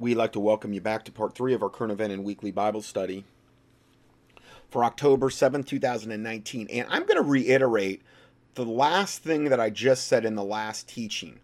we'd 0.00 0.16
like 0.16 0.32
to 0.32 0.40
welcome 0.40 0.72
you 0.72 0.80
back 0.80 1.04
to 1.04 1.12
part 1.12 1.34
three 1.34 1.52
of 1.52 1.62
our 1.62 1.68
current 1.68 1.92
event 1.92 2.12
and 2.12 2.24
weekly 2.24 2.50
Bible 2.50 2.80
study 2.80 3.24
for 4.70 4.82
October 4.82 5.28
7th, 5.28 5.66
2019. 5.66 6.68
And 6.70 6.86
I'm 6.88 7.02
going 7.02 7.22
to 7.22 7.28
reiterate 7.28 8.02
the 8.54 8.64
last 8.64 9.22
thing 9.22 9.44
that 9.44 9.60
I 9.60 9.68
just 9.68 10.08
said 10.08 10.24
in 10.24 10.36
the 10.36 10.42
last 10.42 10.88
teaching. 10.88 11.38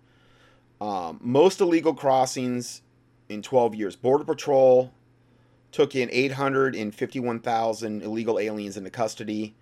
Um, 0.81 1.21
most 1.23 1.61
illegal 1.61 1.93
crossings 1.95 2.81
in 3.29 3.43
12 3.43 3.75
years. 3.75 3.95
Border 3.95 4.25
Patrol 4.25 4.93
took 5.71 5.95
in 5.95 6.09
851,000 6.11 8.03
illegal 8.03 8.39
aliens 8.39 8.79
into 8.79 8.91
custody. 8.91 9.55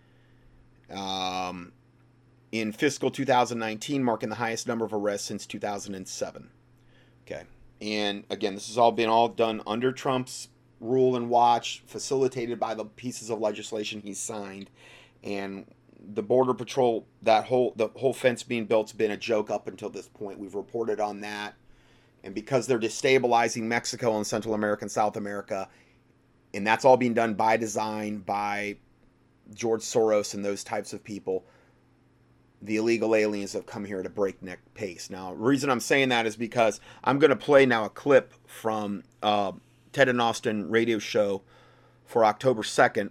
Um, 0.91 1.73
in 2.53 2.71
fiscal 2.71 3.11
2019, 3.11 4.05
marking 4.05 4.29
the 4.29 4.37
highest 4.37 4.69
number 4.69 4.85
of 4.85 4.93
arrests 4.93 5.27
since 5.27 5.47
2007. 5.47 6.51
Okay. 7.27 7.43
And 7.85 8.25
again, 8.31 8.55
this 8.55 8.69
has 8.69 8.79
all 8.79 8.93
been 8.93 9.11
all 9.11 9.29
done 9.29 9.61
under 9.67 9.93
Trump's 9.93 10.49
rule 10.81 11.17
and 11.17 11.29
watch, 11.29 11.83
facilitated 11.87 12.59
by 12.59 12.73
the 12.73 12.87
pieces 12.87 13.29
of 13.29 13.41
legislation 13.41 14.01
he 14.01 14.15
signed. 14.15 14.71
And 15.23 15.67
the 16.15 16.23
border 16.23 16.55
patrol, 16.55 17.07
that 17.21 17.45
whole 17.45 17.75
the 17.77 17.89
whole 17.89 18.15
fence 18.15 18.43
being 18.43 18.65
built's 18.65 18.93
been 18.93 19.11
a 19.11 19.19
joke 19.19 19.51
up 19.51 19.69
until 19.69 19.91
this 19.91 20.09
point. 20.09 20.39
We've 20.39 20.55
reported 20.55 20.99
on 20.99 21.21
that. 21.21 21.57
And 22.23 22.35
because 22.35 22.67
they're 22.67 22.79
destabilizing 22.79 23.65
Mexico 23.65 24.17
and 24.17 24.27
Central 24.27 24.55
America 24.55 24.85
and 24.85 24.91
South 24.91 25.19
America, 25.19 25.69
and 26.55 26.67
that's 26.67 26.87
all 26.87 26.97
being 26.97 27.13
done 27.13 27.35
by 27.35 27.59
design 27.59 28.21
by 28.21 28.77
George 29.53 29.83
Soros 29.83 30.33
and 30.33 30.43
those 30.43 30.65
types 30.65 30.95
of 30.95 31.05
people 31.05 31.45
the 32.65 32.77
illegal 32.77 33.15
aliens 33.15 33.53
have 33.53 33.67
come 33.67 33.85
here 33.85 34.01
at 34.01 34.07
a 34.07 34.11
breakneck 34.11 34.61
pace. 34.75 35.11
Now, 35.11 35.35
reason 35.35 35.69
I'm 35.69 35.81
saying 35.81 36.09
that 36.09 36.27
is 36.27 36.35
because 36.35 36.81
I'm 37.03 37.19
going 37.19 37.31
to 37.31 37.37
play 37.37 37.67
now 37.67 37.85
a 37.85 37.91
clip 37.91 38.33
from 38.47 39.05
uh, 39.23 39.53
Ted 39.93 40.09
and 40.09 40.21
Austin 40.21 40.71
radio 40.71 40.99
show 40.99 41.43
for 42.07 42.25
October 42.25 42.63
2nd, 42.63 43.11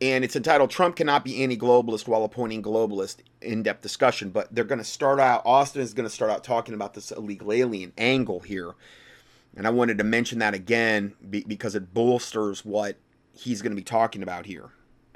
and 0.00 0.24
it's 0.24 0.34
entitled 0.34 0.70
"Trump 0.70 0.96
Cannot 0.96 1.24
Be 1.24 1.42
Anti-Globalist 1.42 2.08
While 2.08 2.24
Appointing 2.24 2.62
Globalist." 2.62 3.18
In-depth 3.40 3.82
discussion, 3.82 4.30
but 4.30 4.52
they're 4.52 4.64
going 4.64 4.80
to 4.80 4.84
start 4.84 5.20
out. 5.20 5.42
Austin 5.44 5.80
is 5.80 5.94
going 5.94 6.08
to 6.08 6.14
start 6.14 6.30
out 6.30 6.42
talking 6.42 6.74
about 6.74 6.94
this 6.94 7.12
illegal 7.12 7.52
alien 7.52 7.92
angle 7.96 8.40
here, 8.40 8.72
and 9.56 9.66
I 9.66 9.70
wanted 9.70 9.98
to 9.98 10.04
mention 10.04 10.40
that 10.40 10.54
again 10.54 11.14
because 11.30 11.76
it 11.76 11.94
bolsters 11.94 12.64
what 12.64 12.96
he's 13.32 13.62
going 13.62 13.70
to 13.70 13.76
be 13.76 13.84
talking 13.84 14.24
about 14.24 14.46
here 14.46 14.70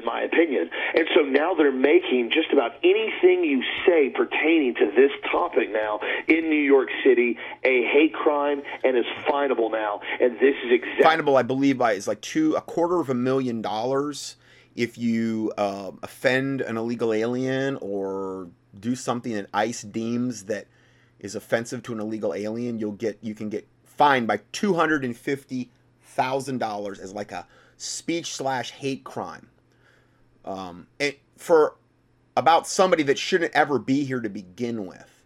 my 0.05 0.23
opinion. 0.23 0.71
And 0.95 1.07
so 1.15 1.23
now 1.23 1.55
they're 1.55 1.73
making 1.73 2.31
just 2.33 2.53
about 2.53 2.73
anything 2.83 3.45
you 3.45 3.63
say 3.87 4.11
pertaining 4.11 4.75
to 4.77 4.91
this 4.95 5.11
topic 5.31 5.71
now 5.71 6.01
in 6.29 6.49
New 6.49 6.63
York 6.63 6.89
City 7.05 7.39
a 7.65 7.85
hate 7.85 8.15
crime 8.15 8.63
and 8.85 8.97
is 8.97 9.05
finable 9.27 9.71
now. 9.71 10.01
And 10.21 10.35
this 10.35 10.55
is 10.65 10.73
exactly 10.73 11.05
finable, 11.05 11.37
I 11.37 11.43
believe, 11.43 11.79
by 11.79 11.93
is 11.93 12.09
like 12.09 12.21
two 12.21 12.55
a 12.55 12.61
quarter 12.61 13.01
of 13.01 13.11
a 13.11 13.15
million 13.15 13.63
dollars 13.63 14.37
if 14.75 14.97
you 14.97 15.53
uh, 15.59 15.93
offend 16.03 16.63
an 16.63 16.77
illegal 16.77 17.13
alien 17.13 17.77
or 17.81 18.49
do 18.79 18.97
something 18.97 19.33
that 19.35 19.49
ICE 19.53 19.83
deems 19.83 20.45
that 20.45 20.67
is 21.21 21.35
offensive 21.35 21.83
to 21.85 21.93
an 21.93 22.01
illegal 22.01 22.35
alien. 22.35 22.79
You'll 22.79 22.93
get 22.93 23.19
you 23.21 23.35
can 23.35 23.49
get 23.49 23.69
fined 23.85 24.27
by 24.27 24.41
two 24.53 24.75
hundred 24.75 25.05
and 25.05 25.17
fifty 25.17 25.71
thousand 26.03 26.59
dollars 26.59 26.99
as 26.99 27.13
like 27.13 27.33
a 27.33 27.47
speech 27.77 28.35
slash 28.35 28.71
hate 28.71 29.05
crime 29.05 29.49
um, 30.45 30.87
and 31.01 31.15
for 31.37 31.77
about 32.37 32.67
somebody 32.67 33.03
that 33.05 33.19
shouldn't 33.19 33.55
ever 33.55 33.79
be 33.79 34.05
here 34.05 34.21
to 34.21 34.29
begin 34.29 34.87
with. 34.87 35.23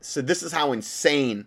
So 0.00 0.22
this 0.22 0.42
is 0.42 0.52
how 0.52 0.72
insane 0.72 1.46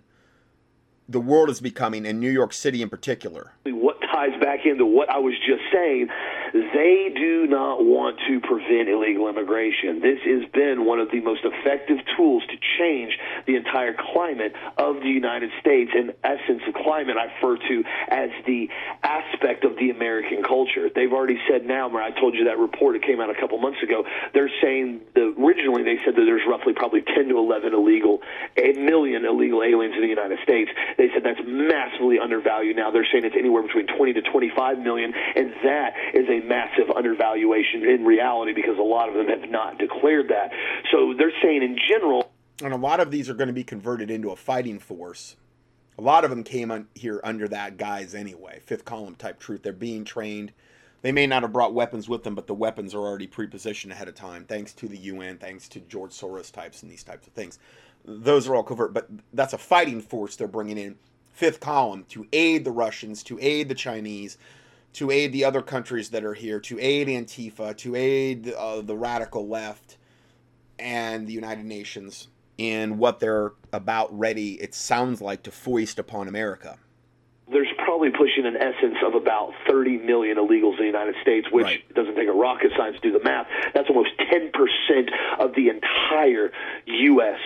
the 1.08 1.20
world 1.20 1.50
is 1.50 1.59
becoming, 1.59 2.06
in 2.06 2.20
New 2.20 2.30
York 2.30 2.53
City 2.53 2.84
in 2.84 2.90
particular. 2.90 3.53
What 3.66 4.00
ties 4.02 4.40
back 4.42 4.59
into 4.66 4.86
what 4.86 5.09
I 5.09 5.17
was 5.17 5.34
just 5.47 5.62
saying 5.73 6.08
they 6.53 7.11
do 7.16 7.47
not 7.47 7.83
want 7.83 8.19
to 8.28 8.39
prevent 8.39 8.89
illegal 8.89 9.30
immigration. 9.30 10.02
This 10.02 10.19
has 10.25 10.50
been 10.51 10.85
one 10.85 11.00
of 11.00 11.12
the 11.12 11.22
most 11.22 11.41
effective 11.44 11.97
tools 12.16 12.44
to 12.50 12.57
change 12.79 13.18
the 13.46 13.56
entire 13.56 13.96
climate 14.13 14.53
of 14.78 15.01
the 15.01 15.09
United 15.09 15.51
States. 15.59 15.91
In 15.96 16.13
essence, 16.24 16.62
of 16.68 16.74
climate 16.74 17.18
I 17.18 17.29
refer 17.35 17.57
to 17.57 17.84
as 18.09 18.29
the 18.46 18.69
aspect 19.03 19.66
of 19.66 19.75
the 19.78 19.90
American 19.90 20.44
culture. 20.44 20.90
They've 20.94 21.12
already 21.12 21.40
said 21.50 21.66
now, 21.66 21.90
where 21.90 22.03
I 22.03 22.12
told 22.12 22.35
you 22.35 22.46
that 22.46 22.57
report 22.57 23.00
that 23.00 23.06
came 23.06 23.22
out 23.22 23.29
a 23.29 23.40
couple 23.40 23.57
months 23.59 23.81
ago, 23.84 24.06
they're 24.34 24.51
saying 24.62 25.01
the, 25.16 25.34
originally 25.38 25.84
they 25.84 25.97
said 26.03 26.16
that 26.16 26.25
there's 26.25 26.45
roughly 26.47 26.74
probably 26.74 27.01
10 27.01 27.29
to 27.29 27.38
11 27.38 27.74
illegal, 27.74 28.22
a 28.57 28.74
million 28.74 29.25
illegal 29.25 29.63
aliens 29.63 29.95
in 29.95 30.01
the 30.01 30.07
United 30.07 30.40
States. 30.44 30.72
They 30.97 31.09
said 31.13 31.24
that's 31.24 31.41
massively 31.45 32.19
undervalued 32.19 32.75
now. 32.75 32.91
They're 32.91 33.07
saying 33.12 33.25
it's 33.25 33.38
anywhere 33.38 33.63
between 33.63 33.88
20 33.88 34.13
to 34.13 34.22
25 34.22 34.79
million, 34.79 35.13
and 35.35 35.53
that 35.63 35.94
is 36.13 36.28
a 36.29 36.38
massive 36.47 36.89
undervaluation 36.95 37.88
in 37.88 38.05
reality 38.05 38.53
because 38.53 38.77
a 38.77 38.83
lot 38.83 39.09
of 39.09 39.16
them 39.16 39.27
have 39.27 39.50
not 39.50 39.77
declared 39.77 40.29
that. 40.29 40.51
So 40.91 41.13
they're 41.17 41.33
saying 41.41 41.63
in 41.63 41.77
general. 41.88 42.31
And 42.63 42.73
a 42.73 42.77
lot 42.77 43.00
of 43.00 43.11
these 43.11 43.29
are 43.29 43.33
going 43.33 43.47
to 43.47 43.53
be 43.53 43.63
converted 43.63 44.11
into 44.11 44.31
a 44.31 44.35
fighting 44.35 44.79
force. 44.79 45.35
A 45.97 46.01
lot 46.01 46.23
of 46.23 46.29
them 46.29 46.44
came 46.44 46.88
here 46.95 47.19
under 47.23 47.47
that 47.50 47.77
guise 47.77 48.16
anyway, 48.16 48.61
fifth 48.66 48.85
column 48.85 49.16
type 49.16 49.39
truth. 49.39 49.63
They're 49.63 49.73
being 49.73 50.05
trained. 50.05 50.53
They 51.01 51.11
may 51.11 51.27
not 51.27 51.44
have 51.44 51.53
brought 51.53 51.73
weapons 51.73 52.09
with 52.09 52.23
them, 52.23 52.35
but 52.35 52.47
the 52.47 52.53
weapons 52.53 52.94
are 52.94 53.00
already 53.00 53.27
pre-positioned 53.27 53.94
ahead 53.94 54.07
of 54.07 54.16
time, 54.16 54.44
thanks 54.45 54.73
to 54.73 54.88
the 54.88 54.97
UN, 54.97 55.38
thanks 55.38 55.69
to 55.69 55.79
George 55.79 56.11
Soros 56.11 56.51
types 56.51 56.83
and 56.83 56.91
these 56.91 57.03
types 57.03 57.25
of 57.25 57.33
things. 57.33 57.59
Those 58.06 58.47
are 58.47 58.56
all 58.56 58.63
covert, 58.63 58.94
but 58.94 59.09
that's 59.33 59.53
a 59.53 59.57
fighting 59.57 60.01
force 60.01 60.35
they're 60.35 60.47
bringing 60.47 60.77
in 60.77 60.97
fifth 61.39 61.61
column 61.61 62.06
to 62.09 62.27
aid 62.33 62.66
the 62.66 62.71
Russians, 62.71 63.23
to 63.23 63.39
aid 63.39 63.69
the 63.69 63.75
Chinese, 63.75 64.38
to 64.94 65.11
aid 65.11 65.31
the 65.31 65.45
other 65.45 65.61
countries 65.61 66.09
that 66.09 66.23
are 66.23 66.33
here, 66.33 66.59
to 66.59 66.79
aid 66.79 67.07
Antifa, 67.07 67.75
to 67.77 67.95
aid 67.95 68.51
uh, 68.53 68.81
the 68.81 68.95
radical 68.95 69.47
left 69.47 69.97
and 70.77 71.27
the 71.27 71.33
United 71.33 71.66
Nations 71.66 72.27
in 72.57 72.97
what 72.97 73.19
they're 73.19 73.53
about 73.72 74.17
ready, 74.17 74.61
it 74.61 74.73
sounds 74.73 75.22
like, 75.22 75.44
to 75.44 75.51
foist 75.51 76.00
upon 76.00 76.27
America. 76.27 76.77
There's 77.51 77.69
probably 77.83 78.09
pushing 78.11 78.45
an 78.45 78.57
essence 78.57 78.97
of 79.05 79.16
about 79.16 79.53
30 79.67 79.97
million 79.97 80.38
illegals 80.38 80.73
in 80.73 80.79
the 80.79 80.85
United 80.85 81.16
States, 81.21 81.47
which 81.51 81.63
right. 81.63 81.94
doesn't 81.95 82.16
take 82.16 82.27
a 82.27 82.33
rocket 82.33 82.71
science 82.77 82.97
to 83.01 83.11
do 83.11 83.17
the 83.17 83.23
math. 83.23 83.47
That's 83.73 83.89
almost 83.89 84.09
10% 84.19 84.51
of 85.39 85.56
the 85.56 85.69
entire 85.69 86.51
U.S 86.85 87.39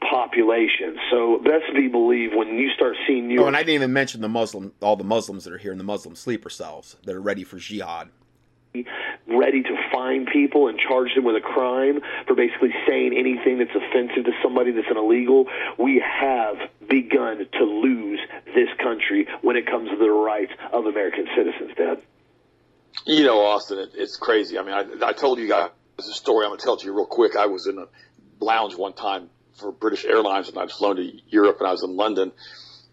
population. 0.00 0.96
So 1.10 1.38
best 1.38 1.64
be 1.74 1.88
believe 1.88 2.30
when 2.34 2.48
you 2.56 2.70
start 2.74 2.96
seeing 3.06 3.28
New 3.28 3.34
oh, 3.34 3.36
York. 3.36 3.44
Oh, 3.44 3.48
and 3.48 3.56
I 3.56 3.60
didn't 3.60 3.76
even 3.76 3.92
mention 3.92 4.20
the 4.20 4.28
Muslim, 4.28 4.72
all 4.80 4.96
the 4.96 5.04
Muslims 5.04 5.44
that 5.44 5.52
are 5.52 5.58
here 5.58 5.72
in 5.72 5.78
the 5.78 5.84
Muslim 5.84 6.14
sleeper 6.14 6.50
cells 6.50 6.96
that 7.04 7.14
are 7.14 7.20
ready 7.20 7.44
for 7.44 7.58
jihad. 7.58 8.08
Ready 9.26 9.62
to 9.62 9.76
find 9.92 10.28
people 10.32 10.68
and 10.68 10.78
charge 10.78 11.14
them 11.16 11.24
with 11.24 11.34
a 11.34 11.40
crime 11.40 12.00
for 12.26 12.34
basically 12.34 12.72
saying 12.86 13.14
anything 13.16 13.58
that's 13.58 13.74
offensive 13.74 14.24
to 14.24 14.32
somebody 14.42 14.70
that's 14.70 14.86
an 14.88 14.96
illegal. 14.96 15.46
We 15.76 16.00
have 16.00 16.56
begun 16.88 17.46
to 17.52 17.64
lose 17.64 18.20
this 18.54 18.68
country 18.80 19.26
when 19.42 19.56
it 19.56 19.66
comes 19.66 19.90
to 19.90 19.96
the 19.96 20.10
rights 20.10 20.52
of 20.72 20.86
American 20.86 21.26
citizens, 21.36 21.72
Dad. 21.76 22.00
You 23.06 23.24
know, 23.24 23.40
Austin, 23.40 23.78
it, 23.78 23.90
it's 23.94 24.16
crazy. 24.16 24.58
I 24.58 24.62
mean, 24.62 24.74
I, 24.74 25.08
I 25.08 25.12
told 25.14 25.40
you 25.40 25.48
guys 25.48 25.70
a 25.98 26.02
story. 26.02 26.44
I'm 26.44 26.50
going 26.50 26.60
to 26.60 26.64
tell 26.64 26.76
to 26.76 26.86
you 26.86 26.94
real 26.94 27.06
quick. 27.06 27.36
I 27.36 27.46
was 27.46 27.66
in 27.66 27.78
a 27.78 27.86
lounge 28.40 28.76
one 28.76 28.92
time 28.92 29.30
for 29.60 29.72
British 29.72 30.04
Airlines, 30.04 30.48
and 30.48 30.58
I'd 30.58 30.70
flown 30.70 30.96
to 30.96 31.12
Europe, 31.28 31.58
and 31.60 31.68
I 31.68 31.72
was 31.72 31.82
in 31.82 31.96
London, 31.96 32.32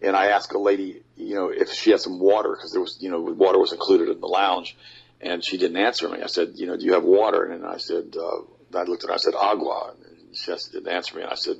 and 0.00 0.14
I 0.14 0.26
asked 0.26 0.52
a 0.52 0.58
lady, 0.58 1.02
you 1.16 1.34
know, 1.34 1.48
if 1.48 1.72
she 1.72 1.90
had 1.90 2.00
some 2.00 2.20
water 2.20 2.50
because 2.50 2.72
there 2.72 2.80
was, 2.80 2.98
you 3.00 3.10
know, 3.10 3.20
water 3.20 3.58
was 3.58 3.72
included 3.72 4.08
in 4.08 4.20
the 4.20 4.26
lounge, 4.26 4.76
and 5.20 5.44
she 5.44 5.56
didn't 5.56 5.78
answer 5.78 6.08
me. 6.08 6.22
I 6.22 6.26
said, 6.26 6.52
you 6.54 6.66
know, 6.66 6.76
do 6.76 6.84
you 6.84 6.92
have 6.92 7.02
water? 7.02 7.44
And 7.44 7.66
I 7.66 7.78
said, 7.78 8.14
uh, 8.16 8.78
I 8.78 8.84
looked 8.84 9.04
at 9.04 9.08
her, 9.08 9.14
I 9.14 9.18
said, 9.18 9.34
agua. 9.34 9.94
And 10.06 10.36
she 10.36 10.52
didn't 10.72 10.88
answer 10.88 11.16
me, 11.16 11.22
and 11.22 11.32
I 11.32 11.34
said, 11.34 11.56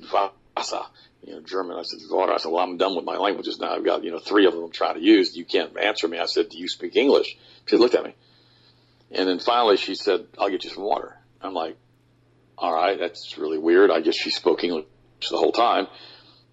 Wasser, 0.56 0.82
you 1.24 1.34
know, 1.34 1.40
German. 1.40 1.76
I 1.76 1.82
said, 1.82 1.98
water. 2.10 2.32
I 2.32 2.36
said, 2.36 2.52
well, 2.52 2.62
I'm 2.62 2.76
done 2.76 2.94
with 2.94 3.04
my 3.04 3.16
languages 3.16 3.58
now. 3.58 3.74
I've 3.74 3.84
got, 3.84 4.04
you 4.04 4.12
know, 4.12 4.20
three 4.20 4.46
of 4.46 4.52
them 4.52 4.64
I'm 4.64 4.70
trying 4.70 4.94
to 4.94 5.02
use. 5.02 5.36
You 5.36 5.44
can't 5.44 5.76
answer 5.76 6.06
me. 6.06 6.18
I 6.18 6.26
said, 6.26 6.50
do 6.50 6.58
you 6.58 6.68
speak 6.68 6.96
English? 6.96 7.36
She 7.66 7.76
looked 7.76 7.94
at 7.94 8.04
me. 8.04 8.14
And 9.10 9.28
then 9.28 9.38
finally 9.38 9.76
she 9.78 9.94
said, 9.94 10.26
I'll 10.38 10.50
get 10.50 10.64
you 10.64 10.70
some 10.70 10.84
water. 10.84 11.16
I'm 11.40 11.54
like, 11.54 11.76
all 12.56 12.72
right, 12.72 12.98
that's 12.98 13.38
really 13.38 13.58
weird. 13.58 13.90
I 13.90 14.00
guess 14.00 14.16
she 14.16 14.30
spoke 14.30 14.62
English 14.64 14.84
the 15.30 15.36
whole 15.36 15.52
time. 15.52 15.86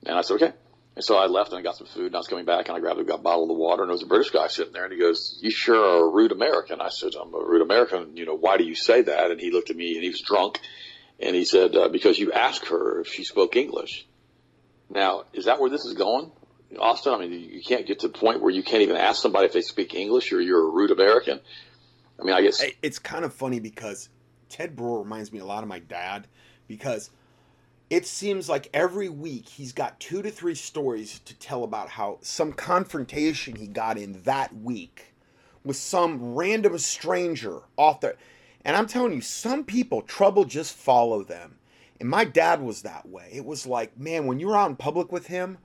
And 0.06 0.18
I 0.18 0.22
said, 0.22 0.36
okay. 0.36 0.54
And 0.96 1.04
so 1.04 1.18
I 1.18 1.26
left 1.26 1.52
and 1.52 1.60
I 1.60 1.62
got 1.62 1.76
some 1.76 1.88
food 1.88 2.08
and 2.08 2.16
I 2.16 2.20
was 2.20 2.28
coming 2.28 2.46
back 2.46 2.70
and 2.70 2.78
I 2.78 2.80
grabbed 2.80 3.00
a 3.00 3.18
bottle 3.18 3.52
of 3.52 3.58
water 3.58 3.84
and 3.84 3.90
there 3.90 3.96
was 3.96 4.04
a 4.04 4.08
British 4.08 4.32
guy 4.32 4.48
sitting 4.48 4.72
there 4.72 4.86
and 4.86 4.94
he 4.94 5.00
goes, 5.00 5.38
you 5.42 5.52
sure 5.52 5.78
are 5.78 6.08
a 6.08 6.10
rude 6.10 6.32
American. 6.32 6.80
I 6.80 6.90
said, 6.90 7.12
I'm 7.22 7.34
a 7.34 7.38
rude 7.38 7.62
American. 7.62 8.16
You 8.16 8.26
know, 8.26 8.36
why 8.36 8.58
do 8.58 8.64
you 8.64 8.76
say 8.76 9.02
that? 9.02 9.32
And 9.32 9.40
he 9.40 9.52
looked 9.52 9.70
at 9.70 9.76
me 9.76 9.96
and 9.96 10.04
he 10.04 10.10
was 10.10 10.22
drunk 10.22 10.60
and 11.20 11.36
he 11.36 11.44
said, 11.44 11.76
uh, 11.76 11.90
because 11.90 12.18
you 12.18 12.32
asked 12.32 12.68
her 12.68 13.02
if 13.02 13.08
she 13.08 13.26
spoke 13.26 13.58
English. 13.58 14.08
Now, 14.90 15.24
is 15.34 15.46
that 15.46 15.60
where 15.60 15.70
this 15.70 15.84
is 15.86 15.96
going? 15.96 16.32
Austin, 16.80 17.14
I 17.14 17.20
mean, 17.20 17.32
you 17.32 17.62
can't 17.62 17.86
get 17.86 18.00
to 18.00 18.08
the 18.08 18.18
point 18.18 18.42
where 18.42 18.52
you 18.52 18.64
can't 18.64 18.82
even 18.82 18.96
ask 18.96 19.22
somebody 19.22 19.46
if 19.46 19.54
they 19.54 19.62
speak 19.62 19.94
English 19.94 20.32
or 20.32 20.42
you're 20.42 20.68
a 20.68 20.72
rude 20.72 20.92
American. 20.92 21.40
I 22.20 22.24
mean, 22.24 22.36
I 22.36 22.42
guess 22.42 22.64
it's 22.82 23.00
kind 23.00 23.26
of 23.26 23.34
funny 23.34 23.60
because 23.60 24.10
Ted 24.50 24.76
Broer 24.76 25.00
reminds 25.00 25.32
me 25.32 25.40
a 25.40 25.46
lot 25.46 25.64
of 25.64 25.70
my 25.70 25.80
dad 25.80 26.28
because 26.68 27.10
it 27.90 28.08
seems 28.08 28.50
like 28.50 28.70
every 28.74 29.10
week 29.10 29.48
he's 29.48 29.72
got 29.72 30.00
two 30.00 30.22
to 30.22 30.32
three 30.32 30.56
stories 30.56 31.20
to 31.20 31.36
tell 31.36 31.64
about 31.64 31.90
how 31.90 32.18
some 32.22 32.52
confrontation 32.52 33.56
he 33.56 33.68
got 33.68 33.98
in 33.98 34.22
that 34.24 34.56
week 34.56 35.14
with 35.64 35.76
some 35.76 36.36
random 36.36 36.78
stranger 36.78 37.62
off 37.78 38.02
there. 38.02 38.16
And 38.64 38.76
I'm 38.76 38.88
telling 38.88 39.14
you, 39.14 39.22
some 39.22 39.64
people, 39.64 40.02
trouble 40.02 40.46
just 40.46 40.76
follow 40.76 41.24
them. 41.24 41.58
And 42.00 42.10
my 42.10 42.26
dad 42.26 42.62
was 42.62 42.82
that 42.82 43.08
way. 43.08 43.30
It 43.32 43.46
was 43.46 43.68
like, 43.68 43.98
man, 43.98 44.26
when 44.26 44.40
you 44.40 44.48
were 44.48 44.58
out 44.58 44.70
in 44.70 44.76
public 44.76 45.12
with 45.12 45.28
him, 45.28 45.60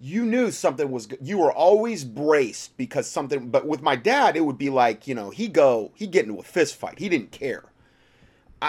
you 0.00 0.24
knew 0.24 0.50
something 0.50 0.90
was 0.90 1.06
good. 1.06 1.18
You 1.22 1.38
were 1.38 1.52
always 1.52 2.04
braced 2.04 2.76
because 2.76 3.08
something, 3.08 3.50
but 3.50 3.66
with 3.66 3.82
my 3.82 3.96
dad, 3.96 4.36
it 4.36 4.40
would 4.40 4.58
be 4.58 4.70
like, 4.70 5.06
you 5.06 5.14
know, 5.14 5.30
he 5.30 5.48
go, 5.48 5.92
he'd 5.94 6.10
get 6.10 6.26
into 6.26 6.40
a 6.40 6.42
fist 6.42 6.76
fight. 6.76 6.98
He 6.98 7.08
didn't 7.08 7.30
care. 7.30 7.64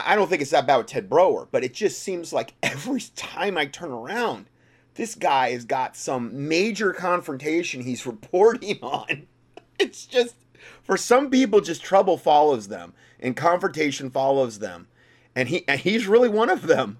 I, 0.05 0.15
don't 0.15 0.29
think 0.29 0.41
it's 0.41 0.51
that 0.51 0.67
bad 0.67 0.77
with 0.77 0.87
Ted 0.87 1.09
Broer, 1.09 1.47
but 1.51 1.63
it 1.63 1.73
just 1.73 2.01
seems 2.01 2.33
like 2.33 2.53
every 2.63 3.01
time 3.15 3.57
I 3.57 3.65
turn 3.65 3.91
around, 3.91 4.47
this 4.95 5.15
guy 5.15 5.51
has 5.51 5.65
got 5.65 5.95
some 5.95 6.47
major 6.47 6.93
confrontation 6.93 7.81
he's 7.81 8.05
reporting 8.05 8.79
on. 8.81 9.27
It's 9.77 10.05
just, 10.05 10.35
for 10.83 10.95
some 10.95 11.29
people, 11.29 11.59
just 11.59 11.83
trouble 11.83 12.17
follows 12.17 12.69
them 12.69 12.93
and 13.19 13.35
confrontation 13.35 14.09
follows 14.09 14.59
them. 14.59 14.87
And 15.35 15.49
he 15.49 15.67
and 15.67 15.81
he's 15.81 16.07
really 16.07 16.29
one 16.29 16.49
of 16.49 16.65
them. 16.67 16.97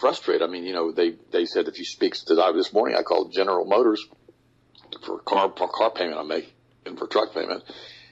Frustrated. 0.00 0.42
I 0.42 0.50
mean, 0.50 0.64
you 0.64 0.72
know, 0.72 0.90
they, 0.90 1.14
they 1.30 1.44
said 1.44 1.68
if 1.68 1.78
you 1.78 1.84
speak 1.84 2.14
to 2.14 2.34
this 2.34 2.72
morning, 2.72 2.96
I 2.98 3.02
called 3.02 3.32
General 3.32 3.64
Motors 3.64 4.04
for 5.06 5.20
car 5.20 5.52
for 5.56 5.68
car 5.68 5.92
payment 5.92 6.18
I'm 6.18 6.26
making 6.26 6.96
for 6.96 7.06
truck 7.06 7.32
payment, 7.32 7.62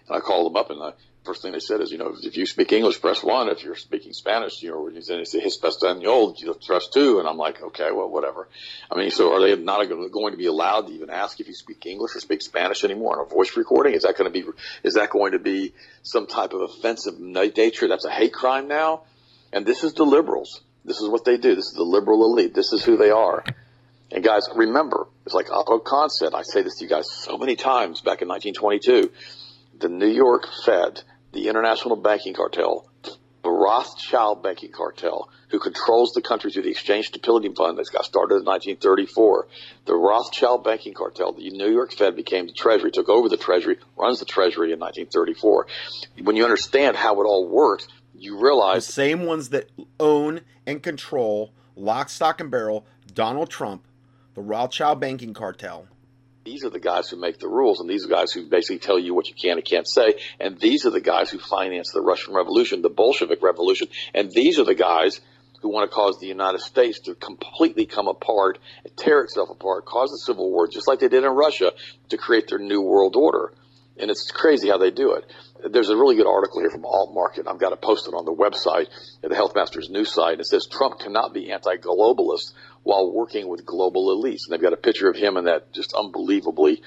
and 0.07 0.17
I 0.17 0.21
called 0.21 0.47
them 0.47 0.57
up 0.57 0.71
and 0.71 0.81
I 0.81 0.93
first 1.25 1.43
thing 1.43 1.53
they 1.53 1.61
said 1.61 1.81
is, 1.81 1.93
you 1.93 1.99
know, 1.99 2.17
if 2.21 2.37
you 2.37 2.47
speak 2.47 2.73
English, 2.73 3.01
press 3.01 3.23
one. 3.23 3.49
If 3.49 3.63
you're 3.63 3.77
speaking 3.77 4.13
Spanish, 4.13 4.63
you 4.63 4.71
know, 4.71 4.91
they 4.91 5.25
say 5.25 5.41
Hispanol, 5.41 6.41
you 6.41 6.55
press 6.67 6.89
two. 6.89 7.19
And 7.19 7.29
I'm 7.29 7.37
like, 7.37 7.63
okay, 7.63 7.91
well, 7.93 8.09
whatever. 8.09 8.49
I 8.91 8.99
mean, 8.99 9.11
so 9.11 9.33
are 9.33 9.41
they 9.41 9.55
not 9.57 9.85
going 9.89 10.33
to 10.33 10.37
be 10.37 10.47
allowed 10.47 10.89
to 10.89 10.93
even 10.93 11.11
ask 11.11 11.41
if 11.41 11.47
you 11.47 11.55
speak 11.55 11.87
English 11.87 12.17
or 12.17 12.21
speak 12.21 12.43
Spanish 12.43 12.85
anymore 12.85 13.15
in 13.15 13.27
a 13.27 13.29
voice 13.29 13.57
recording? 13.57 13.95
Is 13.95 14.03
that 14.03 14.17
going 14.17 14.33
to 14.33 14.43
be, 14.43 14.49
is 14.83 14.95
that 14.95 15.11
going 15.11 15.33
to 15.33 15.39
be 15.39 15.73
some 16.03 16.27
type 16.27 16.53
of 16.53 16.63
offensive 16.63 17.21
nature? 17.21 17.89
That's 17.89 18.05
a 18.05 18.11
hate 18.11 18.33
crime 18.33 18.69
now. 18.69 19.03
And 19.53 19.67
this 19.67 19.85
is 19.85 19.93
the 19.95 20.05
liberals. 20.05 20.63
This 20.85 21.01
is 21.01 21.09
what 21.09 21.25
they 21.25 21.37
do. 21.37 21.55
This 21.55 21.67
is 21.67 21.75
the 21.75 21.85
liberal 21.85 22.25
elite. 22.25 22.55
This 22.55 22.73
is 22.73 22.83
who 22.85 22.97
they 22.97 23.11
are. 23.11 23.45
And 24.11 24.23
guys, 24.25 24.49
remember, 24.55 25.07
it's 25.25 25.35
like 25.35 25.51
Otto 25.51 25.79
Kahn 25.79 26.11
said. 26.11 26.35
I 26.35 26.43
say 26.43 26.63
this 26.63 26.77
to 26.79 26.85
you 26.85 26.91
guys 26.91 27.11
so 27.11 27.39
many 27.39 27.57
times 27.57 28.01
back 28.01 28.21
in 28.21 28.29
1922. 28.29 29.11
The 29.79 29.89
New 29.89 30.09
York 30.09 30.49
Fed 30.65 31.03
the 31.33 31.49
international 31.49 31.97
banking 31.97 32.35
cartel, 32.35 32.89
the 33.43 33.51
Rothschild 33.51 34.43
banking 34.43 34.71
cartel, 34.71 35.29
who 35.49 35.59
controls 35.59 36.13
the 36.13 36.23
country 36.23 36.53
through 36.53 36.63
the 36.63 36.71
Exchange 36.71 37.09
Stability 37.09 37.53
Fund 37.55 37.79
that 37.79 37.91
got 37.93 38.05
started 38.05 38.37
in 38.37 38.45
1934. 38.45 39.49
The 39.87 39.95
Rothschild 39.95 40.63
banking 40.63 40.95
cartel, 40.95 41.33
the 41.33 41.51
New 41.51 41.71
York 41.71 41.93
Fed 41.93 42.15
became 42.15 42.47
the 42.47 42.53
Treasury, 42.53 42.91
took 42.91 43.09
over 43.09 43.29
the 43.29 43.37
Treasury, 43.37 43.79
runs 43.97 44.21
the 44.21 44.27
Treasury 44.27 44.73
in 44.73 44.79
1934. 44.79 45.67
When 46.23 46.37
you 46.37 46.45
understand 46.45 46.97
how 46.97 47.21
it 47.21 47.25
all 47.25 47.49
works, 47.49 47.89
you 48.15 48.39
realize 48.39 48.87
the 48.87 48.93
same 48.93 49.25
ones 49.25 49.49
that 49.49 49.71
own 49.99 50.43
and 50.67 50.83
control 50.83 51.53
lock, 51.75 52.09
stock, 52.09 52.41
and 52.41 52.51
barrel 52.51 52.87
Donald 53.13 53.51
Trump, 53.51 53.87
the 54.35 54.41
Rothschild 54.43 55.01
banking 55.01 55.35
cartel, 55.35 55.89
these 56.45 56.65
are 56.65 56.71
the 56.71 56.81
guys 56.81 57.09
who 57.09 57.17
make 57.17 57.39
the 57.39 57.49
rules, 57.49 57.81
and 57.81 57.89
these 57.89 58.05
are 58.05 58.09
the 58.09 58.15
guys 58.15 58.33
who 58.33 58.49
basically 58.49 58.79
tell 58.79 58.99
you 58.99 59.15
what 59.15 59.29
you 59.29 59.35
can 59.35 59.59
and 59.59 59.65
can't 59.65 59.89
say. 59.89 60.15
And 60.41 60.59
these 60.59 60.87
are 60.87 60.91
the 60.91 61.01
guys 61.01 61.31
who 61.31 61.39
finance 61.39 61.93
the 61.93 62.01
Russian 62.01 62.35
Revolution, 62.35 62.83
the 62.83 62.89
Bolshevik 62.89 63.43
Revolution, 63.43 63.89
and 64.15 64.31
these 64.31 64.59
are 64.59 64.65
the 64.65 64.75
guys 64.75 65.21
who 65.61 65.69
want 65.69 65.89
to 65.89 65.95
cause 65.95 66.19
the 66.19 66.27
United 66.27 66.61
States 66.61 66.99
to 67.01 67.15
completely 67.15 67.87
come 67.87 68.09
apart, 68.09 68.59
tear 68.97 69.21
itself 69.23 69.49
apart, 69.49 69.85
cause 69.85 70.13
a 70.13 70.19
civil 70.19 70.51
war, 70.51 70.67
just 70.67 70.89
like 70.89 70.99
they 70.99 71.09
did 71.09 71.23
in 71.23 71.31
Russia, 71.31 71.71
to 72.09 72.17
create 72.17 72.49
their 72.49 72.59
new 72.59 72.81
world 72.81 73.15
order. 73.15 73.53
And 73.97 74.11
it's 74.11 74.31
crazy 74.31 74.69
how 74.69 74.79
they 74.79 74.91
do 74.91 75.13
it. 75.13 75.31
There's 75.71 75.91
a 75.91 75.97
really 75.97 76.17
good 76.17 76.27
article 76.27 76.61
here 76.61 76.71
from 76.71 76.85
Alt 76.85 77.15
Market. 77.15 77.47
I've 77.47 77.61
got 77.61 77.73
it 77.73 77.85
on 77.85 78.25
the 78.25 78.35
website 78.35 78.89
at 79.23 79.31
the 79.31 79.37
Health 79.37 79.55
Masters 79.55 79.89
news 79.91 80.13
site. 80.13 80.41
It 80.41 80.47
says 80.47 80.67
Trump 80.67 80.99
cannot 80.99 81.33
be 81.33 81.53
anti-globalist 81.53 82.55
while 82.83 83.11
working 83.11 83.49
with 83.49 83.65
global 83.65 84.17
elites. 84.17 84.45
And 84.45 84.53
they've 84.53 84.61
got 84.61 84.73
a 84.73 84.79
picture 84.79 85.09
of 85.09 85.17
him 85.17 85.37
and 85.37 85.47
that 85.47 85.73
just 85.73 85.95
unbelievably 85.95 86.83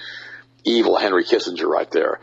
evil 0.64 0.98
Henry 0.98 1.24
Kissinger 1.24 1.68
right 1.68 1.90
there. 1.92 2.20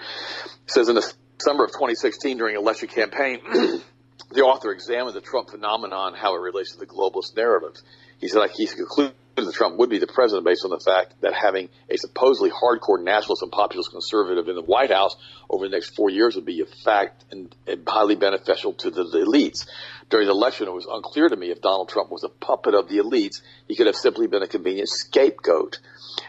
It 0.67 0.71
says 0.71 0.89
in 0.89 0.95
the 0.95 1.15
summer 1.39 1.65
of 1.65 1.71
2016 1.71 2.39
during 2.39 2.57
election 2.57 2.89
campaign, 2.89 3.41
the 4.31 4.43
author 4.43 4.73
examined 4.73 5.15
the 5.15 5.21
Trump 5.21 5.51
phenomenon, 5.51 6.15
how 6.15 6.35
it 6.35 6.41
relates 6.41 6.73
to 6.73 6.79
the 6.79 6.87
globalist 6.87 7.37
narrative. 7.37 7.81
He 8.19 8.29
said, 8.29 8.41
like, 8.41 8.53
he 8.53 8.67
concluded 8.67 9.15
that 9.37 9.55
Trump 9.55 9.79
would 9.79 9.91
be 9.91 9.99
the 9.99 10.07
president 10.07 10.45
based 10.45 10.65
on 10.65 10.71
the 10.71 10.81
fact 10.81 11.15
that 11.23 11.33
having 11.35 11.69
a 11.89 11.97
supposedly 11.97 12.51
hardcore 12.51 13.03
nationalist 13.03 13.43
and 13.43 13.51
populist 13.51 13.91
conservative 13.91 14.49
in 14.49 14.55
the 14.55 14.63
White 14.63 14.91
House 14.91 15.17
over 15.49 15.67
the 15.67 15.71
next 15.71 15.95
four 15.97 16.11
years 16.11 16.37
would 16.37 16.45
be 16.45 16.61
a 16.61 16.67
fact 16.85 17.25
and, 17.31 17.55
and 17.67 17.83
highly 17.87 18.15
beneficial 18.15 18.75
to 18.75 18.91
the, 18.91 19.05
the 19.05 19.19
elites. 19.19 19.67
During 20.11 20.27
the 20.27 20.33
election, 20.33 20.69
it 20.69 20.73
was 20.73 20.87
unclear 20.91 21.29
to 21.29 21.37
me 21.37 21.51
if 21.51 21.63
Donald 21.63 21.89
Trump 21.89 22.11
was 22.11 22.25
a 22.25 22.29
puppet 22.29 22.75
of 22.75 22.89
the 22.89 22.99
elites. 22.99 23.41
He 23.67 23.77
could 23.77 23.87
have 23.87 23.97
simply 23.97 24.27
been 24.27 24.43
a 24.43 24.49
convenient 24.49 24.89
scapegoat. 24.89 25.79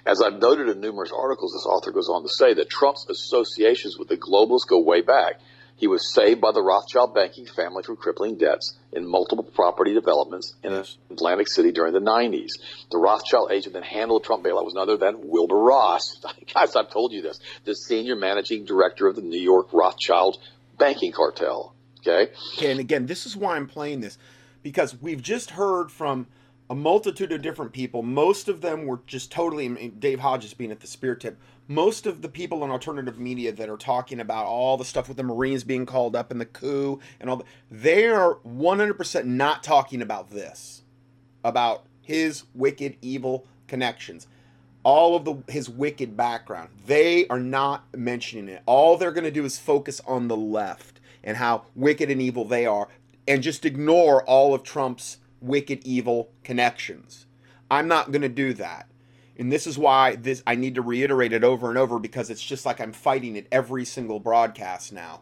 As 0.05 0.21
I've 0.21 0.39
noted 0.39 0.69
in 0.69 0.79
numerous 0.79 1.11
articles, 1.11 1.53
this 1.53 1.65
author 1.65 1.91
goes 1.91 2.07
on 2.07 2.23
to 2.23 2.29
say 2.29 2.53
that 2.53 2.69
Trump's 2.69 3.05
associations 3.09 3.97
with 3.97 4.07
the 4.07 4.17
globalists 4.17 4.67
go 4.67 4.79
way 4.79 5.01
back. 5.01 5.41
He 5.75 5.87
was 5.87 6.13
saved 6.13 6.39
by 6.39 6.51
the 6.51 6.61
Rothschild 6.61 7.13
banking 7.13 7.45
family 7.45 7.83
from 7.83 7.97
crippling 7.97 8.37
debts 8.37 8.77
in 8.91 9.07
multiple 9.07 9.43
property 9.43 9.93
developments 9.93 10.53
in 10.63 10.71
Atlantic 11.11 11.49
City 11.49 11.71
during 11.71 11.93
the 11.93 11.99
90s. 11.99 12.51
The 12.91 12.97
Rothschild 12.97 13.51
agent 13.51 13.73
that 13.73 13.83
handled 13.83 14.23
Trump 14.23 14.45
bailout 14.45 14.65
was 14.65 14.73
none 14.75 14.83
other 14.83 14.97
than 14.97 15.27
Wilbur 15.27 15.57
Ross. 15.57 16.23
Guys, 16.53 16.75
I've 16.75 16.91
told 16.91 17.11
you 17.11 17.21
this. 17.21 17.39
The 17.65 17.73
senior 17.73 18.15
managing 18.15 18.65
director 18.65 19.07
of 19.07 19.15
the 19.15 19.21
New 19.21 19.41
York 19.41 19.73
Rothschild 19.73 20.37
banking 20.77 21.11
cartel. 21.11 21.73
Okay. 21.99 22.31
Okay. 22.57 22.71
And 22.71 22.79
again, 22.79 23.05
this 23.05 23.25
is 23.25 23.35
why 23.35 23.55
I'm 23.55 23.67
playing 23.67 24.01
this 24.01 24.17
because 24.61 24.99
we've 25.01 25.21
just 25.21 25.51
heard 25.51 25.91
from 25.91 26.27
a 26.69 26.75
multitude 26.75 27.31
of 27.31 27.41
different 27.41 27.73
people. 27.73 28.01
Most 28.01 28.47
of 28.47 28.61
them 28.61 28.85
were 28.85 28.99
just 29.05 29.31
totally, 29.31 29.89
Dave 29.89 30.19
Hodges 30.19 30.53
being 30.53 30.71
at 30.71 30.79
the 30.79 30.87
spear 30.87 31.15
tip, 31.15 31.37
most 31.67 32.05
of 32.05 32.21
the 32.21 32.29
people 32.29 32.63
in 32.63 32.71
alternative 32.71 33.19
media 33.19 33.51
that 33.51 33.69
are 33.69 33.77
talking 33.77 34.19
about 34.19 34.45
all 34.45 34.77
the 34.77 34.85
stuff 34.85 35.07
with 35.07 35.17
the 35.17 35.23
Marines 35.23 35.63
being 35.63 35.85
called 35.85 36.15
up 36.15 36.31
and 36.31 36.41
the 36.41 36.45
coup 36.45 36.99
and 37.19 37.29
all 37.29 37.37
that, 37.37 37.47
they 37.71 38.07
are 38.07 38.35
100% 38.45 39.25
not 39.25 39.63
talking 39.63 40.01
about 40.01 40.29
this, 40.29 40.83
about 41.43 41.85
his 42.01 42.43
wicked, 42.53 42.97
evil 43.01 43.47
connections 43.67 44.27
all 44.83 45.15
of 45.15 45.25
the 45.25 45.35
his 45.51 45.69
wicked 45.69 46.15
background. 46.15 46.69
They 46.85 47.25
are 47.27 47.39
not 47.39 47.85
mentioning 47.95 48.49
it. 48.49 48.61
All 48.65 48.97
they're 48.97 49.11
going 49.11 49.23
to 49.23 49.31
do 49.31 49.45
is 49.45 49.57
focus 49.57 50.01
on 50.05 50.27
the 50.27 50.35
left 50.35 50.99
and 51.23 51.37
how 51.37 51.63
wicked 51.73 52.11
and 52.11 52.21
evil 52.21 52.45
they 52.45 52.65
are 52.65 52.89
and 53.27 53.41
just 53.41 53.65
ignore 53.65 54.23
all 54.23 54.53
of 54.53 54.63
Trump's 54.63 55.17
wicked 55.41 55.79
evil 55.83 56.29
connections. 56.43 57.25
I'm 57.71 57.87
not 57.87 58.11
going 58.11 58.21
to 58.21 58.29
do 58.29 58.53
that. 58.55 58.87
And 59.37 59.51
this 59.51 59.65
is 59.65 59.77
why 59.77 60.15
this 60.15 60.43
I 60.45 60.55
need 60.55 60.75
to 60.75 60.81
reiterate 60.81 61.33
it 61.33 61.43
over 61.43 61.69
and 61.69 61.77
over 61.77 61.99
because 61.99 62.29
it's 62.29 62.43
just 62.43 62.65
like 62.65 62.79
I'm 62.79 62.93
fighting 62.93 63.35
it 63.35 63.47
every 63.51 63.85
single 63.85 64.19
broadcast 64.19 64.93
now. 64.93 65.21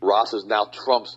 Ross 0.00 0.32
is 0.32 0.44
now 0.46 0.66
Trump's 0.72 1.16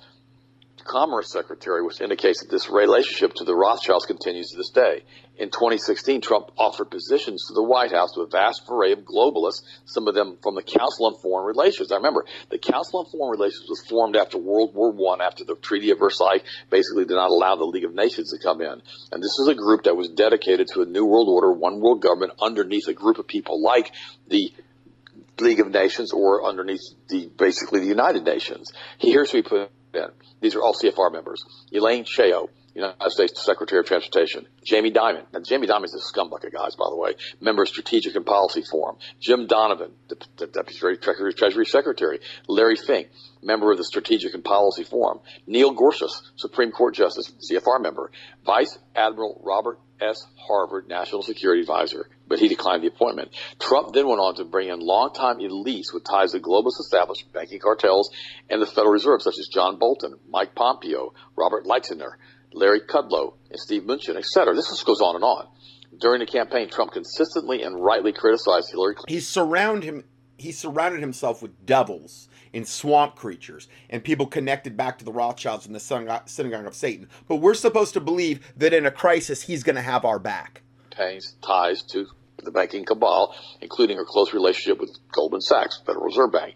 Commerce 0.84 1.32
Secretary, 1.32 1.82
which 1.84 2.02
indicates 2.02 2.42
that 2.42 2.52
this 2.52 2.70
relationship 2.70 3.34
to 3.36 3.44
the 3.44 3.56
Rothschilds 3.56 4.06
continues 4.06 4.50
to 4.52 4.58
this 4.58 4.70
day. 4.70 5.04
In 5.38 5.50
2016, 5.50 6.22
Trump 6.22 6.52
offered 6.58 6.92
positions 6.92 7.46
to 7.48 7.54
the 7.54 7.64
White 7.64 7.92
House 7.92 8.12
to 8.14 8.22
a 8.22 8.28
vast 8.28 8.64
array 8.70 8.92
of 8.92 9.00
globalists, 9.00 9.64
some 9.86 10.08
of 10.08 10.14
them 10.14 10.38
from 10.44 10.56
the 10.56 10.64
Council 10.64 11.08
on 11.08 11.16
Foreign 11.22 11.46
Relations. 11.46 11.92
I 11.92 11.96
remember 11.96 12.26
the 12.50 12.58
Council 12.58 13.00
on 13.00 13.06
Foreign 13.08 13.32
Relations 13.32 13.66
was 13.68 13.84
formed 13.88 14.16
after 14.16 14.38
World 14.38 14.76
War 14.76 14.92
One, 14.92 15.22
after 15.22 15.44
the 15.44 15.56
Treaty 15.56 15.92
of 15.92 16.00
Versailles 16.00 16.42
basically 16.70 17.06
did 17.06 17.16
not 17.16 17.32
allow 17.32 17.56
the 17.56 17.66
League 17.66 17.86
of 17.86 17.94
Nations 17.94 18.32
to 18.32 18.40
come 18.44 18.62
in. 18.62 18.82
And 19.12 19.24
this 19.24 19.38
is 19.40 19.48
a 19.48 19.56
group 19.56 19.84
that 19.84 19.96
was 19.96 20.10
dedicated 20.10 20.68
to 20.74 20.82
a 20.82 20.86
new 20.86 21.06
world 21.06 21.30
order, 21.30 21.52
one 21.52 21.80
world 21.80 22.02
government 22.02 22.34
underneath 22.42 22.88
a 22.88 22.94
group 22.94 23.18
of 23.18 23.28
people 23.28 23.62
like 23.62 23.92
the 24.28 24.54
League 25.40 25.60
of 25.60 25.72
Nations 25.72 26.14
or 26.14 26.46
underneath 26.46 26.82
the 27.10 27.28
basically 27.28 27.80
the 27.80 27.88
United 27.88 28.24
Nations. 28.24 28.72
Here's 29.00 29.32
who 29.32 29.38
he 29.38 29.44
put 29.44 29.72
in. 29.94 30.08
These 30.42 30.56
are 30.56 30.62
all 30.62 30.74
CFR 30.74 31.12
members. 31.12 31.44
Elaine 31.72 32.04
Chao, 32.04 32.50
United 32.74 33.12
States 33.12 33.44
Secretary 33.44 33.80
of 33.80 33.86
Transportation. 33.86 34.48
Jamie 34.64 34.92
Dimon. 34.92 35.26
Now, 35.34 35.42
Jamie 35.42 35.68
Dimon 35.68 35.86
is 35.86 35.94
a 35.94 36.00
scumbucket, 36.00 36.54
guys, 36.54 36.76
by 36.76 36.86
the 36.90 36.96
way. 36.96 37.16
Member 37.42 37.64
of 37.64 37.68
Strategic 37.70 38.16
and 38.16 38.26
Policy 38.26 38.64
Forum. 38.70 38.98
Jim 39.20 39.48
Donovan, 39.48 39.92
the, 40.08 40.16
the 40.38 40.48
Deputy 40.48 40.98
Treasury, 40.98 41.34
Treasury 41.34 41.66
Secretary. 41.66 42.20
Larry 42.48 42.78
Fink, 42.78 43.10
member 43.42 43.72
of 43.72 43.78
the 43.78 43.84
Strategic 43.84 44.34
and 44.34 44.44
Policy 44.44 44.84
Forum. 44.84 45.20
Neil 45.48 45.72
Gorsuch, 45.72 46.12
Supreme 46.38 46.72
Court 46.72 46.96
Justice, 46.96 47.32
CFR 47.52 47.82
member. 47.82 48.12
Vice 48.46 48.78
Admiral 48.96 49.42
Robert 49.44 49.80
S. 50.00 50.26
Harward, 50.48 50.88
National 50.88 51.22
Security 51.22 51.62
Advisor, 51.62 52.10
but 52.32 52.40
he 52.40 52.48
declined 52.48 52.82
the 52.82 52.88
appointment. 52.88 53.36
Trump 53.60 53.94
then 53.94 54.08
went 54.08 54.22
on 54.22 54.34
to 54.36 54.46
bring 54.46 54.70
in 54.70 54.80
longtime 54.80 55.40
elites 55.40 55.94
with 55.94 56.06
ties 56.10 56.32
to 56.32 56.40
globalist 56.40 56.80
established 56.80 57.32
banking 57.34 57.60
cartels 57.60 58.10
and 58.50 58.62
the 58.62 58.66
Federal 58.66 58.94
Reserve, 58.94 59.22
such 59.22 59.38
as 59.38 59.50
John 59.54 59.78
Bolton, 59.78 60.16
Mike 60.30 60.56
Pompeo, 60.56 61.14
Robert 61.36 61.66
Lighthizer, 61.66 62.14
Larry 62.54 62.80
Kudlow, 62.80 63.34
and 63.50 63.60
Steve 63.60 63.82
Mnuchin, 63.82 64.16
etc. 64.16 64.56
This 64.56 64.70
just 64.70 64.86
goes 64.86 65.02
on 65.02 65.16
and 65.16 65.26
on. 65.26 65.48
During 66.00 66.22
the 66.22 66.26
campaign, 66.26 66.70
Trump 66.70 66.94
consistently 66.94 67.64
and 67.64 67.84
rightly 67.84 68.14
criticized 68.14 68.72
Hillary 68.72 68.96
Clinton. 68.96 69.14
He 69.14 69.20
surrounded 69.20 69.84
him. 69.84 70.06
He 70.38 70.54
surrounded 70.54 71.02
himself 71.02 71.42
with 71.42 71.66
devils 71.66 72.30
and 72.54 72.66
swamp 72.66 73.16
creatures 73.16 73.68
and 73.90 74.02
people 74.02 74.26
connected 74.26 74.78
back 74.78 74.98
to 75.00 75.06
the 75.06 75.12
Rothschilds 75.12 75.66
and 75.66 75.76
the 75.76 76.22
synagogue 76.26 76.66
of 76.66 76.76
Satan. 76.76 77.10
But 77.28 77.36
we're 77.36 77.56
supposed 77.56 77.94
to 77.94 78.00
believe 78.00 78.40
that 78.56 78.74
in 78.74 78.86
a 78.86 78.92
crisis, 78.92 79.42
he's 79.44 79.64
going 79.64 79.76
to 79.76 79.82
have 79.82 80.06
our 80.06 80.18
back. 80.18 80.62
Ties 81.42 81.84
to 81.90 82.08
the 82.46 82.52
banking 82.52 82.86
cabal, 82.86 83.36
including 83.62 83.98
her 83.98 84.06
close 84.06 84.34
relationship 84.34 84.80
with 84.80 84.98
Goldman 85.12 85.42
Sachs, 85.42 85.82
Federal 85.86 86.06
Reserve 86.06 86.32
Bank. 86.32 86.56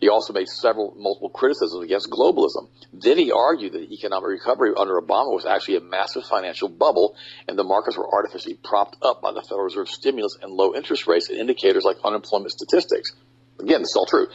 He 0.00 0.08
also 0.08 0.32
made 0.32 0.48
several 0.48 0.94
multiple 0.96 1.30
criticisms 1.30 1.84
against 1.84 2.10
globalism. 2.10 2.68
Then 2.92 3.18
he 3.18 3.30
argued 3.30 3.72
that 3.72 3.78
the 3.78 3.94
economic 3.94 4.30
recovery 4.30 4.72
under 4.76 5.00
Obama 5.00 5.32
was 5.32 5.46
actually 5.46 5.76
a 5.76 5.80
massive 5.80 6.24
financial 6.24 6.68
bubble, 6.68 7.14
and 7.46 7.56
the 7.56 7.62
markets 7.62 7.96
were 7.96 8.12
artificially 8.12 8.58
propped 8.64 8.96
up 9.00 9.22
by 9.22 9.32
the 9.32 9.42
Federal 9.42 9.64
Reserve 9.64 9.88
stimulus 9.88 10.36
and 10.42 10.52
low 10.52 10.74
interest 10.74 11.06
rates 11.06 11.28
and 11.28 11.38
indicators 11.38 11.84
like 11.84 11.98
unemployment 12.04 12.50
statistics. 12.50 13.12
Again, 13.60 13.82
this 13.82 13.90
is 13.90 13.96
all 13.96 14.06
true. 14.06 14.26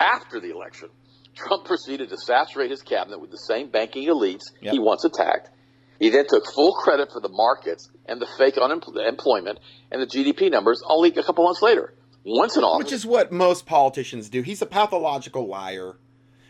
After 0.00 0.40
the 0.40 0.50
election, 0.50 0.88
Trump 1.34 1.66
proceeded 1.66 2.08
to 2.08 2.16
saturate 2.16 2.70
his 2.70 2.82
cabinet 2.82 3.20
with 3.20 3.30
the 3.30 3.38
same 3.38 3.68
banking 3.68 4.08
elites 4.08 4.44
yep. 4.62 4.72
he 4.72 4.78
once 4.78 5.04
attacked. 5.04 5.50
He 5.98 6.10
then 6.10 6.26
took 6.26 6.46
full 6.46 6.72
credit 6.74 7.10
for 7.12 7.20
the 7.20 7.28
markets 7.28 7.90
and 8.06 8.20
the 8.20 8.26
fake 8.38 8.58
unemployment 8.58 9.60
and 9.90 10.02
the 10.02 10.06
GDP 10.06 10.50
numbers 10.50 10.82
only 10.86 11.10
a 11.14 11.22
couple 11.22 11.44
months 11.44 11.62
later 11.62 11.94
once 12.24 12.56
in 12.56 12.64
office. 12.64 12.84
Which 12.84 12.92
is 12.92 13.06
what 13.06 13.32
most 13.32 13.66
politicians 13.66 14.28
do. 14.28 14.42
He's 14.42 14.60
a 14.60 14.66
pathological 14.66 15.46
liar. 15.46 15.96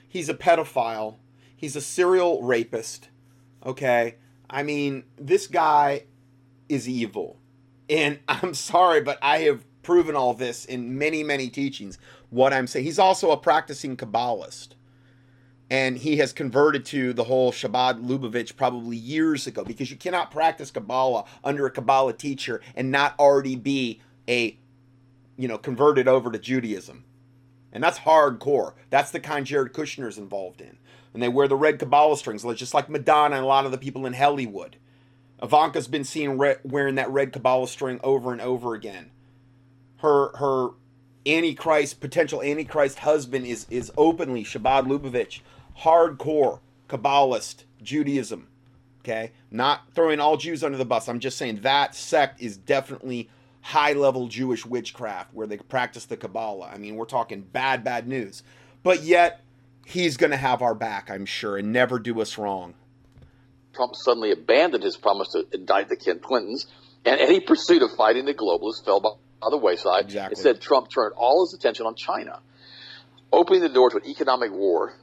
He's 0.09 0.29
a 0.29 0.35
pedophile. 0.35 1.17
He's 1.55 1.77
a 1.77 1.81
serial 1.81 2.43
rapist. 2.43 3.09
Okay? 3.65 4.17
I 4.49 4.63
mean, 4.63 5.05
this 5.17 5.47
guy 5.47 6.05
is 6.69 6.89
evil. 6.89 7.39
And 7.89 8.19
I'm 8.29 8.55
sorry, 8.55 9.01
but 9.01 9.19
I 9.23 9.39
have 9.41 9.65
proven 9.83 10.17
all 10.17 10.35
this 10.35 10.65
in 10.65 10.99
many, 10.99 11.23
many 11.23 11.49
teachings. 11.49 11.99
What 12.31 12.53
I'm 12.53 12.67
saying. 12.67 12.85
He's 12.85 12.99
also 12.99 13.31
a 13.31 13.37
practicing 13.37 13.97
Kabbalist. 13.97 14.76
And 15.69 15.99
he 15.99 16.19
has 16.19 16.33
converted 16.33 16.85
to 16.87 17.13
the 17.13 17.25
whole 17.25 17.51
Chabad 17.51 18.07
Lubavitch 18.07 18.55
probably 18.57 18.97
years 18.97 19.49
ago 19.49 19.65
because 19.65 19.91
you 19.91 19.97
cannot 19.97 20.31
practice 20.31 20.71
Kabbalah 20.71 21.25
under 21.43 21.67
a 21.67 21.71
Kabbalah 21.71 22.13
teacher 22.13 22.61
and 22.77 22.93
not 22.93 23.19
already 23.19 23.57
be 23.57 24.01
a 24.29 24.57
you 25.37 25.49
know, 25.49 25.59
converted 25.59 26.09
over 26.09 26.31
to 26.31 26.39
Judaism. 26.39 27.05
And 27.73 27.83
that's 27.83 28.01
hardcore. 28.01 28.73
That's 28.91 29.11
the 29.11 29.21
kind 29.21 29.45
Jared 29.45 29.73
Kushner 29.73 30.09
is 30.09 30.19
involved 30.19 30.61
in. 30.61 30.79
And 31.13 31.23
they 31.23 31.29
wear 31.29 31.49
the 31.49 31.57
red 31.57 31.79
Kabbalah 31.79 32.17
strings, 32.17 32.45
just 32.55 32.75
like 32.75 32.89
Madonna 32.89 33.37
and 33.37 33.45
a 33.45 33.49
lot 33.49 33.65
of 33.67 33.71
the 33.71 33.79
people 33.79 34.07
in 34.07 34.15
Hollywood. 34.15 34.77
Ivanka's 35.43 35.89
been 35.89 36.05
seen 36.05 36.39
re- 36.39 36.57
wearing 36.63 36.95
that 36.95 37.11
red 37.11 37.33
Kabbalah 37.33 37.69
string 37.69 38.01
over 38.03 38.33
and 38.33 38.41
over 38.41 38.75
again. 38.75 39.11
Her 39.99 40.35
her 40.37 40.71
Antichrist, 41.27 42.01
potential 42.01 42.43
Antichrist 42.43 43.01
husband 43.01 43.47
is 43.47 43.67
is 43.69 43.93
openly 43.97 44.45
Chabad 44.45 44.87
Lubavitch, 44.87 45.41
hardcore 45.81 46.61
Kabbalist 46.89 47.65
Judaism. 47.83 48.49
Okay, 49.01 49.33
not 49.51 49.83
throwing 49.95 50.19
all 50.19 50.37
Jews 50.37 50.65
under 50.65 50.77
the 50.77 50.85
bus. 50.85 51.09
I'm 51.09 51.21
just 51.21 51.39
saying 51.39 51.61
that 51.61 51.95
sect 51.95 52.43
is 52.43 52.57
definitely 52.57 53.29
high 53.61 53.93
level 53.93 54.27
Jewish 54.29 54.67
witchcraft 54.67 55.33
where 55.33 55.47
they 55.47 55.57
practice 55.57 56.07
the 56.07 56.17
Kabbalah. 56.17 56.71
I 56.73 56.79
mean, 56.79 56.97
we're 56.97 57.05
talking 57.05 57.43
bad, 57.43 57.85
bad 57.85 58.09
news. 58.09 58.43
But 58.83 59.03
yet, 59.03 59.43
he's 59.85 60.17
going 60.17 60.31
to 60.31 60.37
have 60.37 60.63
our 60.63 60.75
back, 60.75 61.11
I'm 61.11 61.27
sure, 61.27 61.57
and 61.57 61.73
never 61.73 61.99
do 61.99 62.21
us 62.21 62.39
wrong. 62.39 62.75
Trump 63.75 63.95
suddenly 63.95 64.33
abandoned 64.33 64.83
his 64.83 64.97
promise 64.97 65.29
to 65.33 65.47
indict 65.53 65.89
the 65.89 65.97
Ken 65.97 66.19
Clintons, 66.19 66.67
and 67.05 67.21
any 67.21 67.41
pursuit 67.41 67.83
of 67.83 67.91
fighting 67.97 68.25
the 68.25 68.35
globalists 68.35 68.85
fell 68.85 69.01
by 69.01 69.11
the 69.51 69.57
wayside. 69.57 70.05
Exactly. 70.05 70.33
Instead, 70.33 70.61
Trump 70.61 70.89
turned 70.89 71.15
all 71.17 71.45
his 71.45 71.55
attention 71.55 71.87
on 71.87 71.95
China, 71.95 72.41
opening 73.33 73.63
the 73.63 73.69
door 73.69 73.91
to 73.91 73.97
an 73.99 74.07
economic 74.07 74.51
war 74.51 74.95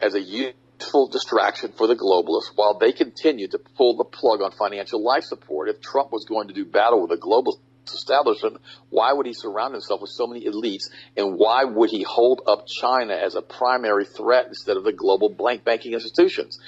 as 0.00 0.14
a 0.14 0.20
useful 0.20 1.08
distraction 1.08 1.72
for 1.72 1.86
the 1.86 1.96
globalists 1.96 2.54
while 2.54 2.78
they 2.78 2.92
continued 2.92 3.52
to 3.52 3.58
pull 3.58 3.96
the 3.96 4.04
plug 4.04 4.40
on 4.42 4.52
financial 4.52 5.02
life 5.02 5.24
support. 5.24 5.68
If 5.68 5.80
Trump 5.80 6.12
was 6.12 6.24
going 6.24 6.48
to 6.48 6.54
do 6.54 6.64
battle 6.64 7.00
with 7.00 7.10
the 7.10 7.16
globalists, 7.16 7.60
establishment, 7.92 8.58
why 8.90 9.12
would 9.12 9.26
he 9.26 9.34
surround 9.34 9.74
himself 9.74 10.00
with 10.00 10.10
so 10.10 10.26
many 10.26 10.44
elites? 10.44 10.84
And 11.16 11.36
why 11.36 11.64
would 11.64 11.90
he 11.90 12.02
hold 12.02 12.42
up 12.46 12.66
China 12.66 13.14
as 13.14 13.34
a 13.34 13.42
primary 13.42 14.04
threat 14.04 14.46
instead 14.48 14.76
of 14.76 14.84
the 14.84 14.92
global 14.92 15.28
blank 15.28 15.64
banking 15.64 15.92
institutions? 15.92 16.58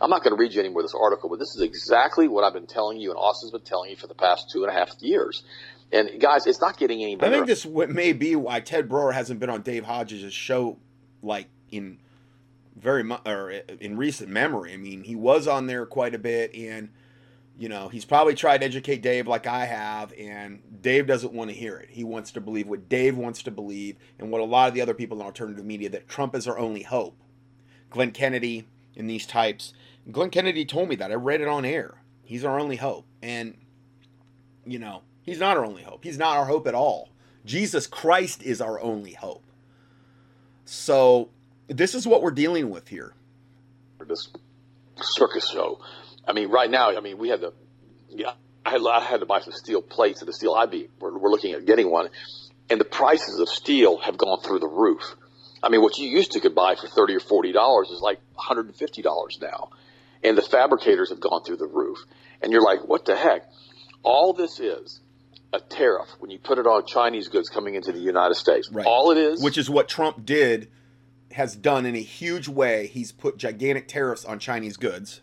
I'm 0.00 0.10
not 0.10 0.22
going 0.22 0.36
to 0.36 0.40
read 0.40 0.52
you 0.52 0.60
any 0.60 0.68
more 0.68 0.80
of 0.80 0.84
this 0.84 0.96
article, 0.98 1.28
but 1.28 1.38
this 1.38 1.54
is 1.54 1.62
exactly 1.62 2.28
what 2.28 2.44
I've 2.44 2.54
been 2.54 2.66
telling 2.66 2.98
you 2.98 3.10
and 3.10 3.18
Austin's 3.18 3.52
been 3.52 3.60
telling 3.62 3.90
you 3.90 3.96
for 3.96 4.06
the 4.06 4.14
past 4.14 4.46
two 4.52 4.64
and 4.64 4.70
a 4.70 4.78
half 4.78 4.90
years. 5.00 5.42
And 5.92 6.20
guys, 6.20 6.46
it's 6.46 6.60
not 6.60 6.78
getting 6.78 7.02
any 7.02 7.16
better. 7.16 7.32
I 7.32 7.36
think 7.36 7.46
this 7.46 7.66
may 7.66 8.12
be 8.12 8.36
why 8.36 8.60
Ted 8.60 8.88
Broer 8.88 9.12
hasn't 9.12 9.40
been 9.40 9.50
on 9.50 9.62
Dave 9.62 9.84
Hodges' 9.84 10.32
show 10.32 10.78
like 11.22 11.48
in 11.70 11.98
very 12.80 13.02
much 13.02 13.22
or 13.26 13.52
uh, 13.52 13.74
in 13.80 13.96
recent 13.96 14.28
memory. 14.28 14.72
I 14.72 14.76
mean, 14.76 15.04
he 15.04 15.14
was 15.14 15.46
on 15.46 15.66
there 15.66 15.86
quite 15.86 16.14
a 16.14 16.18
bit 16.18 16.54
and 16.54 16.90
you 17.60 17.68
know, 17.68 17.88
he's 17.88 18.06
probably 18.06 18.34
tried 18.34 18.62
to 18.62 18.64
educate 18.64 19.02
Dave 19.02 19.28
like 19.28 19.46
I 19.46 19.66
have, 19.66 20.14
and 20.18 20.62
Dave 20.80 21.06
doesn't 21.06 21.34
want 21.34 21.50
to 21.50 21.54
hear 21.56 21.76
it. 21.76 21.90
He 21.90 22.04
wants 22.04 22.32
to 22.32 22.40
believe 22.40 22.66
what 22.66 22.88
Dave 22.88 23.18
wants 23.18 23.42
to 23.42 23.50
believe, 23.50 23.96
and 24.18 24.30
what 24.30 24.40
a 24.40 24.44
lot 24.44 24.68
of 24.68 24.74
the 24.74 24.80
other 24.80 24.94
people 24.94 25.20
in 25.20 25.26
alternative 25.26 25.62
media 25.62 25.90
that 25.90 26.08
Trump 26.08 26.34
is 26.34 26.48
our 26.48 26.58
only 26.58 26.84
hope. 26.84 27.20
Glenn 27.90 28.12
Kennedy 28.12 28.66
and 28.96 29.10
these 29.10 29.26
types. 29.26 29.74
Glenn 30.10 30.30
Kennedy 30.30 30.64
told 30.64 30.88
me 30.88 30.96
that. 30.96 31.10
I 31.10 31.16
read 31.16 31.42
it 31.42 31.48
on 31.48 31.66
air. 31.66 32.00
He's 32.24 32.46
our 32.46 32.58
only 32.58 32.76
hope. 32.76 33.04
And, 33.20 33.58
you 34.64 34.78
know, 34.78 35.02
he's 35.20 35.38
not 35.38 35.58
our 35.58 35.64
only 35.66 35.82
hope. 35.82 36.02
He's 36.02 36.16
not 36.16 36.38
our 36.38 36.46
hope 36.46 36.66
at 36.66 36.74
all. 36.74 37.10
Jesus 37.44 37.86
Christ 37.86 38.42
is 38.42 38.62
our 38.62 38.80
only 38.80 39.12
hope. 39.12 39.44
So, 40.64 41.28
this 41.70 41.94
is 41.94 42.06
what 42.06 42.22
we're 42.22 42.30
dealing 42.30 42.68
with 42.68 42.88
here. 42.88 43.14
This 44.06 44.28
circus 45.00 45.48
show 45.48 45.80
I 46.26 46.32
mean, 46.32 46.48
right 46.48 46.70
now, 46.70 46.96
I 46.96 47.00
mean, 47.00 47.18
we 47.18 47.28
had 47.28 47.40
to, 47.40 47.52
yeah, 48.08 48.32
I 48.64 48.70
had, 48.70 48.82
I 48.86 49.00
had 49.00 49.20
to 49.20 49.26
buy 49.26 49.40
some 49.40 49.52
steel 49.52 49.82
plates 49.82 50.22
at 50.22 50.26
the 50.26 50.32
steel 50.32 50.54
IB. 50.54 50.88
We're, 51.00 51.18
we're 51.18 51.30
looking 51.30 51.54
at 51.54 51.66
getting 51.66 51.90
one, 51.90 52.08
and 52.68 52.80
the 52.80 52.84
prices 52.84 53.40
of 53.40 53.48
steel 53.48 53.98
have 53.98 54.16
gone 54.16 54.40
through 54.40 54.60
the 54.60 54.68
roof. 54.68 55.02
I 55.62 55.68
mean, 55.68 55.82
what 55.82 55.98
you 55.98 56.08
used 56.08 56.32
to 56.32 56.40
could 56.40 56.54
buy 56.54 56.76
for 56.76 56.86
thirty 56.86 57.14
or 57.14 57.20
forty 57.20 57.52
dollars 57.52 57.90
is 57.90 58.00
like 58.00 58.20
one 58.34 58.46
hundred 58.46 58.66
and 58.66 58.76
fifty 58.76 59.02
dollars 59.02 59.38
now, 59.42 59.70
and 60.22 60.38
the 60.38 60.42
fabricators 60.42 61.10
have 61.10 61.20
gone 61.20 61.42
through 61.44 61.56
the 61.56 61.66
roof. 61.66 61.98
And 62.42 62.52
you're 62.52 62.62
like, 62.62 62.86
what 62.86 63.04
the 63.04 63.16
heck? 63.16 63.42
All 64.02 64.32
this 64.32 64.60
is 64.60 65.00
a 65.52 65.60
tariff 65.60 66.08
when 66.20 66.30
you 66.30 66.38
put 66.38 66.58
it 66.58 66.66
on 66.66 66.86
Chinese 66.86 67.28
goods 67.28 67.50
coming 67.50 67.74
into 67.74 67.92
the 67.92 67.98
United 67.98 68.36
States. 68.36 68.70
Right. 68.70 68.86
All 68.86 69.10
it 69.10 69.18
is, 69.18 69.42
which 69.42 69.58
is 69.58 69.68
what 69.68 69.88
Trump 69.88 70.24
did, 70.24 70.70
has 71.32 71.56
done 71.56 71.86
in 71.86 71.94
a 71.94 72.02
huge 72.02 72.48
way. 72.48 72.86
He's 72.86 73.12
put 73.12 73.36
gigantic 73.36 73.88
tariffs 73.88 74.24
on 74.24 74.38
Chinese 74.38 74.76
goods 74.76 75.20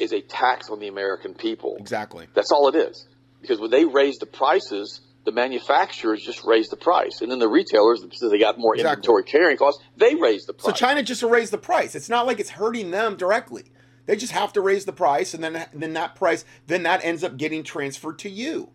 is 0.00 0.12
a 0.12 0.22
tax 0.22 0.70
on 0.70 0.80
the 0.80 0.88
American 0.88 1.34
people. 1.34 1.76
Exactly. 1.78 2.26
That's 2.34 2.50
all 2.50 2.68
it 2.68 2.74
is. 2.74 3.06
Because 3.40 3.60
when 3.60 3.70
they 3.70 3.84
raise 3.84 4.16
the 4.18 4.26
prices, 4.26 5.00
the 5.24 5.32
manufacturers 5.32 6.22
just 6.24 6.44
raise 6.44 6.68
the 6.68 6.76
price, 6.76 7.20
and 7.20 7.30
then 7.30 7.38
the 7.38 7.48
retailers, 7.48 8.02
because 8.02 8.30
they 8.30 8.38
got 8.38 8.58
more 8.58 8.74
exactly. 8.74 8.90
inventory 8.90 9.24
carrying 9.24 9.58
costs, 9.58 9.82
they 9.96 10.14
raise 10.14 10.46
the 10.46 10.54
price. 10.54 10.66
So 10.66 10.72
China 10.72 11.02
just 11.02 11.22
raised 11.22 11.52
the 11.52 11.58
price. 11.58 11.94
It's 11.94 12.08
not 12.08 12.26
like 12.26 12.40
it's 12.40 12.50
hurting 12.50 12.90
them 12.90 13.16
directly. 13.16 13.64
They 14.06 14.16
just 14.16 14.32
have 14.32 14.52
to 14.54 14.60
raise 14.60 14.86
the 14.86 14.92
price, 14.92 15.34
and 15.34 15.44
then 15.44 15.66
then 15.72 15.92
that 15.92 16.16
price 16.16 16.44
then 16.66 16.82
that 16.82 17.04
ends 17.04 17.22
up 17.22 17.36
getting 17.36 17.62
transferred 17.62 18.18
to 18.20 18.30
you 18.30 18.70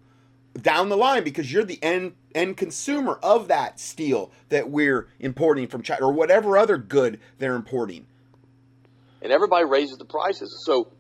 down 0.62 0.90
the 0.90 0.98
line 0.98 1.24
because 1.24 1.52
you're 1.52 1.64
the 1.64 1.82
end 1.84 2.14
end 2.34 2.58
consumer 2.58 3.20
of 3.24 3.48
that 3.48 3.80
steel 3.80 4.32
that 4.50 4.70
we're 4.70 5.08
importing 5.20 5.68
from 5.68 5.82
China 5.82 6.08
or 6.08 6.14
whatever 6.14 6.58
other 6.58 6.78
good 6.78 7.20
they're 7.40 7.56
importing. 7.56 8.06
And 9.22 9.32
everybody 9.32 9.66
raises 9.66 9.98
the 9.98 10.06
prices. 10.06 10.64
So 10.66 10.92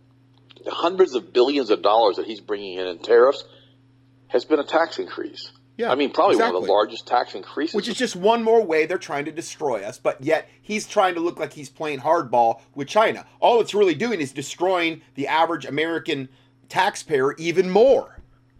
the 0.63 0.71
hundreds 0.71 1.13
of 1.13 1.33
billions 1.33 1.69
of 1.69 1.81
dollars 1.81 2.15
that 2.15 2.25
he's 2.25 2.41
bringing 2.41 2.77
in 2.77 2.87
in 2.87 2.99
tariffs 2.99 3.43
has 4.27 4.45
been 4.45 4.59
a 4.59 4.63
tax 4.63 4.97
increase. 4.97 5.51
Yeah, 5.77 5.91
I 5.91 5.95
mean, 5.95 6.11
probably 6.11 6.35
exactly. 6.35 6.53
one 6.53 6.63
of 6.63 6.67
the 6.67 6.71
largest 6.71 7.05
tax 7.05 7.35
increases. 7.35 7.75
Which 7.75 7.89
is 7.89 7.97
just 7.97 8.15
one 8.15 8.43
more 8.43 8.63
way 8.63 8.85
they're 8.85 8.97
trying 8.97 9.25
to 9.25 9.31
destroy 9.31 9.83
us, 9.83 9.97
but 9.97 10.23
yet 10.23 10.47
he's 10.61 10.87
trying 10.87 11.15
to 11.15 11.19
look 11.19 11.37
like 11.37 11.51
he's 11.51 11.69
playing 11.69 11.99
hardball 11.99 12.61
with 12.75 12.87
China. 12.87 13.25
All 13.41 13.59
it's 13.59 13.73
really 13.73 13.93
doing 13.93 14.21
is 14.21 14.31
destroying 14.31 15.01
the 15.15 15.27
average 15.27 15.65
American 15.65 16.29
taxpayer 16.69 17.33
even 17.33 17.69
more. 17.69 18.14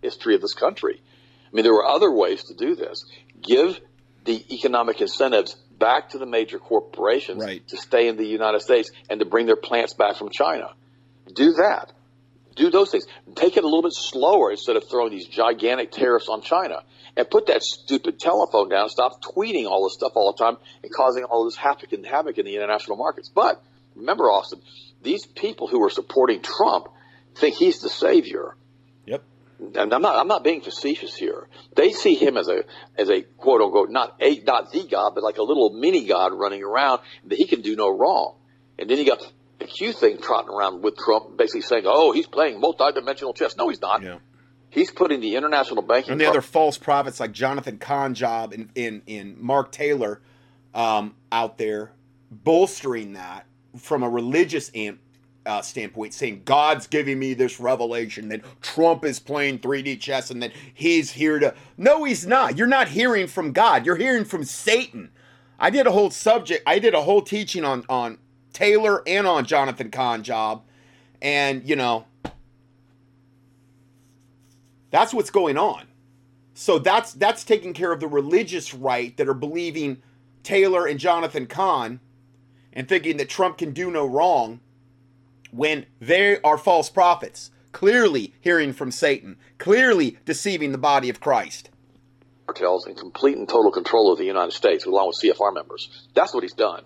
History 0.05 0.35
of 0.35 0.41
this 0.41 0.53
country. 0.53 1.01
I 1.01 1.55
mean, 1.55 1.63
there 1.63 1.73
were 1.73 1.85
other 1.85 2.11
ways 2.11 2.43
to 2.45 2.53
do 2.53 2.75
this. 2.75 3.05
Give 3.41 3.79
the 4.23 4.43
economic 4.53 5.01
incentives 5.01 5.55
back 5.77 6.09
to 6.09 6.17
the 6.17 6.25
major 6.25 6.59
corporations 6.59 7.43
right. 7.43 7.67
to 7.67 7.77
stay 7.77 8.07
in 8.07 8.17
the 8.17 8.25
United 8.25 8.61
States 8.61 8.91
and 9.09 9.19
to 9.19 9.25
bring 9.25 9.45
their 9.45 9.55
plants 9.55 9.93
back 9.93 10.15
from 10.15 10.29
China. 10.29 10.73
Do 11.33 11.53
that. 11.53 11.91
Do 12.55 12.69
those 12.69 12.91
things. 12.91 13.05
Take 13.35 13.57
it 13.57 13.63
a 13.63 13.67
little 13.67 13.81
bit 13.81 13.93
slower 13.93 14.51
instead 14.51 14.77
of 14.77 14.89
throwing 14.89 15.11
these 15.11 15.27
gigantic 15.27 15.91
tariffs 15.91 16.29
on 16.29 16.41
China. 16.41 16.83
And 17.17 17.29
put 17.29 17.47
that 17.47 17.63
stupid 17.63 18.19
telephone 18.19 18.69
down. 18.69 18.89
Stop 18.89 19.21
tweeting 19.21 19.65
all 19.65 19.83
this 19.85 19.93
stuff 19.93 20.13
all 20.15 20.33
the 20.33 20.43
time 20.43 20.57
and 20.83 20.91
causing 20.91 21.23
all 21.23 21.45
this 21.45 21.55
havoc 21.55 21.91
and 21.93 22.05
havoc 22.05 22.37
in 22.37 22.45
the 22.45 22.55
international 22.55 22.97
markets. 22.97 23.29
But 23.33 23.61
remember, 23.95 24.25
Austin, 24.25 24.61
these 25.01 25.25
people 25.25 25.67
who 25.67 25.83
are 25.83 25.89
supporting 25.89 26.41
Trump 26.41 26.87
think 27.35 27.55
he's 27.55 27.79
the 27.79 27.89
savior. 27.89 28.55
And 29.59 29.93
I'm 29.93 30.01
not 30.01 30.15
I'm 30.17 30.27
not 30.27 30.43
being 30.43 30.61
facetious 30.61 31.15
here. 31.15 31.47
They 31.75 31.91
see 31.91 32.15
him 32.15 32.37
as 32.37 32.47
a 32.47 32.63
as 32.97 33.09
a 33.09 33.21
quote 33.21 33.61
unquote 33.61 33.89
not 33.89 34.15
a 34.19 34.39
not 34.39 34.71
the 34.71 34.87
God, 34.87 35.13
but 35.15 35.23
like 35.23 35.37
a 35.37 35.43
little 35.43 35.71
mini 35.71 36.05
God 36.05 36.33
running 36.33 36.63
around 36.63 37.01
that 37.25 37.37
he 37.37 37.45
can 37.47 37.61
do 37.61 37.75
no 37.75 37.89
wrong. 37.89 38.35
And 38.77 38.89
then 38.89 38.97
you 38.97 39.05
got 39.05 39.21
the 39.59 39.65
Q 39.65 39.93
thing 39.93 40.17
trotting 40.17 40.49
around 40.49 40.83
with 40.83 40.97
Trump, 40.97 41.37
basically 41.37 41.61
saying, 41.61 41.83
"Oh, 41.85 42.11
he's 42.11 42.27
playing 42.27 42.59
multi-dimensional 42.59 43.33
chess." 43.33 43.55
No, 43.55 43.69
he's 43.69 43.81
not. 43.81 44.03
Yeah. 44.03 44.17
He's 44.69 44.91
putting 44.91 45.21
the 45.21 45.37
international 45.37 45.83
banking 45.83 46.11
And 46.11 46.21
the 46.21 46.25
other 46.25 46.41
false 46.41 46.77
prophets 46.77 47.21
like 47.21 47.31
Jonathan 47.31 47.77
Cahn 47.77 48.13
job 48.13 48.51
and 48.51 48.69
in, 48.75 49.03
in 49.07 49.37
Mark 49.39 49.71
Taylor 49.71 50.19
um, 50.73 51.15
out 51.31 51.57
there 51.57 51.93
bolstering 52.29 53.13
that 53.13 53.45
from 53.77 54.03
a 54.03 54.09
religious 54.09 54.69
amp, 54.75 54.99
uh, 55.45 55.61
standpoint, 55.61 56.13
saying 56.13 56.41
God's 56.45 56.87
giving 56.87 57.19
me 57.19 57.33
this 57.33 57.59
revelation 57.59 58.29
that 58.29 58.41
Trump 58.61 59.05
is 59.05 59.19
playing 59.19 59.59
3D 59.59 59.99
chess 59.99 60.31
and 60.31 60.41
that 60.41 60.51
he's 60.73 61.11
here 61.11 61.39
to. 61.39 61.53
No, 61.77 62.03
he's 62.03 62.25
not. 62.25 62.57
You're 62.57 62.67
not 62.67 62.87
hearing 62.87 63.27
from 63.27 63.51
God. 63.51 63.85
You're 63.85 63.95
hearing 63.95 64.25
from 64.25 64.43
Satan. 64.43 65.11
I 65.59 65.69
did 65.69 65.87
a 65.87 65.91
whole 65.91 66.09
subject. 66.09 66.63
I 66.65 66.79
did 66.79 66.93
a 66.93 67.01
whole 67.01 67.21
teaching 67.21 67.63
on 67.63 67.85
on 67.89 68.17
Taylor 68.53 69.03
and 69.07 69.27
on 69.27 69.45
Jonathan 69.45 69.91
Cahn 69.91 70.23
job, 70.23 70.63
and 71.21 71.67
you 71.67 71.75
know 71.75 72.05
that's 74.91 75.13
what's 75.13 75.29
going 75.29 75.57
on. 75.57 75.85
So 76.53 76.79
that's 76.79 77.13
that's 77.13 77.43
taking 77.43 77.73
care 77.73 77.91
of 77.91 77.99
the 77.99 78.07
religious 78.07 78.73
right 78.73 79.15
that 79.17 79.27
are 79.27 79.33
believing 79.33 80.01
Taylor 80.43 80.87
and 80.87 80.99
Jonathan 80.99 81.47
Cahn 81.47 81.99
and 82.71 82.87
thinking 82.87 83.17
that 83.17 83.29
Trump 83.29 83.57
can 83.57 83.71
do 83.71 83.91
no 83.91 84.05
wrong 84.05 84.59
when 85.55 85.85
they 85.99 86.39
are 86.41 86.57
false 86.57 86.89
prophets, 86.89 87.51
clearly 87.71 88.33
hearing 88.41 88.73
from 88.73 88.91
Satan, 88.91 89.37
clearly 89.57 90.17
deceiving 90.25 90.71
the 90.71 90.77
body 90.77 91.09
of 91.09 91.19
Christ. 91.19 91.69
cartels 92.47 92.85
in 92.87 92.95
complete 92.95 93.37
and 93.37 93.49
total 93.49 93.71
control 93.71 94.11
of 94.11 94.17
the 94.19 94.25
United 94.25 94.51
States, 94.51 94.85
along 94.85 95.07
with 95.07 95.17
CFR 95.23 95.53
members. 95.53 96.07
That's 96.13 96.33
what 96.33 96.43
he's 96.43 96.53
done. 96.53 96.83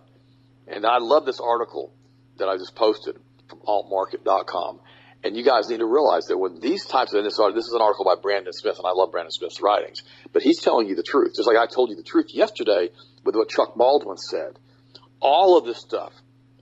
And 0.68 0.86
I 0.86 1.00
love 1.00 1.26
this 1.26 1.40
article 1.40 1.92
that 2.38 2.48
I 2.48 2.56
just 2.58 2.76
posted 2.76 3.18
from 3.50 3.60
altmarket.com. 3.60 4.80
And 5.22 5.36
you 5.36 5.44
guys 5.44 5.70
need 5.70 5.80
to 5.80 5.86
realize 5.86 6.28
that 6.28 6.38
when 6.38 6.62
these 6.62 6.86
types 6.86 7.14
of 7.14 7.26
this, 7.26 7.36
this 7.38 7.66
is 7.66 7.74
an 7.74 7.82
article 7.82 8.06
by 8.06 8.16
Brandon 8.22 8.54
Smith, 8.54 8.78
and 8.78 8.88
I 8.88 8.92
love 8.92 9.12
Brandon 9.12 9.32
Smith's 9.32 9.62
writings, 9.62 10.04
but 10.32 10.42
he's 10.44 10.62
telling 10.62 10.88
you 10.88 10.96
the 10.96 11.04
truth. 11.04 11.34
Just 11.36 11.48
like 11.48 11.58
I 11.58 11.66
told 11.66 11.90
you 11.90 11.98
the 11.98 12.04
truth 12.04 12.28
yesterday 12.34 12.90
with 13.26 13.36
what 13.36 13.50
Chuck 13.50 13.76
Baldwin 13.76 14.16
said. 14.18 14.58
All 15.20 15.58
of 15.58 15.66
this 15.66 15.78
stuff 15.80 16.14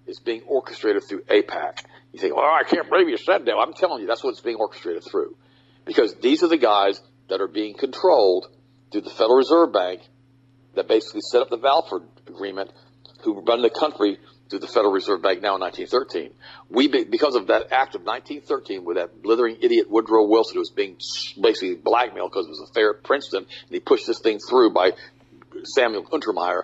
is 0.07 0.19
being 0.19 0.41
orchestrated 0.47 1.03
through 1.03 1.21
AIPAC. 1.25 1.83
You 2.17 2.21
think, 2.21 2.35
well, 2.35 2.45
I 2.45 2.63
can't 2.67 2.89
believe 2.89 3.09
you 3.09 3.17
said 3.17 3.45
that. 3.45 3.55
I'm 3.55 3.73
telling 3.73 4.01
you, 4.01 4.07
that's 4.07 4.23
what 4.23 4.31
it's 4.31 4.41
being 4.41 4.55
orchestrated 4.55 5.03
through. 5.03 5.35
Because 5.85 6.15
these 6.15 6.41
are 6.41 6.47
the 6.47 6.57
guys 6.57 6.99
that 7.29 7.41
are 7.41 7.47
being 7.47 7.75
controlled 7.75 8.47
through 8.91 9.01
the 9.01 9.11
Federal 9.11 9.35
Reserve 9.35 9.71
Bank 9.71 10.01
that 10.73 10.87
basically 10.87 11.21
set 11.21 11.43
up 11.43 11.51
the 11.51 11.57
Balfour 11.57 12.01
Agreement, 12.25 12.73
who 13.21 13.39
run 13.41 13.61
the 13.61 13.69
country 13.69 14.17
through 14.49 14.57
the 14.57 14.67
Federal 14.67 14.91
Reserve 14.93 15.21
Bank 15.21 15.43
now 15.43 15.57
in 15.57 15.61
1913. 15.61 16.33
We, 16.71 16.87
because 17.03 17.35
of 17.35 17.47
that 17.47 17.71
act 17.71 17.93
of 17.93 18.01
1913 18.01 18.83
with 18.83 18.97
that 18.97 19.21
blithering 19.21 19.57
idiot 19.61 19.87
Woodrow 19.87 20.25
Wilson 20.25 20.55
who 20.55 20.61
was 20.61 20.71
being 20.71 20.97
basically 21.39 21.75
blackmailed 21.75 22.31
because 22.31 22.47
it 22.47 22.49
was 22.49 22.67
a 22.67 22.73
fair 22.73 22.95
at 22.95 23.03
Princeton, 23.03 23.43
and 23.43 23.69
he 23.69 23.79
pushed 23.79 24.07
this 24.07 24.21
thing 24.21 24.39
through 24.39 24.71
by 24.71 24.93
Samuel 25.65 26.05
Untermyer. 26.05 26.63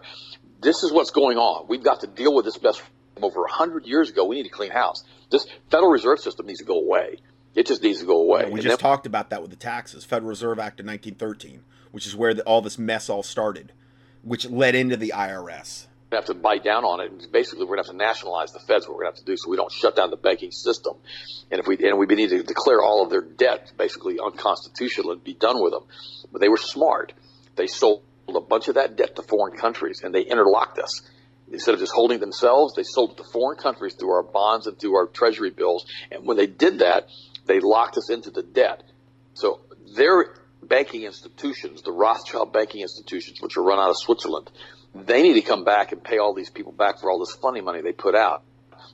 This 0.62 0.81
is 0.81 0.91
what's 0.91 1.12
going 1.12 1.38
on. 1.38 1.67
We've 1.67 1.83
got 1.83 2.00
to 2.00 2.07
deal 2.07 2.33
with 2.33 2.45
this 2.45 2.60
mess 2.60 2.77
from 2.77 3.24
over 3.24 3.41
100 3.41 3.86
years 3.86 4.10
ago. 4.10 4.25
We 4.25 4.38
need 4.38 4.43
to 4.43 4.50
clean 4.50 4.72
house. 4.72 5.03
This 5.30 5.46
Federal 5.70 5.92
Reserve 5.92 6.20
System 6.20 6.46
needs 6.46 6.60
to 6.60 6.65
go 6.65 6.80
away. 6.80 7.18
It 7.56 7.65
just 7.68 7.84
needs 7.84 8.00
to 8.00 8.06
go 8.06 8.20
away. 8.22 8.46
We 8.46 8.53
And 8.53 8.62
just 8.62 8.68
then- 8.70 8.77
talked 8.77 9.06
about 9.06 9.30
that 9.30 9.42
with 9.42 9.51
the 9.51 9.58
taxes, 9.58 10.03
Federal 10.06 10.30
Reserve 10.30 10.60
Act 10.60 10.80
of 10.80 10.86
1913, 10.86 11.63
which 11.92 12.08
is 12.08 12.15
where 12.15 12.34
the, 12.34 12.44
all 12.44 12.62
this 12.62 12.77
mess 12.80 13.10
all 13.10 13.22
started, 13.24 13.72
which 14.24 14.50
led 14.50 14.74
into 14.75 14.98
the 14.98 15.13
IRS. 15.15 15.88
we 16.12 16.15
have 16.15 16.25
to 16.25 16.34
bite 16.36 16.63
down 16.63 16.83
on 16.83 17.00
it. 17.00 17.12
And 17.12 17.31
basically, 17.31 17.66
we're 17.66 17.75
going 17.75 17.83
to 17.86 17.90
have 17.90 17.98
to 17.98 18.03
nationalize 18.05 18.51
the 18.53 18.59
feds. 18.59 18.88
What 18.88 18.98
we're 18.98 19.03
going 19.03 19.14
to 19.14 19.18
have 19.20 19.25
to 19.25 19.31
do 19.31 19.38
so 19.38 19.50
we 19.50 19.57
don't 19.57 19.72
shut 19.72 19.96
down 19.96 20.09
the 20.12 20.18
banking 20.18 20.51
system. 20.51 20.96
And 21.51 21.59
if 21.59 21.68
we 21.68 21.77
and 21.88 21.98
we 21.98 22.05
need 22.07 22.29
to 22.29 22.44
declare 22.44 22.81
all 22.81 23.03
of 23.03 23.09
their 23.09 23.22
debt 23.22 23.72
basically 23.77 24.20
unconstitutional 24.24 25.12
and 25.12 25.24
be 25.24 25.33
done 25.33 25.62
with 25.62 25.74
them. 25.74 25.83
But 26.31 26.42
they 26.42 26.50
were 26.50 26.57
smart. 26.57 27.14
They 27.55 27.68
sold 27.68 28.03
a 28.27 28.40
bunch 28.42 28.68
of 28.68 28.75
that 28.75 28.96
debt 28.96 29.16
to 29.18 29.22
foreign 29.24 29.57
countries, 29.57 30.01
and 30.03 30.14
they 30.14 30.22
interlocked 30.22 30.79
us. 30.79 31.01
Instead 31.53 31.75
of 31.75 31.79
just 31.79 31.94
holding 31.94 32.20
themselves, 32.20 32.74
they 32.74 32.81
sold 32.81 33.11
it 33.11 33.18
to 33.18 33.24
foreign 33.24 33.57
countries 33.57 33.94
through 33.94 34.09
our 34.09 34.24
bonds 34.24 34.66
and 34.66 34.77
through 34.79 34.96
our 34.96 35.05
treasury 35.05 35.51
bills. 35.51 35.85
And 36.11 36.25
when 36.25 36.35
they 36.35 36.48
did 36.48 36.79
that, 36.79 37.07
they 37.46 37.59
locked 37.59 37.96
us 37.96 38.09
into 38.09 38.31
the 38.31 38.42
debt. 38.42 38.81
So 39.35 39.61
their 39.96 40.33
banking 40.63 41.03
institutions, 41.03 41.83
the 41.83 41.92
Rothschild 41.92 42.51
banking 42.51 42.81
institutions, 42.81 43.39
which 43.39 43.55
are 43.55 43.61
run 43.61 43.77
out 43.77 43.92
of 43.92 43.98
Switzerland, 43.98 44.50
they 44.96 45.22
need 45.22 45.35
to 45.35 45.42
come 45.42 45.63
back 45.63 45.92
and 45.92 46.03
pay 46.03 46.18
all 46.18 46.33
these 46.33 46.50
people 46.50 46.72
back 46.72 47.00
for 47.00 47.11
all 47.11 47.20
this 47.20 47.35
funny 47.35 47.61
money 47.61 47.81
they 47.81 47.92
put 47.92 48.16
out. 48.16 48.44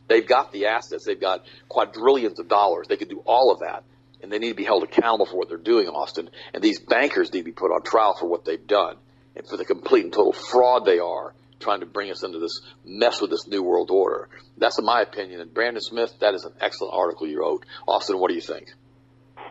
They've 0.09 0.27
got 0.27 0.51
the 0.51 0.65
assets. 0.65 1.05
They've 1.05 1.19
got 1.19 1.45
quadrillions 1.69 2.39
of 2.39 2.49
dollars. 2.49 2.87
They 2.89 2.97
could 2.97 3.09
do 3.09 3.23
all 3.25 3.53
of 3.53 3.59
that. 3.59 3.83
And 4.21 4.29
they 4.29 4.39
need 4.39 4.49
to 4.49 4.55
be 4.55 4.65
held 4.65 4.83
accountable 4.83 5.27
for 5.27 5.37
what 5.37 5.47
they're 5.47 5.57
doing, 5.57 5.87
Austin. 5.87 6.29
And 6.53 6.61
these 6.61 6.79
bankers 6.79 7.31
need 7.31 7.39
to 7.39 7.45
be 7.45 7.51
put 7.53 7.71
on 7.71 7.83
trial 7.83 8.17
for 8.19 8.25
what 8.25 8.43
they've 8.43 8.67
done 8.67 8.97
and 9.37 9.47
for 9.47 9.55
the 9.55 9.63
complete 9.63 10.03
and 10.03 10.11
total 10.11 10.33
fraud 10.33 10.83
they 10.83 10.99
are 10.99 11.33
trying 11.59 11.81
to 11.81 11.85
bring 11.85 12.11
us 12.11 12.23
into 12.23 12.39
this 12.39 12.61
mess 12.85 13.21
with 13.21 13.29
this 13.29 13.47
new 13.47 13.63
world 13.63 13.91
order. 13.91 14.29
That's 14.57 14.79
in 14.79 14.85
my 14.85 15.01
opinion. 15.01 15.41
And 15.41 15.53
Brandon 15.53 15.81
Smith, 15.81 16.13
that 16.21 16.33
is 16.33 16.45
an 16.45 16.53
excellent 16.59 16.93
article 16.93 17.27
you 17.27 17.39
wrote. 17.39 17.65
Austin, 17.87 18.19
what 18.19 18.29
do 18.29 18.35
you 18.35 18.41
think? 18.41 18.69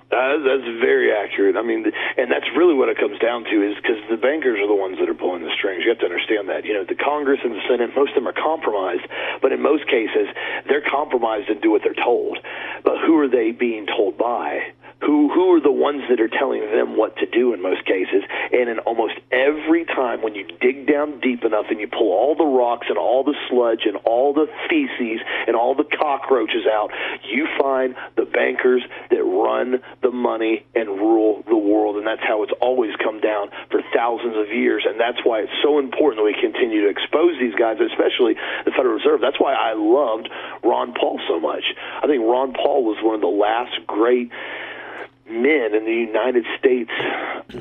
Uh, 0.09 0.41
that's 0.41 0.65
very 0.81 1.13
accurate. 1.13 1.55
I 1.57 1.61
mean, 1.61 1.85
and 2.17 2.33
that's 2.33 2.49
really 2.57 2.73
what 2.73 2.89
it 2.89 2.97
comes 2.97 3.21
down 3.21 3.45
to 3.45 3.57
is 3.61 3.77
because 3.77 4.01
the 4.09 4.17
bankers 4.17 4.57
are 4.57 4.67
the 4.67 4.75
ones 4.75 4.97
that 5.01 5.09
are 5.09 5.15
pulling 5.15 5.45
the 5.45 5.53
strings. 5.53 5.85
You 5.85 5.91
have 5.93 6.01
to 6.01 6.09
understand 6.09 6.49
that. 6.49 6.65
You 6.65 6.81
know, 6.81 6.85
the 6.89 6.97
Congress 6.97 7.41
and 7.45 7.53
the 7.53 7.61
Senate, 7.69 7.93
most 7.93 8.17
of 8.17 8.25
them 8.25 8.27
are 8.27 8.33
compromised, 8.33 9.05
but 9.43 9.53
in 9.53 9.61
most 9.61 9.85
cases, 9.85 10.33
they're 10.67 10.81
compromised 10.81 11.53
and 11.53 11.61
do 11.61 11.71
what 11.71 11.85
they're 11.85 11.93
told. 11.93 12.39
But 12.85 13.05
who 13.05 13.21
are 13.21 13.29
they 13.29 13.53
being 13.53 13.85
told 13.85 14.17
by? 14.17 14.73
Who 15.01 15.31
who 15.31 15.55
are 15.55 15.61
the 15.61 15.71
ones 15.71 16.03
that 16.11 16.21
are 16.21 16.29
telling 16.29 16.61
them 16.75 16.97
what 16.97 17.17
to 17.19 17.27
do 17.27 17.55
in 17.55 17.63
most 17.63 17.87
cases? 17.87 18.27
And 18.51 18.69
in 18.69 18.79
almost 18.81 19.15
every 19.31 19.85
time, 19.85 20.23
when 20.23 20.35
you 20.35 20.45
dig 20.61 20.89
down 20.91 21.21
deep 21.21 21.45
enough 21.45 21.67
and 21.71 21.79
you 21.79 21.87
pull 21.87 22.11
all 22.11 22.35
the 22.35 22.45
rocks 22.45 22.87
and 22.89 22.99
all 22.99 23.23
the 23.23 23.37
sludge 23.49 23.87
and 23.87 23.97
all 24.05 24.35
the 24.35 24.47
feces 24.69 25.23
and 25.47 25.55
all 25.55 25.77
the 25.77 25.87
cockroaches 25.87 26.67
out, 26.67 26.91
you 27.31 27.47
find 27.61 27.95
the 28.17 28.27
bankers 28.27 28.83
that 29.11 29.23
run 29.23 29.79
the 30.03 30.11
money 30.11 30.67
and 30.75 30.89
rule 30.99 31.45
the 31.47 31.57
world. 31.57 31.97
And 31.97 32.07
that's 32.07 32.23
how 32.27 32.43
it's 32.43 32.53
always 32.61 32.91
come 32.99 33.21
down 33.21 33.51
for 33.71 33.81
thousands 33.95 34.37
of 34.37 34.51
years. 34.51 34.83
And 34.83 34.99
that's 34.99 35.23
why 35.23 35.47
it's 35.47 35.55
so 35.63 35.79
important 35.79 36.19
that 36.19 36.27
we 36.27 36.35
continue 36.35 36.83
to 36.83 36.91
expose 36.91 37.39
these 37.39 37.55
guys, 37.55 37.79
especially 37.79 38.35
the 38.67 38.75
Federal 38.75 38.99
Reserve. 38.99 39.21
That's 39.23 39.39
why 39.39 39.55
I 39.55 39.79
loved 39.79 40.29
Ron 40.65 40.93
Paul 40.99 41.21
so 41.31 41.39
much. 41.39 41.63
I 42.03 42.07
think 42.11 42.27
Ron 42.27 42.53
Paul 42.53 42.83
was 42.83 42.99
one 42.99 43.15
of 43.15 43.21
the 43.21 43.31
last 43.31 43.79
great 43.87 44.31
men 45.31 45.75
in 45.75 45.85
the 45.85 45.93
United 45.93 46.45
States 46.59 46.91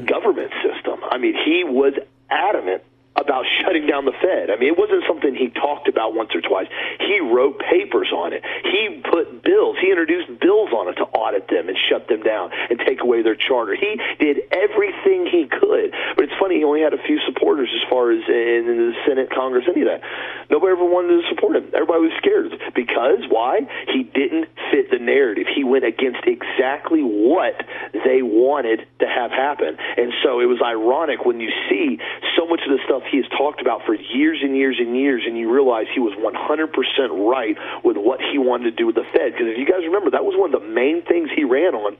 government 0.05 0.51
system. 0.63 0.99
I 1.09 1.17
mean, 1.17 1.35
he 1.45 1.63
was 1.63 1.93
adamant 2.29 2.83
about 3.17 3.45
shutting 3.61 3.87
down 3.87 4.05
the 4.05 4.13
Fed. 4.21 4.49
I 4.49 4.55
mean, 4.55 4.69
it 4.69 4.77
wasn't 4.77 5.03
something 5.07 5.33
he 5.33 5.49
talked 5.49 5.89
about 5.89 6.13
once 6.13 6.29
or 6.33 6.41
twice. 6.41 6.67
He 7.01 7.19
wrote 7.19 7.59
papers 7.59 8.13
on 8.13 8.31
it. 8.31 8.45
He 8.63 9.01
put 9.09 9.43
bills. 9.43 9.77
He 9.81 9.89
introduced 9.89 10.39
bills 10.39 10.69
on 10.69 10.87
it 10.87 10.95
to 11.01 11.05
audit 11.17 11.49
them 11.49 11.67
and 11.67 11.77
shut 11.89 12.07
them 12.07 12.21
down 12.21 12.51
and 12.69 12.79
take 12.79 13.01
away 13.01 13.23
their 13.23 13.35
charter. 13.35 13.75
He 13.75 13.99
did 14.19 14.45
everything 14.53 15.25
he 15.25 15.49
could. 15.49 15.93
But 16.15 16.29
it's 16.29 16.37
funny, 16.39 16.61
he 16.61 16.63
only 16.63 16.81
had 16.81 16.93
a 16.93 17.01
few 17.01 17.19
supporters 17.25 17.69
as 17.73 17.81
far 17.89 18.11
as 18.11 18.21
in 18.29 18.69
the 18.69 18.93
Senate, 19.07 19.29
Congress, 19.33 19.65
any 19.67 19.81
of 19.81 19.89
that. 19.89 20.01
Nobody 20.49 20.77
ever 20.77 20.85
wanted 20.85 21.21
to 21.21 21.27
support 21.33 21.57
him. 21.57 21.73
Everybody 21.73 22.07
was 22.07 22.15
scared 22.21 22.53
because 22.75 23.25
why? 23.29 23.65
He 23.91 24.03
didn't 24.03 24.47
fit 24.71 24.91
the 24.91 24.99
narrative. 24.99 25.47
He 25.53 25.63
went 25.63 25.85
against 25.85 26.21
exactly 26.25 27.01
what 27.01 27.57
they 28.05 28.21
wanted 28.21 28.85
to 28.99 29.07
have 29.07 29.31
happen. 29.31 29.77
And 29.97 30.13
so 30.23 30.39
it 30.39 30.45
was 30.45 30.61
ironic 30.61 31.25
when 31.25 31.39
you 31.39 31.49
see 31.69 31.99
so 32.37 32.45
much 32.45 32.61
of 32.61 32.71
the 32.71 32.79
stuff 32.85 33.03
he 33.09 33.17
has 33.17 33.25
talked 33.37 33.61
about 33.61 33.81
for 33.85 33.95
years 33.95 34.39
and 34.43 34.55
years 34.55 34.77
and 34.79 34.95
years, 34.95 35.23
and 35.25 35.37
you 35.37 35.51
realize 35.51 35.85
he 35.93 35.99
was 35.99 36.13
100% 36.17 37.29
right 37.29 37.57
with 37.83 37.97
what 37.97 38.19
he 38.21 38.37
wanted 38.37 38.65
to 38.65 38.71
do 38.71 38.85
with 38.85 38.95
the 38.95 39.05
Fed. 39.13 39.33
Because 39.33 39.47
if 39.47 39.57
you 39.57 39.65
guys 39.65 39.83
remember, 39.83 40.11
that 40.11 40.23
was 40.25 40.35
one 40.37 40.53
of 40.53 40.61
the 40.61 40.67
main 40.67 41.03
things 41.03 41.29
he 41.35 41.43
ran 41.43 41.75
on 41.75 41.97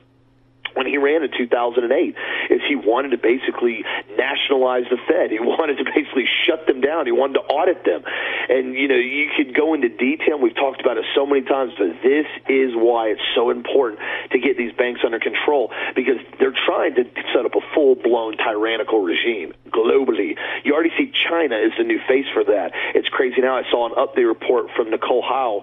when 0.74 0.86
he 0.86 0.98
ran 0.98 1.22
in 1.22 1.30
2008 1.36 2.14
is 2.50 2.60
he 2.68 2.76
wanted 2.76 3.10
to 3.10 3.18
basically 3.18 3.84
nationalize 4.16 4.84
the 4.90 4.98
Fed. 5.08 5.30
He 5.30 5.40
wanted 5.42 5.78
to 5.78 5.84
basically 5.84 6.28
shut 6.46 6.66
them 6.66 6.80
down. 6.80 7.06
He 7.06 7.12
wanted 7.12 7.34
to 7.34 7.44
audit 7.46 7.84
them. 7.84 8.02
And, 8.48 8.74
you 8.74 8.88
know, 8.88 8.96
you 8.96 9.28
could 9.36 9.54
go 9.54 9.74
into 9.74 9.88
detail. 9.88 10.38
We've 10.38 10.54
talked 10.54 10.80
about 10.80 10.96
it 10.96 11.04
so 11.14 11.26
many 11.26 11.42
times, 11.42 11.72
but 11.78 12.00
this 12.02 12.26
is 12.48 12.72
why 12.74 13.08
it's 13.08 13.24
so 13.34 13.50
important 13.50 14.00
to 14.32 14.38
get 14.38 14.56
these 14.56 14.72
banks 14.72 15.00
under 15.04 15.18
control 15.18 15.70
because 15.94 16.16
they're 16.38 16.56
trying 16.66 16.94
to 16.96 17.04
set 17.34 17.44
up 17.44 17.54
a 17.54 17.64
full 17.74 17.94
blown 17.94 18.36
tyrannical 18.36 19.02
regime 19.02 19.52
globally. 19.70 20.36
You 20.64 20.74
already 20.74 20.92
see 20.96 21.12
China 21.28 21.56
is 21.56 21.72
the 21.76 21.84
new 21.84 22.00
face 22.08 22.26
for 22.32 22.44
that. 22.44 22.72
It's 22.94 23.08
crazy 23.08 23.40
now. 23.40 23.56
I 23.56 23.62
saw 23.70 23.86
an 23.86 23.94
update 23.94 24.26
report 24.26 24.66
from 24.76 24.90
Nicole 24.90 25.22
Howe 25.22 25.62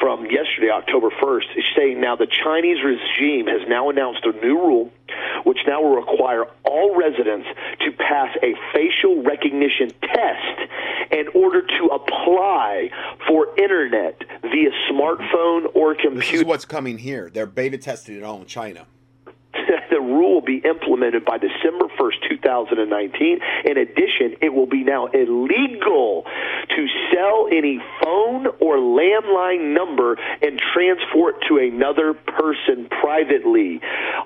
from 0.00 0.26
yesterday, 0.26 0.70
October 0.70 1.10
1st, 1.10 1.44
saying 1.76 2.00
now 2.00 2.16
the 2.16 2.26
Chinese 2.26 2.82
regime 2.82 3.46
has 3.46 3.66
now 3.68 3.90
announced 3.90 4.24
a 4.24 4.32
new 4.44 4.51
rule 4.54 4.90
which 5.44 5.58
now 5.66 5.82
will 5.82 5.96
require 5.96 6.44
all 6.64 6.96
residents 6.96 7.46
to 7.80 7.92
pass 7.92 8.36
a 8.42 8.54
facial 8.72 9.22
recognition 9.22 9.90
test 10.00 10.70
in 11.10 11.28
order 11.34 11.62
to 11.62 11.86
apply 11.92 12.90
for 13.26 13.48
internet 13.58 14.18
via 14.42 14.70
smartphone 14.90 15.66
or 15.74 15.94
computer. 15.94 16.20
This 16.20 16.32
is 16.32 16.44
what's 16.44 16.64
coming 16.64 16.98
here. 16.98 17.30
They're 17.32 17.46
beta 17.46 17.78
testing 17.78 18.16
it 18.16 18.22
all 18.22 18.40
in 18.40 18.46
China. 18.46 18.86
Rule 20.12 20.34
will 20.34 20.40
be 20.40 20.58
implemented 20.64 21.24
by 21.24 21.38
December 21.38 21.86
1st, 21.98 22.28
2019. 22.28 23.38
In 23.64 23.76
addition, 23.78 24.36
it 24.40 24.52
will 24.52 24.66
be 24.66 24.84
now 24.84 25.06
illegal 25.06 26.24
to 26.68 26.86
sell 27.12 27.48
any 27.50 27.80
phone 28.02 28.46
or 28.60 28.76
landline 28.76 29.74
number 29.74 30.16
and 30.40 30.60
transfer 30.72 31.30
it 31.30 31.36
to 31.48 31.58
another 31.58 32.14
person 32.14 32.88
privately. 32.88 33.80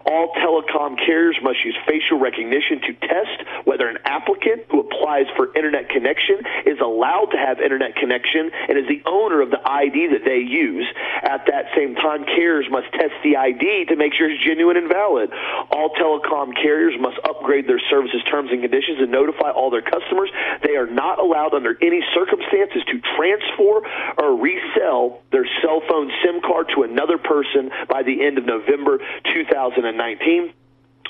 All 0.04 0.32
telecom 0.38 0.96
carriers 1.04 1.36
must 1.42 1.64
use 1.64 1.76
facial 1.86 2.18
recognition 2.18 2.80
to 2.82 2.92
test 3.06 3.42
whether 3.64 3.88
an 3.88 3.98
applicant 4.04 4.64
who 4.70 4.80
applies 4.80 5.26
for 5.36 5.54
internet 5.56 5.88
connection 5.88 6.40
is 6.64 6.78
allowed 6.80 7.30
to 7.32 7.38
have 7.38 7.60
internet 7.60 7.96
connection 7.96 8.50
and 8.68 8.78
is 8.78 8.86
the 8.88 9.02
owner 9.06 9.40
of 9.40 9.50
the 9.50 9.60
ID 9.64 10.08
that 10.12 10.24
they 10.24 10.38
use. 10.38 10.86
At 11.22 11.46
that 11.46 11.66
same 11.74 11.94
time, 11.96 12.24
carriers 12.24 12.66
must 12.70 12.92
test 12.92 13.14
the 13.24 13.36
ID 13.36 13.86
to 13.88 13.96
make 13.96 14.14
sure 14.14 14.30
it's 14.30 14.42
genuine 14.42 14.76
and 14.76 14.88
valid. 14.88 15.30
All 15.76 15.90
telecom 15.90 16.56
carriers 16.56 16.94
must 16.98 17.20
upgrade 17.28 17.68
their 17.68 17.80
services 17.90 18.24
terms 18.30 18.48
and 18.50 18.62
conditions 18.62 18.96
and 18.98 19.12
notify 19.12 19.50
all 19.50 19.68
their 19.68 19.84
customers 19.84 20.30
they 20.64 20.74
are 20.76 20.86
not 20.86 21.18
allowed 21.18 21.52
under 21.52 21.76
any 21.82 22.00
circumstances 22.14 22.82
to 22.88 23.00
transfer 23.16 23.84
or 24.16 24.40
resell 24.40 25.20
their 25.32 25.46
cell 25.60 25.82
phone 25.86 26.10
SIM 26.24 26.40
card 26.40 26.72
to 26.74 26.82
another 26.82 27.18
person 27.18 27.70
by 27.90 28.02
the 28.02 28.24
end 28.24 28.38
of 28.38 28.46
November 28.46 28.98
2019. 29.34 30.54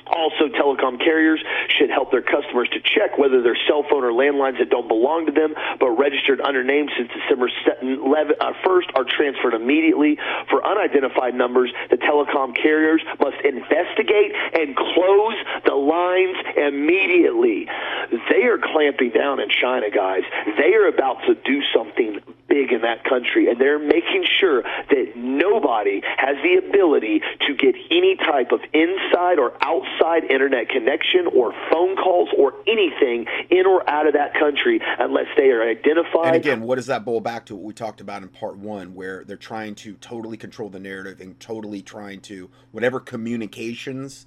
Also, 0.06 0.48
telecom 0.48 0.98
carriers 0.98 1.42
should 1.68 1.90
help 1.90 2.10
their 2.10 2.22
customers 2.22 2.68
to 2.70 2.80
check 2.80 3.18
whether 3.18 3.42
their 3.42 3.56
cell 3.66 3.84
phone 3.90 4.04
or 4.04 4.12
landlines 4.12 4.58
that 4.58 4.70
don't 4.70 4.88
belong 4.88 5.26
to 5.26 5.32
them 5.32 5.54
but 5.80 5.90
registered 5.90 6.40
under 6.40 6.62
name 6.62 6.86
since 6.96 7.10
December 7.12 7.50
1st 7.82 8.34
uh, 8.40 8.98
are 8.98 9.04
transferred 9.04 9.54
immediately. 9.54 10.18
For 10.50 10.64
unidentified 10.64 11.34
numbers, 11.34 11.72
the 11.90 11.96
telecom 11.96 12.54
carriers 12.54 13.02
must 13.20 13.36
investigate 13.44 14.32
and 14.54 14.76
close 14.76 15.36
the 15.64 15.74
lines 15.74 16.36
immediately. 16.56 17.68
They 18.30 18.44
are 18.44 18.58
clamping 18.58 19.10
down 19.10 19.40
in 19.40 19.48
China, 19.50 19.90
guys. 19.90 20.22
They 20.58 20.74
are 20.74 20.88
about 20.88 21.22
to 21.26 21.34
do 21.34 21.62
something 21.74 22.20
big 22.48 22.72
in 22.72 22.82
that 22.82 23.04
country, 23.04 23.48
and 23.48 23.60
they're 23.60 23.78
making 23.78 24.24
sure 24.38 24.62
that 24.62 25.12
nobody 25.16 26.00
has 26.16 26.36
the 26.42 26.56
ability 26.66 27.20
to 27.46 27.54
get 27.54 27.74
any 27.90 28.16
type 28.16 28.52
of 28.52 28.60
inside 28.72 29.38
or 29.38 29.52
outside 29.62 30.24
internet 30.30 30.68
connection 30.68 31.26
or 31.34 31.52
phone 31.70 31.96
calls 31.96 32.28
or 32.36 32.54
anything 32.66 33.26
in 33.50 33.66
or 33.66 33.88
out 33.88 34.06
of 34.06 34.14
that 34.14 34.34
country 34.34 34.80
unless 34.98 35.26
they 35.36 35.50
are 35.50 35.68
identified. 35.68 36.26
And 36.26 36.36
again, 36.36 36.60
what 36.62 36.76
does 36.76 36.86
that 36.86 37.04
boil 37.04 37.20
back 37.20 37.46
to 37.46 37.54
what 37.54 37.64
we 37.64 37.72
talked 37.72 38.00
about 38.00 38.22
in 38.22 38.28
part 38.28 38.56
one, 38.56 38.94
where 38.94 39.24
they're 39.24 39.36
trying 39.36 39.74
to 39.76 39.94
totally 39.94 40.36
control 40.36 40.68
the 40.68 40.80
narrative 40.80 41.20
and 41.20 41.38
totally 41.40 41.82
trying 41.82 42.20
to, 42.22 42.50
whatever 42.72 43.00
communications, 43.00 44.26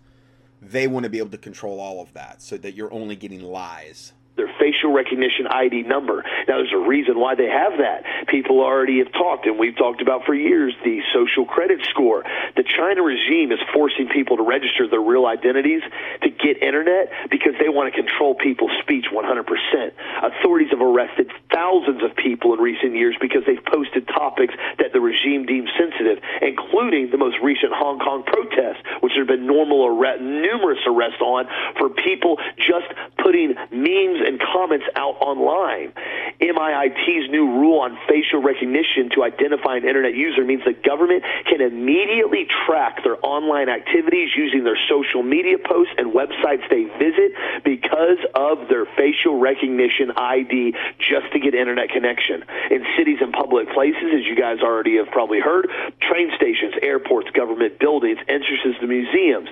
they 0.62 0.88
want 0.88 1.04
to 1.06 1.10
be 1.10 1.20
able 1.20 1.30
to 1.30 1.38
control 1.38 1.80
all 1.80 2.02
of 2.02 2.14
that 2.14 2.42
so 2.42 2.58
that 2.58 2.74
you're 2.74 2.94
only 2.94 3.16
getting 3.16 3.42
lies 3.42 4.14
their 4.40 4.52
facial 4.56 4.96
recognition 4.96 5.48
ID 5.52 5.84
number. 5.84 6.24
Now, 6.48 6.64
there's 6.64 6.72
a 6.72 6.80
reason 6.80 7.20
why 7.20 7.36
they 7.36 7.52
have 7.52 7.76
that. 7.84 8.08
People 8.32 8.64
already 8.64 9.00
have 9.04 9.12
talked, 9.12 9.46
and 9.46 9.60
we've 9.60 9.76
talked 9.76 10.02
about 10.02 10.24
for 10.24 10.34
years 10.34 10.74
the 10.88 11.04
social 11.14 11.44
credit 11.44 11.84
score. 11.92 12.24
The 12.56 12.64
China 12.64 13.04
regime 13.04 13.52
is 13.52 13.60
forcing 13.74 14.08
people 14.08 14.38
to 14.38 14.44
register 14.44 14.88
their 14.88 15.04
real 15.04 15.28
identities 15.28 15.84
to 16.24 16.30
get 16.32 16.64
internet 16.64 17.12
because 17.30 17.54
they 17.60 17.68
want 17.68 17.92
to 17.92 17.96
control 17.96 18.36
people's 18.36 18.72
speech 18.82 19.12
100%. 19.12 19.92
Authorities 20.24 20.72
have 20.72 20.82
arrested 20.82 21.32
thousands 21.54 22.02
of 22.04 22.16
people 22.16 22.54
in 22.54 22.60
recent 22.60 22.96
years 22.96 23.16
because 23.20 23.44
they've 23.46 23.64
posted 23.68 24.08
topics 24.08 24.54
that 24.80 24.94
the 24.94 25.02
regime 25.02 25.46
deems 25.46 25.70
sensitive, 25.76 26.24
including 26.42 27.12
the 27.12 27.18
most 27.18 27.36
recent 27.44 27.74
Hong 27.74 28.00
Kong 28.00 28.24
protests, 28.24 28.80
which 29.02 29.14
there 29.14 29.26
have 29.26 29.28
been 29.28 29.48
normal 29.48 29.86
arrest, 29.86 30.22
numerous 30.22 30.80
arrests 30.88 31.20
on 31.20 31.46
for 31.78 31.90
people 31.90 32.38
just 32.58 32.88
putting 33.20 33.56
memes 33.72 34.22
and 34.30 34.40
comments 34.40 34.86
out 34.96 35.18
online. 35.20 35.92
MIIT's 36.40 37.30
new 37.34 37.50
rule 37.50 37.82
on 37.82 37.98
facial 38.08 38.42
recognition 38.42 39.10
to 39.16 39.24
identify 39.24 39.76
an 39.76 39.84
internet 39.84 40.14
user 40.14 40.46
means 40.46 40.62
the 40.64 40.78
government 40.86 41.24
can 41.50 41.60
immediately 41.60 42.48
track 42.66 43.04
their 43.04 43.18
online 43.26 43.68
activities 43.68 44.30
using 44.38 44.64
their 44.64 44.78
social 44.88 45.24
media 45.24 45.58
posts 45.58 45.94
and 45.98 46.14
websites 46.14 46.64
they 46.70 46.86
visit 47.02 47.34
because 47.66 48.22
of 48.36 48.70
their 48.70 48.86
facial 48.96 49.40
recognition 49.40 50.12
ID 50.16 50.76
just 51.00 51.28
to 51.34 51.40
get 51.40 51.56
internet 51.56 51.90
connection. 51.90 52.46
In 52.70 52.86
cities 52.96 53.18
and 53.20 53.34
public 53.34 53.74
places, 53.74 54.14
as 54.14 54.24
you 54.30 54.36
guys 54.36 54.62
already 54.62 54.98
have 54.98 55.10
probably 55.10 55.42
heard, 55.42 55.68
train 56.06 56.30
stations, 56.38 56.76
airports, 56.82 57.30
government 57.32 57.80
buildings, 57.80 58.20
entrances 58.30 58.78
to 58.80 58.88
museums, 58.88 59.50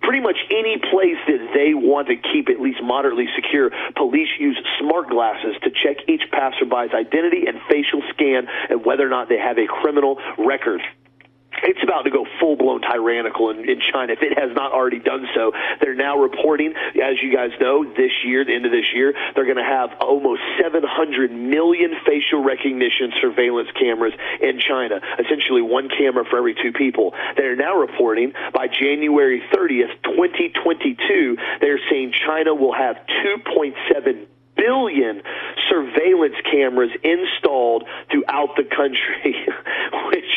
pretty 0.00 0.20
much 0.20 0.36
any 0.50 0.78
place 0.78 1.18
that 1.26 1.50
they 1.52 1.74
want 1.74 2.08
to 2.08 2.16
keep 2.16 2.48
at 2.48 2.60
least 2.60 2.80
moderately 2.82 3.26
secure, 3.34 3.70
police 3.96 4.19
use 4.38 4.58
smart 4.78 5.08
glasses 5.08 5.54
to 5.62 5.70
check 5.70 6.08
each 6.08 6.22
passerby's 6.32 6.92
identity 6.94 7.46
and 7.46 7.60
facial 7.68 8.02
scan 8.10 8.46
and 8.68 8.84
whether 8.84 9.06
or 9.06 9.10
not 9.10 9.28
they 9.28 9.38
have 9.38 9.58
a 9.58 9.66
criminal 9.66 10.18
record 10.38 10.80
it's 11.62 11.82
about 11.82 12.02
to 12.02 12.10
go 12.10 12.26
full 12.38 12.56
blown 12.56 12.80
tyrannical 12.80 13.50
in, 13.50 13.68
in 13.68 13.80
China 13.92 14.12
if 14.12 14.22
it 14.22 14.38
has 14.38 14.54
not 14.54 14.72
already 14.72 14.98
done 14.98 15.26
so. 15.34 15.52
They're 15.80 15.94
now 15.94 16.18
reporting, 16.18 16.74
as 16.96 17.22
you 17.22 17.34
guys 17.34 17.50
know, 17.60 17.84
this 17.84 18.12
year, 18.24 18.44
the 18.44 18.54
end 18.54 18.66
of 18.66 18.72
this 18.72 18.92
year, 18.94 19.14
they're 19.34 19.44
going 19.44 19.60
to 19.60 19.64
have 19.64 19.90
almost 20.00 20.40
700 20.62 21.30
million 21.32 21.92
facial 22.06 22.42
recognition 22.42 23.12
surveillance 23.20 23.68
cameras 23.78 24.14
in 24.40 24.60
China, 24.60 25.00
essentially 25.18 25.62
one 25.62 25.88
camera 25.88 26.24
for 26.28 26.38
every 26.38 26.54
two 26.54 26.72
people. 26.72 27.14
They're 27.36 27.56
now 27.56 27.76
reporting 27.76 28.32
by 28.52 28.68
January 28.68 29.42
30th, 29.52 29.92
2022, 30.04 31.36
they're 31.60 31.80
saying 31.90 32.12
China 32.26 32.54
will 32.54 32.74
have 32.74 32.96
2.7 33.24 34.26
billion 34.60 35.22
surveillance 35.68 36.36
cameras 36.50 36.90
installed 37.02 37.84
throughout 38.10 38.56
the 38.56 38.64
country, 38.64 39.24
which 40.12 40.32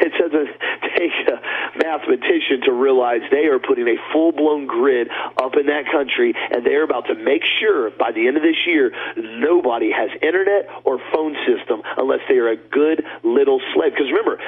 it 0.00 0.12
doesn't 0.16 0.48
take 0.96 1.12
a 1.28 1.34
uh, 1.34 1.40
mathematician 1.76 2.60
to 2.64 2.72
realize 2.72 3.20
they 3.30 3.46
are 3.46 3.58
putting 3.58 3.86
a 3.88 3.96
full 4.12 4.32
blown 4.32 4.66
grid 4.66 5.08
up 5.36 5.56
in 5.56 5.66
that 5.66 5.84
country, 5.92 6.34
and 6.50 6.64
they're 6.64 6.84
about 6.84 7.06
to 7.06 7.14
make 7.14 7.42
sure 7.58 7.90
by 7.90 8.12
the 8.12 8.26
end 8.26 8.36
of 8.36 8.42
this 8.42 8.66
year 8.66 8.92
nobody 9.16 9.90
has 9.92 10.10
internet 10.22 10.68
or 10.84 10.98
phone 11.12 11.36
system 11.46 11.82
unless 11.96 12.20
they 12.28 12.36
are 12.36 12.48
a 12.48 12.56
good 12.56 13.04
little 13.22 13.60
slave. 13.74 13.92
Because 13.92 14.08
remember, 14.08 14.38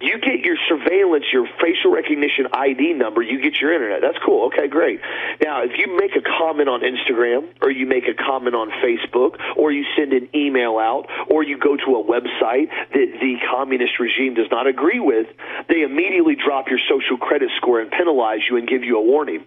you 0.00 0.18
get 0.18 0.40
your 0.40 0.56
surveillance, 0.68 1.24
your 1.32 1.46
facial 1.60 1.92
recognition 1.92 2.46
ID 2.52 2.94
number, 2.94 3.20
you 3.22 3.40
get 3.40 3.60
your 3.60 3.72
internet. 3.72 4.00
That's 4.00 4.18
cool. 4.24 4.46
Okay, 4.46 4.66
great. 4.66 5.00
Now, 5.44 5.62
if 5.62 5.72
you 5.76 5.94
make 5.96 6.16
a 6.16 6.22
comment 6.22 6.68
on 6.68 6.80
Instagram 6.80 7.52
or 7.60 7.70
you 7.70 7.86
make 7.86 8.08
a 8.08 8.14
comment 8.14 8.56
on 8.56 8.70
Facebook 8.82 9.36
or 9.56 9.72
you 9.72 9.84
send 9.96 10.12
an 10.12 10.28
email 10.34 10.78
out 10.78 11.06
or 11.28 11.42
you 11.42 11.58
go 11.58 11.76
to 11.76 11.96
a 11.96 12.04
website 12.04 12.70
that 12.92 13.08
the 13.20 13.36
communist 13.50 14.00
regime 14.00 14.34
does 14.34 14.48
not 14.50 14.66
agree 14.66 15.00
with, 15.00 15.26
they 15.68 15.82
immediately 15.82 16.34
drop 16.34 16.68
your 16.68 16.80
social 16.88 17.18
credit 17.18 17.50
score 17.58 17.80
and 17.80 17.90
penalize 17.90 18.40
you 18.48 18.56
and 18.56 18.66
give 18.66 18.82
you 18.82 18.96
a 18.96 19.02
warning. 19.02 19.44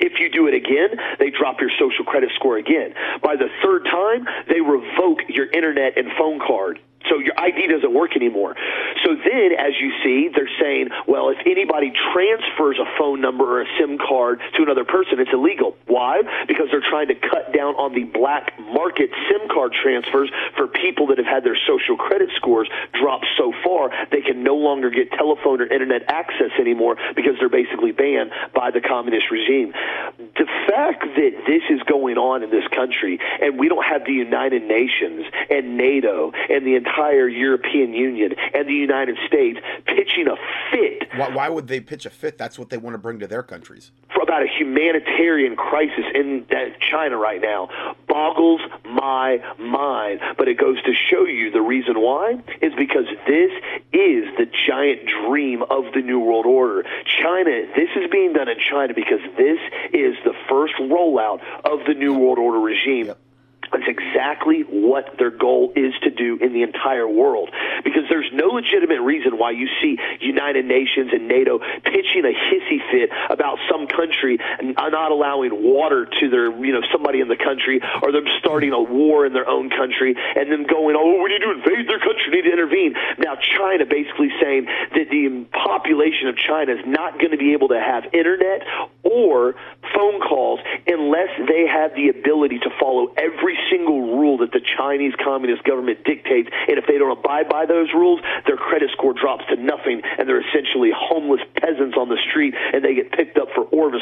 If 0.00 0.20
you 0.20 0.30
do 0.30 0.46
it 0.46 0.54
again, 0.54 0.98
they 1.18 1.30
drop 1.30 1.60
your 1.60 1.70
social 1.78 2.04
credit 2.04 2.30
score 2.36 2.56
again. 2.56 2.94
By 3.22 3.36
the 3.36 3.48
third 3.62 3.84
time, 3.84 4.26
they 4.48 4.60
revoke 4.60 5.20
your 5.28 5.50
internet 5.50 5.98
and 5.98 6.08
phone 6.16 6.38
card. 6.38 6.78
So 7.08 7.18
your 7.18 7.38
ID 7.38 7.68
doesn't 7.68 7.92
work 7.92 8.16
anymore. 8.16 8.54
So 9.04 9.14
then, 9.14 9.52
as 9.58 9.72
you 9.80 9.92
see, 10.02 10.28
they're 10.34 10.50
saying, 10.60 10.88
well, 11.06 11.30
if 11.30 11.38
anybody 11.46 11.92
transfers 12.12 12.78
a 12.78 12.86
phone 12.98 13.20
number 13.20 13.44
or 13.44 13.62
a 13.62 13.66
SIM 13.78 13.98
card 13.98 14.40
to 14.56 14.62
another 14.62 14.84
person, 14.84 15.20
it's 15.20 15.32
illegal. 15.32 15.76
Why? 15.86 16.22
Because 16.46 16.68
they're 16.70 16.84
trying 16.88 17.08
to 17.08 17.14
cut 17.14 17.52
down 17.52 17.74
on 17.76 17.94
the 17.94 18.04
black 18.04 18.52
market 18.58 19.10
SIM 19.30 19.48
card 19.48 19.72
transfers 19.72 20.30
for 20.56 20.66
people 20.66 21.06
that 21.08 21.18
have 21.18 21.26
had 21.26 21.44
their 21.44 21.56
social 21.66 21.96
credit 21.96 22.30
scores 22.36 22.68
drop 22.92 23.22
so 23.36 23.52
far 23.64 23.90
they 24.10 24.20
can 24.20 24.42
no 24.42 24.56
longer 24.56 24.90
get 24.90 25.10
telephone 25.12 25.60
or 25.60 25.66
internet 25.66 26.02
access 26.08 26.50
anymore 26.58 26.96
because 27.14 27.34
they're 27.38 27.48
basically 27.48 27.92
banned 27.92 28.30
by 28.54 28.70
the 28.70 28.80
communist 28.80 29.30
regime. 29.30 29.72
the 30.18 30.46
fact 30.66 31.02
that 31.16 31.32
this 31.46 31.62
is 31.70 31.82
going 31.84 32.18
on 32.18 32.42
in 32.42 32.50
this 32.50 32.66
country 32.74 33.18
and 33.40 33.58
we 33.58 33.68
don't 33.68 33.84
have 33.84 34.04
the 34.04 34.12
United 34.12 34.62
Nations 34.62 35.24
and 35.50 35.76
NATO 35.76 36.32
and 36.48 36.66
the 36.66 36.74
entire 36.74 36.97
European 37.28 37.92
Union 37.92 38.34
and 38.54 38.68
the 38.68 38.74
United 38.74 39.16
States 39.26 39.58
pitching 39.86 40.26
a 40.28 40.36
fit. 40.70 41.08
Why, 41.16 41.28
why 41.30 41.48
would 41.48 41.68
they 41.68 41.80
pitch 41.80 42.06
a 42.06 42.10
fit? 42.10 42.38
That's 42.38 42.58
what 42.58 42.70
they 42.70 42.76
want 42.76 42.94
to 42.94 42.98
bring 42.98 43.18
to 43.20 43.26
their 43.26 43.42
countries. 43.42 43.90
For 44.14 44.22
about 44.22 44.42
a 44.42 44.48
humanitarian 44.48 45.56
crisis 45.56 46.04
in 46.14 46.46
China 46.80 47.16
right 47.16 47.40
now 47.40 47.68
boggles 48.08 48.60
my 48.84 49.38
mind. 49.58 50.20
But 50.36 50.48
it 50.48 50.58
goes 50.58 50.82
to 50.82 50.92
show 50.92 51.24
you 51.24 51.50
the 51.50 51.60
reason 51.60 52.00
why 52.00 52.42
is 52.60 52.72
because 52.76 53.06
this 53.26 53.52
is 53.92 54.24
the 54.36 54.46
giant 54.66 55.08
dream 55.24 55.62
of 55.62 55.92
the 55.94 56.00
New 56.02 56.20
World 56.20 56.46
Order. 56.46 56.84
China, 57.20 57.62
this 57.76 57.90
is 57.96 58.10
being 58.10 58.32
done 58.32 58.48
in 58.48 58.58
China 58.58 58.94
because 58.94 59.20
this 59.36 59.58
is 59.92 60.16
the 60.24 60.34
first 60.48 60.74
rollout 60.80 61.40
of 61.64 61.80
the 61.86 61.94
New 61.94 62.14
World 62.14 62.38
Order 62.38 62.60
regime. 62.60 63.06
Yep. 63.06 63.18
That's 63.72 63.88
exactly 63.88 64.62
what 64.62 65.18
their 65.18 65.30
goal 65.30 65.72
is 65.76 65.94
to 66.02 66.10
do 66.10 66.38
in 66.40 66.52
the 66.52 66.62
entire 66.62 67.08
world. 67.08 67.50
Because 67.84 68.04
there's 68.08 68.30
no 68.32 68.48
legitimate 68.48 69.00
reason 69.02 69.38
why 69.38 69.52
you 69.52 69.68
see 69.82 69.98
United 70.20 70.64
Nations 70.64 71.10
and 71.12 71.28
NATO 71.28 71.58
pitching 71.58 72.24
a 72.24 72.34
hissy 72.34 72.80
fit 72.90 73.10
about 73.30 73.58
some 73.70 73.86
country 73.86 74.38
not 74.62 75.12
allowing 75.12 75.50
water 75.62 76.06
to 76.06 76.30
their, 76.30 76.50
you 76.64 76.72
know, 76.72 76.82
somebody 76.92 77.20
in 77.20 77.28
the 77.28 77.36
country 77.36 77.80
or 78.02 78.12
them 78.12 78.24
starting 78.38 78.72
a 78.72 78.80
war 78.80 79.26
in 79.26 79.32
their 79.32 79.48
own 79.48 79.70
country 79.70 80.14
and 80.16 80.50
them 80.50 80.64
going, 80.64 80.96
oh, 80.96 81.22
we 81.22 81.28
need 81.30 81.42
to 81.42 81.52
invade 81.52 81.88
their 81.88 82.00
country, 82.00 82.24
we 82.30 82.36
need 82.40 82.48
to 82.48 82.52
intervene. 82.52 82.94
Now, 83.18 83.36
China 83.36 83.84
basically 83.84 84.30
saying 84.40 84.66
that 84.94 85.10
the 85.10 85.46
population 85.52 86.28
of 86.28 86.36
China 86.36 86.72
is 86.72 86.84
not 86.86 87.18
going 87.18 87.32
to 87.32 87.38
be 87.38 87.52
able 87.52 87.68
to 87.68 87.80
have 87.80 88.04
internet 88.14 88.62
or 89.02 89.54
phone 89.94 90.20
calls 90.20 90.60
unless 90.86 91.30
they 91.48 91.66
have 91.66 91.94
the 91.94 92.08
ability 92.08 92.58
to 92.60 92.70
follow 92.80 93.12
every 93.16 93.57
single 93.70 94.18
rule 94.18 94.38
that 94.38 94.52
the 94.52 94.60
Chinese 94.60 95.12
Communist 95.22 95.64
government 95.64 96.04
dictates, 96.04 96.48
and 96.68 96.78
if 96.78 96.86
they 96.86 96.98
don't 96.98 97.16
abide 97.16 97.48
by 97.48 97.66
those 97.66 97.92
rules, 97.94 98.20
their 98.46 98.56
credit 98.56 98.90
score 98.92 99.12
drops 99.12 99.44
to 99.50 99.56
nothing, 99.56 100.02
and 100.18 100.28
they're 100.28 100.40
essentially 100.40 100.90
homeless 100.94 101.40
peasants 101.56 101.96
on 101.98 102.08
the 102.08 102.18
street, 102.30 102.54
and 102.54 102.84
they 102.84 102.94
get 102.94 103.12
picked 103.12 103.38
up 103.38 103.48
for 103.54 103.64
organ 103.64 104.00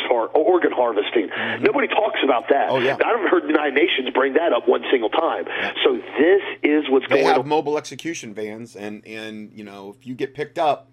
harvesting. 0.73 1.29
Mm-hmm. 1.29 1.65
Nobody 1.65 1.89
talks 1.89 2.21
about 2.25 2.49
that. 2.51 2.71
Oh, 2.71 2.79
yeah. 2.79 2.97
I 3.05 3.17
haven't 3.17 3.29
heard 3.29 3.45
the 3.45 3.55
United 3.55 3.75
Nations 3.75 4.11
bring 4.15 4.35
that 4.35 4.53
up 4.53 4.69
one 4.69 4.83
single 4.91 5.11
time. 5.11 5.45
So 5.85 5.97
this 5.97 6.43
is 6.63 6.85
what's 6.89 7.07
they 7.09 7.17
going 7.17 7.27
on. 7.27 7.33
They 7.33 7.37
have 7.37 7.47
mobile 7.47 7.79
execution 7.79 8.35
vans, 8.35 8.77
and 8.77 9.07
and 9.07 9.53
you 9.53 9.65
know 9.65 9.95
if 9.97 10.07
you 10.07 10.15
get 10.15 10.35
picked 10.35 10.59
up 10.59 10.91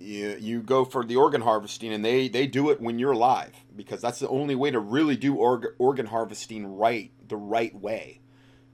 you, 0.00 0.36
you 0.40 0.62
go 0.62 0.84
for 0.84 1.04
the 1.04 1.16
organ 1.16 1.42
harvesting 1.42 1.92
and 1.92 2.04
they, 2.04 2.28
they 2.28 2.46
do 2.46 2.70
it 2.70 2.80
when 2.80 2.98
you're 2.98 3.12
alive 3.12 3.54
because 3.76 4.00
that's 4.00 4.18
the 4.18 4.28
only 4.28 4.54
way 4.54 4.70
to 4.70 4.80
really 4.80 5.16
do 5.16 5.34
org, 5.34 5.66
organ 5.78 6.06
harvesting 6.06 6.78
right 6.78 7.12
the 7.30 7.36
right 7.36 7.74
way. 7.74 8.20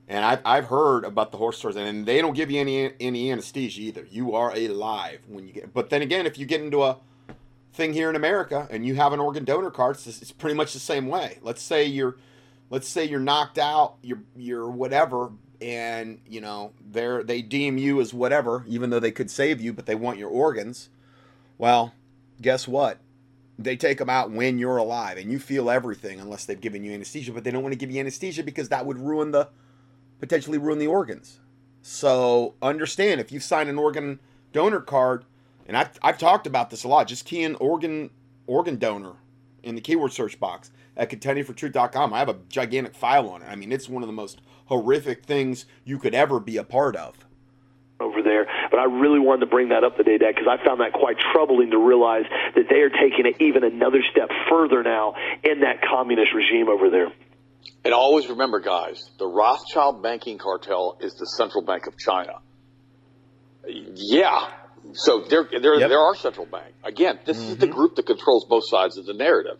And 0.08 0.24
I've, 0.24 0.40
I've 0.44 0.64
heard 0.66 1.04
about 1.04 1.32
the 1.32 1.38
horse 1.38 1.58
stores 1.58 1.76
and 1.76 2.06
they 2.06 2.20
don't 2.20 2.34
give 2.34 2.50
you 2.50 2.60
any 2.60 2.92
any 3.00 3.30
anesthesia 3.32 3.82
either. 3.82 4.06
You 4.08 4.34
are 4.34 4.52
alive 4.52 5.20
when 5.26 5.46
you 5.46 5.52
get 5.52 5.72
but 5.74 5.90
then 5.90 6.02
again 6.02 6.26
if 6.26 6.38
you 6.38 6.46
get 6.46 6.60
into 6.60 6.82
a 6.82 6.98
thing 7.72 7.92
here 7.92 8.08
in 8.08 8.16
america 8.16 8.66
and 8.70 8.86
you 8.86 8.94
have 8.94 9.12
an 9.12 9.20
organ 9.20 9.44
donor 9.44 9.70
card 9.70 9.96
it's, 9.96 10.06
it's 10.06 10.32
pretty 10.32 10.56
much 10.56 10.72
the 10.72 10.78
same 10.78 11.08
way. 11.08 11.38
Let's 11.42 11.62
say 11.62 11.84
you're 11.84 12.16
let's 12.70 12.88
say 12.88 13.04
you're 13.04 13.20
knocked 13.20 13.58
out 13.58 13.96
you're 14.02 14.22
you're 14.36 14.68
whatever 14.68 15.30
and 15.60 16.20
you 16.28 16.40
know 16.40 16.72
they're 16.80 17.24
they 17.24 17.42
deem 17.42 17.76
you 17.78 18.00
as 18.00 18.14
whatever 18.14 18.64
even 18.68 18.90
though 18.90 19.00
they 19.00 19.10
could 19.10 19.30
save 19.30 19.60
you 19.60 19.72
but 19.72 19.86
they 19.86 19.94
want 19.96 20.18
your 20.18 20.30
organs. 20.30 20.88
Well, 21.58 21.94
guess 22.40 22.68
what? 22.68 22.98
They 23.58 23.76
take 23.76 23.98
them 23.98 24.10
out 24.10 24.30
when 24.30 24.58
you're 24.58 24.76
alive 24.76 25.16
and 25.16 25.30
you 25.30 25.38
feel 25.38 25.70
everything 25.70 26.20
unless 26.20 26.44
they've 26.44 26.60
given 26.60 26.84
you 26.84 26.92
anesthesia, 26.92 27.32
but 27.32 27.44
they 27.44 27.50
don't 27.50 27.62
want 27.62 27.72
to 27.72 27.78
give 27.78 27.90
you 27.90 28.00
anesthesia 28.00 28.42
because 28.42 28.68
that 28.68 28.84
would 28.84 28.98
ruin 28.98 29.30
the 29.30 29.48
potentially 30.20 30.58
ruin 30.58 30.78
the 30.78 30.86
organs. 30.86 31.40
So 31.80 32.54
understand 32.60 33.20
if 33.20 33.32
you 33.32 33.40
sign 33.40 33.68
an 33.68 33.78
organ 33.78 34.20
donor 34.52 34.80
card, 34.80 35.24
and 35.66 35.76
I've, 35.76 35.98
I've 36.02 36.18
talked 36.18 36.46
about 36.46 36.70
this 36.70 36.84
a 36.84 36.88
lot, 36.88 37.08
just 37.08 37.24
key 37.24 37.42
in 37.42 37.54
organ 37.56 38.10
organ 38.46 38.76
donor 38.76 39.14
in 39.62 39.74
the 39.74 39.80
keyword 39.80 40.12
search 40.12 40.38
box 40.38 40.70
at 40.96 41.10
contendingfortruth.com. 41.10 42.12
I 42.12 42.18
have 42.18 42.28
a 42.28 42.38
gigantic 42.48 42.94
file 42.94 43.28
on 43.28 43.42
it. 43.42 43.46
I 43.46 43.56
mean, 43.56 43.72
it's 43.72 43.88
one 43.88 44.02
of 44.02 44.06
the 44.06 44.12
most 44.12 44.40
horrific 44.66 45.24
things 45.24 45.66
you 45.84 45.98
could 45.98 46.14
ever 46.14 46.40
be 46.40 46.56
a 46.56 46.64
part 46.64 46.96
of 46.96 47.26
there. 48.26 48.46
But 48.70 48.80
I 48.80 48.84
really 48.84 49.20
wanted 49.20 49.46
to 49.46 49.50
bring 49.50 49.70
that 49.70 49.84
up 49.84 49.96
today, 49.96 50.18
Dad, 50.18 50.34
because 50.34 50.50
I 50.50 50.58
found 50.66 50.80
that 50.80 50.92
quite 50.92 51.16
troubling 51.32 51.70
to 51.70 51.78
realize 51.78 52.26
that 52.54 52.66
they 52.68 52.82
are 52.82 52.90
taking 52.90 53.24
it 53.24 53.40
even 53.40 53.62
another 53.64 54.02
step 54.10 54.28
further 54.50 54.82
now 54.82 55.14
in 55.42 55.60
that 55.60 55.80
communist 55.80 56.34
regime 56.34 56.68
over 56.68 56.90
there. 56.90 57.08
And 57.84 57.94
always 57.94 58.26
remember, 58.26 58.60
guys, 58.60 59.10
the 59.18 59.26
Rothschild 59.26 60.02
banking 60.02 60.38
cartel 60.38 60.98
is 61.00 61.14
the 61.14 61.26
central 61.26 61.64
bank 61.64 61.86
of 61.86 61.96
China. 61.96 62.40
Yeah. 63.66 64.50
So 64.94 65.24
they're, 65.28 65.48
they're, 65.50 65.78
yep. 65.78 65.88
they're 65.88 65.98
our 65.98 66.14
central 66.14 66.46
bank. 66.46 66.74
Again, 66.84 67.18
this 67.24 67.38
mm-hmm. 67.38 67.52
is 67.52 67.56
the 67.58 67.66
mm-hmm. 67.66 67.76
group 67.76 67.96
that 67.96 68.06
controls 68.06 68.46
both 68.48 68.64
sides 68.66 68.98
of 68.98 69.06
the 69.06 69.14
narrative. 69.14 69.58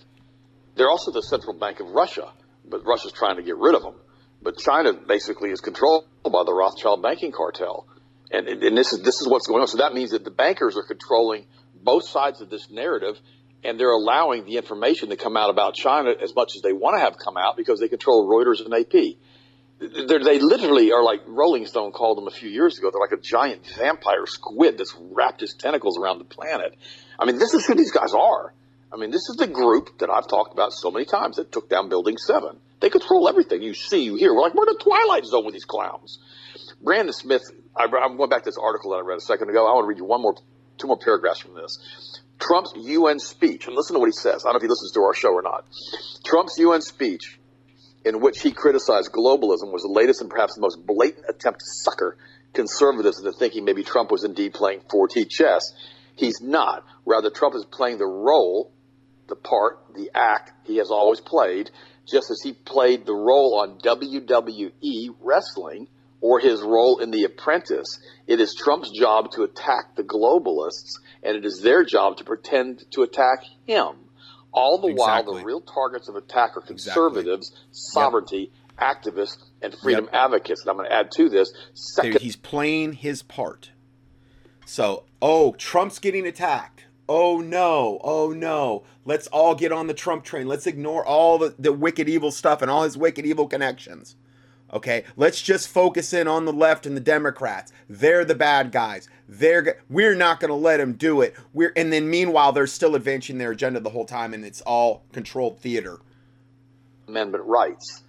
They're 0.76 0.90
also 0.90 1.10
the 1.10 1.22
central 1.22 1.58
bank 1.58 1.80
of 1.80 1.88
Russia, 1.88 2.32
but 2.68 2.84
Russia's 2.84 3.12
trying 3.12 3.36
to 3.36 3.42
get 3.42 3.56
rid 3.56 3.74
of 3.74 3.82
them. 3.82 3.94
But 4.42 4.58
China 4.58 4.92
basically 4.92 5.50
is 5.50 5.60
controlled 5.60 6.04
by 6.22 6.44
the 6.44 6.52
Rothschild 6.52 7.02
banking 7.02 7.32
cartel. 7.32 7.86
And, 8.30 8.48
and 8.48 8.76
this 8.76 8.92
is 8.92 9.02
this 9.02 9.20
is 9.20 9.28
what's 9.28 9.46
going 9.46 9.60
on. 9.60 9.68
So 9.68 9.78
that 9.78 9.94
means 9.94 10.10
that 10.10 10.24
the 10.24 10.30
bankers 10.30 10.76
are 10.76 10.82
controlling 10.82 11.46
both 11.74 12.08
sides 12.08 12.40
of 12.40 12.50
this 12.50 12.70
narrative, 12.70 13.20
and 13.62 13.78
they're 13.78 13.92
allowing 13.92 14.44
the 14.44 14.56
information 14.56 15.10
to 15.10 15.16
come 15.16 15.36
out 15.36 15.50
about 15.50 15.74
China 15.74 16.12
as 16.20 16.34
much 16.34 16.56
as 16.56 16.62
they 16.62 16.72
want 16.72 16.96
to 16.96 17.00
have 17.00 17.18
come 17.18 17.36
out 17.36 17.56
because 17.56 17.80
they 17.80 17.88
control 17.88 18.28
Reuters 18.28 18.64
and 18.64 18.74
AP. 18.74 19.16
They're, 19.78 20.24
they 20.24 20.38
literally 20.38 20.92
are 20.92 21.02
like 21.02 21.20
Rolling 21.26 21.66
Stone 21.66 21.92
called 21.92 22.16
them 22.16 22.26
a 22.26 22.30
few 22.30 22.48
years 22.48 22.78
ago. 22.78 22.90
They're 22.90 23.00
like 23.00 23.12
a 23.12 23.22
giant 23.22 23.66
vampire 23.76 24.26
squid 24.26 24.78
that's 24.78 24.96
wrapped 24.98 25.40
his 25.40 25.54
tentacles 25.54 25.98
around 25.98 26.18
the 26.18 26.24
planet. 26.24 26.74
I 27.18 27.26
mean, 27.26 27.38
this 27.38 27.52
is 27.52 27.66
who 27.66 27.74
these 27.74 27.92
guys 27.92 28.14
are. 28.14 28.54
I 28.92 28.96
mean, 28.96 29.10
this 29.10 29.28
is 29.28 29.36
the 29.36 29.46
group 29.46 29.98
that 29.98 30.08
I've 30.08 30.28
talked 30.28 30.54
about 30.54 30.72
so 30.72 30.90
many 30.90 31.04
times 31.04 31.36
that 31.36 31.52
took 31.52 31.68
down 31.68 31.88
Building 31.88 32.16
7. 32.16 32.58
They 32.80 32.88
control 32.88 33.28
everything 33.28 33.62
you 33.62 33.74
see, 33.74 34.02
you 34.02 34.16
hear. 34.16 34.32
We're 34.32 34.42
like, 34.42 34.54
we're 34.54 34.68
in 34.68 34.76
the 34.78 34.82
Twilight 34.82 35.26
Zone 35.26 35.44
with 35.44 35.54
these 35.54 35.64
clowns. 35.64 36.18
Brandon 36.86 37.12
Smith, 37.12 37.42
I, 37.74 37.82
am 37.82 38.16
going 38.16 38.30
back 38.30 38.44
to 38.44 38.48
this 38.48 38.58
article 38.62 38.92
that 38.92 38.98
I 38.98 39.00
read 39.00 39.18
a 39.18 39.20
second 39.20 39.50
ago. 39.50 39.66
I 39.66 39.74
want 39.74 39.86
to 39.86 39.88
read 39.88 39.98
you 39.98 40.04
one 40.04 40.22
more, 40.22 40.36
two 40.78 40.86
more 40.86 40.96
paragraphs 40.96 41.40
from 41.40 41.54
this. 41.54 42.22
Trump's 42.38 42.72
UN 42.76 43.18
speech, 43.18 43.66
and 43.66 43.74
listen 43.74 43.94
to 43.94 43.98
what 43.98 44.06
he 44.06 44.12
says. 44.12 44.44
I 44.44 44.52
don't 44.52 44.52
know 44.52 44.56
if 44.58 44.62
he 44.62 44.68
listens 44.68 44.92
to 44.92 45.00
our 45.00 45.12
show 45.12 45.32
or 45.32 45.42
not. 45.42 45.64
Trump's 46.24 46.56
UN 46.58 46.82
speech, 46.82 47.40
in 48.04 48.20
which 48.20 48.40
he 48.40 48.52
criticized 48.52 49.10
globalism, 49.10 49.72
was 49.72 49.82
the 49.82 49.92
latest 49.92 50.20
and 50.20 50.30
perhaps 50.30 50.54
the 50.54 50.60
most 50.60 50.86
blatant 50.86 51.26
attempt 51.28 51.58
to 51.58 51.66
sucker 51.82 52.16
conservatives 52.52 53.18
into 53.18 53.32
thinking 53.32 53.64
maybe 53.64 53.82
Trump 53.82 54.12
was 54.12 54.22
indeed 54.22 54.54
playing 54.54 54.78
4D 54.82 55.28
chess. 55.28 55.72
He's 56.14 56.40
not. 56.40 56.84
Rather, 57.04 57.30
Trump 57.30 57.56
is 57.56 57.64
playing 57.64 57.98
the 57.98 58.06
role, 58.06 58.70
the 59.26 59.34
part, 59.34 59.80
the 59.96 60.12
act 60.14 60.52
he 60.68 60.76
has 60.76 60.92
always 60.92 61.20
played, 61.20 61.68
just 62.08 62.30
as 62.30 62.40
he 62.44 62.52
played 62.52 63.06
the 63.06 63.14
role 63.14 63.58
on 63.58 63.80
WWE 63.80 65.16
wrestling 65.20 65.88
or 66.20 66.40
his 66.40 66.62
role 66.62 66.98
in 66.98 67.10
The 67.10 67.24
Apprentice. 67.24 68.00
It 68.26 68.40
is 68.40 68.54
Trump's 68.54 68.90
job 68.90 69.32
to 69.32 69.42
attack 69.42 69.96
the 69.96 70.02
globalists, 70.02 70.98
and 71.22 71.36
it 71.36 71.44
is 71.44 71.60
their 71.60 71.84
job 71.84 72.18
to 72.18 72.24
pretend 72.24 72.84
to 72.92 73.02
attack 73.02 73.44
him. 73.66 73.96
All 74.52 74.78
the 74.78 74.88
exactly. 74.88 75.34
while, 75.34 75.40
the 75.40 75.44
real 75.44 75.60
targets 75.60 76.08
of 76.08 76.16
attack 76.16 76.56
are 76.56 76.62
conservatives, 76.62 77.50
exactly. 77.50 77.70
sovereignty, 77.72 78.52
yep. 78.80 79.04
activists, 79.04 79.44
and 79.60 79.74
freedom 79.82 80.04
yep. 80.06 80.14
advocates. 80.14 80.62
And 80.62 80.70
I'm 80.70 80.76
going 80.76 80.88
to 80.88 80.94
add 80.94 81.10
to 81.12 81.28
this. 81.28 81.52
Second, 81.74 82.20
he's 82.20 82.36
playing 82.36 82.94
his 82.94 83.22
part. 83.22 83.70
So, 84.64 85.04
oh, 85.20 85.52
Trump's 85.52 85.98
getting 85.98 86.26
attacked. 86.26 86.86
Oh 87.08 87.40
no, 87.40 88.00
oh 88.02 88.32
no. 88.32 88.82
Let's 89.04 89.28
all 89.28 89.54
get 89.54 89.70
on 89.70 89.86
the 89.86 89.94
Trump 89.94 90.24
train. 90.24 90.48
Let's 90.48 90.66
ignore 90.66 91.06
all 91.06 91.38
the, 91.38 91.54
the 91.56 91.72
wicked 91.72 92.08
evil 92.08 92.32
stuff 92.32 92.62
and 92.62 92.70
all 92.70 92.82
his 92.82 92.98
wicked 92.98 93.24
evil 93.24 93.46
connections. 93.46 94.16
Okay, 94.72 95.04
let's 95.16 95.40
just 95.40 95.68
focus 95.68 96.12
in 96.12 96.26
on 96.26 96.44
the 96.44 96.52
left 96.52 96.86
and 96.86 96.96
the 96.96 97.00
Democrats. 97.00 97.72
They're 97.88 98.24
the 98.24 98.34
bad 98.34 98.72
guys. 98.72 99.08
They're 99.28 99.80
we're 99.88 100.16
not 100.16 100.40
going 100.40 100.48
to 100.48 100.56
let 100.56 100.78
them 100.78 100.94
do 100.94 101.20
it. 101.20 101.36
We're 101.52 101.72
and 101.76 101.92
then 101.92 102.10
meanwhile 102.10 102.52
they're 102.52 102.66
still 102.66 102.96
advancing 102.96 103.38
their 103.38 103.52
agenda 103.52 103.78
the 103.78 103.90
whole 103.90 104.04
time, 104.04 104.34
and 104.34 104.44
it's 104.44 104.60
all 104.62 105.04
controlled 105.12 105.60
theater. 105.60 106.00
Amendment 107.06 107.44
rights. 107.44 108.02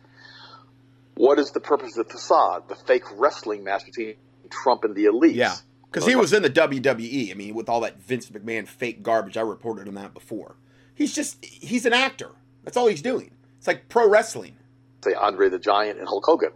What 1.13 1.37
is 1.37 1.51
the 1.51 1.59
purpose 1.59 1.95
of 1.97 2.07
the 2.07 2.13
facade? 2.13 2.67
The 2.69 2.75
fake 2.75 3.03
wrestling 3.15 3.63
match 3.63 3.85
between 3.85 4.15
Trump 4.49 4.83
and 4.83 4.95
the 4.95 5.05
elite. 5.05 5.35
Yeah, 5.35 5.57
because 5.91 6.07
he 6.07 6.15
was 6.15 6.33
in 6.33 6.41
the 6.41 6.49
WWE. 6.49 7.31
I 7.31 7.33
mean, 7.35 7.53
with 7.53 7.69
all 7.69 7.81
that 7.81 8.01
Vince 8.01 8.29
McMahon 8.31 8.67
fake 8.67 9.03
garbage, 9.03 9.37
I 9.37 9.41
reported 9.41 9.87
on 9.87 9.93
that 9.93 10.15
before. 10.15 10.55
He's 10.95 11.13
just 11.13 11.43
he's 11.45 11.85
an 11.85 11.93
actor. 11.93 12.31
That's 12.63 12.75
all 12.75 12.87
he's 12.87 13.03
doing. 13.03 13.31
It's 13.59 13.67
like 13.67 13.89
pro 13.89 14.09
wrestling 14.09 14.56
say 15.03 15.13
Andre 15.13 15.49
the 15.49 15.59
Giant 15.59 15.99
and 15.99 16.07
Hulk 16.07 16.23
Hogan, 16.25 16.51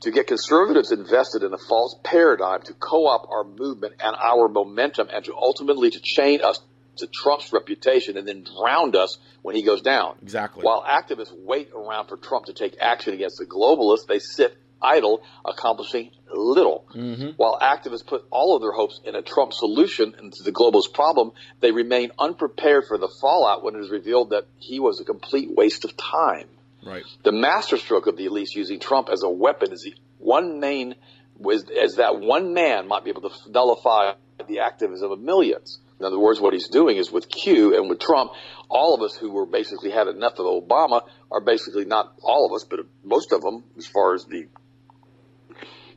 to 0.00 0.10
get 0.10 0.26
conservatives 0.26 0.90
invested 0.92 1.42
in 1.42 1.52
a 1.52 1.58
false 1.58 1.96
paradigm 2.02 2.62
to 2.62 2.74
co-opt 2.74 3.28
our 3.30 3.44
movement 3.44 3.94
and 4.00 4.16
our 4.16 4.48
momentum 4.48 5.08
and 5.12 5.24
to 5.24 5.34
ultimately 5.34 5.90
to 5.90 6.00
chain 6.00 6.42
us 6.42 6.60
to 6.96 7.06
Trump's 7.06 7.52
reputation 7.52 8.16
and 8.16 8.26
then 8.26 8.44
drown 8.44 8.94
us 8.96 9.18
when 9.42 9.54
he 9.56 9.62
goes 9.62 9.80
down. 9.80 10.16
Exactly. 10.22 10.62
While 10.62 10.84
activists 10.84 11.32
wait 11.32 11.70
around 11.74 12.08
for 12.08 12.16
Trump 12.16 12.46
to 12.46 12.52
take 12.52 12.76
action 12.80 13.14
against 13.14 13.38
the 13.38 13.46
globalists, 13.46 14.06
they 14.06 14.18
sit 14.18 14.56
idle, 14.82 15.22
accomplishing 15.44 16.10
little. 16.34 16.84
Mm-hmm. 16.94 17.30
While 17.36 17.58
activists 17.60 18.06
put 18.06 18.24
all 18.30 18.56
of 18.56 18.62
their 18.62 18.72
hopes 18.72 19.00
in 19.04 19.14
a 19.14 19.22
Trump 19.22 19.52
solution 19.52 20.14
into 20.20 20.42
the 20.42 20.52
globalist 20.52 20.92
problem, 20.92 21.32
they 21.60 21.70
remain 21.70 22.10
unprepared 22.18 22.84
for 22.88 22.98
the 22.98 23.08
fallout 23.20 23.62
when 23.62 23.76
it 23.76 23.80
is 23.80 23.90
revealed 23.90 24.30
that 24.30 24.46
he 24.58 24.80
was 24.80 25.00
a 25.00 25.04
complete 25.04 25.50
waste 25.54 25.84
of 25.84 25.96
time. 25.96 26.48
Right. 26.82 27.04
The 27.22 27.32
masterstroke 27.32 28.06
of 28.06 28.16
the 28.16 28.26
elites 28.26 28.54
using 28.54 28.80
Trump 28.80 29.08
as 29.10 29.22
a 29.22 29.28
weapon 29.28 29.72
is 29.72 29.82
the 29.82 29.94
one 30.18 30.60
main 30.60 30.94
was 31.38 31.64
as 31.70 31.96
that 31.96 32.20
one 32.20 32.54
man 32.54 32.88
might 32.88 33.04
be 33.04 33.10
able 33.10 33.28
to 33.28 33.50
nullify 33.50 34.12
the 34.48 34.60
activism 34.60 35.10
of 35.10 35.20
millions. 35.20 35.80
In 35.98 36.06
other 36.06 36.18
words, 36.18 36.40
what 36.40 36.52
he's 36.52 36.68
doing 36.68 36.96
is 36.96 37.12
with 37.12 37.28
Q 37.28 37.76
and 37.76 37.88
with 37.88 38.00
Trump, 38.00 38.32
all 38.68 38.94
of 38.94 39.02
us 39.02 39.16
who 39.16 39.30
were 39.30 39.46
basically 39.46 39.90
had 39.90 40.08
enough 40.08 40.38
of 40.38 40.46
Obama 40.46 41.02
are 41.30 41.40
basically 41.40 41.84
not 41.84 42.12
all 42.22 42.46
of 42.46 42.52
us, 42.54 42.64
but 42.64 42.80
most 43.04 43.32
of 43.32 43.40
them, 43.40 43.64
as 43.78 43.86
far 43.86 44.14
as 44.14 44.24
the 44.24 44.48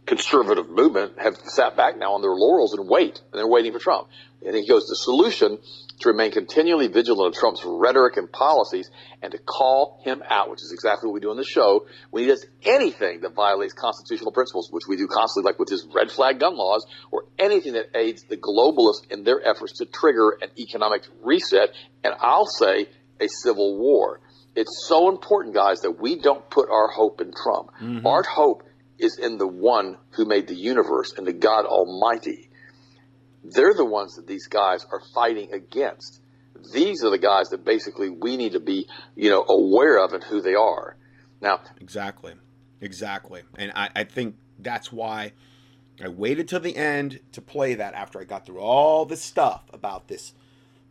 conservative 0.06 0.70
movement 0.70 1.20
have 1.20 1.38
sat 1.46 1.76
back 1.76 1.98
now 1.98 2.13
on 2.13 2.22
their 2.22 2.32
laurels 2.32 2.74
and 2.74 2.88
wait, 2.88 3.22
and 3.32 3.39
they're 3.39 3.48
waiting 3.48 3.74
for 3.74 3.80
Trump. 3.80 4.08
And 4.46 4.56
he 4.56 4.68
goes, 4.68 4.86
the 4.86 4.96
solution 4.96 5.58
to 6.02 6.10
remain 6.10 6.32
continually 6.32 6.88
vigilant 6.88 7.34
of 7.34 7.39
Trump's 7.39 7.63
rhetoric 7.65 8.18
and 8.18 8.32
policies 8.32 8.89
and 9.22 9.32
to 9.32 9.38
call 9.38 10.02
him 10.04 10.22
out, 10.30 10.52
which 10.52 10.62
is 10.62 10.72
exactly 10.72 11.08
what 11.08 11.13
we 11.13 11.20
do 11.22 11.32
on 11.32 11.38
the 11.38 11.44
show, 11.44 11.88
when 12.12 12.24
he 12.24 12.30
does 12.30 12.46
anything 12.63 13.22
that 13.22 13.34
violates 13.34 13.74
constitutional 13.74 14.32
principles, 14.32 14.70
which 14.72 14.84
we 14.88 14.98
do 14.98 15.08
constantly, 15.08 15.50
like 15.50 15.58
with 15.58 15.70
his 15.70 15.88
red 15.96 16.12
flag 16.12 16.39
gun 16.39 16.56
laws, 16.56 16.86
or 17.12 17.26
anything 17.39 17.74
that 17.74 17.86
aids 17.96 18.24
the 18.24 18.38
globalists 18.38 19.10
in 19.10 19.24
their 19.24 19.41
efforts 19.48 19.80
to 19.80 19.86
trigger 19.86 20.38
an 20.41 20.50
economic 20.60 21.04
reset, 21.24 21.70
and 22.04 22.13
I'll 22.20 22.46
say 22.46 22.89
a 23.20 23.28
civil 23.28 23.78
war. 23.78 24.20
It's 24.56 24.86
so 24.88 25.10
important, 25.10 25.56
guys, 25.56 25.82
that 25.82 26.00
we 26.00 26.20
don't 26.20 26.48
put 26.50 26.70
our 26.70 26.88
hope 26.88 27.20
in 27.20 27.32
Trump. 27.34 27.72
Mm-hmm. 27.82 28.06
Our 28.06 28.24
hope 28.24 28.63
is 28.98 29.18
in 29.18 29.38
the 29.38 29.48
one 29.48 29.98
who 30.12 30.26
made 30.26 30.48
the 30.48 30.56
universe 30.56 31.14
and 31.18 31.28
the 31.28 31.34
God 31.34 31.66
Almighty. 31.66 32.50
They're 33.44 33.74
the 33.74 33.86
ones 33.86 34.16
that 34.16 34.28
these 34.28 34.48
guys 34.48 34.86
are 34.92 35.02
fighting 35.14 35.54
against. 35.54 36.22
These 36.74 37.04
are 37.04 37.10
the 37.10 37.18
guys 37.18 37.50
that 37.50 37.64
basically 37.64 38.10
we 38.10 38.38
need 38.38 38.54
to 38.54 38.60
be, 38.60 38.88
you 39.16 39.30
know, 39.30 39.44
aware 39.48 40.04
of 40.04 40.14
and 40.14 40.24
who 40.24 40.42
they 40.42 40.56
are. 40.56 40.98
Now, 41.42 41.62
exactly, 41.80 42.34
exactly, 42.82 43.44
and 43.58 43.72
I, 43.76 43.90
I 43.96 44.04
think 44.06 44.38
that's 44.58 44.92
why 44.92 45.34
I 46.04 46.08
waited 46.08 46.48
till 46.48 46.60
the 46.60 46.76
end 46.76 47.20
to 47.34 47.42
play 47.42 47.76
that 47.76 47.94
after 47.94 48.20
I 48.20 48.24
got 48.24 48.46
through 48.46 48.60
all 48.60 49.06
this 49.06 49.22
stuff 49.22 49.64
about 49.72 50.08
this 50.08 50.34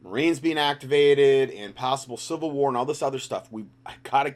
Marines 0.05 0.39
being 0.39 0.59
activated 0.59 1.51
and 1.51 1.75
possible 1.75 2.19
civil 2.19 2.51
war 2.51 2.69
and 2.69 2.77
all 2.77 2.85
this 2.85 3.03
other 3.03 3.19
stuff. 3.19 3.51
We 3.51 3.65
I 3.87 3.95
gotta 4.03 4.35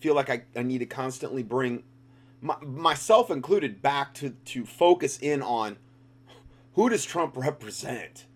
feel 0.00 0.14
like 0.14 0.28
I, 0.28 0.42
I 0.56 0.62
need 0.62 0.78
to 0.78 0.86
constantly 0.86 1.44
bring 1.44 1.84
my, 2.40 2.56
myself 2.60 3.30
included, 3.30 3.82
back 3.82 4.14
to, 4.14 4.30
to 4.30 4.64
focus 4.64 5.18
in 5.18 5.42
on 5.42 5.76
who 6.74 6.88
does 6.88 7.04
Trump 7.04 7.36
represent? 7.36 8.26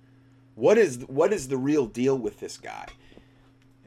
What 0.55 0.79
is 0.79 1.05
what 1.07 1.33
is 1.33 1.49
the 1.49 1.57
real 1.57 1.87
deal 1.87 2.19
with 2.19 2.41
this 2.41 2.59
guy? 2.59 2.87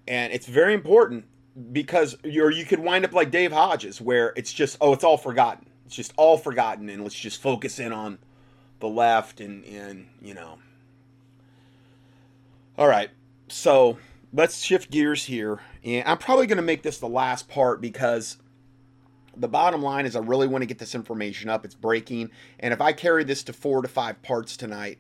And 0.07 0.33
it's 0.33 0.47
very 0.47 0.73
important 0.73 1.25
because 1.71 2.17
you're 2.23 2.51
you 2.51 2.65
could 2.65 2.79
wind 2.79 3.05
up 3.05 3.13
like 3.13 3.31
Dave 3.31 3.51
Hodges, 3.51 4.01
where 4.01 4.33
it's 4.35 4.51
just 4.51 4.77
oh, 4.81 4.93
it's 4.93 5.03
all 5.03 5.17
forgotten. 5.17 5.67
It's 5.85 5.95
just 5.95 6.13
all 6.17 6.37
forgotten, 6.37 6.89
and 6.89 7.03
let's 7.03 7.15
just 7.15 7.41
focus 7.41 7.79
in 7.79 7.91
on 7.91 8.17
the 8.79 8.87
left 8.87 9.39
and 9.39 9.63
and 9.65 10.07
you 10.21 10.33
know. 10.33 10.57
All 12.77 12.87
right, 12.87 13.11
so 13.49 13.99
let's 14.33 14.63
shift 14.63 14.89
gears 14.89 15.25
here, 15.25 15.59
and 15.83 16.07
I'm 16.07 16.17
probably 16.17 16.47
going 16.47 16.57
to 16.57 16.63
make 16.63 16.81
this 16.81 16.97
the 16.97 17.07
last 17.07 17.47
part 17.47 17.81
because 17.81 18.37
the 19.35 19.47
bottom 19.47 19.81
line 19.81 20.05
is 20.05 20.15
I 20.15 20.19
really 20.19 20.47
want 20.47 20.61
to 20.61 20.65
get 20.65 20.79
this 20.79 20.95
information 20.95 21.49
up. 21.49 21.65
It's 21.65 21.75
breaking. 21.75 22.29
And 22.59 22.73
if 22.73 22.81
I 22.81 22.93
carry 22.93 23.23
this 23.23 23.43
to 23.43 23.53
four 23.53 23.81
to 23.81 23.87
five 23.87 24.21
parts 24.21 24.55
tonight, 24.57 24.99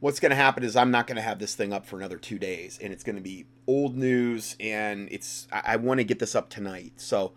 what's 0.00 0.20
going 0.20 0.30
to 0.30 0.36
happen 0.36 0.62
is 0.62 0.76
I'm 0.76 0.90
not 0.90 1.06
going 1.06 1.16
to 1.16 1.22
have 1.22 1.38
this 1.38 1.54
thing 1.54 1.72
up 1.72 1.86
for 1.86 1.96
another 1.96 2.18
two 2.18 2.38
days. 2.38 2.78
And 2.82 2.92
it's 2.92 3.04
going 3.04 3.16
to 3.16 3.22
be 3.22 3.46
old 3.66 3.96
news. 3.96 4.56
And 4.60 5.08
it's, 5.10 5.48
I, 5.52 5.62
I 5.64 5.76
want 5.76 5.98
to 5.98 6.04
get 6.04 6.18
this 6.18 6.34
up 6.34 6.50
tonight. 6.50 6.94
So, 6.96 7.32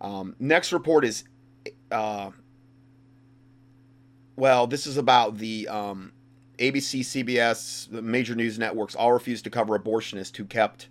um, 0.00 0.36
next 0.38 0.72
report 0.72 1.04
is, 1.04 1.24
uh, 1.90 2.30
well, 4.36 4.66
this 4.66 4.86
is 4.86 4.96
about 4.96 5.38
the 5.38 5.66
um, 5.68 6.12
ABC, 6.58 7.00
CBS, 7.00 7.90
the 7.90 8.02
major 8.02 8.34
news 8.34 8.58
networks 8.58 8.94
all 8.94 9.12
refused 9.12 9.44
to 9.44 9.50
cover 9.50 9.78
abortionists 9.78 10.36
who 10.36 10.44
kept 10.44 10.88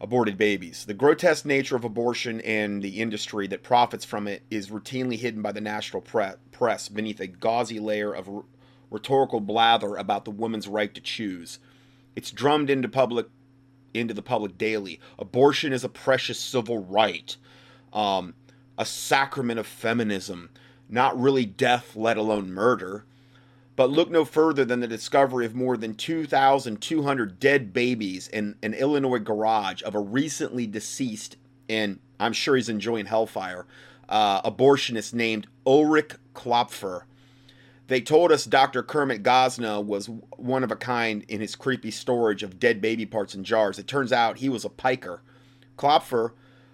aborted 0.00 0.36
babies. 0.36 0.84
The 0.84 0.94
grotesque 0.94 1.46
nature 1.46 1.76
of 1.76 1.84
abortion 1.84 2.40
and 2.42 2.82
the 2.82 3.00
industry 3.00 3.46
that 3.48 3.62
profits 3.62 4.04
from 4.04 4.28
it 4.28 4.42
is 4.50 4.70
routinely 4.70 5.18
hidden 5.18 5.42
by 5.42 5.52
the 5.52 5.60
national 5.60 6.02
pre- 6.02 6.34
press 6.52 6.88
beneath 6.88 7.20
a 7.20 7.26
gauzy 7.26 7.80
layer 7.80 8.12
of 8.12 8.28
r- 8.28 8.44
rhetorical 8.90 9.40
blather 9.40 9.96
about 9.96 10.24
the 10.24 10.30
woman's 10.30 10.68
right 10.68 10.94
to 10.94 11.00
choose. 11.00 11.58
It's 12.14 12.30
drummed 12.30 12.70
into 12.70 12.88
public 12.88 13.26
into 13.94 14.12
the 14.12 14.22
public 14.22 14.58
daily. 14.58 15.00
Abortion 15.18 15.72
is 15.72 15.82
a 15.82 15.88
precious 15.88 16.38
civil 16.38 16.84
right, 16.84 17.34
um, 17.94 18.34
a 18.76 18.84
sacrament 18.84 19.58
of 19.58 19.66
feminism, 19.66 20.50
not 20.88 21.18
really 21.18 21.46
death, 21.46 21.96
let 21.96 22.18
alone 22.18 22.52
murder. 22.52 23.06
But 23.76 23.90
look 23.90 24.10
no 24.10 24.24
further 24.24 24.64
than 24.64 24.80
the 24.80 24.88
discovery 24.88 25.44
of 25.44 25.54
more 25.54 25.76
than 25.76 25.94
2,200 25.94 27.38
dead 27.38 27.72
babies 27.74 28.26
in 28.28 28.56
an 28.62 28.72
Illinois 28.72 29.18
garage 29.18 29.82
of 29.82 29.94
a 29.94 30.00
recently 30.00 30.66
deceased, 30.66 31.36
and 31.68 32.00
I'm 32.18 32.32
sure 32.32 32.56
he's 32.56 32.70
enjoying 32.70 33.04
hellfire, 33.04 33.66
uh, 34.08 34.40
abortionist 34.50 35.12
named 35.12 35.46
Ulrich 35.66 36.12
Klopfer. 36.34 37.02
They 37.88 38.00
told 38.00 38.32
us 38.32 38.46
Dr. 38.46 38.82
Kermit 38.82 39.22
Gosnell 39.22 39.84
was 39.84 40.08
one 40.36 40.64
of 40.64 40.72
a 40.72 40.76
kind 40.76 41.24
in 41.28 41.40
his 41.40 41.54
creepy 41.54 41.90
storage 41.90 42.42
of 42.42 42.58
dead 42.58 42.80
baby 42.80 43.06
parts 43.06 43.34
in 43.34 43.44
jars. 43.44 43.78
It 43.78 43.86
turns 43.86 44.12
out 44.12 44.38
he 44.38 44.48
was 44.48 44.64
a 44.64 44.70
piker. 44.70 45.22
Klopfer 45.76 46.32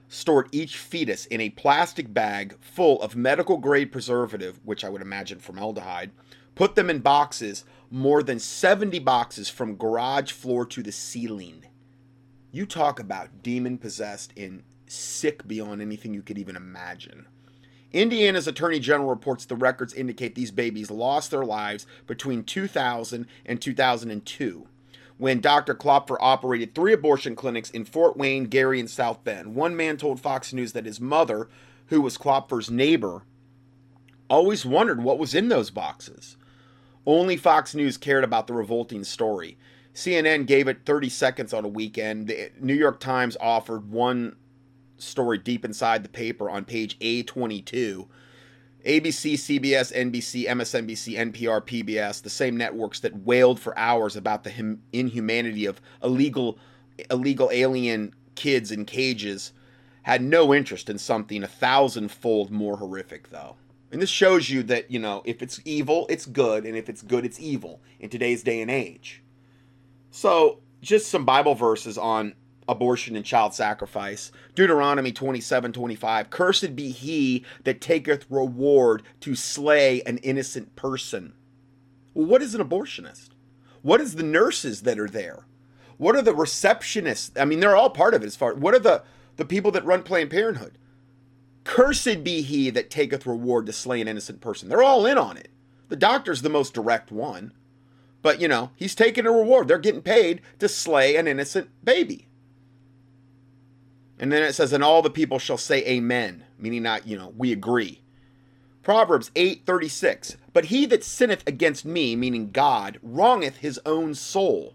stored 0.08 0.48
each 0.52 0.76
fetus 0.76 1.26
in 1.26 1.40
a 1.40 1.50
plastic 1.50 2.14
bag 2.14 2.54
full 2.60 3.02
of 3.02 3.16
medical 3.16 3.58
grade 3.58 3.90
preservative, 3.90 4.60
which 4.64 4.84
I 4.84 4.88
would 4.88 5.02
imagine 5.02 5.38
formaldehyde, 5.38 6.12
put 6.54 6.74
them 6.74 6.90
in 6.90 7.00
boxes, 7.00 7.64
more 7.90 8.22
than 8.22 8.38
70 8.38 8.98
boxes 9.00 9.48
from 9.48 9.76
garage 9.76 10.32
floor 10.32 10.64
to 10.66 10.82
the 10.82 10.92
ceiling. 10.92 11.64
You 12.50 12.66
talk 12.66 12.98
about 12.98 13.42
demon 13.42 13.78
possessed 13.78 14.32
and 14.36 14.62
sick 14.86 15.46
beyond 15.46 15.82
anything 15.82 16.14
you 16.14 16.22
could 16.22 16.38
even 16.38 16.56
imagine. 16.56 17.26
Indiana's 17.92 18.48
Attorney 18.48 18.78
General 18.78 19.10
reports 19.10 19.44
the 19.44 19.56
records 19.56 19.92
indicate 19.92 20.34
these 20.34 20.50
babies 20.50 20.90
lost 20.90 21.30
their 21.30 21.44
lives 21.44 21.86
between 22.06 22.44
2000 22.44 23.26
and 23.44 23.60
2002 23.60 24.66
when 25.18 25.40
Dr. 25.40 25.74
Klopfer 25.74 26.16
operated 26.20 26.74
three 26.74 26.92
abortion 26.92 27.36
clinics 27.36 27.70
in 27.70 27.84
Fort 27.84 28.16
Wayne, 28.16 28.46
Gary, 28.46 28.80
and 28.80 28.90
South 28.90 29.22
Bend. 29.22 29.54
One 29.54 29.76
man 29.76 29.96
told 29.96 30.20
Fox 30.20 30.52
News 30.52 30.72
that 30.72 30.86
his 30.86 31.00
mother, 31.00 31.48
who 31.86 32.00
was 32.00 32.18
Klopfer's 32.18 32.70
neighbor, 32.70 33.22
always 34.28 34.64
wondered 34.64 35.02
what 35.02 35.20
was 35.20 35.34
in 35.34 35.48
those 35.48 35.70
boxes. 35.70 36.36
Only 37.06 37.36
Fox 37.36 37.74
News 37.74 37.96
cared 37.96 38.24
about 38.24 38.46
the 38.46 38.54
revolting 38.54 39.04
story. 39.04 39.58
CNN 39.94 40.46
gave 40.46 40.68
it 40.68 40.86
30 40.86 41.08
seconds 41.08 41.52
on 41.52 41.64
a 41.64 41.68
weekend. 41.68 42.28
The 42.28 42.50
New 42.60 42.74
York 42.74 43.00
Times 43.00 43.36
offered 43.40 43.90
one 43.90 44.36
story 44.98 45.38
deep 45.38 45.64
inside 45.64 46.02
the 46.02 46.08
paper 46.08 46.48
on 46.48 46.64
page 46.64 46.98
A22. 47.00 48.06
ABC, 48.86 49.34
CBS, 49.34 49.92
NBC, 49.92 50.46
MSNBC, 50.46 51.32
NPR, 51.32 51.60
PBS, 51.60 52.22
the 52.22 52.30
same 52.30 52.56
networks 52.56 53.00
that 53.00 53.24
wailed 53.24 53.60
for 53.60 53.78
hours 53.78 54.16
about 54.16 54.44
the 54.44 54.78
inhumanity 54.92 55.66
of 55.66 55.80
illegal 56.02 56.58
illegal 57.10 57.48
alien 57.52 58.14
kids 58.34 58.70
in 58.70 58.84
cages 58.84 59.52
had 60.02 60.20
no 60.22 60.52
interest 60.52 60.90
in 60.90 60.98
something 60.98 61.42
a 61.42 61.48
thousandfold 61.48 62.50
more 62.50 62.76
horrific 62.76 63.30
though. 63.30 63.56
And 63.92 64.00
this 64.00 64.10
shows 64.10 64.48
you 64.48 64.62
that, 64.64 64.90
you 64.90 64.98
know, 64.98 65.22
if 65.26 65.42
it's 65.42 65.60
evil, 65.66 66.06
it's 66.08 66.24
good, 66.24 66.64
and 66.64 66.76
if 66.76 66.88
it's 66.88 67.02
good, 67.02 67.26
it's 67.26 67.38
evil 67.38 67.82
in 68.00 68.08
today's 68.08 68.42
day 68.42 68.62
and 68.62 68.70
age. 68.70 69.22
So, 70.10 70.60
just 70.80 71.08
some 71.08 71.26
Bible 71.26 71.54
verses 71.54 71.98
on 71.98 72.34
abortion 72.68 73.16
and 73.16 73.24
child 73.24 73.54
sacrifice. 73.54 74.32
Deuteronomy 74.54 75.12
27 75.12 75.72
25. 75.72 76.30
Cursed 76.30 76.74
be 76.74 76.90
he 76.90 77.44
that 77.64 77.80
taketh 77.80 78.24
reward 78.30 79.02
to 79.20 79.34
slay 79.34 80.02
an 80.02 80.18
innocent 80.18 80.74
person. 80.74 81.34
Well, 82.14 82.26
what 82.26 82.42
is 82.42 82.54
an 82.54 82.66
abortionist? 82.66 83.30
What 83.82 84.00
is 84.00 84.14
the 84.14 84.22
nurses 84.22 84.82
that 84.82 84.98
are 84.98 85.08
there? 85.08 85.44
What 85.98 86.16
are 86.16 86.22
the 86.22 86.32
receptionists? 86.32 87.38
I 87.40 87.44
mean, 87.44 87.60
they're 87.60 87.76
all 87.76 87.90
part 87.90 88.14
of 88.14 88.22
it 88.22 88.26
as 88.26 88.36
far. 88.36 88.54
What 88.54 88.74
are 88.74 88.78
the 88.78 89.02
the 89.36 89.44
people 89.44 89.70
that 89.72 89.84
run 89.84 90.02
Planned 90.02 90.30
Parenthood? 90.30 90.78
Cursed 91.64 92.24
be 92.24 92.42
he 92.42 92.70
that 92.70 92.90
taketh 92.90 93.26
reward 93.26 93.66
to 93.66 93.72
slay 93.72 94.00
an 94.00 94.08
innocent 94.08 94.40
person. 94.40 94.68
They're 94.68 94.82
all 94.82 95.06
in 95.06 95.18
on 95.18 95.36
it. 95.36 95.48
The 95.88 95.96
doctor's 95.96 96.42
the 96.42 96.48
most 96.48 96.74
direct 96.74 97.12
one. 97.12 97.52
But, 98.22 98.40
you 98.40 98.48
know, 98.48 98.70
he's 98.76 98.94
taking 98.94 99.26
a 99.26 99.32
reward. 99.32 99.68
They're 99.68 99.78
getting 99.78 100.02
paid 100.02 100.40
to 100.58 100.68
slay 100.68 101.16
an 101.16 101.26
innocent 101.26 101.70
baby. 101.84 102.28
And 104.18 104.30
then 104.30 104.42
it 104.42 104.54
says, 104.54 104.72
and 104.72 104.84
all 104.84 105.02
the 105.02 105.10
people 105.10 105.38
shall 105.38 105.58
say 105.58 105.84
amen, 105.84 106.44
meaning 106.58 106.84
not, 106.84 107.06
you 107.06 107.16
know, 107.16 107.32
we 107.36 107.52
agree. 107.52 108.02
Proverbs 108.82 109.30
8:36 109.34 110.36
But 110.52 110.66
he 110.66 110.86
that 110.86 111.04
sinneth 111.04 111.46
against 111.46 111.84
me 111.84 112.16
meaning 112.16 112.50
God 112.50 112.98
wrongeth 113.02 113.58
his 113.58 113.80
own 113.86 114.14
soul 114.14 114.74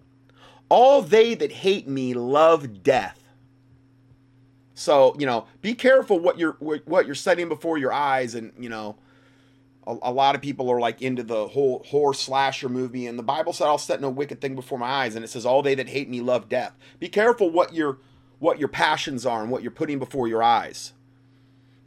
all 0.70 1.02
they 1.02 1.34
that 1.36 1.52
hate 1.52 1.88
me 1.88 2.14
love 2.14 2.84
death 2.84 3.27
so 4.78 5.16
you 5.18 5.26
know 5.26 5.46
be 5.62 5.74
careful 5.74 6.20
what 6.20 6.38
you're 6.38 6.54
what 6.60 7.06
you're 7.06 7.16
setting 7.16 7.50
before 7.50 7.78
your 7.78 7.92
eyes 7.92 8.36
and 8.36 8.52
you 8.60 8.70
know 8.70 8.96
a, 9.86 9.98
a 10.04 10.12
lot 10.12 10.36
of 10.36 10.42
people 10.42 10.70
are 10.70 10.80
like 10.80 11.02
into 11.02 11.24
the 11.24 11.48
whole 11.48 11.84
horror 11.88 12.14
slasher 12.14 12.70
movie 12.70 13.08
and 13.08 13.18
the 13.18 13.24
bible 13.24 13.54
said 13.54 13.68
i'll 13.68 13.78
set 13.78 14.02
no 14.02 14.10
wicked 14.10 14.40
thing 14.40 14.56
before 14.56 14.78
my 14.78 14.88
eyes 14.88 15.16
and 15.16 15.26
it 15.26 15.30
says 15.30 15.46
all 15.46 15.62
they 15.62 15.76
that 15.76 15.90
hate 15.90 16.10
me 16.10 16.22
love 16.22 16.48
death 16.50 16.74
be 17.00 17.08
careful 17.08 17.50
what 17.50 17.74
your 17.74 17.98
what 18.40 18.60
your 18.60 18.68
passions 18.68 19.26
are 19.26 19.42
and 19.42 19.50
what 19.50 19.62
you're 19.62 19.72
putting 19.72 19.98
before 19.98 20.28
your 20.28 20.44
eyes 20.44 20.94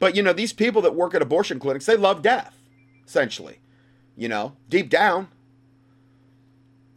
but 0.01 0.15
you 0.15 0.23
know, 0.23 0.33
these 0.33 0.51
people 0.51 0.81
that 0.81 0.95
work 0.95 1.13
at 1.13 1.21
abortion 1.21 1.59
clinics, 1.59 1.85
they 1.85 1.95
love 1.95 2.23
death, 2.23 2.57
essentially. 3.05 3.59
You 4.17 4.29
know, 4.29 4.57
deep 4.67 4.89
down. 4.89 5.27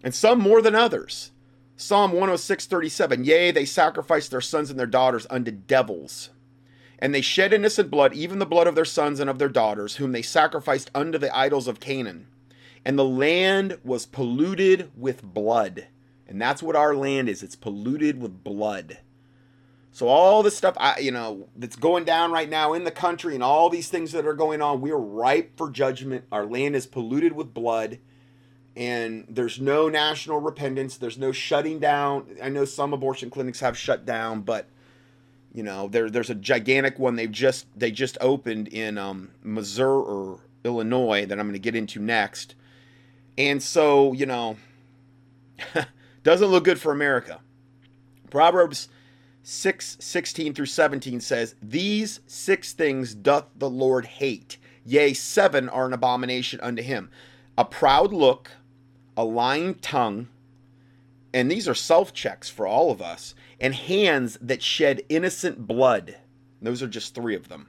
And 0.03 0.15
some 0.15 0.41
more 0.41 0.63
than 0.63 0.75
others. 0.75 1.31
Psalm 1.77 2.13
106, 2.13 2.67
37. 2.67 3.25
Yea, 3.25 3.51
they 3.51 3.65
sacrificed 3.65 4.31
their 4.31 4.41
sons 4.41 4.71
and 4.71 4.79
their 4.79 4.87
daughters 4.87 5.27
unto 5.29 5.51
devils. 5.51 6.31
And 6.99 7.15
they 7.15 7.21
shed 7.21 7.53
innocent 7.53 7.91
blood, 7.91 8.15
even 8.15 8.39
the 8.39 8.47
blood 8.47 8.67
of 8.67 8.75
their 8.75 8.85
sons 8.85 9.19
and 9.19 9.29
of 9.29 9.39
their 9.39 9.49
daughters, 9.49 9.97
whom 9.97 10.13
they 10.13 10.23
sacrificed 10.23 10.91
unto 10.95 11.19
the 11.19 11.37
idols 11.37 11.67
of 11.67 11.81
Canaan. 11.81 12.29
And 12.85 12.99
the 12.99 13.05
land 13.05 13.79
was 13.83 14.07
polluted 14.07 14.91
with 14.97 15.23
blood. 15.23 15.89
And 16.29 16.41
that's 16.41 16.63
what 16.63 16.77
our 16.77 16.95
land 16.95 17.29
is. 17.29 17.43
It's 17.43 17.57
polluted 17.57 18.21
with 18.21 18.45
blood. 18.45 18.99
So 19.95 20.09
all 20.09 20.43
the 20.43 20.51
stuff 20.51 20.77
I, 20.77 20.99
you 20.99 21.13
know 21.13 21.49
that's 21.55 21.77
going 21.77 22.05
down 22.05 22.33
right 22.33 22.49
now 22.49 22.73
in 22.73 22.83
the 22.83 22.91
country 22.91 23.35
and 23.35 23.45
all 23.45 23.71
these 23.71 23.89
things 23.89 24.11
that 24.11 24.27
are 24.27 24.35
going 24.35 24.61
on, 24.61 24.81
we're 24.81 24.97
ripe 24.97 25.57
for 25.57 25.71
judgment. 25.71 26.25
Our 26.33 26.45
land 26.47 26.75
is 26.75 26.87
polluted 26.87 27.33
with 27.33 27.55
blood, 27.55 27.99
and 28.77 29.25
there's 29.29 29.61
no 29.61 29.89
national 29.89 30.41
repentance. 30.41 30.97
There's 30.97 31.19
no 31.19 31.33
shutting 31.33 31.79
down. 31.79 32.27
I 32.43 32.49
know 32.49 32.65
some 32.65 32.93
abortion 32.93 33.31
clinics 33.31 33.61
have 33.61 33.79
shut 33.79 34.05
down, 34.05 34.43
but 34.43 34.69
you 35.53 35.63
know 35.63 35.89
there 35.89 36.11
there's 36.11 36.31
a 36.31 36.35
gigantic 36.35 36.99
one 36.99 37.17
they've 37.17 37.31
just 37.31 37.67
they 37.77 37.91
just 37.91 38.19
opened 38.21 38.69
in 38.69 38.99
um, 38.99 39.31
Missouri 39.43 40.03
or 40.03 40.41
Illinois 40.65 41.27
that 41.27 41.39
I'm 41.39 41.47
going 41.47 41.55
to 41.55 41.59
get 41.59 41.77
into 41.77 42.01
next, 42.01 42.55
and 43.39 43.63
so 43.63 44.13
you 44.13 44.27
know 44.27 44.57
doesn't 46.23 46.49
look 46.49 46.65
good 46.65 46.81
for 46.81 46.93
America. 46.93 47.41
Proverbs 48.31 48.89
6 49.45 49.99
16 50.01 50.55
through 50.55 50.67
17 50.67 51.21
says, 51.21 51.55
These 51.63 52.21
six 52.27 52.73
things 52.73 53.15
doth 53.15 53.45
the 53.57 53.71
Lord 53.71 54.07
hate, 54.07 54.57
yea, 54.85 55.13
seven 55.13 55.69
are 55.69 55.87
an 55.87 55.93
abomination 55.93 56.59
unto 56.61 56.83
him 56.83 57.11
a 57.57 57.65
proud 57.65 58.13
look, 58.13 58.51
a 59.17 59.25
lying 59.25 59.75
tongue, 59.77 60.29
and 61.33 61.51
these 61.51 61.69
are 61.69 61.75
self 61.75 62.13
checks 62.13 62.49
for 62.49 62.67
all 62.67 62.91
of 62.91 63.03
us, 63.03 63.35
and 63.61 63.75
hands 63.75 64.39
that 64.41 64.63
shed 64.63 65.03
innocent 65.09 65.67
blood. 65.67 66.17
Those 66.61 66.83
are 66.83 66.89
just 66.89 67.15
three 67.15 67.35
of 67.35 67.49
them. 67.49 67.69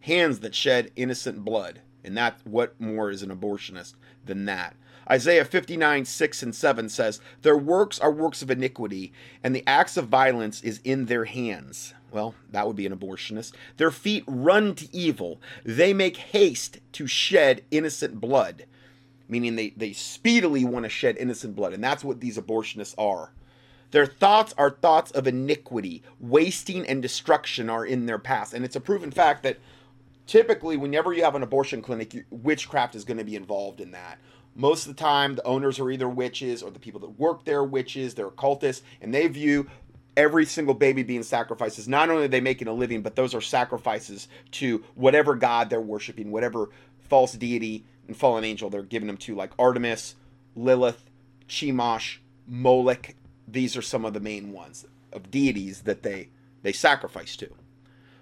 Hands 0.00 0.38
that 0.40 0.54
shed 0.54 0.90
innocent 0.96 1.44
blood. 1.44 1.80
And 2.04 2.16
that, 2.16 2.38
what 2.44 2.80
more 2.80 3.10
is 3.10 3.22
an 3.22 3.36
abortionist 3.36 3.94
than 4.24 4.44
that? 4.44 4.76
Isaiah 5.10 5.44
59, 5.44 6.04
6 6.04 6.42
and 6.42 6.54
7 6.54 6.88
says, 6.88 7.20
Their 7.42 7.56
works 7.56 7.98
are 7.98 8.12
works 8.12 8.42
of 8.42 8.50
iniquity, 8.50 9.12
and 9.42 9.54
the 9.54 9.64
acts 9.66 9.96
of 9.96 10.08
violence 10.08 10.62
is 10.62 10.80
in 10.84 11.06
their 11.06 11.24
hands. 11.24 11.94
Well, 12.10 12.34
that 12.50 12.66
would 12.66 12.76
be 12.76 12.86
an 12.86 12.96
abortionist. 12.96 13.52
Their 13.76 13.90
feet 13.90 14.24
run 14.26 14.74
to 14.76 14.94
evil. 14.94 15.40
They 15.64 15.92
make 15.92 16.16
haste 16.16 16.78
to 16.92 17.06
shed 17.06 17.64
innocent 17.70 18.20
blood, 18.20 18.66
meaning 19.28 19.56
they, 19.56 19.70
they 19.76 19.92
speedily 19.92 20.64
want 20.64 20.84
to 20.84 20.88
shed 20.88 21.16
innocent 21.18 21.56
blood. 21.56 21.72
And 21.72 21.82
that's 21.82 22.04
what 22.04 22.20
these 22.20 22.38
abortionists 22.38 22.94
are. 22.98 23.32
Their 23.90 24.06
thoughts 24.06 24.54
are 24.58 24.70
thoughts 24.70 25.10
of 25.12 25.26
iniquity. 25.26 26.02
Wasting 26.20 26.86
and 26.86 27.00
destruction 27.00 27.70
are 27.70 27.86
in 27.86 28.06
their 28.06 28.18
past. 28.18 28.54
And 28.54 28.64
it's 28.64 28.76
a 28.76 28.80
proven 28.80 29.10
fact 29.10 29.42
that 29.44 29.58
typically, 30.26 30.76
whenever 30.76 31.12
you 31.12 31.22
have 31.24 31.34
an 31.34 31.42
abortion 31.42 31.82
clinic, 31.82 32.26
witchcraft 32.30 32.94
is 32.94 33.04
going 33.04 33.18
to 33.18 33.24
be 33.24 33.36
involved 33.36 33.80
in 33.80 33.92
that 33.92 34.18
most 34.56 34.86
of 34.86 34.96
the 34.96 35.00
time 35.00 35.34
the 35.34 35.44
owners 35.44 35.78
are 35.78 35.90
either 35.90 36.08
witches 36.08 36.62
or 36.62 36.70
the 36.70 36.78
people 36.78 36.98
that 37.00 37.18
work 37.18 37.44
there 37.44 37.58
are 37.58 37.64
witches 37.64 38.14
they're 38.14 38.28
occultists 38.28 38.82
and 39.00 39.14
they 39.14 39.26
view 39.28 39.68
every 40.16 40.46
single 40.46 40.74
baby 40.74 41.02
being 41.02 41.22
sacrificed 41.22 41.78
is 41.78 41.86
not 41.86 42.08
only 42.08 42.24
are 42.24 42.28
they 42.28 42.40
making 42.40 42.66
a 42.66 42.72
living 42.72 43.02
but 43.02 43.14
those 43.14 43.34
are 43.34 43.40
sacrifices 43.40 44.28
to 44.50 44.82
whatever 44.94 45.34
god 45.34 45.68
they're 45.68 45.80
worshiping 45.80 46.30
whatever 46.30 46.70
false 47.02 47.34
deity 47.34 47.84
and 48.06 48.16
fallen 48.16 48.44
angel 48.44 48.70
they're 48.70 48.82
giving 48.82 49.06
them 49.06 49.16
to 49.16 49.34
like 49.34 49.52
artemis 49.58 50.14
lilith 50.54 51.10
chemosh 51.48 52.18
moloch. 52.46 53.14
These 53.48 53.76
are 53.76 53.82
some 53.82 54.04
of 54.04 54.12
the 54.12 54.20
main 54.20 54.52
ones 54.52 54.86
of 55.12 55.30
deities 55.30 55.82
that 55.82 56.02
they 56.02 56.28
they 56.62 56.72
sacrifice 56.72 57.36
to. 57.36 57.50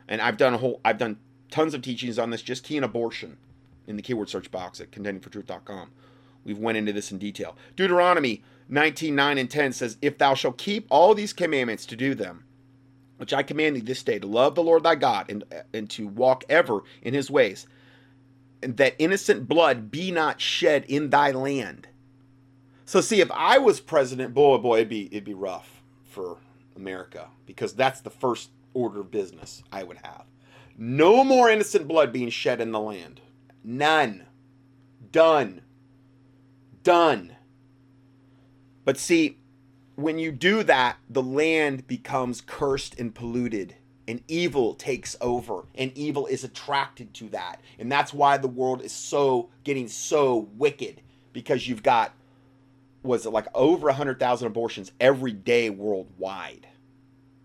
And 0.09 0.21
i've 0.21 0.37
done 0.37 0.55
a 0.55 0.59
whole 0.59 0.81
i've 0.85 0.99
done 0.99 1.19
tons 1.51 1.75
of 1.75 1.83
teachings 1.83 2.19
on 2.19 2.31
this 2.31 2.43
just 2.43 2.65
key 2.65 2.77
in 2.77 2.85
abortion 2.85 3.39
in 3.87 3.97
the 3.97 4.03
keyword 4.03 4.29
search 4.29 4.51
box 4.51 4.81
at 4.81 4.91
contendingfortruth.com 4.91 5.91
We've 6.45 6.59
went 6.59 6.79
into 6.79 6.93
this 6.93 7.11
in 7.11 7.19
detail. 7.19 7.57
Deuteronomy 7.75 8.43
19, 8.69 9.15
9 9.15 9.39
and 9.39 9.51
10 9.51 9.73
says, 9.73 9.97
If 10.01 10.19
thou 10.19 10.35
shalt 10.35 10.59
keep 10.59 10.87
all 10.91 11.15
these 11.15 11.33
commandments 11.33 11.87
to 11.87 11.97
do 11.97 12.15
them, 12.15 12.45
which 13.17 13.33
I 13.33 13.43
command 13.43 13.77
thee 13.77 13.81
this 13.81 14.03
day, 14.03 14.19
to 14.19 14.27
love 14.27 14.55
the 14.55 14.63
Lord 14.63 14.83
thy 14.83 14.95
God 14.95 15.31
and, 15.31 15.45
and 15.73 15.89
to 15.91 16.07
walk 16.07 16.45
ever 16.49 16.83
in 17.03 17.15
his 17.15 17.31
ways, 17.31 17.67
that 18.67 18.95
innocent 18.99 19.49
blood 19.49 19.91
be 19.91 20.11
not 20.11 20.41
shed 20.41 20.85
in 20.89 21.11
thy 21.11 21.31
land. 21.31 21.89
So 22.85 23.01
see, 23.01 23.21
if 23.21 23.31
I 23.31 23.59
was 23.59 23.81
president, 23.81 24.35
boy, 24.35 24.55
oh 24.55 24.59
boy, 24.59 24.77
it'd 24.77 24.89
be 24.89 25.07
it'd 25.07 25.25
be 25.25 25.35
rough 25.35 25.83
for 26.05 26.39
America 26.77 27.29
because 27.47 27.75
that's 27.75 28.01
the 28.01 28.11
first 28.11 28.51
order 28.75 29.01
of 29.01 29.11
business 29.11 29.63
I 29.73 29.83
would 29.83 29.99
have. 30.03 30.25
No 30.77 31.25
more 31.25 31.49
innocent 31.49 31.89
blood 31.89 32.13
being 32.13 32.31
shed 32.31 32.61
in 32.61 32.73
the 32.73 32.81
land. 32.81 33.21
None. 33.63 34.27
Done. 35.13 35.63
Done. 36.83 37.37
But 38.85 38.99
see, 38.99 39.39
when 39.95 40.19
you 40.19 40.33
do 40.33 40.63
that, 40.65 40.97
the 41.09 41.23
land 41.23 41.87
becomes 41.87 42.41
cursed 42.41 42.99
and 42.99 43.15
polluted, 43.15 43.77
and 44.07 44.23
evil 44.29 44.75
takes 44.75 45.17
over, 45.21 45.65
and 45.75 45.97
evil 45.97 46.27
is 46.27 46.45
attracted 46.45 47.15
to 47.15 47.29
that. 47.31 47.61
And 47.79 47.91
that's 47.91 48.13
why 48.13 48.37
the 48.37 48.49
world 48.49 48.83
is 48.83 48.93
so 48.93 49.49
getting 49.65 49.89
so 49.89 50.49
wicked 50.57 51.01
because 51.33 51.67
you've 51.67 51.83
got 51.83 52.13
was 53.05 53.27
it 53.27 53.31
like 53.31 53.47
over 53.55 53.87
100,000 53.87 54.47
abortions 54.47 54.91
every 54.99 55.33
day 55.33 55.71
worldwide. 55.71 56.67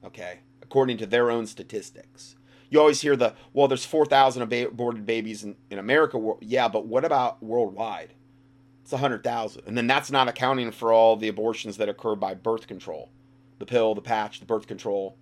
Okay? 0.03 0.39
According 0.64 0.97
to 0.97 1.05
their 1.05 1.30
own 1.30 1.45
statistics. 1.45 2.38
You 2.70 2.80
always 2.80 3.01
hear 3.01 3.16
the, 3.16 3.34
well, 3.51 3.68
there's 3.68 3.86
4,000 3.86 4.41
aborted 4.41 5.05
babies 5.05 5.43
in, 5.43 5.55
in 5.70 5.78
America. 5.78 6.34
Yeah, 6.39 6.70
but 6.70 6.86
what 6.86 7.03
about 7.03 7.43
worldwide? 7.43 8.14
It's 8.84 8.91
100,000. 8.91 9.64
And 9.68 9.78
then 9.78 9.88
that's 9.88 10.12
not 10.12 10.30
accounting 10.30 10.72
for 10.72 10.93
all 10.93 11.18
the 11.18 11.28
abortions 11.28 11.78
that 11.78 11.89
occur 11.89 12.16
by 12.16 12.34
birth 12.34 12.66
control 12.66 13.10
the 13.60 13.66
pill, 13.66 13.93
the 13.93 14.01
patch, 14.01 14.39
the 14.39 14.45
birth 14.45 14.68
control, 14.68 15.18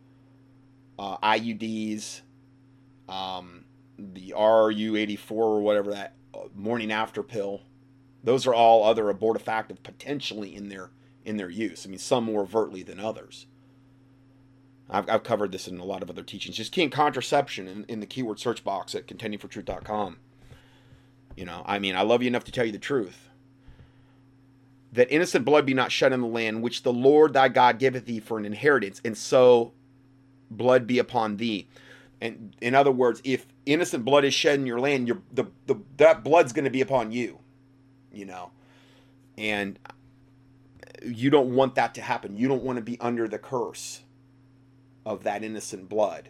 uh, 0.98 1.18
IUDs, 1.18 2.22
um, 3.08 3.66
the 3.98 4.34
RU84 4.36 5.32
or 5.32 5.62
whatever 5.62 5.92
that 5.92 6.16
uh, 6.34 6.48
morning 6.56 6.92
after 6.92 7.24
pill. 7.24 7.62
Those 8.24 8.46
are 8.48 8.54
all 8.54 8.84
other 8.84 9.06
abortifactive 9.06 9.84
potentially 9.84 10.56
in 10.56 10.70
their 10.70 10.92
in 11.24 11.38
their 11.38 11.50
use. 11.50 11.86
I 11.86 11.90
mean, 11.90 12.00
some 12.00 12.24
more 12.24 12.42
overtly 12.42 12.84
than 12.84 13.00
others. 13.00 13.48
I've, 14.90 15.10
I've 15.10 15.24
covered 15.24 15.52
this 15.52 15.68
in 15.68 15.80
a 15.80 15.84
lot 15.84 16.02
of 16.02 16.10
other 16.10 16.24
teachings. 16.24 16.56
Just 16.56 16.72
keying 16.72 16.90
contraception 16.90 17.68
in, 17.68 17.84
in 17.90 18.00
the 18.00 18.06
keyword 18.06 18.40
search 18.40 18.64
box 18.64 18.96
at 18.96 19.08
contendingfortruth.com. 19.08 20.18
You 21.36 21.46
know, 21.46 21.64
I 21.66 21.80
mean, 21.80 21.96
I 21.96 22.02
love 22.02 22.22
you 22.22 22.30
enough 22.30 22.46
to 22.46 22.52
tell 22.52 22.66
you 22.66 22.72
the 22.72 22.80
truth 22.80 23.28
that 24.94 25.12
innocent 25.12 25.46
blood 25.46 25.66
be 25.66 25.74
not 25.74 25.92
shed 25.92 26.14
in 26.14 26.22
the 26.22 26.28
land 26.28 26.64
which 26.64 26.84
the 26.84 26.94
Lord 26.94 27.34
thy 27.34 27.50
God 27.50 27.78
giveth 27.78 28.06
thee 28.06 28.20
for 28.20 28.38
an 28.38 28.46
inheritance, 28.46 29.02
and 29.04 29.18
so 29.18 29.74
blood 30.50 30.88
be 30.88 31.00
upon 31.00 31.38
thee. 31.38 31.68
And 32.20 32.56
in 32.62 32.74
other 32.74 32.92
words, 32.92 33.22
if 33.24 33.46
innocent 33.66 34.04
blood 34.04 34.26
is 34.26 34.34
shed 34.34 34.60
in 34.60 34.66
your 34.66 34.80
land, 34.80 35.08
your 35.08 35.22
the, 35.32 35.46
the 35.68 35.76
that 35.98 36.24
blood's 36.24 36.54
going 36.54 36.66
to 36.66 36.72
be 36.72 36.82
upon 36.82 37.12
you, 37.12 37.40
you 38.12 38.26
know, 38.26 38.52
and 39.38 39.78
you 41.06 41.30
don't 41.30 41.54
want 41.54 41.76
that 41.76 41.94
to 41.96 42.02
happen. 42.02 42.36
You 42.36 42.48
don't 42.48 42.64
want 42.64 42.78
to 42.78 42.84
be 42.84 43.00
under 43.00 43.28
the 43.28 43.38
curse 43.38 44.02
of 45.06 45.24
that 45.24 45.44
innocent 45.44 45.90
blood, 45.90 46.30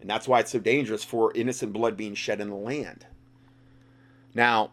and 0.00 0.08
that's 0.08 0.26
why 0.26 0.40
it's 0.40 0.52
so 0.52 0.58
dangerous 0.58 1.04
for 1.04 1.32
innocent 1.34 1.74
blood 1.74 1.96
being 1.96 2.14
shed 2.14 2.40
in 2.40 2.48
the 2.48 2.56
land. 2.56 3.06
Now, 4.34 4.70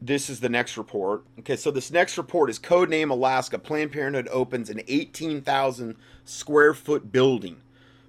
this 0.00 0.28
is 0.28 0.40
the 0.40 0.48
next 0.48 0.76
report. 0.76 1.24
Okay, 1.38 1.56
so 1.56 1.70
this 1.70 1.90
next 1.90 2.18
report 2.18 2.50
is 2.50 2.58
Codename 2.58 3.10
Alaska. 3.10 3.58
Planned 3.58 3.92
Parenthood 3.92 4.28
opens 4.30 4.68
an 4.68 4.82
18,000 4.86 5.96
square 6.24 6.74
foot 6.74 7.10
building 7.10 7.62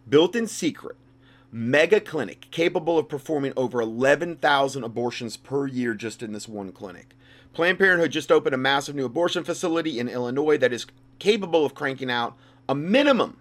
built 0.10 0.36
in 0.36 0.48
secret, 0.48 0.96
mega 1.52 2.00
clinic 2.00 2.48
capable 2.52 2.98
of 2.98 3.10
performing 3.10 3.54
over 3.56 3.82
11,000 3.82 4.84
abortions 4.84 5.38
per 5.38 5.68
year 5.68 5.94
just 5.94 6.24
in 6.24 6.34
this 6.34 6.48
one 6.48 6.72
clinic. 6.72 7.16
Planned 7.54 7.80
Parenthood 7.80 8.12
just 8.12 8.32
opened 8.32 8.56
a 8.56 8.60
massive 8.60 8.96
new 8.96 9.06
abortion 9.06 9.44
facility 9.44 10.00
in 10.00 10.08
Illinois 10.08 10.58
that 10.58 10.74
is 10.74 10.86
capable 11.18 11.66
of 11.66 11.76
cranking 11.76 12.12
out 12.12 12.38
a 12.68 12.76
minimum 12.76 13.38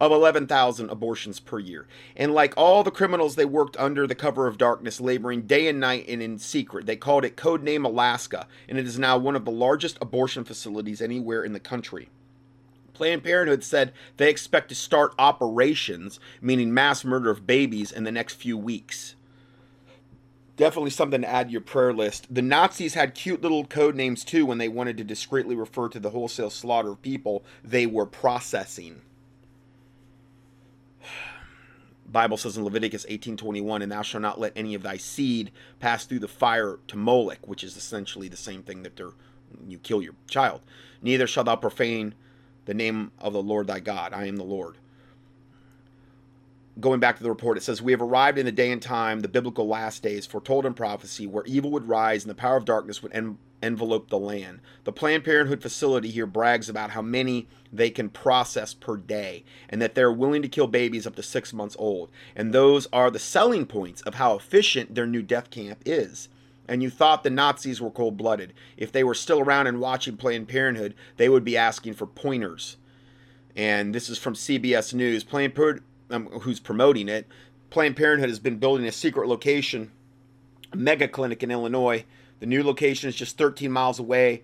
of 0.00 0.10
11,000 0.10 0.90
abortions 0.90 1.38
per 1.40 1.58
year. 1.58 1.86
And 2.16 2.34
like 2.34 2.52
all 2.56 2.82
the 2.82 2.90
criminals, 2.90 3.36
they 3.36 3.44
worked 3.44 3.76
under 3.76 4.06
the 4.06 4.14
cover 4.14 4.46
of 4.46 4.58
darkness, 4.58 5.00
laboring 5.00 5.42
day 5.42 5.68
and 5.68 5.78
night 5.78 6.06
and 6.08 6.20
in 6.20 6.38
secret. 6.38 6.86
They 6.86 6.96
called 6.96 7.24
it 7.24 7.36
Codename 7.36 7.84
Alaska, 7.84 8.46
and 8.68 8.76
it 8.76 8.86
is 8.86 8.98
now 8.98 9.16
one 9.16 9.36
of 9.36 9.44
the 9.44 9.52
largest 9.52 9.96
abortion 10.00 10.44
facilities 10.44 11.00
anywhere 11.00 11.44
in 11.44 11.52
the 11.52 11.60
country. 11.60 12.08
Planned 12.94 13.24
Parenthood 13.24 13.62
said 13.64 13.92
they 14.16 14.30
expect 14.30 14.70
to 14.70 14.74
start 14.74 15.14
operations, 15.18 16.20
meaning 16.40 16.72
mass 16.72 17.04
murder 17.04 17.30
of 17.30 17.46
babies, 17.46 17.92
in 17.92 18.04
the 18.04 18.12
next 18.12 18.34
few 18.34 18.56
weeks. 18.56 19.16
Definitely 20.56 20.90
something 20.90 21.22
to 21.22 21.28
add 21.28 21.48
to 21.48 21.52
your 21.52 21.60
prayer 21.60 21.92
list. 21.92 22.32
The 22.32 22.40
Nazis 22.40 22.94
had 22.94 23.16
cute 23.16 23.42
little 23.42 23.64
code 23.66 23.96
names 23.96 24.24
too 24.24 24.46
when 24.46 24.58
they 24.58 24.68
wanted 24.68 24.96
to 24.98 25.04
discreetly 25.04 25.56
refer 25.56 25.88
to 25.88 25.98
the 25.98 26.10
wholesale 26.10 26.50
slaughter 26.50 26.92
of 26.92 27.02
people 27.02 27.44
they 27.64 27.86
were 27.86 28.06
processing. 28.06 29.02
Bible 32.06 32.36
says 32.36 32.56
in 32.56 32.62
Leviticus 32.62 33.04
18:21, 33.08 33.82
"And 33.82 33.90
thou 33.90 34.02
shalt 34.02 34.22
not 34.22 34.38
let 34.38 34.52
any 34.54 34.74
of 34.74 34.84
thy 34.84 34.96
seed 34.96 35.50
pass 35.80 36.06
through 36.06 36.20
the 36.20 36.28
fire 36.28 36.78
to 36.86 36.96
Moloch," 36.96 37.48
which 37.48 37.64
is 37.64 37.76
essentially 37.76 38.28
the 38.28 38.36
same 38.36 38.62
thing 38.62 38.84
that 38.84 38.94
they're 38.94 39.14
you 39.68 39.78
kill 39.78 40.02
your 40.02 40.14
child. 40.28 40.60
Neither 41.02 41.26
shalt 41.26 41.46
thou 41.46 41.56
profane 41.56 42.14
the 42.64 42.74
name 42.74 43.12
of 43.18 43.32
the 43.32 43.42
Lord 43.42 43.66
thy 43.66 43.80
God. 43.80 44.12
I 44.12 44.26
am 44.26 44.36
the 44.36 44.44
Lord. 44.44 44.76
Going 46.80 46.98
back 46.98 47.16
to 47.16 47.22
the 47.22 47.28
report, 47.28 47.56
it 47.56 47.62
says, 47.62 47.80
We 47.80 47.92
have 47.92 48.02
arrived 48.02 48.36
in 48.36 48.46
the 48.46 48.52
day 48.52 48.72
and 48.72 48.82
time, 48.82 49.20
the 49.20 49.28
biblical 49.28 49.68
last 49.68 50.02
days, 50.02 50.26
foretold 50.26 50.66
in 50.66 50.74
prophecy, 50.74 51.26
where 51.26 51.44
evil 51.46 51.70
would 51.70 51.88
rise 51.88 52.24
and 52.24 52.30
the 52.30 52.34
power 52.34 52.56
of 52.56 52.64
darkness 52.64 53.00
would 53.00 53.14
en- 53.14 53.38
envelope 53.62 54.08
the 54.08 54.18
land. 54.18 54.60
The 54.82 54.92
Planned 54.92 55.24
Parenthood 55.24 55.62
facility 55.62 56.10
here 56.10 56.26
brags 56.26 56.68
about 56.68 56.90
how 56.90 57.02
many 57.02 57.46
they 57.72 57.90
can 57.90 58.08
process 58.08 58.74
per 58.74 58.96
day 58.96 59.44
and 59.68 59.80
that 59.80 59.94
they're 59.94 60.12
willing 60.12 60.42
to 60.42 60.48
kill 60.48 60.66
babies 60.66 61.06
up 61.06 61.14
to 61.16 61.22
six 61.22 61.52
months 61.52 61.76
old. 61.78 62.10
And 62.34 62.52
those 62.52 62.88
are 62.92 63.10
the 63.10 63.20
selling 63.20 63.66
points 63.66 64.02
of 64.02 64.16
how 64.16 64.34
efficient 64.34 64.94
their 64.94 65.06
new 65.06 65.22
death 65.22 65.50
camp 65.50 65.80
is 65.86 66.28
and 66.68 66.82
you 66.82 66.90
thought 66.90 67.22
the 67.22 67.30
Nazis 67.30 67.80
were 67.80 67.90
cold 67.90 68.16
blooded. 68.16 68.52
If 68.76 68.92
they 68.92 69.04
were 69.04 69.14
still 69.14 69.40
around 69.40 69.66
and 69.66 69.80
watching 69.80 70.16
Planned 70.16 70.48
Parenthood, 70.48 70.94
they 71.16 71.28
would 71.28 71.44
be 71.44 71.56
asking 71.56 71.94
for 71.94 72.06
pointers. 72.06 72.76
And 73.56 73.94
this 73.94 74.08
is 74.08 74.18
from 74.18 74.34
CBS 74.34 74.94
News. 74.94 75.24
Planned 75.24 75.54
Parenthood, 75.54 75.84
um, 76.10 76.26
who's 76.40 76.60
promoting 76.60 77.08
it, 77.08 77.26
Planned 77.70 77.96
Parenthood 77.96 78.28
has 78.28 78.38
been 78.38 78.58
building 78.58 78.86
a 78.86 78.92
secret 78.92 79.28
location, 79.28 79.90
a 80.72 80.76
mega 80.76 81.08
clinic 81.08 81.42
in 81.42 81.50
Illinois. 81.50 82.04
The 82.40 82.46
new 82.46 82.62
location 82.62 83.08
is 83.08 83.16
just 83.16 83.36
13 83.36 83.70
miles 83.70 83.98
away 83.98 84.42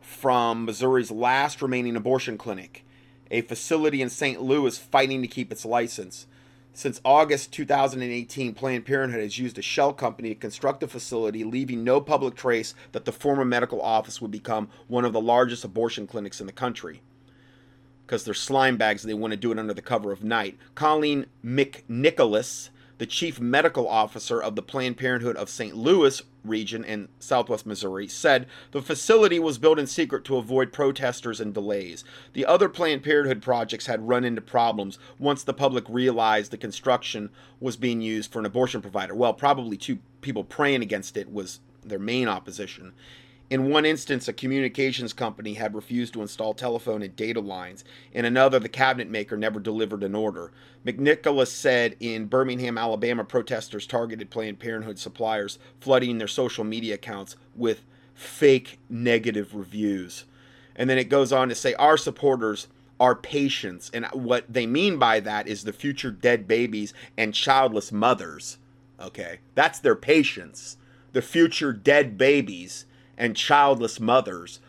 from 0.00 0.64
Missouri's 0.64 1.10
last 1.10 1.62
remaining 1.62 1.96
abortion 1.96 2.36
clinic, 2.36 2.84
a 3.30 3.40
facility 3.42 4.02
in 4.02 4.10
St. 4.10 4.42
Louis 4.42 4.76
fighting 4.76 5.22
to 5.22 5.28
keep 5.28 5.52
its 5.52 5.64
license. 5.64 6.26
Since 6.74 7.02
August 7.04 7.52
2018, 7.52 8.54
Planned 8.54 8.86
Parenthood 8.86 9.20
has 9.20 9.38
used 9.38 9.58
a 9.58 9.62
shell 9.62 9.92
company 9.92 10.30
to 10.30 10.34
construct 10.34 10.82
a 10.82 10.88
facility, 10.88 11.44
leaving 11.44 11.84
no 11.84 12.00
public 12.00 12.34
trace 12.34 12.74
that 12.92 13.04
the 13.04 13.12
former 13.12 13.44
medical 13.44 13.82
office 13.82 14.22
would 14.22 14.30
become 14.30 14.70
one 14.88 15.04
of 15.04 15.12
the 15.12 15.20
largest 15.20 15.64
abortion 15.64 16.06
clinics 16.06 16.40
in 16.40 16.46
the 16.46 16.52
country. 16.52 17.02
Because 18.06 18.24
they're 18.24 18.32
slime 18.32 18.78
bags, 18.78 19.04
and 19.04 19.10
they 19.10 19.14
want 19.14 19.32
to 19.32 19.36
do 19.36 19.52
it 19.52 19.58
under 19.58 19.74
the 19.74 19.82
cover 19.82 20.12
of 20.12 20.24
night. 20.24 20.56
Colleen 20.74 21.26
McNicholas 21.44 22.70
the 23.02 23.06
chief 23.06 23.40
medical 23.40 23.88
officer 23.88 24.40
of 24.40 24.54
the 24.54 24.62
Planned 24.62 24.96
Parenthood 24.96 25.34
of 25.36 25.50
St. 25.50 25.76
Louis 25.76 26.22
region 26.44 26.84
in 26.84 27.08
southwest 27.18 27.66
Missouri, 27.66 28.06
said 28.06 28.46
the 28.70 28.80
facility 28.80 29.40
was 29.40 29.58
built 29.58 29.80
in 29.80 29.88
secret 29.88 30.24
to 30.26 30.36
avoid 30.36 30.72
protesters 30.72 31.40
and 31.40 31.52
delays. 31.52 32.04
The 32.32 32.46
other 32.46 32.68
Planned 32.68 33.02
Parenthood 33.02 33.42
projects 33.42 33.86
had 33.86 34.06
run 34.06 34.22
into 34.22 34.40
problems 34.40 35.00
once 35.18 35.42
the 35.42 35.52
public 35.52 35.84
realized 35.88 36.52
the 36.52 36.56
construction 36.56 37.30
was 37.58 37.76
being 37.76 38.02
used 38.02 38.30
for 38.32 38.38
an 38.38 38.46
abortion 38.46 38.80
provider. 38.80 39.16
Well, 39.16 39.34
probably 39.34 39.76
two 39.76 39.98
people 40.20 40.44
praying 40.44 40.82
against 40.82 41.16
it 41.16 41.32
was 41.32 41.58
their 41.84 41.98
main 41.98 42.28
opposition. 42.28 42.92
In 43.50 43.68
one 43.68 43.84
instance, 43.84 44.28
a 44.28 44.32
communications 44.32 45.12
company 45.12 45.54
had 45.54 45.74
refused 45.74 46.14
to 46.14 46.22
install 46.22 46.54
telephone 46.54 47.02
and 47.02 47.14
data 47.14 47.40
lines. 47.40 47.84
In 48.12 48.24
another, 48.24 48.58
the 48.58 48.68
cabinet 48.68 49.10
maker 49.10 49.36
never 49.36 49.60
delivered 49.60 50.02
an 50.02 50.14
order. 50.14 50.52
McNicholas 50.86 51.48
said 51.48 51.96
in 52.00 52.26
Birmingham, 52.26 52.78
Alabama, 52.78 53.24
protesters 53.24 53.86
targeted 53.86 54.30
Planned 54.30 54.58
Parenthood 54.58 54.98
suppliers, 54.98 55.58
flooding 55.80 56.16
their 56.16 56.28
social 56.28 56.64
media 56.64 56.94
accounts 56.94 57.36
with 57.54 57.84
fake 58.14 58.78
negative 58.88 59.54
reviews. 59.54 60.24
And 60.74 60.88
then 60.88 60.98
it 60.98 61.10
goes 61.10 61.32
on 61.32 61.48
to 61.50 61.54
say, 61.54 61.74
Our 61.74 61.96
supporters 61.96 62.68
are 62.98 63.14
patients. 63.14 63.90
And 63.92 64.06
what 64.12 64.44
they 64.48 64.66
mean 64.66 64.98
by 64.98 65.20
that 65.20 65.46
is 65.46 65.64
the 65.64 65.72
future 65.72 66.10
dead 66.10 66.48
babies 66.48 66.94
and 67.18 67.34
childless 67.34 67.92
mothers. 67.92 68.58
Okay, 69.00 69.40
that's 69.54 69.80
their 69.80 69.96
patients. 69.96 70.76
The 71.12 71.22
future 71.22 71.72
dead 71.72 72.16
babies 72.16 72.86
and 73.16 73.36
childless 73.36 74.00
mothers. 74.00 74.60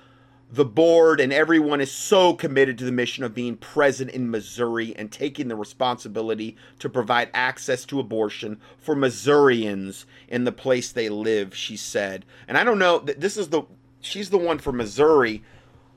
The 0.51 0.65
board 0.65 1.19
and 1.19 1.33
everyone 1.33 1.81
is 1.81 1.91
so 1.91 2.35
committed 2.35 2.77
to 2.77 2.85
the 2.85 2.91
mission 2.91 3.23
of 3.23 3.33
being 3.33 3.57
present 3.57 4.11
in 4.11 4.29
Missouri 4.29 4.95
and 4.95 5.11
taking 5.11 5.47
the 5.47 5.55
responsibility 5.55 6.55
to 6.77 6.89
provide 6.89 7.31
access 7.33 7.85
to 7.85 7.99
abortion 7.99 8.59
for 8.77 8.95
Missourians 8.95 10.05
in 10.27 10.43
the 10.43 10.51
place 10.51 10.91
they 10.91 11.09
live, 11.09 11.55
she 11.55 11.75
said. 11.75 12.23
And 12.47 12.55
I 12.55 12.63
don't 12.63 12.77
know, 12.77 12.99
this 12.99 13.35
is 13.35 13.49
the, 13.49 13.63
she's 13.99 14.29
the 14.29 14.37
one 14.37 14.59
for 14.59 14.71
Missouri 14.71 15.41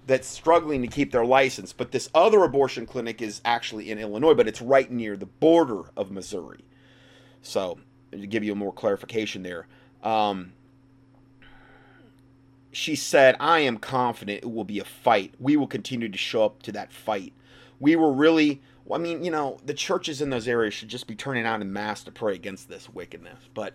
that's 0.06 0.28
struggling 0.28 0.80
to 0.82 0.88
keep 0.88 1.12
their 1.12 1.26
license. 1.26 1.74
But 1.74 1.90
this 1.90 2.08
other 2.14 2.42
abortion 2.42 2.86
clinic 2.86 3.20
is 3.20 3.42
actually 3.44 3.90
in 3.90 3.98
Illinois, 3.98 4.34
but 4.34 4.48
it's 4.48 4.62
right 4.62 4.90
near 4.90 5.16
the 5.16 5.26
border 5.26 5.82
of 5.96 6.10
Missouri. 6.10 6.64
So, 7.42 7.78
to 8.12 8.26
give 8.26 8.44
you 8.44 8.54
more 8.54 8.72
clarification 8.72 9.42
there. 9.42 9.66
Um, 10.02 10.52
she 12.76 12.94
said, 12.94 13.36
I 13.40 13.60
am 13.60 13.78
confident 13.78 14.42
it 14.42 14.52
will 14.52 14.62
be 14.62 14.78
a 14.78 14.84
fight. 14.84 15.32
We 15.40 15.56
will 15.56 15.66
continue 15.66 16.10
to 16.10 16.18
show 16.18 16.44
up 16.44 16.62
to 16.64 16.72
that 16.72 16.92
fight. 16.92 17.32
We 17.80 17.96
were 17.96 18.12
really, 18.12 18.60
I 18.92 18.98
mean, 18.98 19.24
you 19.24 19.30
know, 19.30 19.56
the 19.64 19.72
churches 19.72 20.20
in 20.20 20.28
those 20.28 20.46
areas 20.46 20.74
should 20.74 20.90
just 20.90 21.06
be 21.06 21.14
turning 21.14 21.46
out 21.46 21.62
in 21.62 21.72
mass 21.72 22.04
to 22.04 22.12
pray 22.12 22.34
against 22.34 22.68
this 22.68 22.90
wickedness. 22.90 23.38
But, 23.54 23.72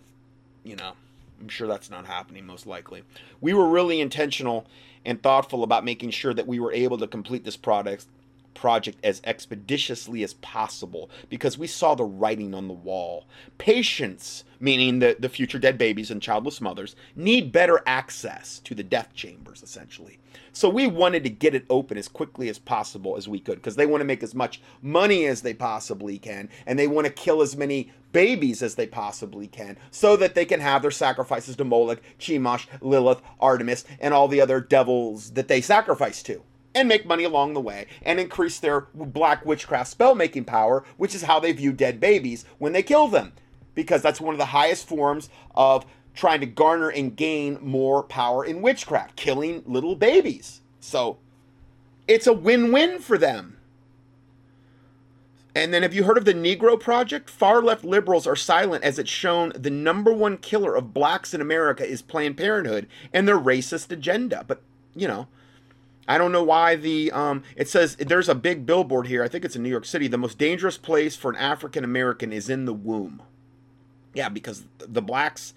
you 0.64 0.76
know, 0.76 0.92
I'm 1.40 1.50
sure 1.50 1.68
that's 1.68 1.90
not 1.90 2.06
happening 2.06 2.46
most 2.46 2.68
likely. 2.68 3.02
We 3.42 3.56
were 3.56 3.68
really 3.68 4.02
intentional 4.02 4.68
and 5.04 5.20
thoughtful 5.24 5.64
about 5.64 5.84
making 5.84 6.12
sure 6.12 6.36
that 6.36 6.46
we 6.46 6.60
were 6.60 6.72
able 6.72 7.00
to 7.00 7.08
complete 7.08 7.44
this 7.44 7.58
product 7.58 8.06
project 8.54 9.00
as 9.04 9.22
expeditiously 9.24 10.24
as 10.24 10.34
possible 10.36 11.10
because 11.30 11.58
we 11.58 11.68
saw 11.68 11.96
the 11.96 12.04
writing 12.04 12.54
on 12.54 12.68
the 12.68 12.74
wall. 12.74 13.26
Patients, 13.58 14.44
meaning 14.60 15.00
the, 15.00 15.16
the 15.20 15.30
future 15.30 15.60
dead 15.60 15.78
babies 15.78 16.12
and 16.12 16.22
childless 16.22 16.62
mothers, 16.62 16.96
need 17.16 17.52
better 17.52 17.82
access 17.86 18.60
to 18.60 18.76
the 18.76 18.84
death 18.84 19.14
chambers, 19.14 19.64
essentially. 19.64 20.20
So 20.54 20.70
we 20.70 20.88
wanted 20.88 21.24
to 21.24 21.30
get 21.30 21.56
it 21.56 21.66
open 21.70 21.98
as 21.98 22.08
quickly 22.08 22.50
as 22.50 22.60
possible 22.60 23.16
as 23.18 23.28
we 23.28 23.40
could 23.40 23.56
because 23.56 23.76
they 23.76 23.86
want 23.86 24.02
to 24.02 24.06
make 24.06 24.24
as 24.24 24.36
much 24.36 24.62
money 24.82 25.26
as 25.26 25.42
they 25.42 25.54
possibly 25.54 26.18
can 26.18 26.50
and 26.66 26.78
they 26.78 26.88
want 26.88 27.08
to 27.08 27.14
kill 27.14 27.42
as 27.42 27.56
many 27.56 27.92
babies 28.12 28.62
as 28.62 28.76
they 28.76 28.88
possibly 28.88 29.48
can 29.48 29.78
so 29.90 30.18
that 30.18 30.36
they 30.36 30.44
can 30.44 30.60
have 30.60 30.82
their 30.82 30.92
sacrifices 30.92 31.56
to 31.56 31.64
Moloch, 31.64 32.02
Chemosh, 32.20 32.68
Lilith, 32.82 33.22
Artemis, 33.40 33.86
and 34.00 34.14
all 34.14 34.28
the 34.28 34.42
other 34.42 34.60
devils 34.60 35.32
that 35.32 35.48
they 35.48 35.62
sacrifice 35.62 36.22
to 36.24 36.44
and 36.74 36.88
make 36.88 37.06
money 37.06 37.24
along 37.24 37.54
the 37.54 37.62
way 37.62 37.88
and 38.02 38.20
increase 38.20 38.60
their 38.60 38.88
black 38.94 39.46
witchcraft 39.46 39.90
spell 39.90 40.16
making 40.16 40.46
power, 40.46 40.84
which 40.98 41.16
is 41.16 41.24
how 41.24 41.40
they 41.40 41.52
view 41.52 41.74
dead 41.74 42.00
babies 42.00 42.46
when 42.58 42.74
they 42.74 42.84
kill 42.84 43.08
them. 43.08 43.34
Because 43.74 44.02
that's 44.02 44.22
one 44.22 44.34
of 44.34 44.40
the 44.40 44.46
highest 44.46 44.88
forms 44.88 45.30
of 45.56 45.86
trying 46.14 46.42
to 46.42 46.46
garner 46.46 46.90
and 46.90 47.16
gain 47.16 47.58
more 47.62 48.04
power 48.04 48.44
in 48.44 48.62
witchcraft, 48.62 49.16
killing 49.16 49.64
little 49.66 49.96
babies. 49.96 50.62
So 50.80 51.18
it's 52.08 52.28
a 52.28 52.34
win 52.34 52.72
win 52.72 53.00
for 53.00 53.18
them. 53.18 53.58
And 55.54 55.74
then, 55.74 55.82
have 55.82 55.94
you 55.94 56.06
heard 56.06 56.18
of 56.18 56.24
the 56.24 56.34
Negro 56.34 56.80
Project? 56.80 57.30
Far 57.30 57.62
left 57.62 57.84
liberals 57.84 58.26
are 58.26 58.38
silent 58.38 58.86
as 58.86 58.98
it's 58.98 59.10
shown 59.10 59.52
the 59.54 59.70
number 59.70 60.14
one 60.14 60.38
killer 60.38 60.76
of 60.76 60.94
blacks 60.94 61.34
in 61.34 61.42
America 61.42 61.86
is 61.86 62.02
Planned 62.02 62.38
Parenthood 62.38 62.88
and 63.12 63.28
their 63.28 63.38
racist 63.38 63.92
agenda. 63.92 64.46
But, 64.48 64.62
you 64.96 65.10
know, 65.10 65.28
I 66.08 66.18
don't 66.18 66.32
know 66.32 66.44
why 66.44 66.76
the 66.76 67.12
um, 67.12 67.44
it 67.56 67.70
says 67.70 67.96
there's 67.96 68.30
a 68.30 68.36
big 68.36 68.66
billboard 68.66 69.08
here. 69.08 69.24
I 69.24 69.28
think 69.28 69.46
it's 69.46 69.56
in 69.56 69.64
New 69.64 69.70
York 69.70 69.86
City. 69.86 70.08
The 70.08 70.18
most 70.18 70.38
dangerous 70.38 70.78
place 70.78 71.16
for 71.16 71.32
an 71.32 71.38
African 71.38 71.84
American 71.84 72.34
is 72.34 72.50
in 72.50 72.66
the 72.66 72.74
womb. 72.74 73.22
Yeah, 74.14 74.30
because 74.30 74.66
the 74.78 75.02
blacks 75.02 75.54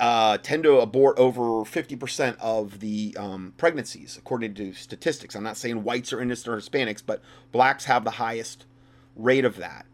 uh, 0.00 0.38
tend 0.38 0.64
to 0.64 0.80
abort 0.80 1.18
over 1.18 1.42
50% 1.42 2.36
of 2.38 2.80
the 2.80 3.16
um, 3.18 3.54
pregnancies, 3.56 4.16
according 4.16 4.54
to 4.54 4.72
statistics. 4.74 5.34
I'm 5.34 5.44
not 5.44 5.56
saying 5.56 5.84
whites 5.84 6.12
are 6.12 6.20
innocent 6.20 6.54
or 6.54 6.58
Hispanics, 6.58 7.02
but 7.04 7.22
blacks 7.52 7.84
have 7.84 8.04
the 8.04 8.12
highest 8.12 8.66
rate 9.16 9.44
of 9.44 9.56
that. 9.56 9.86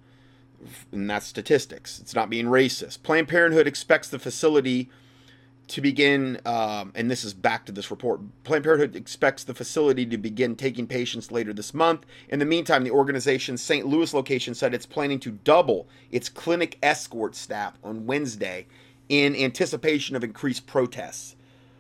And 0.92 1.08
that's 1.08 1.26
statistics. 1.26 2.00
It's 2.00 2.14
not 2.14 2.28
being 2.30 2.46
racist. 2.46 3.02
Planned 3.02 3.28
Parenthood 3.28 3.66
expects 3.66 4.08
the 4.08 4.18
facility 4.18 4.90
to 5.70 5.80
begin, 5.80 6.40
um, 6.44 6.92
and 6.94 7.10
this 7.10 7.24
is 7.24 7.32
back 7.32 7.64
to 7.66 7.72
this 7.72 7.90
report. 7.90 8.20
Planned 8.44 8.64
Parenthood 8.64 8.96
expects 8.96 9.44
the 9.44 9.54
facility 9.54 10.04
to 10.06 10.18
begin 10.18 10.56
taking 10.56 10.86
patients 10.86 11.30
later 11.30 11.52
this 11.52 11.72
month. 11.72 12.04
In 12.28 12.38
the 12.38 12.44
meantime, 12.44 12.84
the 12.84 12.90
organization's 12.90 13.62
St. 13.62 13.86
Louis 13.86 14.12
location 14.12 14.54
said 14.54 14.74
it's 14.74 14.86
planning 14.86 15.20
to 15.20 15.30
double 15.30 15.88
its 16.10 16.28
clinic 16.28 16.76
escort 16.82 17.34
staff 17.34 17.78
on 17.84 18.06
Wednesday 18.06 18.66
in 19.08 19.36
anticipation 19.36 20.16
of 20.16 20.24
increased 20.24 20.66
protests. 20.66 21.36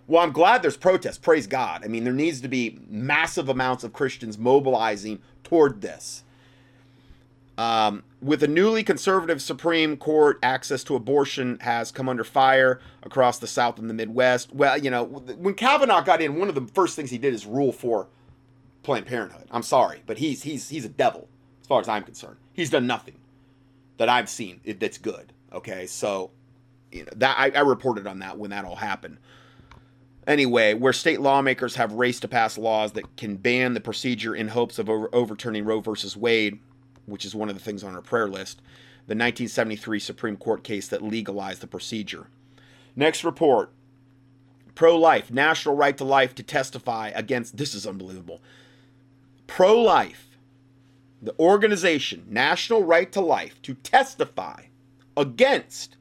Well, 0.06 0.22
I'm 0.22 0.32
glad 0.32 0.62
there's 0.62 0.76
protests. 0.76 1.18
Praise 1.18 1.46
God. 1.46 1.84
I 1.84 1.88
mean, 1.88 2.04
there 2.04 2.12
needs 2.12 2.40
to 2.40 2.48
be 2.48 2.80
massive 2.88 3.48
amounts 3.48 3.84
of 3.84 3.92
Christians 3.92 4.38
mobilizing 4.38 5.20
toward 5.44 5.80
this. 5.80 6.24
Um, 7.60 8.04
with 8.22 8.42
a 8.42 8.48
newly 8.48 8.82
conservative 8.82 9.42
Supreme 9.42 9.98
Court, 9.98 10.38
access 10.42 10.82
to 10.84 10.96
abortion 10.96 11.58
has 11.60 11.92
come 11.92 12.08
under 12.08 12.24
fire 12.24 12.80
across 13.02 13.38
the 13.38 13.46
South 13.46 13.78
and 13.78 13.90
the 13.90 13.92
Midwest. 13.92 14.54
Well, 14.54 14.78
you 14.78 14.90
know, 14.90 15.04
when 15.04 15.52
Kavanaugh 15.52 16.00
got 16.00 16.22
in, 16.22 16.38
one 16.38 16.48
of 16.48 16.54
the 16.54 16.66
first 16.72 16.96
things 16.96 17.10
he 17.10 17.18
did 17.18 17.34
is 17.34 17.44
rule 17.44 17.70
for 17.70 18.08
Planned 18.82 19.04
Parenthood. 19.04 19.46
I'm 19.50 19.62
sorry, 19.62 20.02
but 20.06 20.16
he's 20.16 20.42
he's 20.42 20.70
he's 20.70 20.86
a 20.86 20.88
devil 20.88 21.28
as 21.60 21.66
far 21.66 21.82
as 21.82 21.86
I'm 21.86 22.02
concerned. 22.02 22.38
He's 22.54 22.70
done 22.70 22.86
nothing 22.86 23.18
that 23.98 24.08
I've 24.08 24.30
seen 24.30 24.62
that's 24.78 24.96
good. 24.96 25.34
Okay, 25.52 25.86
so 25.86 26.30
you 26.90 27.04
know 27.04 27.12
that 27.16 27.36
I, 27.38 27.50
I 27.50 27.60
reported 27.60 28.06
on 28.06 28.20
that 28.20 28.38
when 28.38 28.48
that 28.52 28.64
all 28.64 28.76
happened. 28.76 29.18
Anyway, 30.26 30.72
where 30.72 30.94
state 30.94 31.20
lawmakers 31.20 31.74
have 31.74 31.92
raced 31.92 32.22
to 32.22 32.28
pass 32.28 32.56
laws 32.56 32.92
that 32.92 33.18
can 33.18 33.36
ban 33.36 33.74
the 33.74 33.80
procedure 33.82 34.34
in 34.34 34.48
hopes 34.48 34.78
of 34.78 34.88
over, 34.88 35.10
overturning 35.12 35.66
Roe 35.66 35.80
versus 35.80 36.16
Wade, 36.16 36.58
which 37.06 37.24
is 37.24 37.34
one 37.34 37.48
of 37.48 37.54
the 37.54 37.62
things 37.62 37.82
on 37.82 37.94
our 37.94 38.02
prayer 38.02 38.28
list, 38.28 38.58
the 39.06 39.14
1973 39.14 39.98
Supreme 39.98 40.36
Court 40.36 40.62
case 40.62 40.88
that 40.88 41.02
legalized 41.02 41.60
the 41.60 41.66
procedure. 41.66 42.28
Next 42.94 43.24
report 43.24 43.72
pro 44.74 44.96
life, 44.96 45.30
national 45.30 45.76
right 45.76 45.96
to 45.98 46.04
life 46.04 46.34
to 46.34 46.42
testify 46.42 47.10
against. 47.14 47.56
This 47.56 47.74
is 47.74 47.86
unbelievable. 47.86 48.40
Pro 49.46 49.78
life, 49.78 50.38
the 51.20 51.34
organization, 51.38 52.24
National 52.28 52.82
Right 52.82 53.10
to 53.12 53.20
Life, 53.20 53.60
to 53.62 53.74
testify 53.74 54.62
against 55.16 55.96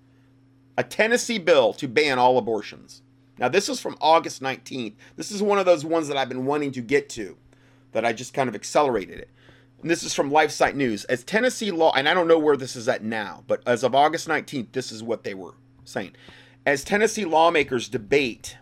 a 0.78 0.84
Tennessee 0.84 1.40
bill 1.40 1.74
to 1.74 1.88
ban 1.88 2.20
all 2.20 2.38
abortions. 2.38 3.02
Now, 3.38 3.50
this 3.50 3.68
is 3.68 3.82
from 3.82 3.98
August 4.00 4.42
19th. 4.42 4.94
This 5.16 5.32
is 5.32 5.42
one 5.42 5.60
of 5.60 5.66
those 5.66 5.84
ones 5.84 6.08
that 6.08 6.16
I've 6.16 6.30
been 6.30 6.46
wanting 6.46 6.72
to 6.74 6.82
get 6.82 7.10
to, 7.10 7.36
that 7.92 8.06
I 8.06 8.14
just 8.14 8.34
kind 8.34 8.48
of 8.48 8.56
accelerated 8.56 9.20
it. 9.20 9.30
And 9.82 9.90
this 9.90 10.04
is 10.04 10.14
from 10.14 10.32
LifeSite 10.32 10.76
News. 10.76 11.06
As 11.06 11.24
Tennessee 11.24 11.72
law, 11.72 11.94
and 11.96 12.08
I 12.10 12.14
don't 12.14 12.28
know 12.28 12.40
where 12.40 12.58
this 12.58 12.76
is 12.76 12.90
at 12.90 13.04
now, 13.04 13.44
but 13.48 13.62
as 13.66 13.84
of 13.84 13.96
August 13.96 14.28
19th, 14.28 14.74
this 14.74 14.92
is 14.92 15.02
what 15.02 15.24
they 15.24 15.34
were 15.34 15.56
saying. 15.86 16.16
As 16.66 16.84
Tennessee 16.84 17.26
lawmakers 17.26 17.88
debate 17.88 18.58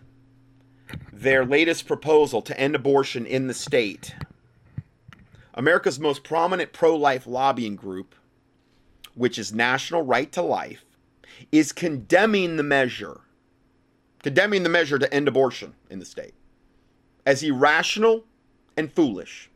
their 1.12 1.44
latest 1.44 1.86
proposal 1.86 2.40
to 2.42 2.58
end 2.58 2.74
abortion 2.74 3.26
in 3.26 3.48
the 3.48 3.54
state, 3.54 4.14
America's 5.54 5.98
most 5.98 6.22
prominent 6.22 6.72
pro 6.72 6.94
life 6.94 7.26
lobbying 7.26 7.74
group, 7.74 8.14
which 9.14 9.38
is 9.38 9.52
National 9.52 10.02
Right 10.02 10.30
to 10.32 10.42
Life, 10.42 10.84
is 11.50 11.72
condemning 11.72 12.56
the 12.56 12.62
measure, 12.62 13.22
condemning 14.22 14.62
the 14.62 14.68
measure 14.68 14.98
to 14.98 15.12
end 15.12 15.26
abortion 15.26 15.74
in 15.90 15.98
the 15.98 16.04
state 16.04 16.34
as 17.26 17.42
irrational 17.42 18.24
and 18.76 18.90
foolish. 18.90 19.50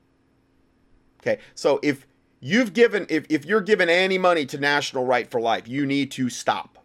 Okay, 1.22 1.40
so 1.54 1.78
if 1.82 2.06
you've 2.40 2.72
given, 2.72 3.06
if, 3.08 3.24
if 3.28 3.44
you're 3.44 3.60
giving 3.60 3.88
any 3.88 4.18
money 4.18 4.44
to 4.46 4.58
National 4.58 5.04
Right 5.04 5.30
for 5.30 5.40
Life, 5.40 5.68
you 5.68 5.86
need 5.86 6.10
to 6.12 6.28
stop. 6.28 6.78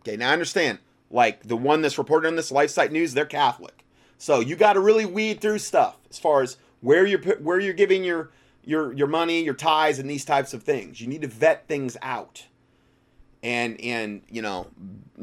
Okay, 0.00 0.16
now 0.16 0.30
I 0.30 0.32
understand, 0.32 0.78
like 1.10 1.44
the 1.44 1.56
one 1.56 1.80
that's 1.80 1.98
reported 1.98 2.28
on 2.28 2.36
this 2.36 2.52
LifeSite 2.52 2.90
News, 2.90 3.14
they're 3.14 3.24
Catholic. 3.26 3.84
So 4.18 4.40
you 4.40 4.56
got 4.56 4.74
to 4.74 4.80
really 4.80 5.06
weed 5.06 5.40
through 5.40 5.58
stuff 5.58 5.96
as 6.10 6.18
far 6.18 6.42
as 6.42 6.58
where 6.82 7.06
you're 7.06 7.20
where 7.38 7.58
you're 7.58 7.72
giving 7.72 8.04
your 8.04 8.30
your 8.64 8.92
your 8.92 9.06
money, 9.06 9.42
your 9.42 9.54
ties, 9.54 9.98
and 9.98 10.08
these 10.08 10.24
types 10.24 10.52
of 10.52 10.62
things. 10.62 11.00
You 11.00 11.06
need 11.06 11.22
to 11.22 11.28
vet 11.28 11.66
things 11.66 11.96
out, 12.02 12.46
and 13.42 13.80
and 13.80 14.20
you 14.30 14.42
know 14.42 14.66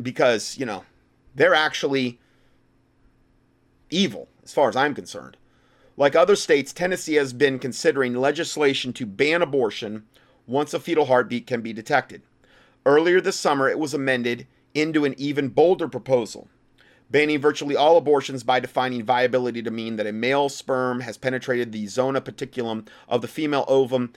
because 0.02 0.58
you 0.58 0.66
know 0.66 0.84
they're 1.36 1.54
actually 1.54 2.20
evil 3.92 4.28
as 4.44 4.54
far 4.54 4.70
as 4.70 4.76
I'm 4.76 4.96
concerned. 4.96 5.38
Like 6.00 6.16
other 6.16 6.36
states, 6.36 6.72
Tennessee 6.72 7.16
has 7.16 7.34
been 7.34 7.58
considering 7.58 8.14
legislation 8.14 8.94
to 8.94 9.06
ban 9.08 9.42
abortion 9.42 10.06
once 10.46 10.76
a 10.76 10.80
fetal 10.80 11.06
heartbeat 11.06 11.48
can 11.48 11.62
be 11.62 11.74
detected. 11.74 12.22
Earlier 12.86 13.20
this 13.20 13.40
summer, 13.40 13.68
it 13.68 13.80
was 13.80 13.96
amended 13.96 14.46
into 14.76 15.06
an 15.06 15.16
even 15.18 15.50
bolder 15.50 15.88
proposal, 15.88 16.50
banning 17.10 17.42
virtually 17.42 17.76
all 17.76 17.98
abortions 17.98 18.44
by 18.44 18.60
defining 18.60 19.04
viability 19.04 19.64
to 19.64 19.72
mean 19.72 19.96
that 19.96 20.06
a 20.06 20.14
male 20.14 20.50
sperm 20.50 21.00
has 21.00 21.18
penetrated 21.18 21.72
the 21.72 21.88
zona 21.88 22.22
paterculum 22.22 22.88
of 23.10 23.22
the 23.22 23.28
female 23.28 23.66
ovum 23.68 24.14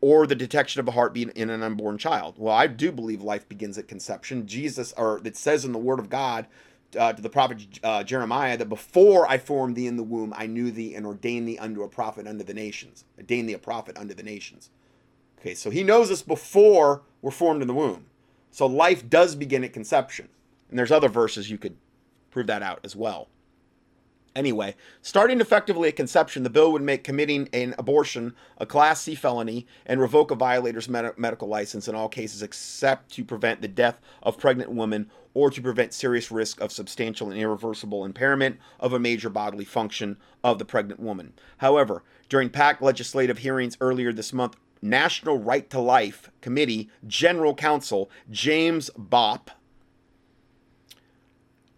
or 0.00 0.26
the 0.26 0.34
detection 0.34 0.80
of 0.80 0.88
a 0.88 0.92
heartbeat 0.92 1.28
in 1.30 1.50
an 1.50 1.62
unborn 1.62 1.98
child. 1.98 2.36
Well, 2.38 2.54
I 2.54 2.66
do 2.66 2.90
believe 2.90 3.22
life 3.22 3.46
begins 3.48 3.76
at 3.76 3.86
conception. 3.86 4.46
Jesus, 4.46 4.94
or 4.96 5.20
it 5.24 5.36
says 5.36 5.64
in 5.64 5.72
the 5.72 5.78
Word 5.78 5.98
of 5.98 6.08
God, 6.08 6.46
uh, 6.96 7.12
to 7.12 7.22
the 7.22 7.28
prophet 7.28 7.58
uh, 7.82 8.02
Jeremiah 8.04 8.56
that 8.56 8.68
before 8.68 9.28
I 9.28 9.38
formed 9.38 9.76
thee 9.76 9.86
in 9.86 9.96
the 9.96 10.02
womb, 10.02 10.32
I 10.36 10.46
knew 10.46 10.70
thee 10.70 10.94
and 10.94 11.06
ordained 11.06 11.48
thee 11.48 11.58
unto 11.58 11.82
a 11.82 11.88
prophet 11.88 12.26
unto 12.26 12.44
the 12.44 12.54
nations. 12.54 13.04
Ordained 13.18 13.48
thee 13.48 13.54
a 13.54 13.58
prophet 13.58 13.96
unto 13.96 14.14
the 14.14 14.22
nations. 14.22 14.70
Okay, 15.38 15.54
so 15.54 15.70
he 15.70 15.82
knows 15.82 16.10
us 16.10 16.22
before 16.22 17.02
we're 17.20 17.30
formed 17.30 17.62
in 17.62 17.68
the 17.68 17.74
womb. 17.74 18.06
So 18.50 18.66
life 18.66 19.08
does 19.08 19.34
begin 19.34 19.64
at 19.64 19.72
conception. 19.72 20.28
And 20.68 20.78
there's 20.78 20.92
other 20.92 21.08
verses 21.08 21.50
you 21.50 21.58
could 21.58 21.76
prove 22.30 22.46
that 22.46 22.62
out 22.62 22.80
as 22.84 22.94
well. 22.94 23.28
Anyway, 24.34 24.74
starting 25.02 25.40
effectively 25.40 25.88
at 25.88 25.96
conception, 25.96 26.42
the 26.42 26.50
bill 26.50 26.72
would 26.72 26.82
make 26.82 27.04
committing 27.04 27.48
an 27.52 27.74
abortion 27.76 28.34
a 28.56 28.64
Class 28.64 29.02
C 29.02 29.14
felony 29.14 29.66
and 29.84 30.00
revoke 30.00 30.30
a 30.30 30.34
violator's 30.34 30.88
med- 30.88 31.18
medical 31.18 31.48
license 31.48 31.86
in 31.86 31.94
all 31.94 32.08
cases 32.08 32.42
except 32.42 33.10
to 33.12 33.24
prevent 33.24 33.60
the 33.60 33.68
death 33.68 34.00
of 34.22 34.38
pregnant 34.38 34.70
women 34.70 35.10
or 35.34 35.50
to 35.50 35.60
prevent 35.60 35.92
serious 35.92 36.30
risk 36.30 36.60
of 36.60 36.72
substantial 36.72 37.30
and 37.30 37.38
irreversible 37.38 38.04
impairment 38.04 38.58
of 38.80 38.92
a 38.94 38.98
major 38.98 39.28
bodily 39.28 39.64
function 39.64 40.16
of 40.42 40.58
the 40.58 40.64
pregnant 40.64 41.00
woman. 41.00 41.34
However, 41.58 42.02
during 42.30 42.48
PAC 42.48 42.80
legislative 42.80 43.38
hearings 43.38 43.76
earlier 43.80 44.12
this 44.12 44.32
month, 44.32 44.56
National 44.80 45.38
Right 45.38 45.68
to 45.70 45.78
Life 45.78 46.30
Committee 46.40 46.90
General 47.06 47.54
Counsel 47.54 48.10
James 48.30 48.90
Bopp 48.98 49.48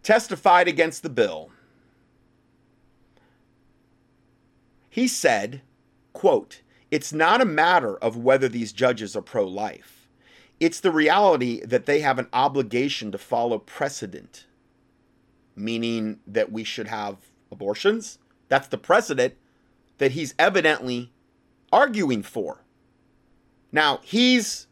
testified 0.03 0.69
against 0.69 1.03
the 1.03 1.11
bill. 1.11 1.51
He 4.95 5.09
said, 5.09 5.63
quote, 6.13 6.61
it's 6.89 7.13
not 7.13 7.41
a 7.41 7.45
matter 7.45 7.97
of 7.97 8.17
whether 8.17 8.49
these 8.49 8.73
judges 8.73 9.17
are 9.17 9.23
pro 9.23 9.45
life. 9.45 10.09
It's 10.61 10.79
the 10.79 10.93
reality 10.93 11.67
that 11.67 11.87
they 11.87 11.99
have 11.99 12.21
an 12.21 12.29
obligation 12.33 13.11
to 13.11 13.19
follow 13.19 13.59
precedent, 13.59 14.47
meaning 15.57 16.21
that 16.29 16.53
we 16.53 16.63
should 16.63 16.87
have 16.87 17.17
abortions. 17.51 18.21
That's 18.49 18.69
the 18.69 18.79
precedent 18.79 19.35
that 19.99 20.13
he's 20.13 20.33
evidently 20.39 21.11
arguing 21.73 22.23
for. 22.23 22.63
Now, 23.73 23.99
he's 24.05 24.69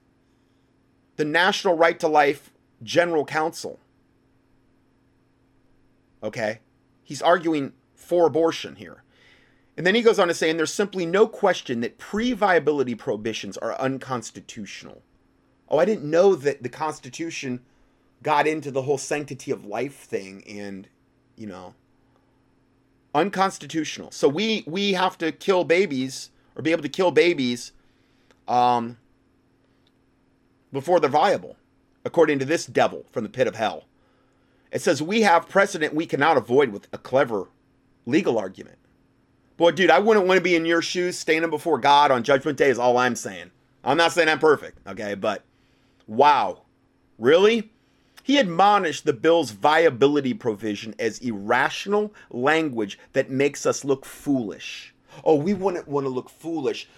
the 1.17 1.25
National 1.25 1.77
Right 1.77 1.99
to 1.99 2.07
Life 2.07 2.53
General 2.81 3.25
Counsel. 3.25 3.81
Okay? 6.23 6.61
He's 7.03 7.23
arguing 7.23 7.73
for 7.97 8.29
abortion 8.29 8.77
here. 8.77 9.03
And 9.77 9.87
then 9.87 9.95
he 9.95 10.03
goes 10.03 10.19
on 10.19 10.29
to 10.29 10.35
say, 10.35 10.51
and 10.51 10.59
there's 10.59 10.73
simply 10.73 11.07
no 11.07 11.27
question 11.27 11.81
that 11.81 11.99
pre 11.99 12.33
viability 12.33 12.95
prohibitions 12.95 13.57
are 13.57 13.79
unconstitutional. 13.81 15.03
Oh, 15.69 15.79
I 15.79 15.85
didn't 15.85 16.11
know 16.11 16.35
that 16.35 16.63
the 16.63 16.69
Constitution 16.69 17.61
got 18.23 18.47
into 18.47 18.71
the 18.71 18.83
whole 18.83 18.99
sanctity 18.99 19.51
of 19.51 19.65
life 19.65 19.97
thing 19.97 20.45
and, 20.47 20.89
you 21.37 21.47
know, 21.47 21.75
unconstitutional. 23.15 24.11
So 24.11 24.29
we 24.29 24.65
we 24.67 24.93
have 24.93 25.17
to 25.19 25.33
kill 25.33 25.65
babies 25.65 26.31
or 26.55 26.63
be 26.63 26.73
able 26.73 26.83
to 26.83 26.89
kill 26.89 27.11
babies 27.11 27.73
um, 28.47 28.99
before 30.73 31.01
they're 31.01 31.11
viable, 31.11 31.57
according 32.05 32.39
to 32.41 32.45
this 32.45 32.67
devil 32.67 33.07
from 33.11 33.25
the 33.25 33.31
pit 33.31 33.47
of 33.47 33.57
hell. 33.57 33.85
It 34.71 34.83
says 34.83 35.03
we 35.03 35.23
have 35.23 35.49
precedent 35.49 35.95
we 35.95 36.07
cannot 36.07 36.37
avoid 36.37 36.71
with 36.71 36.89
a 36.93 36.99
clever 36.99 37.49
legal 38.07 38.39
argument. 38.39 38.79
Boy, 39.63 39.71
dude, 39.71 39.91
I 39.91 40.01
wouldn't 40.01 40.27
want 40.27 40.39
to 40.39 40.43
be 40.43 40.57
in 40.57 40.65
your 40.65 40.83
shoes 40.83 41.17
standing 41.17 41.49
before 41.49 41.79
God 41.79 42.11
on 42.11 42.25
Judgment 42.25 42.59
Day, 42.59 42.69
is 42.69 42.81
all 42.81 42.99
I'm 42.99 43.15
saying. 43.15 43.53
I'm 43.85 43.97
not 43.97 44.11
saying 44.11 44.29
I'm 44.29 44.41
perfect, 44.41 44.85
okay? 44.89 45.15
But 45.15 45.45
wow. 46.09 46.63
Really? 47.17 47.71
He 48.25 48.39
admonished 48.39 49.05
the 49.05 49.13
bill's 49.13 49.53
viability 49.53 50.35
provision 50.35 50.97
as 50.99 51.21
irrational 51.21 52.13
language 52.33 52.99
that 53.13 53.31
makes 53.31 53.65
us 53.65 53.85
look 53.85 54.05
foolish. 54.05 54.97
Oh, 55.23 55.37
we 55.37 55.55
wouldn't 55.55 55.87
want 55.87 56.07
to 56.07 56.11
look 56.11 56.29
foolish. 56.29 56.89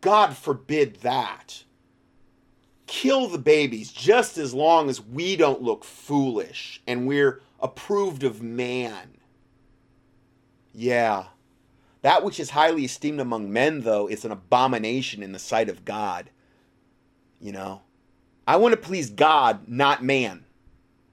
God 0.00 0.34
forbid 0.34 1.02
that. 1.02 1.64
Kill 2.86 3.28
the 3.28 3.36
babies 3.36 3.92
just 3.92 4.38
as 4.38 4.54
long 4.54 4.88
as 4.88 5.02
we 5.02 5.36
don't 5.36 5.60
look 5.60 5.84
foolish 5.84 6.80
and 6.86 7.06
we're 7.06 7.42
approved 7.60 8.24
of 8.24 8.40
man. 8.40 9.18
Yeah. 10.72 11.26
That 12.02 12.22
which 12.22 12.38
is 12.38 12.50
highly 12.50 12.84
esteemed 12.84 13.20
among 13.20 13.52
men, 13.52 13.80
though, 13.80 14.08
is 14.08 14.24
an 14.24 14.30
abomination 14.30 15.22
in 15.22 15.32
the 15.32 15.38
sight 15.38 15.68
of 15.68 15.84
God. 15.84 16.30
You 17.40 17.52
know? 17.52 17.82
I 18.46 18.56
want 18.56 18.72
to 18.72 18.80
please 18.80 19.10
God, 19.10 19.66
not 19.66 20.04
man. 20.04 20.44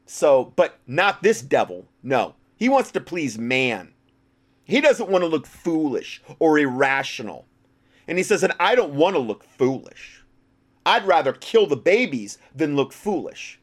So, 0.06 0.54
but 0.56 0.80
not 0.86 1.24
this 1.24 1.42
devil. 1.42 1.88
No. 2.04 2.36
He 2.56 2.70
wants 2.70 2.92
to 2.92 3.02
please 3.02 3.38
man. 3.38 3.94
He 4.66 4.82
doesn't 4.82 5.10
want 5.10 5.24
to 5.24 5.28
look 5.28 5.48
foolish 5.48 6.22
or 6.40 6.60
irrational. 6.60 7.46
And 8.08 8.18
he 8.18 8.24
says, 8.24 8.44
and 8.44 8.54
I 8.60 8.76
don't 8.76 8.94
want 8.94 9.16
to 9.16 9.22
look 9.22 9.44
foolish. 9.44 10.24
I'd 10.86 11.06
rather 11.06 11.34
kill 11.34 11.66
the 11.66 11.78
babies 11.78 12.38
than 12.54 12.76
look 12.76 12.94
foolish. 12.94 13.60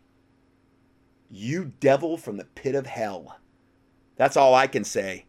You 1.30 1.72
devil 1.80 2.16
from 2.16 2.38
the 2.38 2.44
pit 2.44 2.74
of 2.74 2.86
hell. 2.86 3.38
That's 4.16 4.36
all 4.36 4.54
I 4.54 4.66
can 4.66 4.84
say. 4.84 5.26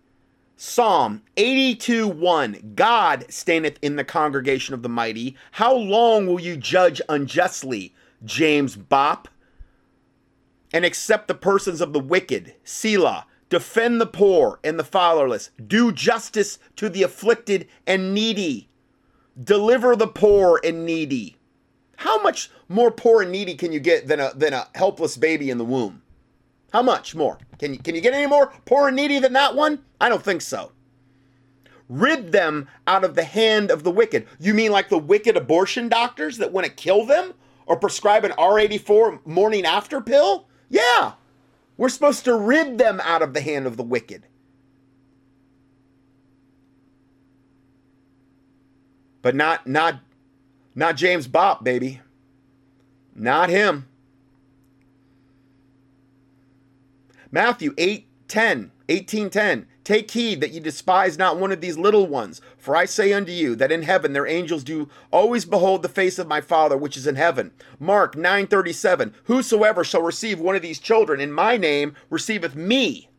Psalm 0.63 1.23
82 1.37 2.07
1 2.07 2.73
God 2.75 3.25
standeth 3.29 3.79
in 3.81 3.95
the 3.95 4.03
congregation 4.03 4.75
of 4.75 4.83
the 4.83 4.89
mighty. 4.89 5.35
How 5.53 5.73
long 5.73 6.27
will 6.27 6.39
you 6.39 6.55
judge 6.55 7.01
unjustly, 7.09 7.95
James 8.23 8.77
Bopp? 8.77 9.25
And 10.71 10.85
accept 10.85 11.27
the 11.27 11.33
persons 11.33 11.81
of 11.81 11.93
the 11.93 11.99
wicked, 11.99 12.53
Selah. 12.63 13.25
Defend 13.49 13.99
the 13.99 14.05
poor 14.05 14.59
and 14.63 14.77
the 14.77 14.83
fatherless. 14.83 15.49
Do 15.65 15.91
justice 15.91 16.59
to 16.75 16.89
the 16.89 17.01
afflicted 17.01 17.67
and 17.87 18.13
needy. 18.13 18.69
Deliver 19.43 19.95
the 19.95 20.05
poor 20.05 20.61
and 20.63 20.85
needy. 20.85 21.37
How 21.97 22.21
much 22.21 22.51
more 22.69 22.91
poor 22.91 23.23
and 23.23 23.31
needy 23.31 23.55
can 23.55 23.71
you 23.71 23.79
get 23.79 24.07
than 24.07 24.19
a 24.19 24.31
than 24.35 24.53
a 24.53 24.67
helpless 24.75 25.17
baby 25.17 25.49
in 25.49 25.57
the 25.57 25.65
womb? 25.65 26.03
How 26.71 26.81
much 26.81 27.15
more? 27.15 27.37
Can 27.59 27.73
you 27.73 27.79
can 27.79 27.95
you 27.95 28.01
get 28.01 28.13
any 28.13 28.27
more 28.27 28.53
poor 28.65 28.87
and 28.87 28.95
needy 28.95 29.19
than 29.19 29.33
that 29.33 29.55
one? 29.55 29.79
I 29.99 30.09
don't 30.09 30.23
think 30.23 30.41
so. 30.41 30.71
Rid 31.89 32.31
them 32.31 32.69
out 32.87 33.03
of 33.03 33.15
the 33.15 33.25
hand 33.25 33.69
of 33.69 33.83
the 33.83 33.91
wicked. 33.91 34.25
You 34.39 34.53
mean 34.53 34.71
like 34.71 34.87
the 34.87 34.97
wicked 34.97 35.35
abortion 35.35 35.89
doctors 35.89 36.37
that 36.37 36.53
want 36.53 36.65
to 36.65 36.71
kill 36.71 37.05
them 37.05 37.33
or 37.65 37.75
prescribe 37.75 38.23
an 38.23 38.31
R84 38.31 39.25
morning 39.25 39.65
after 39.65 39.99
pill? 39.99 40.47
Yeah. 40.69 41.13
We're 41.75 41.89
supposed 41.89 42.23
to 42.25 42.35
rid 42.35 42.77
them 42.77 43.01
out 43.03 43.21
of 43.21 43.33
the 43.33 43.41
hand 43.41 43.67
of 43.67 43.75
the 43.75 43.83
wicked. 43.83 44.23
But 49.21 49.35
not 49.35 49.67
not 49.67 49.99
not 50.73 50.95
James 50.95 51.27
Bopp, 51.27 51.63
baby. 51.63 51.99
Not 53.13 53.49
him. 53.49 53.87
Matthew 57.31 57.73
8 57.77 58.07
10, 58.27 58.71
18 58.89 59.29
10. 59.29 59.67
Take 59.83 60.11
heed 60.11 60.41
that 60.41 60.51
ye 60.51 60.59
despise 60.59 61.17
not 61.17 61.37
one 61.37 61.51
of 61.51 61.59
these 61.59 61.77
little 61.77 62.05
ones, 62.05 62.39
for 62.57 62.75
I 62.75 62.85
say 62.85 63.13
unto 63.13 63.31
you 63.31 63.55
that 63.55 63.71
in 63.71 63.81
heaven 63.81 64.13
their 64.13 64.27
angels 64.27 64.63
do 64.63 64.89
always 65.11 65.43
behold 65.43 65.81
the 65.81 65.89
face 65.89 66.19
of 66.19 66.27
my 66.27 66.39
Father 66.39 66.77
which 66.77 66.95
is 66.95 67.07
in 67.07 67.15
heaven. 67.15 67.51
Mark 67.79 68.15
9:37. 68.15 69.13
Whosoever 69.23 69.83
shall 69.83 70.03
receive 70.03 70.39
one 70.39 70.55
of 70.55 70.61
these 70.61 70.79
children 70.79 71.19
in 71.19 71.31
my 71.31 71.57
name 71.57 71.95
receiveth 72.09 72.55
me. 72.55 73.09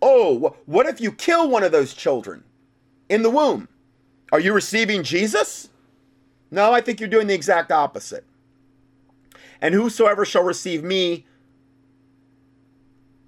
Oh, 0.00 0.56
what 0.66 0.86
if 0.86 1.00
you 1.00 1.12
kill 1.12 1.48
one 1.48 1.62
of 1.62 1.70
those 1.70 1.94
children 1.94 2.44
in 3.08 3.22
the 3.22 3.30
womb? 3.30 3.68
Are 4.32 4.40
you 4.40 4.52
receiving 4.52 5.02
Jesus? 5.02 5.68
No, 6.50 6.72
I 6.72 6.80
think 6.80 6.98
you're 6.98 7.08
doing 7.08 7.26
the 7.26 7.34
exact 7.34 7.70
opposite. 7.70 8.24
And 9.60 9.74
whosoever 9.74 10.24
shall 10.24 10.42
receive 10.42 10.82
me 10.82 11.26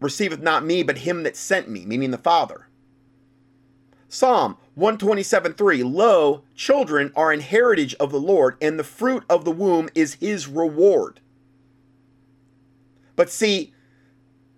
receiveth 0.05 0.41
not 0.41 0.65
me, 0.65 0.83
but 0.83 0.99
him 0.99 1.23
that 1.25 1.37
sent 1.37 1.69
me, 1.69 1.85
meaning 1.85 2.11
the 2.11 2.19
Father. 2.19 2.69
Psalm 4.09 4.57
127 4.77 5.55
3 5.55 5.83
Lo, 5.83 6.45
children 6.55 7.11
are 7.17 7.33
an 7.33 7.41
heritage 7.41 7.95
of 7.95 8.13
the 8.13 8.21
Lord, 8.21 8.57
and 8.61 8.79
the 8.79 8.85
fruit 8.85 9.25
of 9.29 9.45
the 9.45 9.51
womb 9.51 9.89
is 9.95 10.15
his 10.15 10.47
reward. 10.47 11.21
But 13.17 13.31
see, 13.31 13.73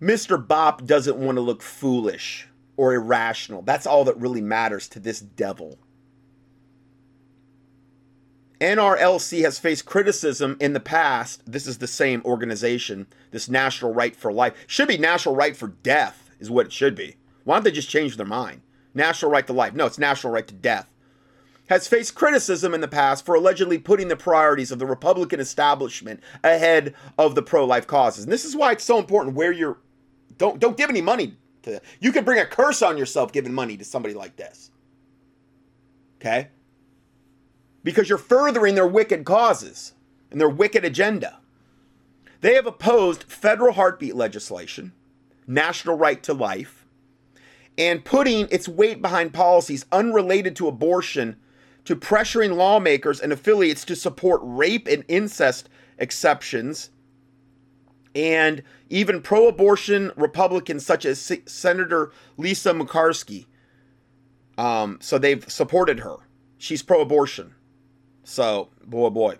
Mr. 0.00 0.44
Bopp 0.44 0.84
doesn't 0.84 1.16
want 1.16 1.36
to 1.36 1.42
look 1.42 1.62
foolish 1.62 2.48
or 2.76 2.92
irrational. 2.92 3.62
That's 3.62 3.86
all 3.86 4.04
that 4.04 4.18
really 4.18 4.42
matters 4.42 4.88
to 4.88 5.00
this 5.00 5.20
devil. 5.20 5.78
NRLC 8.60 9.42
has 9.42 9.58
faced 9.58 9.84
criticism 9.84 10.56
in 10.60 10.72
the 10.72 10.80
past. 10.80 11.42
This 11.50 11.66
is 11.66 11.78
the 11.78 11.86
same 11.86 12.22
organization, 12.24 13.06
this 13.30 13.48
National 13.48 13.92
Right 13.92 14.16
for 14.16 14.32
Life. 14.32 14.54
Should 14.66 14.88
be 14.88 14.96
National 14.96 15.36
Right 15.36 15.54
for 15.56 15.68
Death, 15.68 16.30
is 16.40 16.50
what 16.50 16.66
it 16.66 16.72
should 16.72 16.94
be. 16.94 17.16
Why 17.44 17.56
don't 17.56 17.64
they 17.64 17.70
just 17.70 17.90
change 17.90 18.16
their 18.16 18.26
mind? 18.26 18.62
National 18.94 19.30
Right 19.30 19.46
to 19.46 19.52
Life. 19.52 19.74
No, 19.74 19.84
it's 19.84 19.98
National 19.98 20.32
Right 20.32 20.46
to 20.46 20.54
Death. 20.54 20.90
Has 21.68 21.86
faced 21.86 22.14
criticism 22.14 22.72
in 22.72 22.80
the 22.80 22.88
past 22.88 23.26
for 23.26 23.34
allegedly 23.34 23.76
putting 23.76 24.08
the 24.08 24.16
priorities 24.16 24.70
of 24.70 24.78
the 24.78 24.86
Republican 24.86 25.40
establishment 25.40 26.20
ahead 26.42 26.94
of 27.18 27.34
the 27.34 27.42
pro 27.42 27.64
life 27.64 27.86
causes. 27.86 28.24
And 28.24 28.32
this 28.32 28.44
is 28.44 28.56
why 28.56 28.72
it's 28.72 28.84
so 28.84 28.98
important 28.98 29.36
where 29.36 29.52
you're. 29.52 29.78
Don't, 30.38 30.60
don't 30.60 30.76
give 30.76 30.90
any 30.90 31.02
money 31.02 31.36
to. 31.62 31.80
You 32.00 32.12
can 32.12 32.24
bring 32.24 32.38
a 32.38 32.46
curse 32.46 32.82
on 32.82 32.96
yourself 32.96 33.32
giving 33.32 33.52
money 33.52 33.76
to 33.76 33.84
somebody 33.84 34.14
like 34.14 34.36
this. 34.36 34.70
Okay? 36.20 36.48
Because 37.86 38.08
you're 38.08 38.18
furthering 38.18 38.74
their 38.74 38.84
wicked 38.84 39.24
causes 39.24 39.92
and 40.32 40.40
their 40.40 40.48
wicked 40.48 40.84
agenda. 40.84 41.38
They 42.40 42.54
have 42.54 42.66
opposed 42.66 43.22
federal 43.22 43.74
heartbeat 43.74 44.16
legislation, 44.16 44.92
national 45.46 45.96
right 45.96 46.20
to 46.24 46.34
life, 46.34 46.84
and 47.78 48.04
putting 48.04 48.48
its 48.50 48.68
weight 48.68 49.00
behind 49.00 49.32
policies 49.32 49.86
unrelated 49.92 50.56
to 50.56 50.66
abortion 50.66 51.36
to 51.84 51.94
pressuring 51.94 52.56
lawmakers 52.56 53.20
and 53.20 53.32
affiliates 53.32 53.84
to 53.84 53.94
support 53.94 54.40
rape 54.42 54.88
and 54.88 55.04
incest 55.06 55.68
exceptions 55.96 56.90
and 58.16 58.64
even 58.90 59.22
pro 59.22 59.46
abortion 59.46 60.10
Republicans 60.16 60.84
such 60.84 61.04
as 61.04 61.40
Senator 61.46 62.10
Lisa 62.36 62.72
Murkowski. 62.72 63.46
Um, 64.58 64.98
so 65.00 65.18
they've 65.18 65.48
supported 65.48 66.00
her. 66.00 66.16
She's 66.58 66.82
pro 66.82 67.00
abortion. 67.00 67.52
So, 68.28 68.70
boy, 68.84 69.10
boy. 69.10 69.38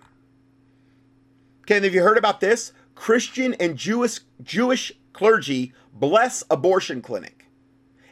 Okay, 1.63 1.83
have 1.83 1.93
you 1.93 2.05
heard 2.05 2.19
about 2.19 2.39
this? 2.39 2.73
Christian 2.95 3.55
and 3.55 3.77
Jewish 3.77 4.21
Jewish 4.41 4.93
clergy 5.13 5.73
bless 5.93 6.45
abortion 6.49 7.03
clinic 7.03 7.47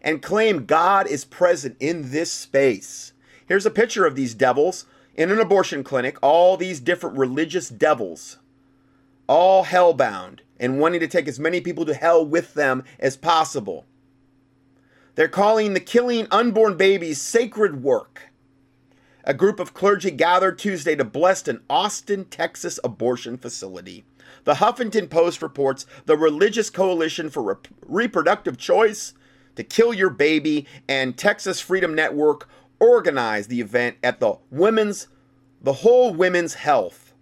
and 0.03 0.20
claim 0.20 0.66
God 0.66 1.07
is 1.07 1.25
present 1.25 1.77
in 1.79 2.11
this 2.11 2.33
space. 2.33 3.12
Here's 3.47 3.64
a 3.64 3.70
picture 3.70 4.05
of 4.05 4.16
these 4.16 4.35
devils 4.35 4.85
in 5.14 5.31
an 5.31 5.39
abortion 5.39 5.85
clinic, 5.85 6.18
all 6.20 6.57
these 6.57 6.81
different 6.81 7.16
religious 7.16 7.68
devils, 7.68 8.39
all 9.29 9.66
hellbound 9.66 10.41
and 10.59 10.81
wanting 10.81 10.99
to 10.99 11.09
take 11.09 11.29
as 11.29 11.39
many 11.39 11.61
people 11.61 11.85
to 11.85 11.95
hell 11.95 12.27
with 12.27 12.55
them 12.55 12.83
as 12.99 13.16
possible. 13.16 13.87
They're 15.14 15.29
calling 15.29 15.72
the 15.72 15.81
killing 15.81 16.27
unborn 16.33 16.77
babies 16.77 17.22
sacred 17.22 17.85
work 17.85 18.22
a 19.25 19.35
group 19.35 19.59
of 19.59 19.75
clergy 19.75 20.11
gathered 20.11 20.59
Tuesday 20.59 20.95
to 20.97 21.05
bless 21.05 21.49
an 21.49 21.62
Austin, 21.68 22.27
Texas 22.27 22.79
abortion 22.85 23.37
facility. 23.37 24.05
The 24.45 24.55
Huffington 24.55 25.09
Post 25.09 25.41
reports 25.41 25.87
the 26.05 26.16
Religious 26.16 26.68
Coalition 26.68 27.31
for 27.31 27.43
Rep- 27.43 27.68
Reproductive 27.87 28.59
Choice, 28.59 29.14
To 29.57 29.64
Kill 29.64 29.95
Your 29.95 30.11
Baby, 30.11 30.66
and 30.89 31.16
Texas 31.16 31.61
Freedom 31.61 31.95
Network 31.95 32.49
organized 32.79 33.49
the 33.49 33.61
event 33.61 33.97
at 34.03 34.20
the 34.20 34.37
Women's, 34.51 35.09
the 35.62 35.72
Whole 35.72 36.12
Women's 36.12 36.55
Health, 36.55 37.14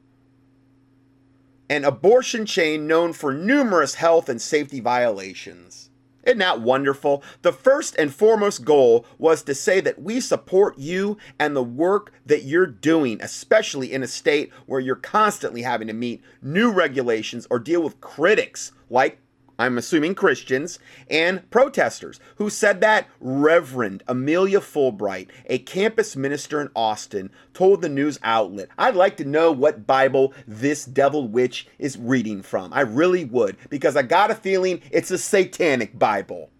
an 1.70 1.84
abortion 1.84 2.44
chain 2.44 2.86
known 2.86 3.12
for 3.12 3.32
numerous 3.32 3.94
health 3.94 4.28
and 4.28 4.42
safety 4.42 4.80
violations. 4.80 5.90
Isn't 6.24 6.38
that 6.38 6.60
wonderful? 6.60 7.22
The 7.42 7.52
first 7.52 7.96
and 7.96 8.14
foremost 8.14 8.64
goal 8.64 9.06
was 9.18 9.42
to 9.44 9.54
say 9.54 9.80
that 9.80 10.00
we 10.00 10.20
support 10.20 10.78
you 10.78 11.18
and 11.38 11.56
the 11.56 11.62
work 11.62 12.12
that 12.26 12.44
you're 12.44 12.66
doing, 12.66 13.20
especially 13.20 13.92
in 13.92 14.02
a 14.02 14.08
state 14.08 14.52
where 14.66 14.80
you're 14.80 14.96
constantly 14.96 15.62
having 15.62 15.88
to 15.88 15.92
meet 15.92 16.22
new 16.40 16.70
regulations 16.70 17.46
or 17.50 17.58
deal 17.58 17.82
with 17.82 18.00
critics 18.00 18.72
like 18.88 19.18
I'm 19.62 19.78
assuming 19.78 20.16
Christians, 20.16 20.80
and 21.08 21.48
protesters 21.50 22.18
who 22.34 22.50
said 22.50 22.80
that 22.80 23.06
Reverend 23.20 24.02
Amelia 24.08 24.58
Fulbright, 24.58 25.28
a 25.46 25.58
campus 25.60 26.16
minister 26.16 26.60
in 26.60 26.68
Austin, 26.74 27.30
told 27.54 27.80
the 27.80 27.88
news 27.88 28.18
outlet, 28.24 28.70
I'd 28.76 28.96
like 28.96 29.16
to 29.18 29.24
know 29.24 29.52
what 29.52 29.86
Bible 29.86 30.34
this 30.48 30.84
devil 30.84 31.28
witch 31.28 31.68
is 31.78 31.96
reading 31.96 32.42
from. 32.42 32.72
I 32.72 32.80
really 32.80 33.24
would, 33.24 33.56
because 33.70 33.94
I 33.94 34.02
got 34.02 34.32
a 34.32 34.34
feeling 34.34 34.80
it's 34.90 35.12
a 35.12 35.18
satanic 35.18 35.96
Bible. 35.96 36.50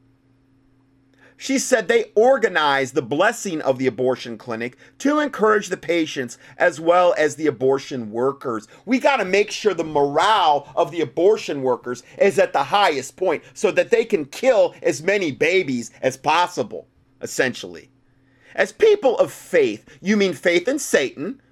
She 1.43 1.59
said 1.59 1.89
they 1.89 2.13
organized 2.15 2.95
the 2.95 3.03
blessing 3.03 3.61
of 3.63 3.77
the 3.77 3.89
abortion 3.89 4.39
clinic 4.39 4.77
to 4.99 5.19
encourage 5.19 5.71
the 5.71 5.77
patients 5.77 6.39
as 6.57 6.79
well 6.79 7.17
as 7.19 7.35
the 7.35 7.49
abortion 7.49 8.13
workers. 8.13 8.69
We 8.87 9.01
got 9.01 9.17
to 9.17 9.25
make 9.25 9.51
sure 9.51 9.75
the 9.75 9.83
morale 9.83 10.69
of 10.77 10.93
the 10.93 11.01
abortion 11.01 11.63
workers 11.63 12.05
is 12.17 12.39
at 12.39 12.53
the 12.53 12.63
highest 12.63 13.17
point 13.17 13.43
so 13.55 13.73
that 13.73 13.91
they 13.91 14.05
can 14.05 14.27
kill 14.27 14.77
as 14.85 15.03
many 15.03 15.33
babies 15.33 15.91
as 16.01 16.17
possible, 16.17 16.87
essentially. 17.21 17.91
As 18.55 18.71
people 18.71 19.19
of 19.19 19.33
faith, 19.33 19.85
you 20.01 20.17
mean 20.17 20.35
faith 20.35 20.69
in 20.69 20.79
Satan? 20.79 21.43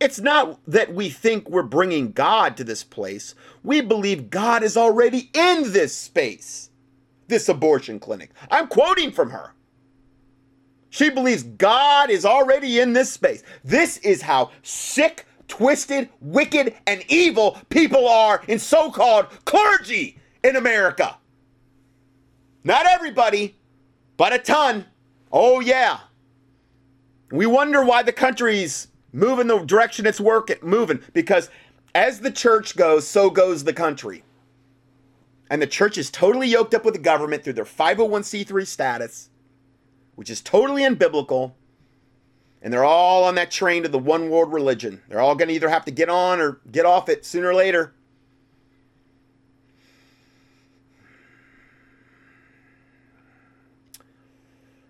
It's 0.00 0.18
not 0.18 0.58
that 0.66 0.94
we 0.94 1.10
think 1.10 1.50
we're 1.50 1.62
bringing 1.62 2.12
God 2.12 2.56
to 2.56 2.64
this 2.64 2.84
place. 2.84 3.34
We 3.62 3.82
believe 3.82 4.30
God 4.30 4.62
is 4.62 4.78
already 4.78 5.28
in 5.34 5.74
this 5.74 5.94
space 5.94 6.70
this 7.28 7.48
abortion 7.48 7.98
clinic. 7.98 8.30
I'm 8.50 8.68
quoting 8.68 9.12
from 9.12 9.30
her. 9.30 9.52
She 10.90 11.10
believes 11.10 11.42
God 11.42 12.10
is 12.10 12.24
already 12.24 12.80
in 12.80 12.92
this 12.92 13.12
space. 13.12 13.42
This 13.64 13.98
is 13.98 14.22
how 14.22 14.50
sick, 14.62 15.26
twisted, 15.48 16.08
wicked, 16.20 16.74
and 16.86 17.04
evil 17.08 17.58
people 17.68 18.08
are 18.08 18.42
in 18.48 18.58
so 18.58 18.90
called 18.90 19.26
clergy 19.44 20.18
in 20.42 20.56
America. 20.56 21.18
Not 22.64 22.86
everybody, 22.86 23.56
but 24.16 24.32
a 24.32 24.38
ton. 24.38 24.86
Oh, 25.30 25.60
yeah. 25.60 26.00
We 27.30 27.46
wonder 27.46 27.84
why 27.84 28.02
the 28.02 28.12
country's 28.12 28.88
moving 29.12 29.48
the 29.48 29.58
direction 29.58 30.06
it's 30.06 30.20
working, 30.20 30.56
moving, 30.62 31.00
because 31.12 31.50
as 31.94 32.20
the 32.20 32.30
church 32.30 32.76
goes, 32.76 33.06
so 33.06 33.30
goes 33.30 33.64
the 33.64 33.72
country 33.72 34.22
and 35.48 35.62
the 35.62 35.66
church 35.66 35.96
is 35.96 36.10
totally 36.10 36.48
yoked 36.48 36.74
up 36.74 36.84
with 36.84 36.94
the 36.94 37.00
government 37.00 37.44
through 37.44 37.52
their 37.52 37.64
501c3 37.64 38.66
status, 38.66 39.30
which 40.14 40.30
is 40.30 40.40
totally 40.40 40.82
unbiblical. 40.82 41.52
And 42.62 42.72
they're 42.72 42.84
all 42.84 43.24
on 43.24 43.36
that 43.36 43.50
train 43.50 43.84
to 43.84 43.88
the 43.88 43.98
one 43.98 44.28
world 44.28 44.52
religion. 44.52 45.02
They're 45.08 45.20
all 45.20 45.36
going 45.36 45.48
to 45.48 45.54
either 45.54 45.68
have 45.68 45.84
to 45.84 45.92
get 45.92 46.08
on 46.08 46.40
or 46.40 46.60
get 46.70 46.84
off 46.84 47.08
it 47.08 47.24
sooner 47.24 47.48
or 47.48 47.54
later. 47.54 47.92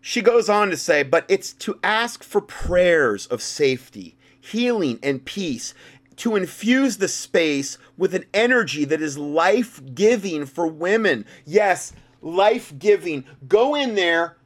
She 0.00 0.22
goes 0.22 0.48
on 0.48 0.70
to 0.70 0.76
say, 0.76 1.02
but 1.02 1.26
it's 1.28 1.52
to 1.54 1.80
ask 1.82 2.22
for 2.22 2.40
prayers 2.40 3.26
of 3.26 3.42
safety, 3.42 4.16
healing, 4.40 5.00
and 5.02 5.24
peace 5.24 5.74
to 6.16 6.36
infuse 6.36 6.96
the 6.96 7.08
space 7.08 7.78
with 7.96 8.14
an 8.14 8.24
energy 8.32 8.84
that 8.84 9.02
is 9.02 9.18
life 9.18 9.80
giving 9.94 10.46
for 10.46 10.66
women. 10.66 11.24
Yes, 11.44 11.92
life 12.22 12.72
giving. 12.78 13.24
Go 13.46 13.74
in 13.74 13.94
there 13.94 14.36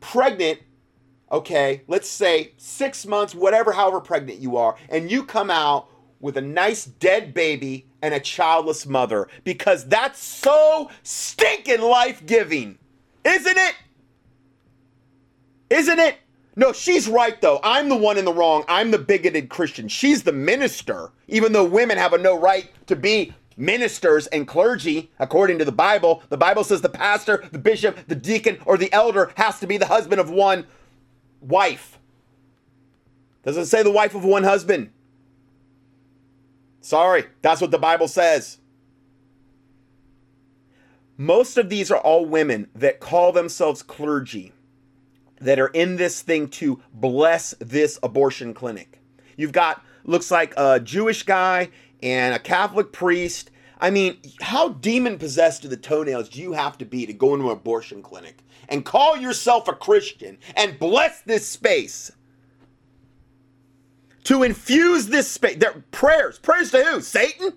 pregnant, 0.00 0.60
okay, 1.30 1.82
let's 1.88 2.08
say 2.08 2.52
six 2.56 3.06
months, 3.06 3.34
whatever, 3.34 3.72
however 3.72 4.00
pregnant 4.00 4.38
you 4.38 4.56
are, 4.56 4.76
and 4.88 5.10
you 5.10 5.24
come 5.24 5.50
out 5.50 5.88
with 6.20 6.36
a 6.36 6.40
nice 6.40 6.84
dead 6.84 7.34
baby 7.34 7.86
and 8.02 8.14
a 8.14 8.20
childless 8.20 8.86
mother 8.86 9.28
because 9.44 9.86
that's 9.86 10.22
so 10.22 10.90
stinking 11.02 11.80
life 11.82 12.24
giving, 12.24 12.78
isn't 13.24 13.58
it? 13.58 13.74
Isn't 15.68 15.98
it? 15.98 16.16
No, 16.58 16.72
she's 16.72 17.06
right 17.06 17.38
though. 17.40 17.60
I'm 17.62 17.90
the 17.90 17.96
one 17.96 18.16
in 18.16 18.24
the 18.24 18.32
wrong. 18.32 18.64
I'm 18.66 18.90
the 18.90 18.98
bigoted 18.98 19.50
Christian. 19.50 19.88
She's 19.88 20.22
the 20.22 20.32
minister, 20.32 21.12
even 21.28 21.52
though 21.52 21.64
women 21.64 21.98
have 21.98 22.14
a 22.14 22.18
no 22.18 22.38
right 22.38 22.70
to 22.86 22.96
be 22.96 23.34
ministers 23.58 24.26
and 24.28 24.48
clergy 24.48 25.10
according 25.18 25.58
to 25.58 25.66
the 25.66 25.72
Bible. 25.72 26.22
The 26.30 26.38
Bible 26.38 26.64
says 26.64 26.80
the 26.80 26.88
pastor, 26.88 27.44
the 27.52 27.58
bishop, 27.58 27.98
the 28.08 28.14
deacon, 28.14 28.58
or 28.64 28.78
the 28.78 28.92
elder 28.92 29.32
has 29.36 29.60
to 29.60 29.66
be 29.66 29.76
the 29.76 29.86
husband 29.86 30.18
of 30.18 30.30
one 30.30 30.66
wife. 31.40 31.98
Doesn't 33.44 33.66
say 33.66 33.82
the 33.82 33.90
wife 33.90 34.14
of 34.14 34.24
one 34.24 34.44
husband. 34.44 34.90
Sorry, 36.80 37.26
that's 37.42 37.60
what 37.60 37.70
the 37.70 37.78
Bible 37.78 38.08
says. 38.08 38.58
Most 41.18 41.58
of 41.58 41.68
these 41.68 41.90
are 41.90 41.98
all 41.98 42.26
women 42.26 42.68
that 42.74 43.00
call 43.00 43.32
themselves 43.32 43.82
clergy 43.82 44.52
that 45.40 45.58
are 45.58 45.68
in 45.68 45.96
this 45.96 46.22
thing 46.22 46.48
to 46.48 46.80
bless 46.92 47.54
this 47.60 47.98
abortion 48.02 48.54
clinic. 48.54 49.00
You've 49.36 49.52
got, 49.52 49.82
looks 50.04 50.30
like 50.30 50.54
a 50.56 50.80
Jewish 50.80 51.22
guy 51.22 51.70
and 52.02 52.34
a 52.34 52.38
Catholic 52.38 52.92
priest. 52.92 53.50
I 53.78 53.90
mean, 53.90 54.18
how 54.40 54.70
demon 54.70 55.18
possessed 55.18 55.62
to 55.62 55.68
the 55.68 55.76
toenails 55.76 56.30
do 56.30 56.40
you 56.40 56.52
have 56.52 56.78
to 56.78 56.84
be 56.84 57.06
to 57.06 57.12
go 57.12 57.34
into 57.34 57.46
an 57.46 57.52
abortion 57.52 58.02
clinic 58.02 58.38
and 58.68 58.84
call 58.84 59.16
yourself 59.16 59.68
a 59.68 59.74
Christian 59.74 60.38
and 60.54 60.78
bless 60.78 61.20
this 61.20 61.46
space? 61.46 62.10
To 64.24 64.42
infuse 64.42 65.06
this 65.06 65.30
space, 65.30 65.58
their 65.58 65.84
prayers, 65.92 66.38
prayers 66.38 66.70
to 66.72 66.82
who? 66.82 67.00
Satan? 67.00 67.52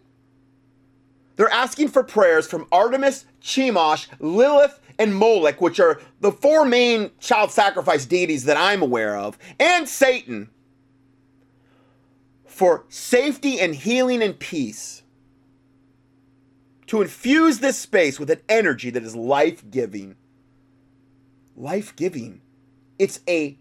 They're 1.35 1.49
asking 1.49 1.87
for 1.87 2.03
prayers 2.03 2.45
from 2.45 2.67
Artemis, 2.71 3.25
Chemosh, 3.41 4.07
Lilith, 4.19 4.79
and 4.99 5.15
Molech, 5.15 5.61
which 5.61 5.79
are 5.79 5.99
the 6.19 6.31
four 6.31 6.65
main 6.65 7.09
child 7.19 7.51
sacrifice 7.51 8.05
deities 8.05 8.43
that 8.43 8.57
I'm 8.57 8.81
aware 8.81 9.17
of, 9.17 9.39
and 9.59 9.87
Satan 9.87 10.49
for 12.45 12.85
safety 12.89 13.59
and 13.59 13.73
healing 13.73 14.21
and 14.21 14.37
peace. 14.37 15.01
To 16.87 17.01
infuse 17.01 17.59
this 17.59 17.77
space 17.77 18.19
with 18.19 18.29
an 18.31 18.41
energy 18.49 18.89
that 18.89 19.03
is 19.03 19.15
life 19.15 19.63
giving. 19.69 20.15
Life 21.55 21.95
giving. 21.95 22.41
It's 22.97 23.19
a 23.27 23.57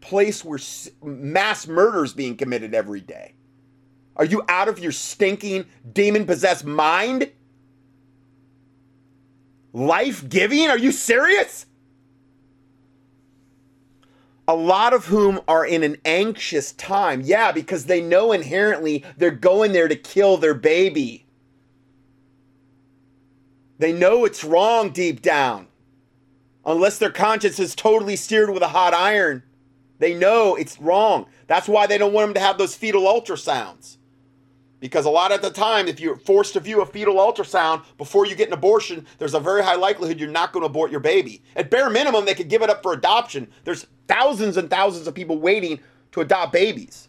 place 0.00 0.44
where 0.44 0.60
mass 1.02 1.66
murder 1.66 2.04
is 2.04 2.12
being 2.12 2.36
committed 2.36 2.74
every 2.74 3.00
day. 3.00 3.34
Are 4.16 4.24
you 4.24 4.42
out 4.48 4.68
of 4.68 4.78
your 4.78 4.92
stinking 4.92 5.66
demon 5.92 6.24
possessed 6.24 6.64
mind? 6.64 7.30
Life 9.74 10.26
giving? 10.26 10.68
Are 10.68 10.78
you 10.78 10.92
serious? 10.92 11.66
A 14.46 14.54
lot 14.54 14.94
of 14.94 15.06
whom 15.06 15.40
are 15.48 15.66
in 15.66 15.82
an 15.82 15.96
anxious 16.04 16.72
time. 16.72 17.20
Yeah, 17.22 17.52
because 17.52 17.86
they 17.86 18.00
know 18.00 18.32
inherently 18.32 19.04
they're 19.16 19.30
going 19.30 19.72
there 19.72 19.88
to 19.88 19.96
kill 19.96 20.36
their 20.36 20.54
baby. 20.54 21.26
They 23.78 23.92
know 23.92 24.24
it's 24.24 24.44
wrong 24.44 24.90
deep 24.90 25.20
down. 25.20 25.66
Unless 26.64 26.98
their 26.98 27.10
conscience 27.10 27.58
is 27.58 27.74
totally 27.74 28.16
seared 28.16 28.50
with 28.50 28.62
a 28.62 28.68
hot 28.68 28.94
iron, 28.94 29.42
they 29.98 30.14
know 30.14 30.54
it's 30.54 30.80
wrong. 30.80 31.26
That's 31.46 31.68
why 31.68 31.86
they 31.86 31.98
don't 31.98 32.12
want 32.12 32.28
them 32.28 32.34
to 32.34 32.40
have 32.40 32.56
those 32.56 32.74
fetal 32.74 33.02
ultrasounds. 33.02 33.98
Because 34.84 35.06
a 35.06 35.10
lot 35.10 35.32
of 35.32 35.40
the 35.40 35.48
time, 35.48 35.88
if 35.88 35.98
you're 35.98 36.18
forced 36.18 36.52
to 36.52 36.60
view 36.60 36.82
a 36.82 36.84
fetal 36.84 37.14
ultrasound 37.14 37.84
before 37.96 38.26
you 38.26 38.34
get 38.34 38.48
an 38.48 38.52
abortion, 38.52 39.06
there's 39.16 39.32
a 39.32 39.40
very 39.40 39.62
high 39.62 39.76
likelihood 39.76 40.20
you're 40.20 40.28
not 40.28 40.52
going 40.52 40.60
to 40.60 40.66
abort 40.66 40.90
your 40.90 41.00
baby. 41.00 41.42
At 41.56 41.70
bare 41.70 41.88
minimum, 41.88 42.26
they 42.26 42.34
could 42.34 42.50
give 42.50 42.60
it 42.60 42.68
up 42.68 42.82
for 42.82 42.92
adoption. 42.92 43.50
There's 43.64 43.86
thousands 44.08 44.58
and 44.58 44.68
thousands 44.68 45.06
of 45.06 45.14
people 45.14 45.38
waiting 45.38 45.80
to 46.12 46.20
adopt 46.20 46.52
babies. 46.52 47.08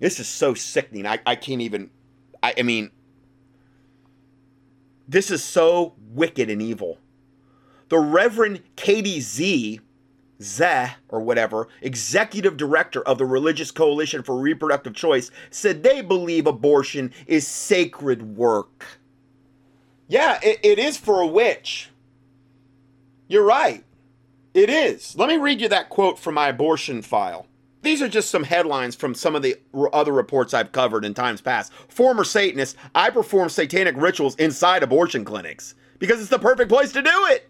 This 0.00 0.18
is 0.18 0.28
so 0.28 0.54
sickening. 0.54 1.04
I, 1.04 1.18
I 1.26 1.36
can't 1.36 1.60
even. 1.60 1.90
I, 2.42 2.54
I 2.56 2.62
mean, 2.62 2.90
this 5.06 5.30
is 5.30 5.44
so 5.44 5.92
wicked 6.08 6.48
and 6.48 6.62
evil. 6.62 6.96
The 7.90 7.98
Reverend 7.98 8.62
Katey 8.76 9.20
Z 9.20 9.82
Zeh, 10.40 10.94
or 11.08 11.20
whatever, 11.20 11.68
executive 11.82 12.56
director 12.56 13.02
of 13.02 13.18
the 13.18 13.26
Religious 13.26 13.70
Coalition 13.70 14.22
for 14.22 14.38
Reproductive 14.38 14.94
Choice, 14.94 15.30
said 15.50 15.82
they 15.82 16.00
believe 16.00 16.46
abortion 16.46 17.12
is 17.26 17.46
sacred 17.46 18.36
work. 18.36 18.86
Yeah, 20.06 20.38
it, 20.42 20.60
it 20.62 20.78
is 20.78 20.96
for 20.96 21.20
a 21.20 21.26
witch. 21.26 21.90
You're 23.26 23.44
right. 23.44 23.84
It 24.54 24.70
is. 24.70 25.16
Let 25.16 25.28
me 25.28 25.36
read 25.36 25.60
you 25.60 25.68
that 25.68 25.90
quote 25.90 26.18
from 26.18 26.34
my 26.34 26.48
abortion 26.48 27.02
file. 27.02 27.46
These 27.82 28.02
are 28.02 28.08
just 28.08 28.30
some 28.30 28.42
headlines 28.44 28.96
from 28.96 29.14
some 29.14 29.36
of 29.36 29.42
the 29.42 29.56
other 29.92 30.12
reports 30.12 30.52
I've 30.52 30.72
covered 30.72 31.04
in 31.04 31.14
times 31.14 31.40
past. 31.40 31.72
Former 31.88 32.24
Satanist, 32.24 32.76
I 32.94 33.10
perform 33.10 33.50
satanic 33.50 33.94
rituals 33.96 34.34
inside 34.36 34.82
abortion 34.82 35.24
clinics 35.24 35.74
because 35.98 36.20
it's 36.20 36.30
the 36.30 36.38
perfect 36.38 36.70
place 36.70 36.90
to 36.92 37.02
do 37.02 37.26
it. 37.26 37.48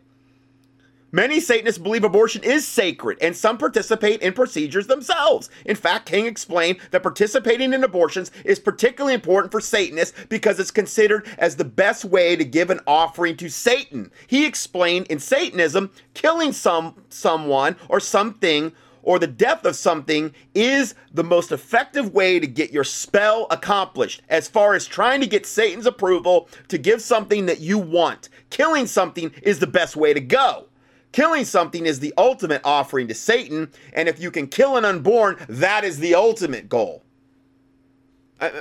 Many 1.11 1.41
Satanists 1.41 1.79
believe 1.79 2.05
abortion 2.05 2.43
is 2.43 2.69
sacred, 2.69 3.17
and 3.23 3.35
some 3.35 3.57
participate 3.57 4.21
in 4.21 4.35
procedures 4.35 4.89
themselves. 4.89 5.49
In 5.65 5.75
fact, 5.75 6.05
King 6.05 6.27
explained 6.27 6.81
that 6.91 7.03
participating 7.03 7.73
in 7.73 7.83
abortions 7.83 8.31
is 8.45 8.59
particularly 8.59 9.15
important 9.15 9.51
for 9.51 9.59
Satanists 9.63 10.27
because 10.29 10.61
it's 10.61 10.71
considered 10.71 11.27
as 11.39 11.57
the 11.57 11.65
best 11.65 12.05
way 12.05 12.37
to 12.37 12.45
give 12.45 12.69
an 12.69 12.81
offering 12.87 13.39
to 13.39 13.49
Satan. 13.49 14.11
He 14.27 14.45
explained 14.45 15.07
in 15.07 15.19
Satanism, 15.19 15.93
killing 16.13 16.53
some 16.53 16.95
someone 17.09 17.77
or 17.89 18.01
something 18.01 18.73
or 19.03 19.19
the 19.19 19.27
death 19.27 19.65
of 19.65 19.77
something 19.77 20.35
is 20.55 20.95
the 21.15 21.25
most 21.25 21.53
effective 21.53 22.13
way 22.13 22.39
to 22.39 22.47
get 22.47 22.71
your 22.71 22.85
spell 22.85 23.47
accomplished 23.51 24.21
as 24.29 24.47
far 24.47 24.75
as 24.75 24.85
trying 24.85 25.23
to 25.23 25.27
get 25.27 25.47
Satan's 25.47 25.87
approval 25.87 26.51
to 26.69 26.77
give 26.77 27.01
something 27.01 27.47
that 27.47 27.61
you 27.61 27.79
want. 27.79 28.29
Killing 28.51 28.87
something 28.87 29.33
is 29.43 29.59
the 29.59 29.67
best 29.67 29.97
way 29.97 30.13
to 30.13 30.21
go. 30.21 30.67
Killing 31.13 31.45
something 31.45 31.87
is 31.87 32.01
the 32.01 32.13
ultimate 32.19 32.61
offering 32.65 33.09
to 33.09 33.15
Satan, 33.15 33.71
and 33.93 34.09
if 34.09 34.21
you 34.21 34.31
can 34.31 34.47
kill 34.47 34.77
an 34.77 34.85
unborn, 34.85 35.37
that 35.49 35.85
is 35.85 35.99
the 35.99 36.15
ultimate 36.15 36.69
goal. 36.69 37.03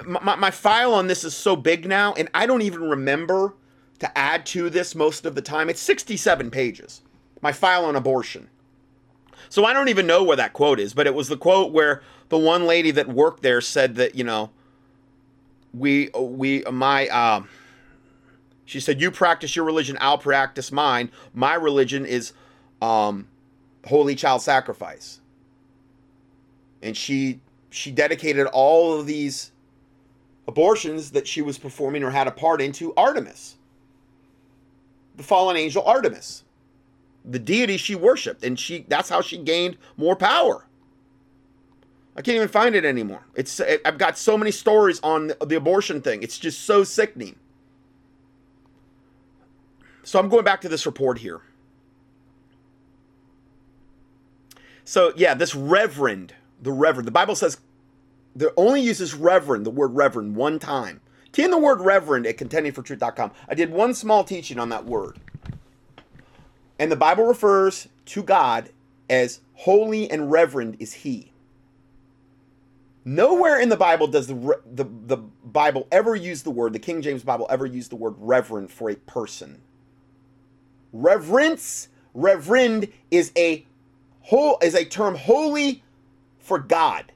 my, 0.06 0.36
my 0.36 0.52
file 0.52 0.94
on 0.94 1.08
this 1.08 1.24
is 1.24 1.36
so 1.36 1.56
big 1.56 1.88
now, 1.88 2.14
and 2.14 2.30
I 2.34 2.46
don't 2.46 2.62
even 2.62 2.82
remember 2.82 3.54
to 4.00 4.18
add 4.18 4.46
to 4.48 4.70
this 4.70 4.96
most 4.96 5.26
of 5.26 5.36
the 5.36 5.42
time. 5.42 5.70
It's 5.70 5.82
67 5.82 6.50
pages. 6.52 7.02
My 7.42 7.52
file 7.52 7.86
on 7.86 7.96
abortion. 7.96 8.50
So 9.50 9.66
I 9.66 9.74
don't 9.74 9.90
even 9.90 10.08
know 10.08 10.24
where 10.24 10.38
that 10.38 10.54
quote 10.54 10.80
is, 10.80 10.94
but 10.94 11.08
it 11.08 11.14
was 11.14 11.28
the 11.28 11.38
quote 11.38 11.72
where 11.72 12.02
the 12.30 12.38
one 12.38 12.66
lady 12.66 12.92
that 12.92 13.08
worked 13.08 13.44
there 13.44 13.62
said 13.62 13.96
that, 13.96 14.16
you 14.16 14.24
know, 14.24 14.52
we, 15.74 16.10
we, 16.18 16.64
my, 16.72 17.08
um, 17.10 17.48
she 18.68 18.82
said, 18.82 19.02
"You 19.02 19.10
practice 19.10 19.56
your 19.56 19.66
religion, 19.66 19.98
I'll 20.00 20.18
practice 20.18 20.72
mine. 20.72 21.10
My 21.34 21.56
religion 21.56 22.06
is 22.06 22.34
um, 22.82 23.28
holy 23.86 24.14
child 24.14 24.44
sacrifice." 24.44 25.22
And 26.84 26.96
she 26.96 27.40
she 27.72 27.92
dedicated 27.92 28.46
all 28.48 29.00
of 29.00 29.08
these 29.08 29.52
abortions 30.48 31.12
that 31.12 31.28
she 31.28 31.42
was 31.42 31.58
performing 31.58 32.04
or 32.04 32.12
had 32.12 32.28
a 32.28 32.32
part 32.32 32.62
in 32.62 32.74
to 32.74 32.94
Artemis, 32.96 33.56
the 35.16 35.24
fallen 35.24 35.56
angel 35.56 35.84
Artemis, 35.84 36.44
the 37.24 37.40
deity 37.40 37.78
she 37.78 37.96
worshipped, 37.96 38.44
and 38.44 38.60
she 38.60 38.86
that's 38.90 39.08
how 39.08 39.22
she 39.22 39.38
gained 39.38 39.78
more 39.96 40.16
power. 40.16 40.66
I 42.18 42.22
can't 42.22 42.36
even 42.36 42.50
find 42.50 42.76
it 42.76 42.84
anymore. 42.84 43.22
It's 43.34 43.62
I've 43.86 43.98
got 43.98 44.18
so 44.18 44.38
many 44.38 44.52
stories 44.52 45.00
on 45.04 45.32
the 45.46 45.56
abortion 45.56 46.02
thing. 46.02 46.22
It's 46.22 46.38
just 46.38 46.66
so 46.66 46.84
sickening. 46.84 47.38
So 50.08 50.20
I'm 50.20 50.30
going 50.30 50.46
back 50.46 50.62
to 50.62 50.70
this 50.70 50.86
report 50.86 51.18
here. 51.18 51.42
So, 54.86 55.12
yeah, 55.18 55.34
this 55.34 55.54
reverend, 55.54 56.34
the 56.62 56.72
reverend, 56.72 57.06
the 57.06 57.12
Bible 57.12 57.36
says 57.36 57.58
there 58.34 58.54
only 58.56 58.80
uses 58.80 59.14
reverend, 59.14 59.66
the 59.66 59.70
word 59.70 59.94
reverend, 59.94 60.38
one 60.38 60.60
time. 60.60 61.02
Key 61.34 61.46
the 61.48 61.58
word 61.58 61.82
reverend 61.82 62.26
at 62.26 62.38
contendingfortruth.com. 62.38 63.32
I 63.50 63.54
did 63.54 63.70
one 63.70 63.94
small 63.94 64.24
teaching 64.24 64.60
on 64.60 64.70
that 64.70 64.86
word. 64.86 65.20
And 66.80 66.90
the 66.90 66.96
Bible 66.96 67.26
refers 67.26 67.90
to 68.06 68.24
God 68.24 68.70
as 69.10 69.42
holy 69.56 70.10
and 70.10 70.32
reverend 70.32 70.78
is 70.80 70.94
he. 70.94 71.34
Nowhere 73.04 73.60
in 73.60 73.68
the 73.68 73.76
Bible 73.76 74.08
does 74.08 74.28
the, 74.28 74.58
the, 74.74 74.86
the 74.86 75.18
Bible 75.18 75.86
ever 75.92 76.16
use 76.16 76.44
the 76.44 76.52
word, 76.52 76.72
the 76.72 76.80
King 76.80 77.02
James 77.02 77.24
Bible 77.24 77.46
ever 77.50 77.66
use 77.66 77.90
the 77.90 77.98
word 77.98 78.16
reverend 78.18 78.72
for 78.72 78.90
a 78.90 78.96
person. 78.96 79.64
Reverence, 80.98 81.90
reverend 82.16 82.88
is 83.12 83.32
a 83.38 83.64
whole 84.22 84.58
is 84.64 84.74
a 84.74 84.84
term 84.84 85.14
holy 85.14 85.84
for 86.40 86.58
God. 86.58 87.12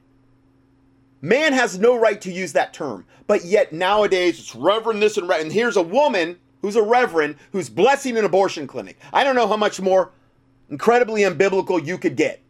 Man 1.20 1.52
has 1.52 1.80
no 1.80 1.98
right 1.98 2.20
to 2.20 2.30
use 2.30 2.52
that 2.52 2.72
term, 2.72 3.04
but 3.26 3.44
yet 3.44 3.72
nowadays 3.72 4.38
it's 4.38 4.54
reverend 4.54 5.02
this 5.02 5.16
and 5.16 5.28
reverend. 5.28 5.46
And 5.46 5.52
here's 5.52 5.76
a 5.76 5.82
woman 5.82 6.38
who's 6.60 6.76
a 6.76 6.82
reverend 6.82 7.34
who's 7.50 7.68
blessing 7.68 8.16
an 8.16 8.24
abortion 8.24 8.68
clinic. 8.68 9.00
I 9.12 9.24
don't 9.24 9.34
know 9.34 9.48
how 9.48 9.56
much 9.56 9.80
more 9.80 10.12
incredibly 10.70 11.22
unbiblical 11.22 11.84
you 11.84 11.98
could 11.98 12.14
get. 12.14 12.40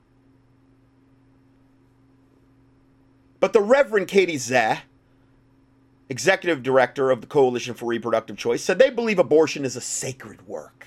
But 3.41 3.55
the 3.55 3.61
Reverend 3.63 4.07
Katey 4.07 4.35
Zeh, 4.35 4.81
executive 6.11 6.63
director 6.63 7.11
of 7.11 7.23
the 7.23 7.27
Coalition 7.27 7.73
for 7.73 7.87
Reproductive 7.87 8.37
Choice, 8.37 8.63
said 8.63 8.79
they 8.79 8.91
believe 8.91 9.19
abortion 9.19 9.65
is 9.65 9.77
a 9.77 9.81
sacred 9.81 10.47
work. 10.47 10.82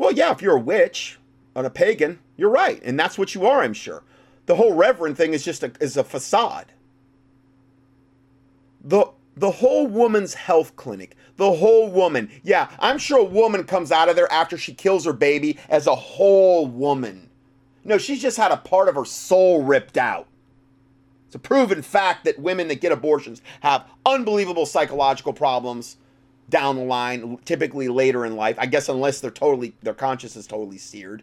Well, 0.00 0.12
yeah, 0.12 0.32
if 0.32 0.40
you're 0.40 0.56
a 0.56 0.60
witch 0.60 1.18
and 1.54 1.66
a 1.66 1.70
pagan, 1.70 2.20
you're 2.38 2.48
right, 2.48 2.80
and 2.82 2.98
that's 2.98 3.18
what 3.18 3.34
you 3.34 3.44
are, 3.44 3.60
I'm 3.60 3.74
sure. 3.74 4.02
The 4.46 4.56
whole 4.56 4.72
reverend 4.72 5.18
thing 5.18 5.34
is 5.34 5.44
just 5.44 5.62
a 5.62 5.72
is 5.78 5.98
a 5.98 6.02
facade. 6.02 6.72
The 8.82 9.12
the 9.36 9.50
whole 9.50 9.86
woman's 9.86 10.32
health 10.32 10.74
clinic, 10.74 11.16
the 11.36 11.52
whole 11.52 11.90
woman. 11.90 12.30
Yeah, 12.42 12.70
I'm 12.78 12.96
sure 12.96 13.18
a 13.18 13.24
woman 13.24 13.64
comes 13.64 13.92
out 13.92 14.08
of 14.08 14.16
there 14.16 14.32
after 14.32 14.56
she 14.56 14.72
kills 14.72 15.04
her 15.04 15.12
baby 15.12 15.58
as 15.68 15.86
a 15.86 15.94
whole 15.94 16.66
woman. 16.66 17.28
No, 17.84 17.98
she's 17.98 18.22
just 18.22 18.38
had 18.38 18.52
a 18.52 18.56
part 18.56 18.88
of 18.88 18.94
her 18.94 19.04
soul 19.04 19.62
ripped 19.62 19.98
out. 19.98 20.28
It's 21.26 21.34
a 21.34 21.38
proven 21.38 21.82
fact 21.82 22.24
that 22.24 22.38
women 22.38 22.68
that 22.68 22.80
get 22.80 22.90
abortions 22.90 23.42
have 23.60 23.84
unbelievable 24.06 24.64
psychological 24.64 25.34
problems 25.34 25.98
down 26.50 26.76
the 26.76 26.84
line, 26.84 27.38
typically 27.44 27.88
later 27.88 28.26
in 28.26 28.36
life. 28.36 28.56
I 28.58 28.66
guess 28.66 28.88
unless 28.88 29.20
they're 29.20 29.30
totally 29.30 29.74
their 29.82 29.94
conscience 29.94 30.36
is 30.36 30.46
totally 30.46 30.78
seared. 30.78 31.22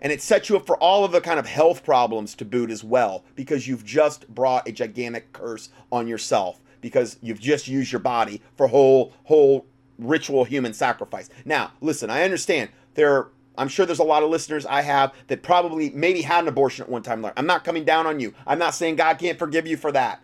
And 0.00 0.12
it 0.12 0.20
sets 0.20 0.48
you 0.48 0.56
up 0.56 0.66
for 0.66 0.76
all 0.78 1.04
of 1.04 1.12
the 1.12 1.20
kind 1.20 1.38
of 1.38 1.46
health 1.46 1.84
problems 1.84 2.34
to 2.34 2.44
boot 2.44 2.70
as 2.70 2.84
well, 2.84 3.24
because 3.36 3.68
you've 3.68 3.84
just 3.84 4.28
brought 4.28 4.68
a 4.68 4.72
gigantic 4.72 5.32
curse 5.32 5.70
on 5.90 6.08
yourself 6.08 6.60
because 6.80 7.16
you've 7.22 7.40
just 7.40 7.66
used 7.66 7.92
your 7.92 8.00
body 8.00 8.42
for 8.56 8.66
whole 8.66 9.14
whole 9.24 9.64
ritual 9.98 10.44
human 10.44 10.74
sacrifice. 10.74 11.30
Now, 11.44 11.72
listen, 11.80 12.10
I 12.10 12.24
understand 12.24 12.70
there 12.94 13.28
I'm 13.56 13.68
sure 13.68 13.86
there's 13.86 14.00
a 14.00 14.04
lot 14.04 14.22
of 14.22 14.30
listeners 14.30 14.66
I 14.66 14.82
have 14.82 15.14
that 15.28 15.42
probably 15.42 15.90
maybe 15.90 16.22
had 16.22 16.42
an 16.42 16.48
abortion 16.48 16.84
at 16.84 16.90
one 16.90 17.02
time. 17.02 17.24
I'm 17.36 17.46
not 17.46 17.64
coming 17.64 17.84
down 17.84 18.06
on 18.06 18.20
you. 18.20 18.34
I'm 18.46 18.58
not 18.58 18.74
saying 18.74 18.96
God 18.96 19.18
can't 19.18 19.38
forgive 19.38 19.66
you 19.66 19.76
for 19.76 19.92
that. 19.92 20.20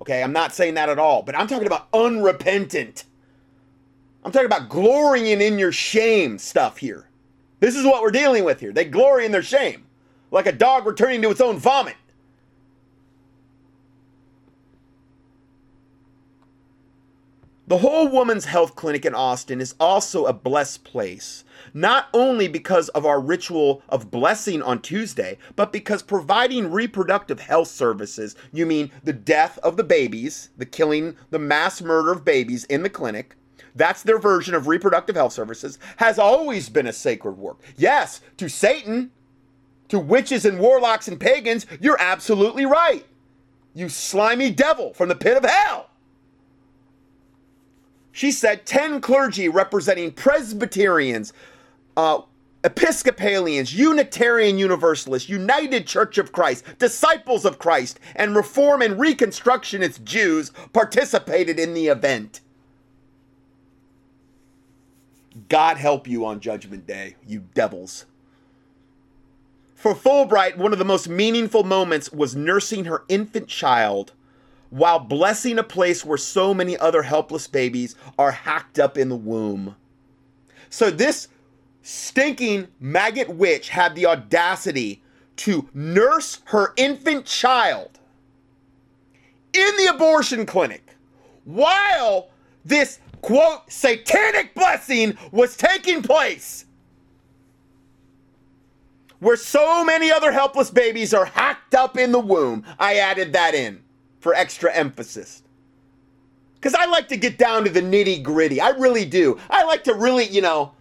Okay, 0.00 0.22
I'm 0.22 0.32
not 0.32 0.54
saying 0.54 0.74
that 0.74 0.88
at 0.88 0.98
all. 0.98 1.22
But 1.22 1.36
I'm 1.36 1.48
talking 1.48 1.66
about 1.66 1.88
unrepentant 1.92 3.04
I'm 4.24 4.32
talking 4.32 4.46
about 4.46 4.68
glorying 4.68 5.40
in 5.40 5.58
your 5.58 5.72
shame 5.72 6.38
stuff 6.38 6.78
here. 6.78 7.08
This 7.60 7.76
is 7.76 7.84
what 7.84 8.02
we're 8.02 8.10
dealing 8.10 8.44
with 8.44 8.60
here. 8.60 8.72
They 8.72 8.84
glory 8.84 9.24
in 9.24 9.32
their 9.32 9.42
shame, 9.42 9.86
like 10.30 10.46
a 10.46 10.52
dog 10.52 10.86
returning 10.86 11.22
to 11.22 11.30
its 11.30 11.40
own 11.40 11.58
vomit. 11.58 11.96
The 17.68 17.78
Whole 17.78 18.08
Woman's 18.08 18.46
Health 18.46 18.76
Clinic 18.76 19.04
in 19.04 19.14
Austin 19.14 19.60
is 19.60 19.74
also 19.78 20.24
a 20.24 20.32
blessed 20.32 20.84
place, 20.84 21.44
not 21.74 22.08
only 22.14 22.48
because 22.48 22.88
of 22.90 23.04
our 23.04 23.20
ritual 23.20 23.82
of 23.90 24.10
blessing 24.10 24.62
on 24.62 24.80
Tuesday, 24.80 25.36
but 25.54 25.70
because 25.70 26.02
providing 26.02 26.70
reproductive 26.70 27.40
health 27.40 27.68
services, 27.68 28.34
you 28.52 28.64
mean 28.64 28.90
the 29.04 29.12
death 29.12 29.58
of 29.58 29.76
the 29.76 29.84
babies, 29.84 30.48
the 30.56 30.64
killing, 30.64 31.14
the 31.28 31.38
mass 31.38 31.82
murder 31.82 32.10
of 32.10 32.24
babies 32.24 32.64
in 32.64 32.82
the 32.82 32.88
clinic, 32.88 33.36
that's 33.74 34.02
their 34.02 34.18
version 34.18 34.54
of 34.54 34.66
reproductive 34.66 35.16
health 35.16 35.32
services, 35.32 35.78
has 35.96 36.18
always 36.18 36.68
been 36.68 36.86
a 36.86 36.92
sacred 36.92 37.38
work. 37.38 37.58
Yes, 37.76 38.20
to 38.36 38.48
Satan, 38.48 39.10
to 39.88 39.98
witches 39.98 40.44
and 40.44 40.58
warlocks 40.58 41.08
and 41.08 41.18
pagans, 41.18 41.66
you're 41.80 42.00
absolutely 42.00 42.66
right. 42.66 43.06
You 43.74 43.88
slimy 43.88 44.50
devil 44.50 44.92
from 44.92 45.08
the 45.08 45.14
pit 45.14 45.36
of 45.36 45.44
hell. 45.44 45.90
She 48.12 48.32
said 48.32 48.66
10 48.66 49.00
clergy 49.00 49.48
representing 49.48 50.10
Presbyterians, 50.10 51.32
uh, 51.96 52.22
Episcopalians, 52.64 53.72
Unitarian 53.72 54.58
Universalists, 54.58 55.28
United 55.28 55.86
Church 55.86 56.18
of 56.18 56.32
Christ, 56.32 56.64
Disciples 56.78 57.44
of 57.44 57.60
Christ, 57.60 58.00
and 58.16 58.34
Reform 58.34 58.82
and 58.82 58.98
Reconstructionist 58.98 60.02
Jews 60.02 60.50
participated 60.72 61.60
in 61.60 61.74
the 61.74 61.86
event. 61.86 62.40
God 65.48 65.76
help 65.76 66.06
you 66.06 66.24
on 66.24 66.40
Judgment 66.40 66.86
Day, 66.86 67.16
you 67.26 67.44
devils. 67.54 68.06
For 69.74 69.94
Fulbright, 69.94 70.56
one 70.56 70.72
of 70.72 70.78
the 70.78 70.84
most 70.84 71.08
meaningful 71.08 71.62
moments 71.62 72.12
was 72.12 72.34
nursing 72.34 72.86
her 72.86 73.04
infant 73.08 73.48
child 73.48 74.12
while 74.70 74.98
blessing 74.98 75.58
a 75.58 75.62
place 75.62 76.04
where 76.04 76.18
so 76.18 76.52
many 76.52 76.76
other 76.76 77.02
helpless 77.02 77.46
babies 77.46 77.94
are 78.18 78.32
hacked 78.32 78.78
up 78.78 78.98
in 78.98 79.08
the 79.08 79.16
womb. 79.16 79.76
So, 80.68 80.90
this 80.90 81.28
stinking 81.82 82.68
maggot 82.80 83.28
witch 83.30 83.70
had 83.70 83.94
the 83.94 84.06
audacity 84.06 85.02
to 85.36 85.68
nurse 85.72 86.40
her 86.46 86.74
infant 86.76 87.24
child 87.24 87.98
in 89.52 89.76
the 89.76 89.92
abortion 89.94 90.44
clinic 90.44 90.94
while 91.44 92.28
this 92.64 92.98
quote, 93.22 93.70
satanic 93.70 94.54
blessing 94.54 95.16
was 95.32 95.56
taking 95.56 96.02
place. 96.02 96.64
where 99.20 99.36
so 99.36 99.84
many 99.84 100.10
other 100.10 100.30
helpless 100.30 100.70
babies 100.70 101.12
are 101.12 101.24
hacked 101.24 101.74
up 101.74 101.96
in 101.98 102.12
the 102.12 102.18
womb. 102.18 102.64
I 102.78 102.96
added 102.96 103.32
that 103.32 103.54
in 103.54 103.82
for 104.20 104.34
extra 104.34 104.72
emphasis. 104.72 105.42
Because 106.54 106.74
I 106.74 106.86
like 106.86 107.08
to 107.08 107.16
get 107.16 107.38
down 107.38 107.64
to 107.64 107.70
the 107.70 107.80
nitty 107.80 108.22
gritty. 108.22 108.60
I 108.60 108.70
really 108.70 109.04
do. 109.04 109.38
I 109.48 109.64
like 109.64 109.84
to 109.84 109.94
really, 109.94 110.26
you 110.26 110.40
know, 110.40 110.72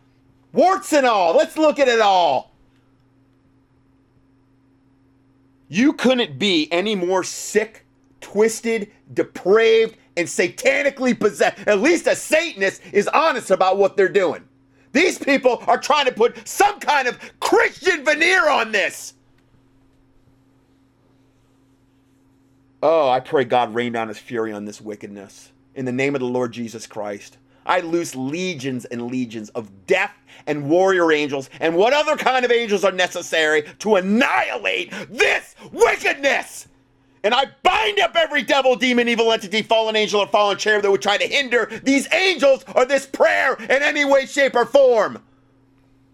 warts 0.53 0.93
and 0.93 1.05
all. 1.05 1.35
Let's 1.35 1.57
look 1.57 1.79
at 1.79 1.87
it 1.87 2.01
all. 2.01 2.51
You 5.69 5.93
couldn't 5.93 6.39
be 6.39 6.71
any 6.71 6.95
more 6.95 7.23
sick, 7.23 7.85
twisted, 8.21 8.91
depraved, 9.13 9.97
and 10.17 10.27
satanically 10.27 11.17
possessed. 11.17 11.65
At 11.67 11.79
least 11.79 12.07
a 12.07 12.15
Satanist 12.15 12.81
is 12.91 13.07
honest 13.07 13.51
about 13.51 13.77
what 13.77 13.95
they're 13.95 14.09
doing. 14.09 14.43
These 14.91 15.19
people 15.19 15.63
are 15.67 15.77
trying 15.77 16.07
to 16.07 16.11
put 16.11 16.47
some 16.47 16.79
kind 16.79 17.07
of 17.07 17.19
Christian 17.39 18.03
veneer 18.03 18.49
on 18.49 18.71
this. 18.71 19.13
Oh, 22.81 23.09
I 23.09 23.19
pray 23.19 23.43
God 23.43 23.73
rain 23.73 23.93
down 23.93 24.07
his 24.07 24.17
fury 24.19 24.51
on 24.51 24.65
this 24.65 24.81
wickedness. 24.81 25.51
In 25.75 25.85
the 25.85 25.91
name 25.91 26.15
of 26.15 26.21
the 26.21 26.27
Lord 26.27 26.51
Jesus 26.51 26.87
Christ. 26.87 27.37
I 27.65 27.81
loose 27.81 28.15
legions 28.15 28.85
and 28.85 29.11
legions 29.11 29.49
of 29.49 29.87
death 29.87 30.13
and 30.47 30.69
warrior 30.69 31.11
angels 31.11 31.49
and 31.59 31.75
what 31.75 31.93
other 31.93 32.15
kind 32.15 32.45
of 32.45 32.51
angels 32.51 32.85
are 32.85 32.91
necessary 32.93 33.63
to 33.79 33.95
annihilate 33.95 34.91
this 35.09 35.53
wickedness. 35.71 36.67
And 37.23 37.33
I 37.33 37.45
bind 37.63 37.99
up 37.99 38.15
every 38.15 38.43
devil, 38.43 38.75
demon, 38.75 39.07
evil 39.07 39.31
entity, 39.31 39.61
fallen 39.61 39.95
angel, 39.95 40.21
or 40.21 40.27
fallen 40.27 40.57
cherub 40.57 40.83
that 40.83 40.91
would 40.91 41.01
try 41.01 41.17
to 41.17 41.27
hinder 41.27 41.67
these 41.83 42.11
angels 42.13 42.63
or 42.75 42.85
this 42.85 43.05
prayer 43.05 43.55
in 43.55 43.81
any 43.83 44.05
way, 44.05 44.25
shape, 44.25 44.55
or 44.55 44.65
form. 44.65 45.21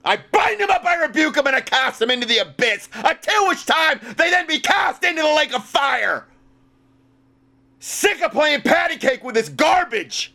I 0.06 0.20
bind 0.32 0.60
them 0.60 0.70
up, 0.70 0.84
I 0.86 0.96
rebuke 0.96 1.36
them, 1.36 1.48
and 1.48 1.56
I 1.56 1.62
cast 1.62 2.00
them 2.00 2.12
into 2.12 2.28
the 2.28 2.40
abyss, 2.40 2.90
until 2.94 3.48
which 3.48 3.66
time 3.66 4.00
they 4.18 4.30
then 4.30 4.48
be 4.48 4.60
cast 4.60 5.04
into 5.04 5.22
the 5.22 5.34
lake 5.34 5.56
of 5.56 5.64
fire. 5.64 6.28
Sick 7.80 8.22
of 8.22 8.32
playing 8.32 8.62
patty 8.62 8.98
cake 8.98 9.24
with 9.24 9.36
this 9.36 9.50
garbage. 9.50 10.34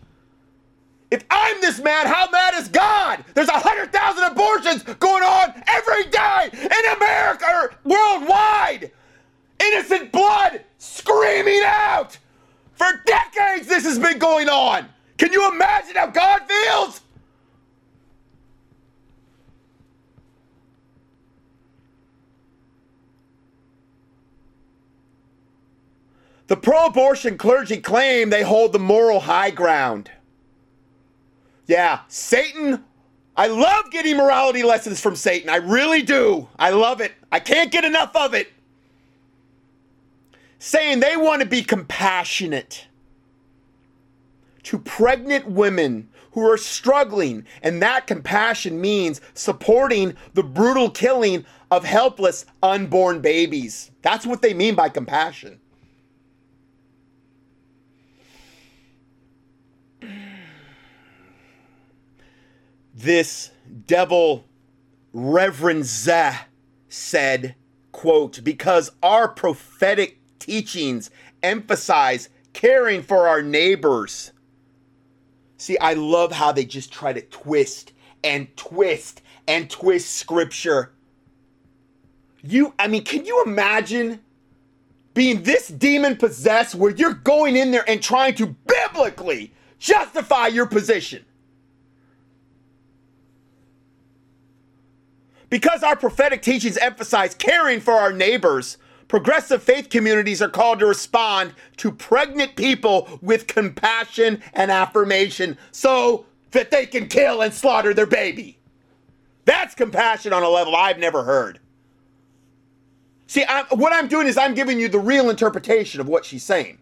If 1.10 1.24
I'm 1.30 1.60
this 1.62 1.80
mad, 1.80 2.06
how 2.06 2.28
mad 2.30 2.54
is 2.54 2.68
God? 2.68 3.24
There's 3.34 3.48
a 3.48 3.58
hundred 3.58 3.92
thousand 3.92 4.24
abortions 4.24 4.82
going 4.82 5.22
on 5.22 5.62
every 5.66 6.04
day 6.04 6.50
in 6.52 6.96
America 6.96 7.46
or 7.48 7.74
worldwide. 7.84 8.90
Innocent 9.60 10.12
blood 10.12 10.62
screaming 10.76 11.62
out. 11.64 12.18
For 12.74 12.86
decades, 13.06 13.66
this 13.66 13.84
has 13.84 13.98
been 13.98 14.18
going 14.18 14.48
on. 14.48 14.86
Can 15.16 15.32
you 15.32 15.50
imagine 15.50 15.96
how 15.96 16.06
God 16.08 16.42
feels? 16.46 17.00
The 26.48 26.56
pro 26.56 26.86
abortion 26.86 27.36
clergy 27.36 27.76
claim 27.76 28.30
they 28.30 28.42
hold 28.42 28.72
the 28.72 28.78
moral 28.78 29.20
high 29.20 29.50
ground. 29.50 30.10
Yeah, 31.66 32.00
Satan. 32.08 32.84
I 33.36 33.46
love 33.46 33.90
getting 33.92 34.16
morality 34.16 34.64
lessons 34.64 35.00
from 35.00 35.14
Satan. 35.14 35.48
I 35.48 35.56
really 35.56 36.02
do. 36.02 36.48
I 36.58 36.70
love 36.70 37.00
it. 37.00 37.12
I 37.30 37.38
can't 37.38 37.70
get 37.70 37.84
enough 37.84 38.16
of 38.16 38.34
it. 38.34 38.48
Saying 40.58 40.98
they 40.98 41.16
want 41.16 41.42
to 41.42 41.46
be 41.46 41.62
compassionate 41.62 42.88
to 44.64 44.78
pregnant 44.78 45.46
women 45.46 46.08
who 46.32 46.50
are 46.50 46.56
struggling, 46.56 47.46
and 47.62 47.80
that 47.82 48.06
compassion 48.06 48.80
means 48.80 49.20
supporting 49.34 50.16
the 50.34 50.42
brutal 50.42 50.90
killing 50.90 51.44
of 51.70 51.84
helpless 51.84 52.46
unborn 52.62 53.20
babies. 53.20 53.90
That's 54.02 54.26
what 54.26 54.42
they 54.42 54.54
mean 54.54 54.74
by 54.74 54.88
compassion. 54.88 55.60
This 62.98 63.52
devil 63.86 64.44
Reverend 65.12 65.84
Zeh 65.84 66.36
said, 66.88 67.54
quote, 67.92 68.42
because 68.42 68.90
our 69.02 69.28
prophetic 69.28 70.18
teachings 70.38 71.10
emphasize 71.42 72.28
caring 72.52 73.02
for 73.02 73.28
our 73.28 73.40
neighbors. 73.40 74.32
See, 75.58 75.78
I 75.78 75.94
love 75.94 76.32
how 76.32 76.52
they 76.52 76.64
just 76.64 76.92
try 76.92 77.12
to 77.12 77.20
twist 77.22 77.92
and 78.24 78.54
twist 78.56 79.22
and 79.46 79.70
twist 79.70 80.14
scripture. 80.14 80.92
You, 82.42 82.74
I 82.78 82.88
mean, 82.88 83.04
can 83.04 83.24
you 83.24 83.42
imagine 83.46 84.20
being 85.14 85.42
this 85.42 85.68
demon 85.68 86.16
possessed 86.16 86.74
where 86.74 86.90
you're 86.90 87.14
going 87.14 87.56
in 87.56 87.70
there 87.70 87.88
and 87.88 88.02
trying 88.02 88.34
to 88.36 88.46
biblically 88.46 89.52
justify 89.78 90.48
your 90.48 90.66
position? 90.66 91.24
Because 95.50 95.82
our 95.82 95.96
prophetic 95.96 96.42
teachings 96.42 96.76
emphasize 96.76 97.34
caring 97.34 97.80
for 97.80 97.94
our 97.94 98.12
neighbors, 98.12 98.76
progressive 99.08 99.62
faith 99.62 99.88
communities 99.88 100.42
are 100.42 100.50
called 100.50 100.80
to 100.80 100.86
respond 100.86 101.54
to 101.78 101.90
pregnant 101.90 102.54
people 102.54 103.18
with 103.22 103.46
compassion 103.46 104.42
and 104.52 104.70
affirmation 104.70 105.56
so 105.72 106.26
that 106.50 106.70
they 106.70 106.86
can 106.86 107.06
kill 107.08 107.40
and 107.40 107.54
slaughter 107.54 107.94
their 107.94 108.06
baby. 108.06 108.58
That's 109.46 109.74
compassion 109.74 110.34
on 110.34 110.42
a 110.42 110.48
level 110.48 110.76
I've 110.76 110.98
never 110.98 111.24
heard. 111.24 111.60
See, 113.26 113.44
I, 113.44 113.64
what 113.70 113.92
I'm 113.92 114.08
doing 114.08 114.26
is 114.26 114.36
I'm 114.36 114.54
giving 114.54 114.78
you 114.78 114.88
the 114.88 114.98
real 114.98 115.30
interpretation 115.30 116.00
of 116.00 116.08
what 116.08 116.24
she's 116.24 116.42
saying. 116.42 116.78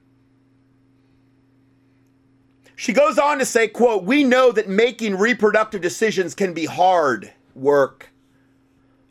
She 2.77 2.93
goes 2.93 3.19
on 3.19 3.39
to 3.39 3.47
say, 3.47 3.69
quote, 3.69 4.05
"We 4.05 4.23
know 4.23 4.53
that 4.53 4.69
making 4.69 5.17
reproductive 5.17 5.81
decisions 5.81 6.35
can 6.35 6.53
be 6.53 6.67
hard 6.67 7.33
work." 7.55 8.11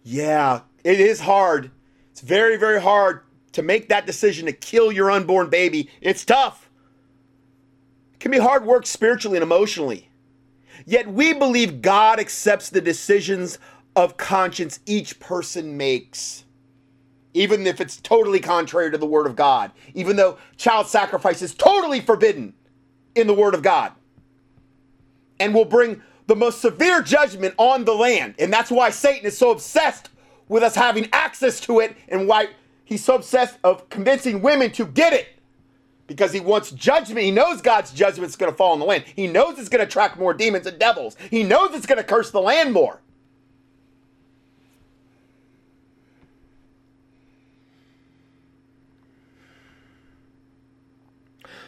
Yeah, 0.07 0.61
it 0.83 0.99
is 0.99 1.19
hard. 1.19 1.71
It's 2.11 2.21
very, 2.21 2.57
very 2.57 2.79
hard 2.79 3.21
to 3.53 3.63
make 3.63 3.89
that 3.89 4.05
decision 4.05 4.45
to 4.45 4.53
kill 4.53 4.91
your 4.91 5.09
unborn 5.09 5.49
baby. 5.49 5.89
It's 5.99 6.23
tough. 6.23 6.69
It 8.13 8.19
can 8.19 8.31
be 8.31 8.37
hard 8.37 8.65
work 8.65 8.85
spiritually 8.85 9.35
and 9.35 9.43
emotionally. 9.43 10.09
Yet 10.85 11.11
we 11.11 11.33
believe 11.33 11.81
God 11.81 12.19
accepts 12.19 12.69
the 12.69 12.81
decisions 12.81 13.57
of 13.95 14.15
conscience 14.15 14.79
each 14.85 15.19
person 15.19 15.75
makes, 15.75 16.43
even 17.33 17.65
if 17.65 17.81
it's 17.81 17.97
totally 17.97 18.39
contrary 18.39 18.91
to 18.91 18.99
the 18.99 19.05
Word 19.07 19.25
of 19.25 19.35
God, 19.35 19.71
even 19.95 20.17
though 20.17 20.37
child 20.55 20.85
sacrifice 20.85 21.41
is 21.41 21.55
totally 21.55 21.99
forbidden 21.99 22.53
in 23.15 23.25
the 23.25 23.33
Word 23.33 23.55
of 23.55 23.63
God, 23.63 23.93
and 25.39 25.53
will 25.53 25.65
bring 25.65 26.03
the 26.27 26.35
most 26.35 26.61
severe 26.61 27.01
judgment 27.01 27.53
on 27.57 27.85
the 27.85 27.93
land. 27.93 28.35
And 28.39 28.51
that's 28.51 28.71
why 28.71 28.89
Satan 28.89 29.25
is 29.25 29.37
so 29.37 29.51
obsessed 29.51 30.09
with 30.47 30.63
us 30.63 30.75
having 30.75 31.09
access 31.13 31.59
to 31.61 31.79
it 31.79 31.95
and 32.07 32.27
why 32.27 32.49
he's 32.83 33.03
so 33.03 33.15
obsessed 33.15 33.57
of 33.63 33.89
convincing 33.89 34.41
women 34.41 34.71
to 34.71 34.85
get 34.85 35.13
it. 35.13 35.27
Because 36.07 36.31
he 36.31 36.39
wants 36.39 36.69
judgment. 36.69 37.21
He 37.21 37.31
knows 37.31 37.61
God's 37.61 37.91
judgment 37.91 38.29
is 38.29 38.35
going 38.35 38.51
to 38.51 38.55
fall 38.55 38.73
on 38.73 38.79
the 38.79 38.85
land. 38.85 39.05
He 39.15 39.25
knows 39.25 39.57
it's 39.57 39.69
going 39.69 39.79
to 39.79 39.87
attract 39.87 40.19
more 40.19 40.35
demons 40.35 40.67
and 40.67 40.77
devils. 40.77 41.17
He 41.31 41.41
knows 41.41 41.73
it's 41.73 41.87
going 41.87 41.97
to 41.97 42.03
curse 42.03 42.29
the 42.29 42.41
land 42.41 42.73
more. 42.73 43.01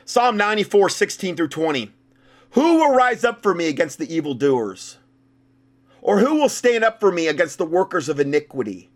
Psalm 0.06 0.38
94, 0.38 0.90
16 0.90 1.36
through 1.36 1.48
20. 1.50 1.92
Who 2.52 2.78
will 2.78 2.94
rise 2.94 3.24
up 3.24 3.42
for 3.42 3.54
me 3.54 3.68
against 3.68 3.98
the 3.98 4.14
evildoers? 4.14 4.98
Or 6.02 6.20
who 6.20 6.36
will 6.36 6.50
stand 6.50 6.84
up 6.84 7.00
for 7.00 7.12
me 7.12 7.28
against 7.28 7.58
the 7.58 7.66
workers 7.66 8.10
of 8.10 8.20
iniquity? 8.20 8.90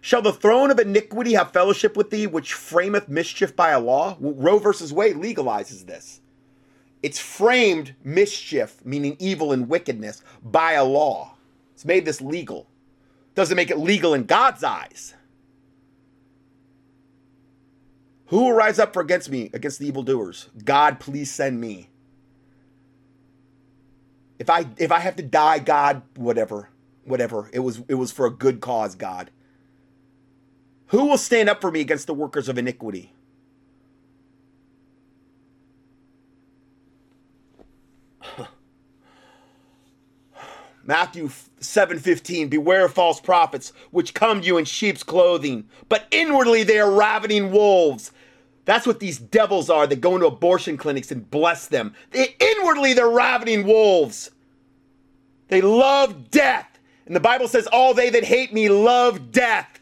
Shall 0.00 0.20
the 0.20 0.32
throne 0.32 0.70
of 0.70 0.80
iniquity 0.80 1.34
have 1.34 1.52
fellowship 1.52 1.96
with 1.96 2.10
thee, 2.10 2.26
which 2.26 2.54
frameth 2.54 3.08
mischief 3.08 3.54
by 3.54 3.70
a 3.70 3.80
law? 3.80 4.16
Roe 4.20 4.58
versus 4.58 4.92
Wade 4.92 5.16
legalizes 5.16 5.86
this. 5.86 6.20
It's 7.02 7.18
framed 7.18 7.94
mischief, 8.04 8.84
meaning 8.84 9.16
evil 9.18 9.52
and 9.52 9.68
wickedness, 9.68 10.22
by 10.42 10.72
a 10.72 10.84
law. 10.84 11.36
It's 11.74 11.84
made 11.84 12.04
this 12.04 12.20
legal. 12.20 12.66
Doesn't 13.34 13.56
make 13.56 13.70
it 13.70 13.78
legal 13.78 14.14
in 14.14 14.24
God's 14.24 14.62
eyes. 14.62 15.14
Who 18.32 18.44
will 18.44 18.54
rise 18.54 18.78
up 18.78 18.94
for 18.94 19.02
against 19.02 19.28
me, 19.28 19.50
against 19.52 19.78
the 19.78 19.86
evildoers? 19.86 20.48
God, 20.64 20.98
please 21.00 21.30
send 21.30 21.60
me. 21.60 21.90
If 24.38 24.48
I 24.48 24.64
if 24.78 24.90
I 24.90 25.00
have 25.00 25.16
to 25.16 25.22
die, 25.22 25.58
God, 25.58 26.00
whatever, 26.16 26.70
whatever. 27.04 27.50
It 27.52 27.58
was 27.58 27.82
it 27.88 27.96
was 27.96 28.10
for 28.10 28.24
a 28.24 28.30
good 28.30 28.62
cause, 28.62 28.94
God. 28.94 29.30
Who 30.86 31.04
will 31.04 31.18
stand 31.18 31.50
up 31.50 31.60
for 31.60 31.70
me 31.70 31.82
against 31.82 32.06
the 32.06 32.14
workers 32.14 32.48
of 32.48 32.56
iniquity? 32.56 33.12
Matthew 40.82 41.28
7:15 41.60 42.48
Beware 42.48 42.86
of 42.86 42.94
false 42.94 43.20
prophets 43.20 43.74
which 43.90 44.14
come 44.14 44.40
to 44.40 44.46
you 44.46 44.56
in 44.56 44.64
sheep's 44.64 45.02
clothing 45.02 45.68
but 45.90 46.06
inwardly 46.10 46.62
they 46.62 46.78
are 46.78 46.90
ravening 46.90 47.50
wolves. 47.52 48.10
That's 48.64 48.86
what 48.86 49.00
these 49.00 49.18
devils 49.18 49.70
are 49.70 49.86
that 49.86 50.00
go 50.00 50.14
into 50.14 50.26
abortion 50.26 50.76
clinics 50.76 51.10
and 51.10 51.28
bless 51.30 51.66
them. 51.66 51.94
They, 52.10 52.36
inwardly 52.38 52.92
they're 52.92 53.08
ravening 53.08 53.66
wolves. 53.66 54.30
They 55.48 55.60
love 55.60 56.30
death. 56.30 56.78
And 57.06 57.16
the 57.16 57.20
Bible 57.20 57.48
says 57.48 57.66
all 57.66 57.92
they 57.94 58.10
that 58.10 58.24
hate 58.24 58.52
me 58.52 58.68
love 58.68 59.32
death. 59.32 59.80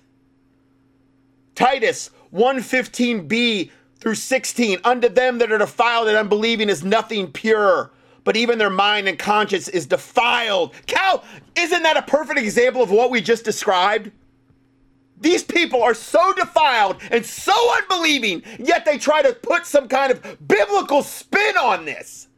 Titus 1.54 2.10
115b 2.32 3.70
through 3.98 4.14
16 4.14 4.78
unto 4.82 5.08
them 5.08 5.38
that 5.38 5.52
are 5.52 5.58
defiled 5.58 6.08
and 6.08 6.16
unbelieving 6.16 6.70
is 6.70 6.82
nothing 6.82 7.30
pure 7.30 7.90
but 8.24 8.36
even 8.36 8.58
their 8.58 8.70
mind 8.70 9.08
and 9.08 9.18
conscience 9.18 9.68
is 9.68 9.86
defiled. 9.86 10.74
Cal, 10.86 11.24
isn't 11.56 11.82
that 11.82 11.96
a 11.96 12.02
perfect 12.02 12.38
example 12.38 12.82
of 12.82 12.90
what 12.90 13.10
we 13.10 13.20
just 13.20 13.44
described? 13.44 14.10
These 15.20 15.44
people 15.44 15.82
are 15.82 15.94
so 15.94 16.32
defiled 16.32 16.96
and 17.10 17.24
so 17.24 17.52
unbelieving, 17.76 18.42
yet 18.58 18.84
they 18.84 18.96
try 18.98 19.22
to 19.22 19.34
put 19.34 19.66
some 19.66 19.86
kind 19.86 20.10
of 20.10 20.48
biblical 20.48 21.02
spin 21.02 21.56
on 21.56 21.84
this. 21.84 22.28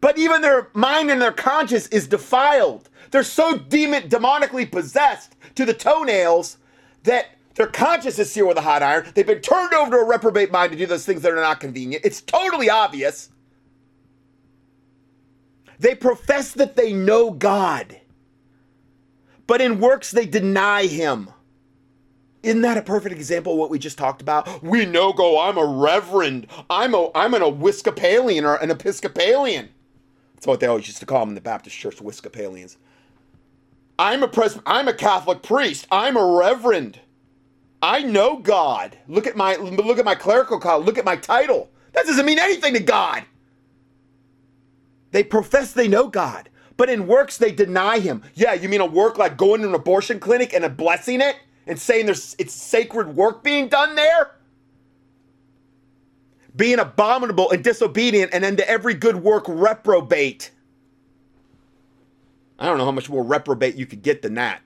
But 0.00 0.18
even 0.18 0.42
their 0.42 0.68
mind 0.74 1.10
and 1.10 1.20
their 1.20 1.32
conscience 1.32 1.88
is 1.88 2.06
defiled. 2.06 2.88
They're 3.10 3.24
so 3.24 3.58
demon 3.58 4.08
demonically 4.08 4.70
possessed 4.70 5.34
to 5.56 5.64
the 5.64 5.74
toenails 5.74 6.58
that 7.02 7.26
their 7.54 7.66
conscience 7.66 8.18
is 8.18 8.30
seared 8.30 8.48
with 8.48 8.58
a 8.58 8.62
hot 8.62 8.82
iron. 8.82 9.10
They've 9.14 9.26
been 9.26 9.40
turned 9.40 9.72
over 9.72 9.92
to 9.92 9.96
a 9.98 10.04
reprobate 10.04 10.52
mind 10.52 10.72
to 10.72 10.78
do 10.78 10.86
those 10.86 11.06
things 11.06 11.22
that 11.22 11.32
are 11.32 11.36
not 11.36 11.58
convenient. 11.58 12.04
It's 12.04 12.20
totally 12.20 12.70
obvious. 12.70 13.30
They 15.78 15.94
profess 15.94 16.52
that 16.52 16.76
they 16.76 16.92
know 16.92 17.30
God, 17.30 17.98
but 19.46 19.60
in 19.60 19.80
works 19.80 20.10
they 20.10 20.26
deny 20.26 20.86
Him. 20.86 21.30
Isn't 22.46 22.62
that 22.62 22.78
a 22.78 22.82
perfect 22.82 23.16
example 23.16 23.54
of 23.54 23.58
what 23.58 23.70
we 23.70 23.78
just 23.80 23.98
talked 23.98 24.22
about? 24.22 24.62
We 24.62 24.86
know 24.86 25.12
go, 25.12 25.40
I'm 25.40 25.58
a 25.58 25.66
reverend. 25.66 26.46
I'm 26.70 26.94
a 26.94 27.10
I'm 27.12 27.34
an 27.34 27.42
Episcopalian 27.42 28.44
or 28.44 28.54
an 28.54 28.70
Episcopalian. 28.70 29.70
That's 30.36 30.46
what 30.46 30.60
they 30.60 30.68
always 30.68 30.86
used 30.86 31.00
to 31.00 31.06
call 31.06 31.20
them 31.20 31.30
in 31.30 31.34
the 31.34 31.40
Baptist 31.40 31.76
church, 31.76 32.00
Episcopalians. 32.00 32.76
I'm 33.98 34.22
a 34.22 34.28
pres 34.28 34.60
I'm 34.64 34.86
a 34.86 34.94
Catholic 34.94 35.42
priest. 35.42 35.88
I'm 35.90 36.16
a 36.16 36.24
reverend. 36.38 37.00
I 37.82 38.02
know 38.02 38.36
God. 38.36 38.96
Look 39.08 39.26
at 39.26 39.36
my 39.36 39.56
look 39.56 39.98
at 39.98 40.04
my 40.04 40.14
clerical 40.14 40.60
call. 40.60 40.78
Look 40.80 40.98
at 40.98 41.04
my 41.04 41.16
title. 41.16 41.68
That 41.94 42.06
doesn't 42.06 42.26
mean 42.26 42.38
anything 42.38 42.74
to 42.74 42.80
God. 42.80 43.24
They 45.10 45.24
profess 45.24 45.72
they 45.72 45.88
know 45.88 46.06
God, 46.06 46.48
but 46.76 46.90
in 46.90 47.08
works 47.08 47.38
they 47.38 47.50
deny 47.50 47.98
him. 47.98 48.22
Yeah, 48.34 48.52
you 48.52 48.68
mean 48.68 48.80
a 48.82 48.86
work 48.86 49.18
like 49.18 49.36
going 49.36 49.62
to 49.62 49.68
an 49.68 49.74
abortion 49.74 50.20
clinic 50.20 50.54
and 50.54 50.64
a 50.64 50.70
blessing 50.70 51.20
it 51.20 51.34
and 51.66 51.78
saying 51.78 52.06
there's 52.06 52.36
it's 52.38 52.54
sacred 52.54 53.14
work 53.16 53.42
being 53.42 53.68
done 53.68 53.94
there? 53.94 54.32
Being 56.54 56.78
abominable 56.78 57.50
and 57.50 57.62
disobedient 57.62 58.32
and 58.32 58.44
unto 58.44 58.62
every 58.62 58.94
good 58.94 59.16
work 59.16 59.44
reprobate. 59.48 60.50
I 62.58 62.66
don't 62.66 62.78
know 62.78 62.86
how 62.86 62.92
much 62.92 63.10
more 63.10 63.22
reprobate 63.22 63.74
you 63.74 63.84
could 63.84 64.02
get 64.02 64.22
than 64.22 64.34
that. 64.34 64.62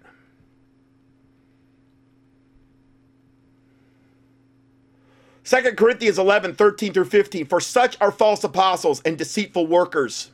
Second 5.43 5.77
Corinthians 5.77 6.17
11, 6.17 6.55
13 6.55 6.93
through 6.93 7.07
15. 7.07 7.47
For 7.47 7.61
such 7.61 7.97
are 8.01 8.13
false 8.13 8.45
apostles 8.45 9.03
and 9.05 9.19
deceitful 9.19 9.67
workers 9.67 10.31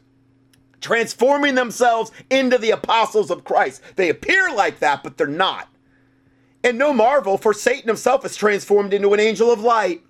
transforming 0.80 1.54
themselves 1.54 2.12
into 2.30 2.58
the 2.58 2.70
apostles 2.70 3.30
of 3.30 3.44
Christ. 3.44 3.82
They 3.96 4.10
appear 4.10 4.52
like 4.54 4.78
that, 4.80 5.02
but 5.02 5.16
they're 5.16 5.26
not. 5.26 5.68
And 6.66 6.78
no 6.78 6.92
marvel, 6.92 7.38
for 7.38 7.54
Satan 7.54 7.86
himself 7.86 8.24
is 8.26 8.34
transformed 8.34 8.92
into 8.92 9.14
an 9.14 9.20
angel 9.20 9.52
of 9.52 9.60
light. 9.60 10.02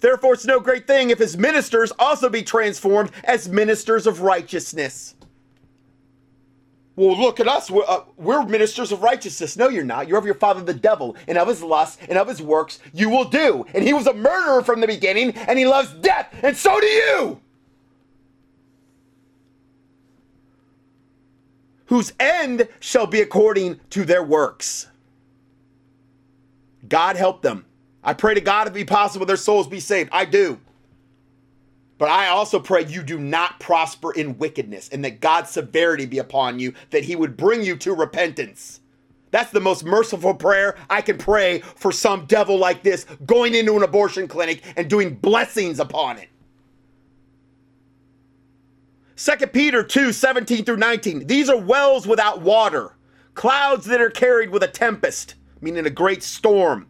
Therefore, 0.00 0.34
it's 0.34 0.44
no 0.44 0.60
great 0.60 0.86
thing 0.86 1.08
if 1.08 1.18
his 1.18 1.38
ministers 1.38 1.90
also 1.98 2.28
be 2.28 2.42
transformed 2.42 3.10
as 3.24 3.48
ministers 3.48 4.06
of 4.06 4.20
righteousness. 4.20 5.14
Well, 6.96 7.18
look 7.18 7.40
at 7.40 7.48
us. 7.48 7.70
We're, 7.70 7.84
uh, 7.88 8.00
we're, 8.18 8.44
ministers 8.44 8.92
of 8.92 9.02
righteousness. 9.02 9.56
No, 9.56 9.70
you're 9.70 9.84
not. 9.84 10.06
You're 10.06 10.18
of 10.18 10.26
your 10.26 10.34
father, 10.34 10.60
the 10.60 10.74
devil, 10.74 11.16
and 11.28 11.38
of 11.38 11.48
his 11.48 11.62
lusts 11.62 11.96
and 12.10 12.18
of 12.18 12.28
his 12.28 12.42
works 12.42 12.78
you 12.92 13.08
will 13.08 13.24
do. 13.24 13.64
And 13.72 13.82
he 13.82 13.94
was 13.94 14.06
a 14.06 14.12
murderer 14.12 14.62
from 14.62 14.82
the 14.82 14.86
beginning, 14.86 15.30
and 15.30 15.58
he 15.58 15.66
loves 15.66 15.94
death, 15.94 16.28
and 16.42 16.54
so 16.54 16.78
do 16.78 16.86
you. 16.86 17.40
whose 21.86 22.12
end 22.18 22.68
shall 22.80 23.06
be 23.06 23.20
according 23.20 23.78
to 23.90 24.04
their 24.04 24.22
works. 24.22 24.88
God 26.88 27.16
help 27.16 27.42
them. 27.42 27.64
I 28.02 28.14
pray 28.14 28.34
to 28.34 28.40
God 28.40 28.68
if 28.68 28.74
be 28.74 28.84
possible 28.84 29.26
their 29.26 29.36
souls 29.36 29.66
be 29.66 29.80
saved. 29.80 30.10
I 30.12 30.24
do. 30.24 30.60
But 31.98 32.10
I 32.10 32.28
also 32.28 32.60
pray 32.60 32.84
you 32.84 33.02
do 33.02 33.18
not 33.18 33.58
prosper 33.58 34.12
in 34.12 34.38
wickedness 34.38 34.90
and 34.90 35.04
that 35.04 35.20
God's 35.20 35.50
severity 35.50 36.06
be 36.06 36.18
upon 36.18 36.58
you, 36.58 36.74
that 36.90 37.04
he 37.04 37.16
would 37.16 37.36
bring 37.36 37.62
you 37.62 37.76
to 37.78 37.94
repentance. 37.94 38.80
That's 39.30 39.50
the 39.50 39.60
most 39.60 39.84
merciful 39.84 40.34
prayer 40.34 40.76
I 40.88 41.00
can 41.00 41.18
pray 41.18 41.60
for 41.60 41.90
some 41.90 42.26
devil 42.26 42.58
like 42.58 42.82
this 42.82 43.04
going 43.24 43.54
into 43.54 43.76
an 43.76 43.82
abortion 43.82 44.28
clinic 44.28 44.62
and 44.76 44.88
doing 44.88 45.14
blessings 45.14 45.80
upon 45.80 46.18
it. 46.18 46.28
2 49.16 49.46
Peter 49.48 49.82
2 49.82 50.12
17 50.12 50.64
through 50.64 50.76
19. 50.76 51.26
These 51.26 51.48
are 51.48 51.56
wells 51.56 52.06
without 52.06 52.42
water, 52.42 52.94
clouds 53.34 53.86
that 53.86 54.00
are 54.00 54.10
carried 54.10 54.50
with 54.50 54.62
a 54.62 54.68
tempest, 54.68 55.34
meaning 55.60 55.86
a 55.86 55.90
great 55.90 56.22
storm, 56.22 56.86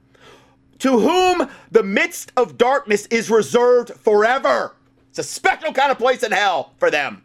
to 0.78 0.98
whom 0.98 1.48
the 1.70 1.82
midst 1.82 2.32
of 2.36 2.58
darkness 2.58 3.06
is 3.06 3.30
reserved 3.30 3.92
forever. 3.94 4.74
It's 5.10 5.18
a 5.18 5.22
special 5.22 5.72
kind 5.72 5.90
of 5.90 5.98
place 5.98 6.22
in 6.22 6.32
hell 6.32 6.74
for 6.78 6.90
them. 6.90 7.22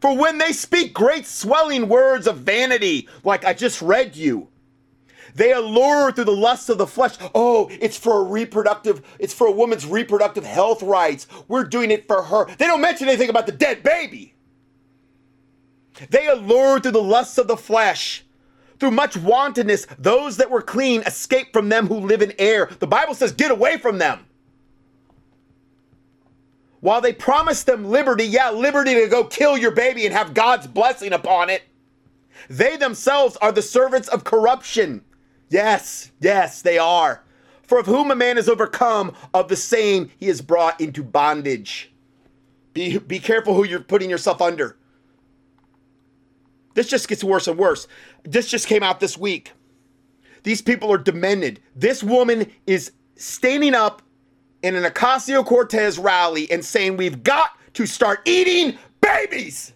For 0.00 0.16
when 0.16 0.38
they 0.38 0.52
speak 0.52 0.94
great 0.94 1.26
swelling 1.26 1.88
words 1.88 2.26
of 2.26 2.38
vanity, 2.38 3.08
like 3.22 3.44
I 3.44 3.52
just 3.52 3.82
read 3.82 4.16
you, 4.16 4.48
they 5.34 5.52
allure 5.52 6.12
through 6.12 6.24
the 6.24 6.32
lusts 6.32 6.68
of 6.68 6.78
the 6.78 6.86
flesh. 6.86 7.16
Oh, 7.34 7.68
it's 7.70 7.96
for 7.96 8.20
a 8.20 8.24
reproductive, 8.24 9.02
it's 9.18 9.32
for 9.32 9.46
a 9.46 9.52
woman's 9.52 9.86
reproductive 9.86 10.44
health 10.44 10.82
rights. 10.82 11.26
We're 11.48 11.64
doing 11.64 11.90
it 11.90 12.06
for 12.06 12.22
her. 12.22 12.46
They 12.56 12.66
don't 12.66 12.80
mention 12.80 13.08
anything 13.08 13.30
about 13.30 13.46
the 13.46 13.52
dead 13.52 13.82
baby. 13.82 14.34
They 16.10 16.26
allure 16.26 16.80
through 16.80 16.92
the 16.92 17.02
lusts 17.02 17.38
of 17.38 17.46
the 17.46 17.56
flesh. 17.56 18.24
Through 18.82 18.90
much 18.90 19.16
wantonness, 19.16 19.86
those 19.96 20.38
that 20.38 20.50
were 20.50 20.60
clean 20.60 21.02
escape 21.02 21.52
from 21.52 21.68
them 21.68 21.86
who 21.86 22.00
live 22.00 22.20
in 22.20 22.32
air. 22.36 22.68
The 22.80 22.86
Bible 22.88 23.14
says, 23.14 23.30
get 23.30 23.52
away 23.52 23.78
from 23.78 23.98
them. 23.98 24.26
While 26.80 27.00
they 27.00 27.12
promise 27.12 27.62
them 27.62 27.84
liberty, 27.84 28.24
yeah, 28.24 28.50
liberty 28.50 28.94
to 28.94 29.06
go 29.06 29.22
kill 29.22 29.56
your 29.56 29.70
baby 29.70 30.04
and 30.04 30.12
have 30.12 30.34
God's 30.34 30.66
blessing 30.66 31.12
upon 31.12 31.48
it, 31.48 31.62
they 32.50 32.76
themselves 32.76 33.36
are 33.36 33.52
the 33.52 33.62
servants 33.62 34.08
of 34.08 34.24
corruption. 34.24 35.04
Yes, 35.48 36.10
yes, 36.18 36.60
they 36.60 36.78
are. 36.78 37.22
For 37.62 37.78
of 37.78 37.86
whom 37.86 38.10
a 38.10 38.16
man 38.16 38.36
is 38.36 38.48
overcome, 38.48 39.14
of 39.32 39.46
the 39.46 39.54
same 39.54 40.10
he 40.18 40.26
is 40.26 40.42
brought 40.42 40.80
into 40.80 41.04
bondage. 41.04 41.92
Be, 42.74 42.98
be 42.98 43.20
careful 43.20 43.54
who 43.54 43.62
you're 43.62 43.78
putting 43.78 44.10
yourself 44.10 44.42
under. 44.42 44.76
This 46.74 46.88
just 46.88 47.08
gets 47.08 47.22
worse 47.22 47.46
and 47.48 47.58
worse. 47.58 47.86
This 48.24 48.48
just 48.48 48.66
came 48.66 48.82
out 48.82 49.00
this 49.00 49.18
week. 49.18 49.52
These 50.42 50.62
people 50.62 50.92
are 50.92 50.98
demented. 50.98 51.60
This 51.76 52.02
woman 52.02 52.50
is 52.66 52.92
standing 53.16 53.74
up 53.74 54.02
in 54.62 54.74
an 54.74 54.84
Ocasio 54.84 55.44
Cortez 55.44 55.98
rally 55.98 56.50
and 56.50 56.64
saying, 56.64 56.96
We've 56.96 57.22
got 57.22 57.50
to 57.74 57.86
start 57.86 58.20
eating 58.24 58.78
babies. 59.00 59.72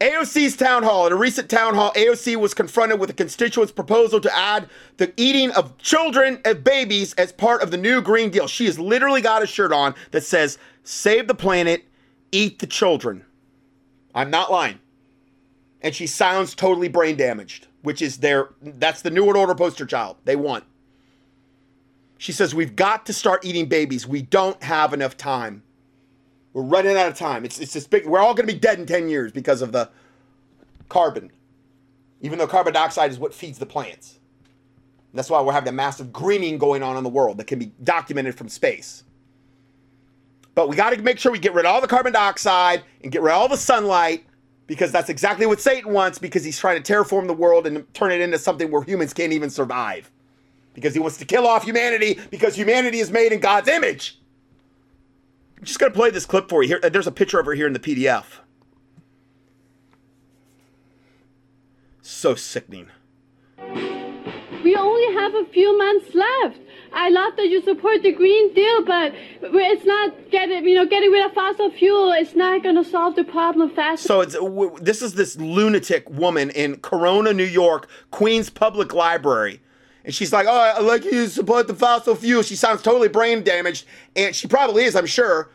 AOC's 0.00 0.56
town 0.56 0.82
hall. 0.82 1.06
At 1.06 1.12
a 1.12 1.16
recent 1.16 1.48
town 1.48 1.74
hall, 1.74 1.90
AOC 1.96 2.36
was 2.36 2.52
confronted 2.52 3.00
with 3.00 3.08
a 3.08 3.14
constituent's 3.14 3.72
proposal 3.72 4.20
to 4.20 4.36
add 4.36 4.68
the 4.98 5.12
eating 5.16 5.50
of 5.52 5.78
children 5.78 6.38
and 6.44 6.62
babies 6.62 7.14
as 7.14 7.32
part 7.32 7.62
of 7.62 7.70
the 7.70 7.78
new 7.78 8.02
Green 8.02 8.28
Deal. 8.28 8.46
She 8.46 8.66
has 8.66 8.78
literally 8.78 9.22
got 9.22 9.42
a 9.42 9.46
shirt 9.46 9.72
on 9.72 9.94
that 10.10 10.22
says, 10.22 10.58
Save 10.84 11.28
the 11.28 11.34
planet, 11.34 11.84
eat 12.30 12.58
the 12.58 12.66
children. 12.66 13.24
I'm 14.14 14.30
not 14.30 14.50
lying. 14.52 14.78
And 15.82 15.94
she 15.94 16.06
sounds 16.06 16.54
totally 16.54 16.88
brain 16.88 17.16
damaged, 17.16 17.68
which 17.82 18.02
is 18.02 18.18
their 18.18 18.50
that's 18.60 19.02
the 19.02 19.10
New 19.10 19.24
World 19.24 19.36
Order 19.36 19.54
poster 19.54 19.86
child. 19.86 20.16
They 20.24 20.36
want. 20.36 20.64
She 22.18 22.32
says, 22.32 22.54
We've 22.54 22.74
got 22.74 23.06
to 23.06 23.12
start 23.12 23.44
eating 23.44 23.66
babies. 23.66 24.06
We 24.06 24.22
don't 24.22 24.60
have 24.62 24.92
enough 24.94 25.16
time. 25.16 25.62
We're 26.52 26.62
running 26.62 26.96
out 26.96 27.08
of 27.08 27.16
time. 27.16 27.44
It's 27.44 27.60
it's 27.60 27.74
this 27.74 27.86
big. 27.86 28.06
We're 28.06 28.20
all 28.20 28.34
going 28.34 28.46
to 28.48 28.52
be 28.52 28.58
dead 28.58 28.78
in 28.78 28.86
ten 28.86 29.08
years 29.08 29.32
because 29.32 29.60
of 29.60 29.72
the 29.72 29.90
carbon. 30.88 31.30
Even 32.22 32.38
though 32.38 32.46
carbon 32.46 32.72
dioxide 32.72 33.10
is 33.10 33.18
what 33.18 33.34
feeds 33.34 33.58
the 33.58 33.66
plants. 33.66 34.18
that's 35.12 35.28
why 35.28 35.40
we're 35.42 35.52
having 35.52 35.68
a 35.68 35.72
massive 35.72 36.12
greening 36.12 36.56
going 36.56 36.82
on 36.82 36.96
in 36.96 37.04
the 37.04 37.10
world 37.10 37.36
that 37.38 37.46
can 37.46 37.58
be 37.58 37.72
documented 37.84 38.34
from 38.34 38.48
space. 38.48 39.04
But 40.54 40.70
we 40.70 40.76
got 40.76 40.94
to 40.94 41.02
make 41.02 41.18
sure 41.18 41.30
we 41.30 41.38
get 41.38 41.52
rid 41.52 41.66
of 41.66 41.72
all 41.72 41.82
the 41.82 41.86
carbon 41.86 42.14
dioxide 42.14 42.82
and 43.02 43.12
get 43.12 43.20
rid 43.20 43.32
of 43.32 43.38
all 43.38 43.48
the 43.48 43.58
sunlight 43.58 44.24
because 44.66 44.90
that's 44.90 45.08
exactly 45.08 45.46
what 45.46 45.60
Satan 45.60 45.92
wants 45.92 46.18
because 46.18 46.44
he's 46.44 46.58
trying 46.58 46.82
to 46.82 46.92
terraform 46.92 47.26
the 47.26 47.34
world 47.34 47.66
and 47.66 47.92
turn 47.94 48.12
it 48.12 48.20
into 48.20 48.38
something 48.38 48.70
where 48.70 48.82
humans 48.82 49.12
can't 49.12 49.32
even 49.32 49.50
survive. 49.50 50.10
Because 50.74 50.92
he 50.92 51.00
wants 51.00 51.16
to 51.18 51.24
kill 51.24 51.46
off 51.46 51.64
humanity 51.64 52.20
because 52.30 52.54
humanity 52.54 52.98
is 52.98 53.10
made 53.10 53.32
in 53.32 53.40
God's 53.40 53.68
image. 53.68 54.18
I'm 55.58 55.64
just 55.64 55.78
going 55.78 55.90
to 55.90 55.96
play 55.96 56.10
this 56.10 56.26
clip 56.26 56.48
for 56.48 56.62
you. 56.62 56.68
Here, 56.68 56.80
uh, 56.82 56.88
there's 56.88 57.06
a 57.06 57.12
picture 57.12 57.40
over 57.40 57.54
here 57.54 57.66
in 57.66 57.72
the 57.72 57.78
PDF. 57.78 58.24
So 62.02 62.34
sickening. 62.34 62.88
We 64.62 64.76
only 64.76 65.14
have 65.14 65.34
a 65.34 65.44
few 65.46 65.76
months 65.78 66.14
left. 66.14 66.60
I 66.96 67.10
love 67.10 67.36
that 67.36 67.48
you 67.48 67.60
support 67.60 68.02
the 68.02 68.10
Green 68.10 68.54
Deal, 68.54 68.82
but 68.82 69.14
it's 69.42 69.84
not 69.84 70.30
getting, 70.30 70.64
you 70.64 70.74
know, 70.74 70.86
getting 70.86 71.10
rid 71.10 71.26
of 71.26 71.32
fossil 71.34 71.70
fuel. 71.70 72.10
It's 72.12 72.34
not 72.34 72.62
going 72.62 72.76
to 72.76 72.84
solve 72.84 73.16
the 73.16 73.24
problem 73.24 73.68
fast. 73.68 74.04
So 74.04 74.22
it's 74.22 74.34
this 74.80 75.02
is 75.02 75.14
this 75.14 75.36
lunatic 75.36 76.08
woman 76.08 76.48
in 76.50 76.78
Corona, 76.78 77.34
New 77.34 77.44
York, 77.44 77.88
Queens 78.10 78.48
Public 78.48 78.94
Library. 78.94 79.60
And 80.06 80.14
she's 80.14 80.32
like, 80.32 80.46
"Oh, 80.48 80.50
I 80.50 80.80
like 80.80 81.04
you 81.04 81.26
support 81.26 81.66
the 81.66 81.74
fossil 81.74 82.14
fuel." 82.14 82.42
She 82.42 82.56
sounds 82.56 82.80
totally 82.80 83.08
brain 83.08 83.44
damaged, 83.44 83.84
and 84.14 84.34
she 84.34 84.48
probably 84.48 84.84
is, 84.84 84.96
I'm 84.96 85.06
sure 85.06 85.50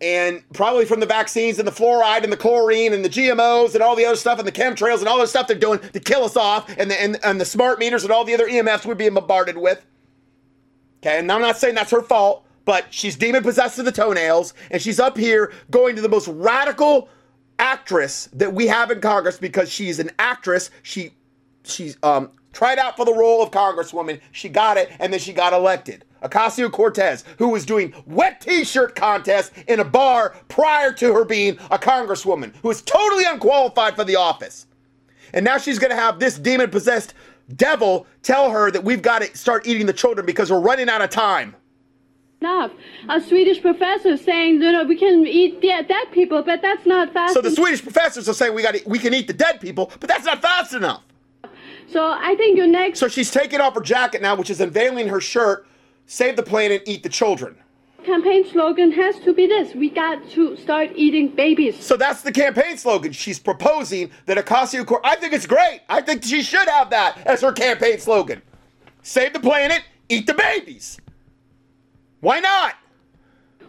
and 0.00 0.42
probably 0.52 0.84
from 0.84 1.00
the 1.00 1.06
vaccines 1.06 1.58
and 1.58 1.66
the 1.66 1.72
fluoride 1.72 2.22
and 2.22 2.30
the 2.30 2.36
chlorine 2.36 2.92
and 2.92 3.02
the 3.02 3.08
GMOs 3.08 3.72
and 3.72 3.82
all 3.82 3.96
the 3.96 4.04
other 4.04 4.16
stuff 4.16 4.38
and 4.38 4.46
the 4.46 4.52
chemtrails 4.52 4.98
and 4.98 5.08
all 5.08 5.18
the 5.18 5.26
stuff 5.26 5.46
they're 5.46 5.58
doing 5.58 5.78
to 5.78 6.00
kill 6.00 6.24
us 6.24 6.36
off 6.36 6.68
and 6.76 6.90
the, 6.90 7.00
and, 7.00 7.18
and 7.24 7.40
the 7.40 7.46
smart 7.46 7.78
meters 7.78 8.04
and 8.04 8.12
all 8.12 8.22
the 8.22 8.34
other 8.34 8.46
EMFs 8.46 8.84
we're 8.84 8.94
being 8.94 9.14
bombarded 9.14 9.56
with. 9.56 9.86
Okay, 11.06 11.20
and 11.20 11.30
I'm 11.30 11.40
not 11.40 11.56
saying 11.56 11.76
that's 11.76 11.92
her 11.92 12.02
fault, 12.02 12.44
but 12.64 12.86
she's 12.90 13.14
demon 13.14 13.44
possessed 13.44 13.76
to 13.76 13.84
the 13.84 13.92
toenails 13.92 14.54
and 14.72 14.82
she's 14.82 14.98
up 14.98 15.16
here 15.16 15.52
going 15.70 15.94
to 15.94 16.02
the 16.02 16.08
most 16.08 16.26
radical 16.26 17.08
actress 17.60 18.28
that 18.32 18.52
we 18.52 18.66
have 18.66 18.90
in 18.90 19.00
Congress 19.00 19.38
because 19.38 19.70
she's 19.70 20.00
an 20.00 20.10
actress. 20.18 20.70
She 20.82 21.12
she's 21.62 21.96
um 22.02 22.32
tried 22.52 22.80
out 22.80 22.96
for 22.96 23.04
the 23.04 23.14
role 23.14 23.40
of 23.40 23.52
congresswoman. 23.52 24.20
She 24.32 24.48
got 24.48 24.78
it 24.78 24.90
and 24.98 25.12
then 25.12 25.20
she 25.20 25.32
got 25.32 25.52
elected. 25.52 26.04
Ocasio 26.24 26.72
Cortez, 26.72 27.22
who 27.38 27.50
was 27.50 27.64
doing 27.64 27.94
wet 28.06 28.40
t 28.40 28.64
shirt 28.64 28.96
contests 28.96 29.52
in 29.68 29.78
a 29.78 29.84
bar 29.84 30.34
prior 30.48 30.92
to 30.94 31.14
her 31.14 31.24
being 31.24 31.56
a 31.70 31.78
congresswoman, 31.78 32.52
who 32.62 32.70
is 32.70 32.82
totally 32.82 33.24
unqualified 33.24 33.94
for 33.94 34.02
the 34.02 34.16
office. 34.16 34.66
And 35.32 35.44
now 35.44 35.58
she's 35.58 35.78
going 35.78 35.90
to 35.90 35.96
have 35.96 36.18
this 36.18 36.36
demon 36.36 36.70
possessed 36.70 37.14
devil 37.54 38.06
tell 38.22 38.50
her 38.50 38.70
that 38.70 38.84
we've 38.84 39.02
got 39.02 39.22
to 39.22 39.36
start 39.36 39.66
eating 39.66 39.86
the 39.86 39.92
children 39.92 40.26
because 40.26 40.50
we're 40.50 40.60
running 40.60 40.88
out 40.88 41.02
of 41.02 41.10
time. 41.10 41.54
Enough. 42.40 42.72
A 43.08 43.20
Swedish 43.20 43.62
professor 43.62 44.16
saying, 44.16 44.60
you 44.60 44.72
know, 44.72 44.84
we 44.84 44.96
can 44.96 45.26
eat 45.26 45.60
the 45.62 45.68
dead 45.88 46.12
people, 46.12 46.42
but 46.42 46.60
that's 46.60 46.84
not 46.84 47.12
fast. 47.12 47.34
So 47.34 47.40
the 47.40 47.50
Swedish 47.50 47.82
professors 47.82 48.28
are 48.28 48.34
saying 48.34 48.54
we 48.54 48.62
got 48.62 48.74
to, 48.74 48.82
we 48.86 48.98
can 48.98 49.14
eat 49.14 49.26
the 49.26 49.32
dead 49.32 49.60
people, 49.60 49.90
but 50.00 50.08
that's 50.08 50.24
not 50.24 50.42
fast 50.42 50.74
enough. 50.74 51.02
So 51.88 52.04
I 52.04 52.34
think 52.36 52.58
your 52.58 52.66
next. 52.66 52.98
So 52.98 53.08
she's 53.08 53.30
taking 53.30 53.60
off 53.60 53.74
her 53.74 53.80
jacket 53.80 54.20
now, 54.20 54.34
which 54.34 54.50
is 54.50 54.60
unveiling 54.60 55.08
her 55.08 55.20
shirt 55.20 55.66
Save 56.06 56.36
the 56.36 56.42
planet, 56.42 56.82
eat 56.86 57.02
the 57.02 57.08
children. 57.08 57.56
Campaign 58.06 58.48
slogan 58.48 58.92
has 58.92 59.18
to 59.18 59.34
be 59.34 59.48
this 59.48 59.74
we 59.74 59.90
got 59.90 60.30
to 60.30 60.56
start 60.56 60.90
eating 60.94 61.26
babies. 61.26 61.84
So 61.84 61.96
that's 61.96 62.22
the 62.22 62.30
campaign 62.30 62.78
slogan. 62.78 63.10
She's 63.10 63.40
proposing 63.40 64.12
that 64.26 64.38
Ocasio 64.38 64.86
Cortez. 64.86 65.10
I 65.12 65.16
think 65.16 65.32
it's 65.32 65.46
great. 65.46 65.80
I 65.88 66.00
think 66.02 66.22
she 66.22 66.42
should 66.42 66.68
have 66.68 66.90
that 66.90 67.18
as 67.26 67.40
her 67.40 67.52
campaign 67.52 67.98
slogan. 67.98 68.42
Save 69.02 69.32
the 69.32 69.40
planet, 69.40 69.82
eat 70.08 70.28
the 70.28 70.34
babies. 70.34 70.98
Why 72.20 72.38
not? 72.38 72.76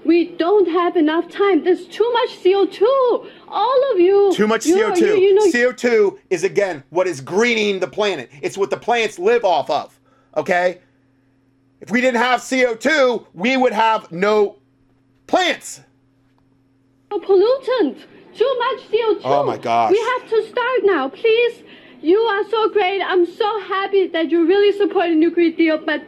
We 0.05 0.35
don't 0.35 0.69
have 0.69 0.95
enough 0.95 1.29
time. 1.29 1.63
There's 1.63 1.87
too 1.87 2.07
much 2.13 2.37
CO2. 2.43 3.29
All 3.47 3.91
of 3.91 3.99
you. 3.99 4.31
Too 4.35 4.45
much 4.45 4.65
CO2. 4.65 4.99
You, 4.99 5.15
you 5.15 5.33
know, 5.33 5.47
CO2 5.47 6.19
is, 6.29 6.43
again, 6.43 6.83
what 6.91 7.07
is 7.07 7.21
greening 7.21 7.79
the 7.79 7.87
planet. 7.87 8.29
It's 8.43 8.55
what 8.55 8.69
the 8.69 8.77
plants 8.77 9.17
live 9.17 9.43
off 9.43 9.71
of. 9.71 9.99
Okay? 10.35 10.81
If 11.79 11.91
we 11.91 12.01
didn't 12.01 12.21
have 12.21 12.41
CO2, 12.41 13.27
we 13.33 13.55
would 13.55 13.73
have 13.73 14.11
no 14.11 14.57
plants. 15.27 15.81
A 17.11 17.15
pollutant. 17.15 17.97
Too 18.35 18.55
much 18.59 18.89
CO2. 18.89 19.21
Oh 19.23 19.43
my 19.43 19.57
gosh. 19.57 19.91
We 19.91 19.99
have 19.99 20.29
to 20.29 20.47
start 20.49 20.79
now, 20.83 21.09
please. 21.09 21.63
You 22.01 22.17
are 22.17 22.47
so 22.49 22.69
great. 22.69 23.01
I'm 23.01 23.25
so 23.25 23.61
happy 23.61 24.07
that 24.07 24.29
you 24.29 24.45
really 24.47 24.77
support 24.77 25.07
a 25.07 25.15
nuclear 25.15 25.51
deal, 25.51 25.79
but 25.83 26.03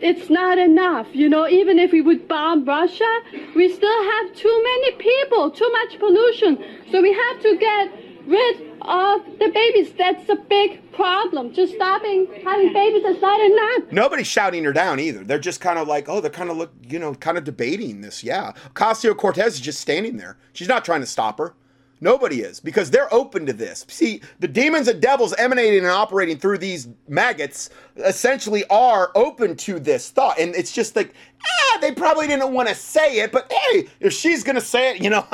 it's 0.00 0.30
not 0.30 0.58
enough. 0.58 1.06
You 1.12 1.28
know, 1.28 1.46
even 1.48 1.78
if 1.78 1.92
we 1.92 2.00
would 2.00 2.26
bomb 2.28 2.64
Russia, 2.64 3.20
we 3.54 3.72
still 3.72 4.04
have 4.12 4.34
too 4.34 4.62
many 4.62 4.92
people, 4.92 5.50
too 5.50 5.70
much 5.72 5.98
pollution. 5.98 6.64
So 6.90 7.02
we 7.02 7.12
have 7.12 7.42
to 7.42 7.56
get 7.56 7.92
rid 8.26 8.60
of 8.82 9.38
the 9.38 9.50
babies. 9.52 9.92
That's 9.96 10.28
a 10.28 10.36
big 10.36 10.92
problem. 10.92 11.52
Just 11.52 11.74
stopping 11.74 12.26
having 12.44 12.72
babies 12.72 13.04
is 13.04 13.20
not 13.20 13.40
enough. 13.40 13.92
Nobody's 13.92 14.26
shouting 14.26 14.64
her 14.64 14.72
down 14.72 15.00
either. 15.00 15.24
They're 15.24 15.38
just 15.38 15.60
kind 15.60 15.78
of 15.78 15.88
like, 15.88 16.08
oh, 16.08 16.20
they're 16.20 16.30
kind 16.30 16.50
of 16.50 16.56
look, 16.56 16.72
you 16.86 16.98
know, 16.98 17.14
kind 17.14 17.38
of 17.38 17.44
debating 17.44 18.00
this. 18.00 18.22
Yeah, 18.22 18.52
Ocasio 18.74 19.16
Cortez 19.16 19.54
is 19.54 19.60
just 19.60 19.80
standing 19.80 20.16
there. 20.16 20.36
She's 20.52 20.68
not 20.68 20.84
trying 20.84 21.00
to 21.00 21.06
stop 21.06 21.38
her. 21.38 21.54
Nobody 22.00 22.42
is 22.42 22.60
because 22.60 22.90
they're 22.90 23.12
open 23.14 23.46
to 23.46 23.52
this. 23.54 23.86
See, 23.88 24.20
the 24.40 24.48
demons 24.48 24.88
and 24.88 25.00
devils 25.00 25.32
emanating 25.34 25.78
and 25.78 25.88
operating 25.88 26.36
through 26.36 26.58
these 26.58 26.88
maggots 27.08 27.70
essentially 27.96 28.64
are 28.68 29.10
open 29.14 29.56
to 29.56 29.78
this 29.78 30.10
thought. 30.10 30.38
And 30.38 30.54
it's 30.54 30.72
just 30.72 30.96
like, 30.96 31.14
ah, 31.42 31.78
they 31.80 31.92
probably 31.92 32.26
didn't 32.26 32.52
want 32.52 32.68
to 32.68 32.74
say 32.74 33.20
it, 33.20 33.32
but 33.32 33.50
hey, 33.50 33.88
if 34.00 34.12
she's 34.12 34.44
going 34.44 34.56
to 34.56 34.60
say 34.60 34.90
it, 34.90 35.02
you 35.02 35.08
know, 35.08 35.26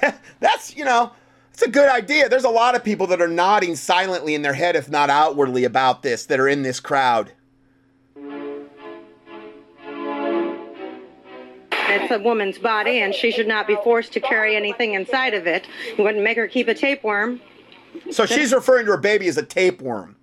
that's, 0.40 0.74
you 0.74 0.84
know, 0.84 1.12
it's 1.56 1.62
a 1.62 1.70
good 1.70 1.88
idea. 1.88 2.28
There's 2.28 2.44
a 2.44 2.50
lot 2.50 2.74
of 2.74 2.84
people 2.84 3.06
that 3.06 3.22
are 3.22 3.28
nodding 3.28 3.76
silently 3.76 4.34
in 4.34 4.42
their 4.42 4.52
head, 4.52 4.76
if 4.76 4.90
not 4.90 5.08
outwardly, 5.08 5.64
about 5.64 6.02
this 6.02 6.26
that 6.26 6.38
are 6.38 6.48
in 6.48 6.60
this 6.60 6.80
crowd. 6.80 7.32
It's 11.72 12.10
a 12.10 12.18
woman's 12.18 12.58
body, 12.58 13.00
and 13.00 13.14
she 13.14 13.32
should 13.32 13.48
not 13.48 13.66
be 13.66 13.74
forced 13.82 14.12
to 14.12 14.20
carry 14.20 14.54
anything 14.54 14.92
inside 14.92 15.32
of 15.32 15.46
it. 15.46 15.66
You 15.96 16.04
wouldn't 16.04 16.22
make 16.22 16.36
her 16.36 16.46
keep 16.46 16.68
a 16.68 16.74
tapeworm. 16.74 17.40
So 18.10 18.26
she's 18.26 18.52
referring 18.52 18.84
to 18.84 18.92
her 18.92 18.98
baby 18.98 19.26
as 19.26 19.38
a 19.38 19.42
tapeworm. 19.42 20.14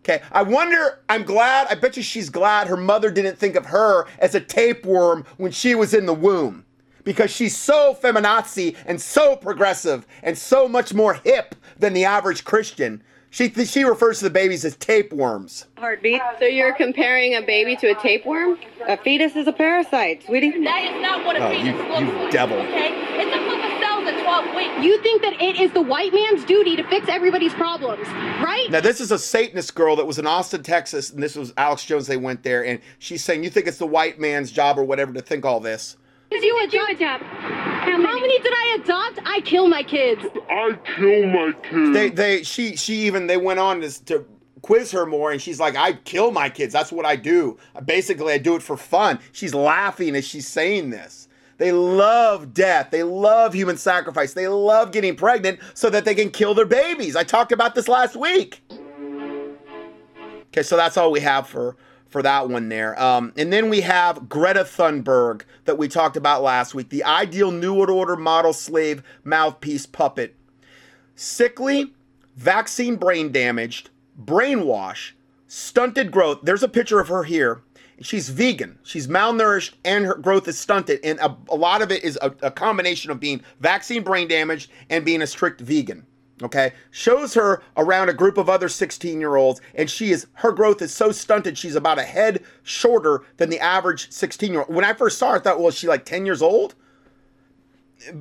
Okay, 0.00 0.20
I 0.30 0.42
wonder, 0.42 0.98
I'm 1.08 1.22
glad, 1.22 1.68
I 1.70 1.74
bet 1.74 1.96
you 1.96 2.02
she's 2.02 2.28
glad 2.28 2.66
her 2.66 2.76
mother 2.76 3.10
didn't 3.10 3.38
think 3.38 3.56
of 3.56 3.64
her 3.64 4.04
as 4.18 4.34
a 4.34 4.40
tapeworm 4.40 5.24
when 5.38 5.52
she 5.52 5.74
was 5.74 5.94
in 5.94 6.04
the 6.04 6.12
womb 6.12 6.66
because 7.04 7.30
she's 7.30 7.56
so 7.56 7.96
feminazi 8.00 8.76
and 8.86 9.00
so 9.00 9.36
progressive 9.36 10.06
and 10.22 10.36
so 10.36 10.68
much 10.68 10.94
more 10.94 11.14
hip 11.14 11.54
than 11.78 11.92
the 11.92 12.04
average 12.04 12.44
Christian. 12.44 13.02
She, 13.32 13.48
she 13.48 13.82
refers 13.82 14.18
to 14.18 14.24
the 14.24 14.30
babies 14.30 14.62
as 14.62 14.76
tapeworms. 14.76 15.64
Heartbeat. 15.78 16.20
So 16.38 16.44
you're 16.44 16.74
comparing 16.74 17.34
a 17.34 17.40
baby 17.40 17.76
to 17.76 17.88
a 17.88 17.94
tapeworm? 17.94 18.58
A 18.86 18.98
fetus 18.98 19.36
is 19.36 19.46
a 19.46 19.54
parasite, 19.54 20.22
sweetie. 20.24 20.50
That 20.62 20.84
is 20.84 21.00
not 21.00 21.24
what 21.24 21.36
a 21.36 21.46
oh, 21.46 21.48
fetus 21.48 21.66
you, 21.66 21.72
looks 21.72 22.00
you 22.00 22.12
like. 22.12 22.30
devil. 22.30 22.58
Okay? 22.58 22.90
It's 22.92 23.34
a 23.34 23.38
group 23.38 23.64
of 23.64 23.80
cells 23.80 24.06
at 24.06 24.22
12 24.22 24.54
weeks. 24.54 24.84
You 24.84 25.02
think 25.02 25.22
that 25.22 25.40
it 25.40 25.58
is 25.58 25.72
the 25.72 25.80
white 25.80 26.12
man's 26.12 26.44
duty 26.44 26.76
to 26.76 26.86
fix 26.88 27.08
everybody's 27.08 27.54
problems, 27.54 28.06
right? 28.06 28.66
Now, 28.70 28.80
this 28.80 29.00
is 29.00 29.10
a 29.10 29.18
Satanist 29.18 29.74
girl 29.74 29.96
that 29.96 30.06
was 30.06 30.18
in 30.18 30.26
Austin, 30.26 30.62
Texas, 30.62 31.10
and 31.10 31.22
this 31.22 31.34
was 31.34 31.54
Alex 31.56 31.86
Jones. 31.86 32.06
They 32.06 32.18
went 32.18 32.42
there, 32.42 32.62
and 32.62 32.80
she's 32.98 33.24
saying, 33.24 33.44
You 33.44 33.50
think 33.50 33.66
it's 33.66 33.78
the 33.78 33.86
white 33.86 34.20
man's 34.20 34.52
job 34.52 34.78
or 34.78 34.84
whatever 34.84 35.14
to 35.14 35.22
think 35.22 35.46
all 35.46 35.58
this? 35.58 35.96
Did 36.32 36.44
you 36.44 36.58
adopt? 36.60 36.72
You 36.72 36.96
adopt? 36.96 37.24
How 37.24 37.98
many? 37.98 38.06
How 38.06 38.20
many 38.20 38.38
did 38.40 38.52
I 38.54 38.78
adopt? 38.82 39.18
I 39.26 39.40
kill 39.42 39.68
my 39.68 39.82
kids. 39.82 40.24
I 40.48 40.78
kill 40.96 41.26
my 41.26 41.52
kids. 41.62 41.92
They, 41.92 42.08
they, 42.08 42.42
she, 42.42 42.74
she 42.74 43.02
even 43.02 43.26
they 43.26 43.36
went 43.36 43.58
on 43.58 43.82
to, 43.82 44.04
to 44.06 44.24
quiz 44.62 44.90
her 44.92 45.04
more, 45.04 45.30
and 45.30 45.42
she's 45.42 45.60
like, 45.60 45.76
"I 45.76 45.92
kill 45.92 46.30
my 46.30 46.48
kids. 46.48 46.72
That's 46.72 46.90
what 46.90 47.04
I 47.04 47.16
do. 47.16 47.58
Basically, 47.84 48.32
I 48.32 48.38
do 48.38 48.56
it 48.56 48.62
for 48.62 48.78
fun." 48.78 49.18
She's 49.32 49.52
laughing 49.52 50.16
as 50.16 50.26
she's 50.26 50.48
saying 50.48 50.88
this. 50.88 51.28
They 51.58 51.70
love 51.70 52.54
death. 52.54 52.90
They 52.90 53.02
love 53.02 53.52
human 53.52 53.76
sacrifice. 53.76 54.32
They 54.32 54.48
love 54.48 54.90
getting 54.90 55.14
pregnant 55.14 55.60
so 55.74 55.90
that 55.90 56.06
they 56.06 56.14
can 56.14 56.30
kill 56.30 56.54
their 56.54 56.64
babies. 56.64 57.14
I 57.14 57.24
talked 57.24 57.52
about 57.52 57.74
this 57.74 57.88
last 57.88 58.16
week. 58.16 58.62
Okay, 60.48 60.62
so 60.62 60.76
that's 60.78 60.96
all 60.96 61.12
we 61.12 61.20
have 61.20 61.46
for 61.46 61.76
for 62.12 62.22
that 62.22 62.48
one 62.48 62.68
there. 62.68 63.00
Um, 63.02 63.32
and 63.36 63.52
then 63.52 63.70
we 63.70 63.80
have 63.80 64.28
Greta 64.28 64.64
Thunberg 64.64 65.42
that 65.64 65.78
we 65.78 65.88
talked 65.88 66.16
about 66.16 66.42
last 66.42 66.74
week, 66.74 66.90
the 66.90 67.02
ideal 67.04 67.50
New 67.50 67.74
World 67.74 67.90
Order 67.90 68.16
model 68.16 68.52
slave 68.52 69.02
mouthpiece 69.24 69.86
puppet. 69.86 70.36
Sickly, 71.16 71.92
vaccine 72.36 72.96
brain 72.96 73.32
damaged, 73.32 73.90
brainwash, 74.22 75.12
stunted 75.48 76.10
growth. 76.10 76.40
There's 76.42 76.62
a 76.62 76.68
picture 76.68 77.00
of 77.00 77.08
her 77.08 77.24
here. 77.24 77.62
She's 78.00 78.28
vegan. 78.28 78.78
She's 78.82 79.06
malnourished 79.06 79.74
and 79.84 80.04
her 80.04 80.14
growth 80.14 80.48
is 80.48 80.58
stunted. 80.58 81.00
And 81.04 81.18
a, 81.20 81.36
a 81.48 81.56
lot 81.56 81.82
of 81.82 81.92
it 81.92 82.02
is 82.02 82.18
a, 82.20 82.34
a 82.42 82.50
combination 82.50 83.10
of 83.10 83.20
being 83.20 83.42
vaccine 83.60 84.02
brain 84.02 84.28
damaged 84.28 84.70
and 84.90 85.04
being 85.04 85.22
a 85.22 85.26
strict 85.26 85.60
vegan 85.60 86.06
okay 86.42 86.72
shows 86.90 87.34
her 87.34 87.62
around 87.76 88.08
a 88.08 88.14
group 88.14 88.38
of 88.38 88.48
other 88.48 88.68
16 88.68 89.20
year 89.20 89.36
olds 89.36 89.60
and 89.74 89.90
she 89.90 90.10
is 90.10 90.26
her 90.34 90.52
growth 90.52 90.82
is 90.82 90.92
so 90.92 91.12
stunted 91.12 91.56
she's 91.56 91.74
about 91.74 91.98
a 91.98 92.02
head 92.02 92.42
shorter 92.62 93.22
than 93.36 93.50
the 93.50 93.60
average 93.60 94.10
16 94.10 94.50
year 94.50 94.60
old 94.62 94.74
when 94.74 94.84
i 94.84 94.92
first 94.92 95.18
saw 95.18 95.30
her 95.30 95.36
i 95.36 95.38
thought 95.38 95.58
well 95.58 95.68
is 95.68 95.76
she 95.76 95.86
like 95.86 96.04
10 96.04 96.26
years 96.26 96.42
old 96.42 96.74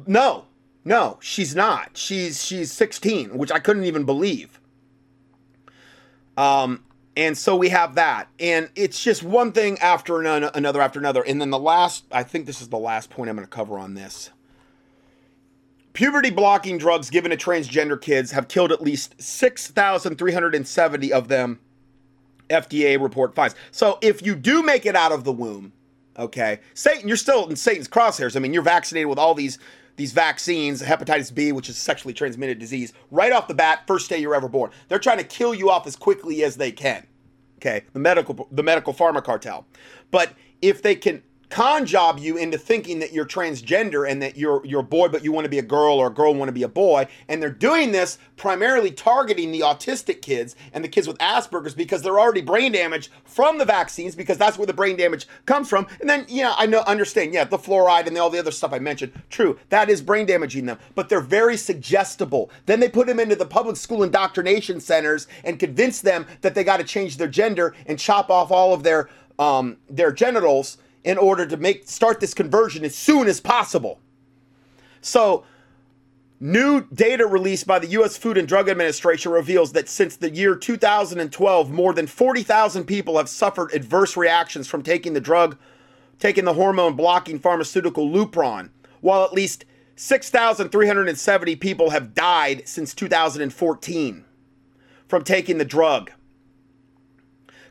no 0.05 0.45
No, 0.83 1.17
she's 1.21 1.55
not. 1.55 1.91
She's 1.95 2.43
she's 2.43 2.71
16, 2.71 3.37
which 3.37 3.51
I 3.51 3.59
couldn't 3.59 3.83
even 3.83 4.03
believe. 4.03 4.59
Um, 6.37 6.83
and 7.15 7.37
so 7.37 7.55
we 7.55 7.69
have 7.69 7.95
that, 7.95 8.29
and 8.39 8.69
it's 8.75 9.03
just 9.03 9.21
one 9.21 9.51
thing 9.51 9.77
after 9.79 10.21
another 10.21 10.81
after 10.81 10.97
another, 10.99 11.21
and 11.21 11.39
then 11.39 11.49
the 11.49 11.59
last. 11.59 12.05
I 12.11 12.23
think 12.23 12.45
this 12.45 12.61
is 12.61 12.69
the 12.69 12.77
last 12.77 13.09
point 13.09 13.29
I'm 13.29 13.35
going 13.35 13.47
to 13.47 13.51
cover 13.51 13.77
on 13.77 13.93
this. 13.93 14.31
Puberty 15.93 16.29
blocking 16.29 16.77
drugs 16.77 17.09
given 17.09 17.31
to 17.31 17.37
transgender 17.37 17.99
kids 17.99 18.31
have 18.31 18.47
killed 18.47 18.71
at 18.71 18.81
least 18.81 19.21
6,370 19.21 21.13
of 21.13 21.27
them, 21.27 21.59
FDA 22.49 23.01
report 23.01 23.35
finds. 23.35 23.55
So 23.71 23.97
if 24.01 24.25
you 24.25 24.35
do 24.35 24.63
make 24.63 24.85
it 24.85 24.95
out 24.95 25.11
of 25.11 25.23
the 25.23 25.31
womb, 25.31 25.73
okay, 26.17 26.59
Satan, 26.73 27.07
you're 27.07 27.17
still 27.17 27.47
in 27.49 27.55
Satan's 27.55 27.87
crosshairs. 27.87 28.35
I 28.35 28.39
mean, 28.39 28.53
you're 28.53 28.63
vaccinated 28.63 29.07
with 29.07 29.19
all 29.19 29.33
these 29.33 29.57
these 29.97 30.13
vaccines, 30.13 30.81
hepatitis 30.81 31.33
B, 31.33 31.51
which 31.51 31.69
is 31.69 31.77
sexually 31.77 32.13
transmitted 32.13 32.57
disease, 32.57 32.93
right 33.11 33.31
off 33.31 33.47
the 33.47 33.53
bat, 33.53 33.83
first 33.85 34.09
day 34.09 34.17
you're 34.17 34.33
ever 34.33 34.47
born. 34.47 34.71
They're 34.87 34.97
trying 34.97 35.17
to 35.19 35.23
kill 35.23 35.53
you 35.53 35.69
off 35.69 35.85
as 35.85 35.95
quickly 35.95 36.43
as 36.43 36.55
they 36.55 36.71
can. 36.71 37.05
Okay, 37.57 37.83
the 37.93 37.99
medical 37.99 38.47
the 38.51 38.63
medical 38.63 38.93
pharma 38.93 39.23
cartel. 39.23 39.67
But 40.09 40.33
if 40.61 40.81
they 40.81 40.95
can 40.95 41.21
con 41.51 41.85
job 41.85 42.17
you 42.17 42.37
into 42.37 42.57
thinking 42.57 42.99
that 42.99 43.11
you're 43.11 43.25
transgender 43.25 44.09
and 44.09 44.21
that 44.21 44.37
you're 44.37 44.65
you're 44.65 44.79
a 44.79 44.83
boy 44.83 45.09
but 45.09 45.23
you 45.23 45.31
want 45.31 45.45
to 45.45 45.49
be 45.49 45.59
a 45.59 45.63
girl 45.63 45.95
or 45.95 46.07
a 46.07 46.13
girl 46.13 46.33
want 46.33 46.47
to 46.47 46.53
be 46.53 46.63
a 46.63 46.67
boy. 46.69 47.05
And 47.27 47.41
they're 47.41 47.49
doing 47.49 47.91
this 47.91 48.17
primarily 48.37 48.89
targeting 48.89 49.51
the 49.51 49.59
autistic 49.59 50.21
kids 50.21 50.55
and 50.73 50.83
the 50.83 50.87
kids 50.87 51.07
with 51.07 51.17
Asperger's 51.17 51.75
because 51.75 52.01
they're 52.01 52.19
already 52.19 52.41
brain 52.41 52.71
damaged 52.71 53.09
from 53.25 53.57
the 53.57 53.65
vaccines 53.65 54.15
because 54.15 54.37
that's 54.37 54.57
where 54.57 54.65
the 54.65 54.73
brain 54.73 54.95
damage 54.95 55.27
comes 55.45 55.69
from. 55.69 55.85
And 55.99 56.09
then 56.09 56.25
yeah 56.29 56.55
I 56.57 56.65
know 56.65 56.79
understand 56.87 57.33
yeah 57.33 57.43
the 57.43 57.57
fluoride 57.57 58.07
and 58.07 58.17
all 58.17 58.29
the 58.29 58.39
other 58.39 58.51
stuff 58.51 58.73
I 58.73 58.79
mentioned. 58.79 59.11
True 59.29 59.59
that 59.69 59.89
is 59.89 60.01
brain 60.01 60.25
damaging 60.25 60.65
them 60.65 60.79
but 60.95 61.09
they're 61.09 61.19
very 61.19 61.57
suggestible. 61.57 62.49
Then 62.65 62.79
they 62.79 62.89
put 62.89 63.07
them 63.07 63.19
into 63.19 63.35
the 63.35 63.45
public 63.45 63.75
school 63.75 64.03
indoctrination 64.03 64.79
centers 64.79 65.27
and 65.43 65.59
convince 65.59 65.99
them 65.99 66.25
that 66.41 66.55
they 66.55 66.63
got 66.63 66.77
to 66.77 66.85
change 66.85 67.17
their 67.17 67.27
gender 67.27 67.75
and 67.85 67.99
chop 67.99 68.29
off 68.29 68.51
all 68.51 68.73
of 68.73 68.83
their 68.83 69.09
um, 69.39 69.77
their 69.89 70.11
genitals 70.11 70.77
in 71.03 71.17
order 71.17 71.45
to 71.45 71.57
make 71.57 71.87
start 71.87 72.19
this 72.19 72.33
conversion 72.33 72.85
as 72.85 72.95
soon 72.95 73.27
as 73.27 73.39
possible. 73.39 73.99
So, 75.01 75.43
new 76.39 76.87
data 76.93 77.25
released 77.25 77.65
by 77.65 77.79
the 77.79 77.87
US 77.87 78.17
Food 78.17 78.37
and 78.37 78.47
Drug 78.47 78.69
Administration 78.69 79.31
reveals 79.31 79.71
that 79.73 79.89
since 79.89 80.15
the 80.15 80.29
year 80.29 80.55
2012, 80.55 81.71
more 81.71 81.93
than 81.93 82.07
40,000 82.07 82.85
people 82.85 83.17
have 83.17 83.29
suffered 83.29 83.73
adverse 83.73 84.15
reactions 84.15 84.67
from 84.67 84.83
taking 84.83 85.13
the 85.13 85.21
drug, 85.21 85.57
taking 86.19 86.45
the 86.45 86.53
hormone 86.53 86.95
blocking 86.95 87.39
pharmaceutical 87.39 88.07
Lupron, 88.07 88.69
while 89.01 89.23
at 89.23 89.33
least 89.33 89.65
6,370 89.95 91.55
people 91.57 91.89
have 91.89 92.13
died 92.13 92.67
since 92.67 92.93
2014 92.93 94.25
from 95.07 95.23
taking 95.23 95.57
the 95.57 95.65
drug 95.65 96.11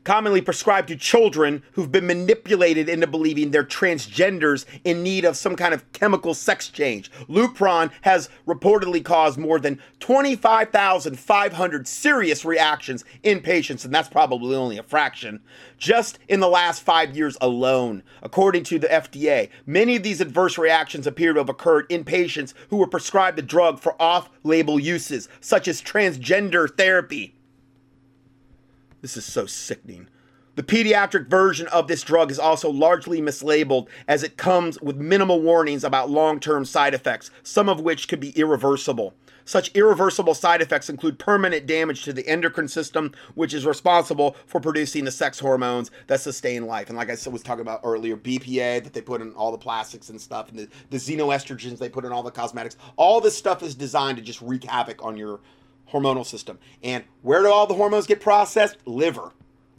commonly 0.05 0.41
prescribed 0.41 0.89
to 0.89 0.97
children 0.97 1.63
who've 1.73 1.93
been 1.93 2.07
manipulated 2.07 2.89
into 2.89 3.07
believing 3.07 3.51
they're 3.51 3.65
transgenders 3.65 4.65
in 4.85 5.03
need 5.03 5.25
of 5.25 5.37
some 5.37 5.57
kind 5.57 5.75
of 5.75 5.93
chemical 5.93 6.35
sex 6.35 6.69
change. 6.69 7.11
Lupron 7.29 7.91
has 8.03 8.29
reportedly 8.47 9.05
caused 9.05 9.39
more 9.39 9.59
than 9.59 9.81
25,500 10.01 11.89
serious 11.89 12.45
reactions 12.45 13.05
in 13.23 13.41
patients, 13.41 13.85
and 13.85 13.95
that's 13.95 14.09
probably 14.09 14.57
only 14.57 14.79
a 14.79 14.83
fraction, 14.83 15.41
just 15.79 16.19
in 16.29 16.41
the 16.41 16.49
last 16.49 16.83
five 16.83 17.17
years 17.17 17.37
alone. 17.41 18.03
According 18.23 18.65
to 18.65 18.79
the 18.79 18.89
FDA, 18.89 19.51
many 19.67 19.97
of 19.97 20.03
these 20.03 20.21
adverse 20.21 20.59
reactions 20.59 21.07
appear 21.07 21.33
to 21.33 21.41
have 21.41 21.49
occurred 21.49 21.87
in 21.89 22.05
patients 22.05 22.55
who 22.69 22.77
were 22.77 22.87
prescribed 22.87 23.39
the 23.39 23.43
drug 23.43 23.79
for 23.79 24.01
off 24.01 24.31
label 24.43 24.81
uses, 24.81 25.29
such 25.41 25.69
as 25.69 25.83
transgender 25.83 26.69
therapy. 26.77 27.35
This 29.03 29.17
is 29.17 29.25
so 29.25 29.47
sickening. 29.47 30.09
The 30.57 30.63
pediatric 30.63 31.29
version 31.29 31.69
of 31.69 31.89
this 31.89 32.03
drug 32.03 32.31
is 32.31 32.39
also 32.39 32.71
largely 32.71 33.23
mislabeled 33.23 33.89
as 34.07 34.23
it 34.23 34.37
comes 34.37 34.81
with 34.81 34.97
minimal 34.97 35.41
warnings 35.41 35.85
about 35.85 36.11
long 36.11 36.39
term 36.39 36.65
side 36.65 36.93
effects, 36.93 37.31
some 37.43 37.69
of 37.69 37.81
which 37.81 38.09
could 38.09 38.21
be 38.21 38.31
irreversible. 38.31 39.15
Such 39.47 39.75
irreversible 39.75 40.35
side 40.35 40.61
effects 40.61 40.91
include 40.91 41.19
permanent 41.19 41.67
damage 41.67 42.05
to 42.05 42.13
the 42.13 42.27
endocrine 42.29 42.69
system, 42.69 43.13
which 43.35 43.55
is 43.55 43.65
responsible 43.65 44.37
for 44.47 44.61
producing 44.61 45.05
the 45.05 45.11
sex 45.11 45.39
hormones 45.39 45.91
that 46.09 46.21
sustain 46.21 46.67
life. 46.67 46.89
And 46.89 46.97
like 46.97 47.09
I 47.09 47.17
was 47.31 47.43
talking 47.43 47.63
about 47.63 47.81
earlier, 47.83 48.17
BPA 48.17 48.85
that 48.85 48.93
they 48.93 49.01
put 49.01 49.23
in 49.23 49.33
all 49.33 49.51
the 49.51 49.59
plastics 49.59 50.11
and 50.11 50.21
stuff, 50.21 50.51
and 50.51 50.59
the, 50.59 50.69
the 50.91 50.99
xenoestrogens 50.99 51.79
they 51.79 51.89
put 51.89 52.05
in 52.05 52.13
all 52.13 52.23
the 52.23 52.31
cosmetics. 52.31 52.77
All 52.97 53.21
this 53.21 53.37
stuff 53.37 53.63
is 53.63 53.75
designed 53.75 54.19
to 54.19 54.23
just 54.23 54.43
wreak 54.43 54.65
havoc 54.65 55.03
on 55.05 55.17
your 55.17 55.41
hormonal 55.93 56.27
system. 56.27 56.59
And 56.83 57.05
where 57.23 57.43
do 57.43 57.51
all 57.51 57.67
the 57.67 57.75
hormones 57.75 58.07
get 58.07 58.21
processed? 58.21 58.77
Liver. 58.87 59.33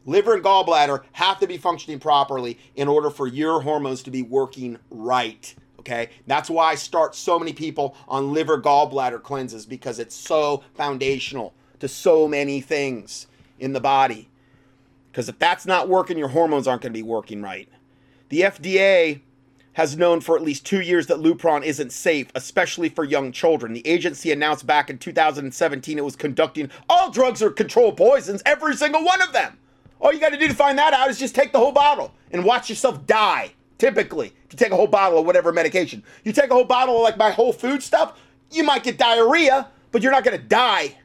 Liver 0.05 0.33
and 0.33 0.43
gallbladder 0.43 1.03
have 1.13 1.39
to 1.39 1.47
be 1.47 1.57
functioning 1.57 1.99
properly 1.99 2.57
in 2.75 2.88
order 2.88 3.09
for 3.09 3.27
your 3.27 3.61
hormones 3.61 4.01
to 4.03 4.11
be 4.11 4.21
working 4.21 4.77
right. 4.89 5.53
Okay, 5.79 6.09
that's 6.27 6.49
why 6.49 6.71
I 6.71 6.75
start 6.75 7.15
so 7.15 7.39
many 7.39 7.53
people 7.53 7.95
on 8.07 8.33
liver 8.33 8.61
gallbladder 8.61 9.21
cleanses 9.21 9.65
because 9.65 9.97
it's 9.97 10.15
so 10.15 10.63
foundational 10.75 11.53
to 11.79 11.88
so 11.88 12.27
many 12.27 12.61
things 12.61 13.25
in 13.59 13.73
the 13.73 13.79
body. 13.79 14.29
Because 15.11 15.27
if 15.27 15.39
that's 15.39 15.65
not 15.65 15.89
working, 15.89 16.17
your 16.17 16.27
hormones 16.27 16.67
aren't 16.67 16.83
going 16.83 16.93
to 16.93 16.97
be 16.97 17.03
working 17.03 17.41
right. 17.41 17.67
The 18.29 18.41
FDA 18.41 19.21
has 19.82 19.98
known 19.98 20.22
for 20.22 20.36
at 20.36 20.44
least 20.44 20.64
two 20.64 20.80
years 20.80 21.08
that 21.08 21.18
Lupron 21.18 21.64
isn't 21.64 21.91
safe, 21.91 22.28
especially 22.36 22.88
for 22.88 23.03
young 23.03 23.32
children. 23.32 23.74
The 23.74 23.88
agency 23.88 24.32
announced 24.32 24.68
back 24.68 24.91
in 24.91 24.99
2017 24.99 25.98
it 25.98 26.06
was 26.06 26.16
conducting 26.16 26.70
all 26.88 27.10
drugs 27.10 27.41
are 27.41 27.49
controlled 27.49 27.98
poisons, 27.98 28.44
every 28.45 28.76
single 28.76 29.03
one 29.03 29.24
of 29.24 29.34
them. 29.34 29.58
All 29.99 30.14
you 30.14 30.20
got 30.20 30.30
to 30.30 30.38
do 30.38 30.48
to 30.48 30.53
find 30.53 30.78
that 30.78 30.94
out 30.94 31.10
is 31.10 31.18
just 31.18 31.34
take 31.34 31.52
the 31.52 31.58
whole 31.58 31.72
bottle 31.72 32.14
and 32.30 32.45
watch 32.45 32.70
yourself 32.70 33.08
die. 33.08 33.53
Typically, 33.80 34.28
if 34.28 34.53
you 34.53 34.58
take 34.58 34.72
a 34.72 34.76
whole 34.76 34.86
bottle 34.86 35.18
of 35.18 35.26
whatever 35.26 35.52
medication, 35.52 36.03
you 36.24 36.32
take 36.32 36.52
a 36.52 36.53
whole 36.53 36.64
bottle 36.64 36.98
of 36.98 37.02
like 37.02 37.18
my 37.18 37.32
whole 37.32 37.52
food 37.52 37.82
stuff, 37.82 38.20
you 38.52 38.64
might 38.64 38.84
get 38.84 38.99
diarrhea, 38.99 39.68
but 39.91 40.03
you're 40.03 40.12
not 40.12 40.24
going 40.24 40.38
to 40.38 40.45
die. 40.45 40.95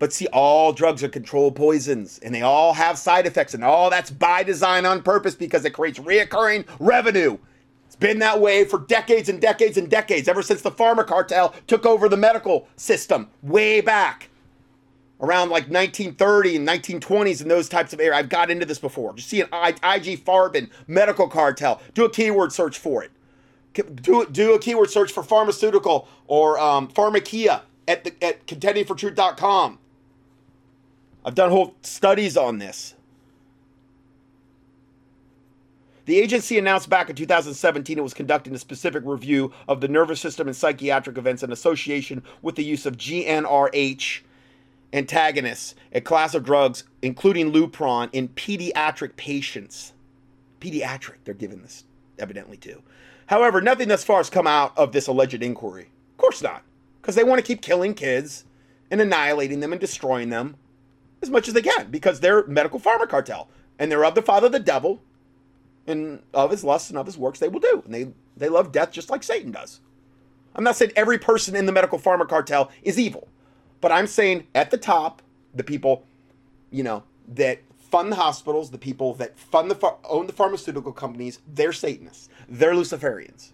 But 0.00 0.12
see, 0.12 0.26
all 0.32 0.72
drugs 0.72 1.04
are 1.04 1.08
controlled 1.08 1.54
poisons 1.54 2.18
and 2.18 2.34
they 2.34 2.42
all 2.42 2.72
have 2.72 2.98
side 2.98 3.26
effects, 3.26 3.54
and 3.54 3.62
all 3.62 3.90
that's 3.90 4.10
by 4.10 4.42
design 4.42 4.84
on 4.84 5.04
purpose 5.04 5.36
because 5.36 5.64
it 5.64 5.70
creates 5.70 6.00
reoccurring 6.00 6.66
revenue. 6.80 7.38
It's 7.96 8.00
been 8.00 8.18
that 8.18 8.42
way 8.42 8.66
for 8.66 8.80
decades 8.80 9.30
and 9.30 9.40
decades 9.40 9.78
and 9.78 9.88
decades, 9.88 10.28
ever 10.28 10.42
since 10.42 10.60
the 10.60 10.70
pharma 10.70 11.06
cartel 11.06 11.54
took 11.66 11.86
over 11.86 12.10
the 12.10 12.16
medical 12.16 12.68
system 12.76 13.30
way 13.42 13.80
back 13.80 14.28
around 15.18 15.48
like 15.48 15.70
1930 15.70 16.56
and 16.56 16.68
1920s 16.68 17.40
and 17.40 17.50
those 17.50 17.70
types 17.70 17.94
of 17.94 18.00
areas. 18.00 18.16
I've 18.16 18.28
got 18.28 18.50
into 18.50 18.66
this 18.66 18.78
before. 18.78 19.14
Just 19.14 19.30
see 19.30 19.40
an 19.40 19.48
IG 19.54 20.22
Farben 20.26 20.68
medical 20.86 21.26
cartel. 21.26 21.80
Do 21.94 22.04
a 22.04 22.10
keyword 22.10 22.52
search 22.52 22.78
for 22.78 23.02
it. 23.02 23.12
Do, 24.02 24.26
do 24.26 24.52
a 24.52 24.58
keyword 24.58 24.90
search 24.90 25.10
for 25.10 25.22
pharmaceutical 25.22 26.06
or 26.26 26.58
um, 26.58 26.88
pharmakeia 26.88 27.62
at, 27.88 28.04
the, 28.04 28.12
at 28.22 28.46
contendingfortruth.com. 28.46 29.78
I've 31.24 31.34
done 31.34 31.50
whole 31.50 31.74
studies 31.80 32.36
on 32.36 32.58
this. 32.58 32.94
The 36.06 36.20
agency 36.20 36.56
announced 36.56 36.88
back 36.88 37.10
in 37.10 37.16
2017 37.16 37.98
it 37.98 38.02
was 38.02 38.14
conducting 38.14 38.54
a 38.54 38.58
specific 38.58 39.02
review 39.04 39.52
of 39.66 39.80
the 39.80 39.88
nervous 39.88 40.20
system 40.20 40.46
and 40.46 40.56
psychiatric 40.56 41.18
events 41.18 41.42
in 41.42 41.50
association 41.50 42.22
with 42.42 42.54
the 42.54 42.62
use 42.62 42.86
of 42.86 42.96
GnRH 42.96 44.20
antagonists, 44.92 45.74
a 45.92 46.00
class 46.00 46.34
of 46.34 46.44
drugs, 46.44 46.84
including 47.02 47.52
Lupron, 47.52 48.08
in 48.12 48.28
pediatric 48.28 49.16
patients. 49.16 49.94
Pediatric, 50.60 51.16
they're 51.24 51.34
giving 51.34 51.60
this 51.62 51.82
evidently 52.20 52.56
to. 52.58 52.80
However, 53.26 53.60
nothing 53.60 53.88
thus 53.88 54.04
far 54.04 54.18
has 54.18 54.30
come 54.30 54.46
out 54.46 54.78
of 54.78 54.92
this 54.92 55.08
alleged 55.08 55.42
inquiry. 55.42 55.90
Of 56.12 56.18
course 56.18 56.40
not, 56.40 56.62
because 57.02 57.16
they 57.16 57.24
want 57.24 57.40
to 57.40 57.46
keep 57.46 57.62
killing 57.62 57.94
kids 57.94 58.44
and 58.92 59.00
annihilating 59.00 59.58
them 59.58 59.72
and 59.72 59.80
destroying 59.80 60.30
them 60.30 60.54
as 61.20 61.30
much 61.30 61.48
as 61.48 61.54
they 61.54 61.62
can 61.62 61.90
because 61.90 62.20
they're 62.20 62.46
medical 62.46 62.78
pharma 62.78 63.08
cartel 63.08 63.48
and 63.76 63.90
they're 63.90 64.04
of 64.04 64.14
the 64.14 64.22
father 64.22 64.46
of 64.46 64.52
the 64.52 64.60
devil 64.60 65.02
and 65.86 66.22
uh, 66.34 66.44
of 66.44 66.50
his 66.50 66.64
lusts 66.64 66.90
and 66.90 66.98
of 66.98 67.06
his 67.06 67.18
works 67.18 67.38
they 67.38 67.48
will 67.48 67.60
do. 67.60 67.82
And 67.84 67.94
they, 67.94 68.08
they 68.36 68.48
love 68.48 68.72
death 68.72 68.92
just 68.92 69.10
like 69.10 69.22
Satan 69.22 69.52
does. 69.52 69.80
I'm 70.54 70.64
not 70.64 70.76
saying 70.76 70.92
every 70.96 71.18
person 71.18 71.54
in 71.54 71.66
the 71.66 71.72
medical 71.72 71.98
pharma 71.98 72.28
cartel 72.28 72.70
is 72.82 72.98
evil, 72.98 73.28
but 73.80 73.92
I'm 73.92 74.06
saying 74.06 74.46
at 74.54 74.70
the 74.70 74.78
top, 74.78 75.22
the 75.54 75.64
people, 75.64 76.04
you 76.70 76.82
know, 76.82 77.02
that 77.28 77.60
fund 77.78 78.12
the 78.12 78.16
hospitals, 78.16 78.70
the 78.70 78.78
people 78.78 79.14
that 79.14 79.38
fund 79.38 79.70
the 79.70 79.96
own 80.04 80.26
the 80.26 80.32
pharmaceutical 80.32 80.92
companies, 80.92 81.40
they're 81.46 81.72
Satanists. 81.72 82.28
They're 82.48 82.72
Luciferians. 82.72 83.52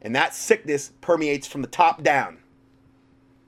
And 0.00 0.14
that 0.16 0.34
sickness 0.34 0.92
permeates 1.00 1.46
from 1.46 1.62
the 1.62 1.68
top 1.68 2.02
down. 2.02 2.38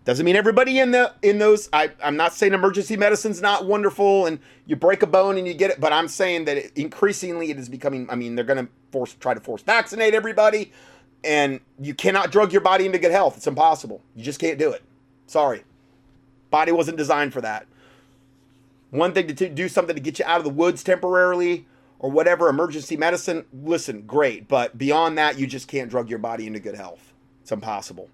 Doesn't 0.05 0.25
mean 0.27 0.37
everybody 0.37 0.79
in 0.79 0.91
the 0.91 1.13
in 1.23 1.39
those. 1.39 1.69
I, 1.73 1.91
I'm 2.03 2.17
not 2.17 2.35
saying 2.35 2.53
emergency 2.55 2.97
medicine's 2.97 3.41
not 3.41 3.67
wonderful 3.67 4.27
and 4.27 4.39
you 4.67 4.77
break 4.77 5.03
a 5.03 5.07
bone 5.07 5.39
and 5.39 5.47
you 5.47 5.55
get 5.55 5.71
it, 5.71 5.81
but 5.81 5.93
I'm 5.93 6.09
saying 6.09 6.45
that 6.47 6.57
it, 6.59 6.73
increasingly 6.77 7.51
it 7.51 7.59
is 7.59 7.69
becoming. 7.71 8.09
I 8.11 8.15
mean, 8.15 8.35
they're 8.35 8.45
going 8.45 8.67
to 8.67 8.73
force 8.93 9.15
try 9.19 9.35
to 9.35 9.41
force 9.41 9.63
vaccinate 9.63 10.15
everybody. 10.15 10.73
and 11.25 11.61
you 11.81 11.95
cannot 11.95 12.31
drug 12.31 12.53
your 12.53 12.61
body 12.61 12.87
into 12.87 12.99
good 12.99 13.11
health. 13.11 13.37
It's 13.39 13.47
impossible. 13.47 14.03
You 14.15 14.23
just 14.23 14.39
can't 14.41 14.59
do 14.59 14.71
it. 14.73 14.83
Sorry. 15.27 15.65
Body 16.51 16.73
wasn't 16.73 16.99
designed 16.99 17.33
for 17.33 17.41
that. 17.41 17.67
One 18.91 19.13
thing 19.13 19.27
to 19.29 19.35
t- 19.35 19.49
do 19.49 19.69
something 19.69 19.97
to 19.97 20.03
get 20.03 20.19
you 20.19 20.25
out 20.27 20.39
of 20.39 20.45
the 20.45 20.51
woods 20.51 20.85
temporarily 20.85 21.67
or 21.99 22.11
whatever, 22.11 22.49
emergency 22.49 22.97
medicine, 22.97 23.47
listen, 23.53 24.03
great. 24.03 24.49
But 24.49 24.77
beyond 24.77 25.19
that, 25.19 25.39
you 25.39 25.47
just 25.47 25.69
can't 25.69 25.91
drug 25.91 26.11
your 26.11 26.19
body 26.19 26.47
into 26.47 26.61
good 26.61 26.75
health. 26.77 27.13
It's 27.43 27.53
impossible. 27.53 28.11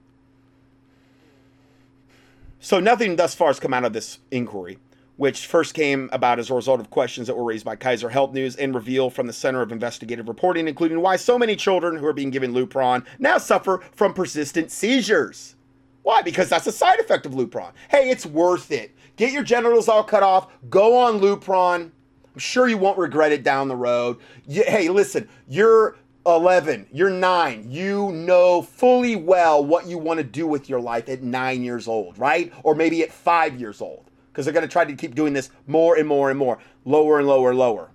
So 2.62 2.78
nothing 2.78 3.16
thus 3.16 3.34
far 3.34 3.48
has 3.48 3.58
come 3.58 3.72
out 3.72 3.86
of 3.86 3.94
this 3.94 4.18
inquiry, 4.30 4.78
which 5.16 5.46
first 5.46 5.72
came 5.72 6.10
about 6.12 6.38
as 6.38 6.50
a 6.50 6.54
result 6.54 6.78
of 6.78 6.90
questions 6.90 7.26
that 7.26 7.34
were 7.34 7.44
raised 7.44 7.64
by 7.64 7.74
Kaiser 7.74 8.10
Health 8.10 8.34
News 8.34 8.54
and 8.54 8.74
Reveal 8.74 9.08
from 9.08 9.26
the 9.26 9.32
Center 9.32 9.62
of 9.62 9.72
Investigative 9.72 10.28
Reporting, 10.28 10.68
including 10.68 11.00
why 11.00 11.16
so 11.16 11.38
many 11.38 11.56
children 11.56 11.96
who 11.96 12.04
are 12.04 12.12
being 12.12 12.28
given 12.28 12.52
Lupron 12.52 13.06
now 13.18 13.38
suffer 13.38 13.82
from 13.92 14.12
persistent 14.12 14.70
seizures. 14.70 15.56
Why? 16.02 16.20
Because 16.20 16.50
that's 16.50 16.66
a 16.66 16.72
side 16.72 17.00
effect 17.00 17.24
of 17.24 17.32
Lupron. 17.32 17.72
Hey, 17.88 18.10
it's 18.10 18.26
worth 18.26 18.70
it. 18.70 18.94
Get 19.16 19.32
your 19.32 19.42
genitals 19.42 19.88
all 19.88 20.04
cut 20.04 20.22
off. 20.22 20.52
Go 20.68 20.98
on 20.98 21.18
Lupron. 21.18 21.90
I'm 22.34 22.38
sure 22.38 22.68
you 22.68 22.76
won't 22.76 22.98
regret 22.98 23.32
it 23.32 23.42
down 23.42 23.68
the 23.68 23.76
road. 23.76 24.18
You, 24.46 24.64
hey, 24.64 24.90
listen, 24.90 25.30
you're 25.48 25.96
11, 26.26 26.86
you're 26.92 27.10
9. 27.10 27.70
You 27.70 28.12
know 28.12 28.62
fully 28.62 29.16
well 29.16 29.64
what 29.64 29.86
you 29.86 29.98
want 29.98 30.18
to 30.18 30.24
do 30.24 30.46
with 30.46 30.68
your 30.68 30.80
life 30.80 31.08
at 31.08 31.22
9 31.22 31.62
years 31.62 31.88
old, 31.88 32.18
right? 32.18 32.52
Or 32.62 32.74
maybe 32.74 33.02
at 33.02 33.12
5 33.12 33.58
years 33.58 33.80
old. 33.80 34.04
Because 34.30 34.44
they're 34.44 34.54
going 34.54 34.66
to 34.66 34.72
try 34.72 34.84
to 34.84 34.94
keep 34.94 35.14
doing 35.14 35.32
this 35.32 35.50
more 35.66 35.96
and 35.96 36.06
more 36.06 36.30
and 36.30 36.38
more, 36.38 36.58
lower 36.84 37.18
and 37.18 37.26
lower 37.26 37.50
and 37.50 37.58
lower. 37.58 37.90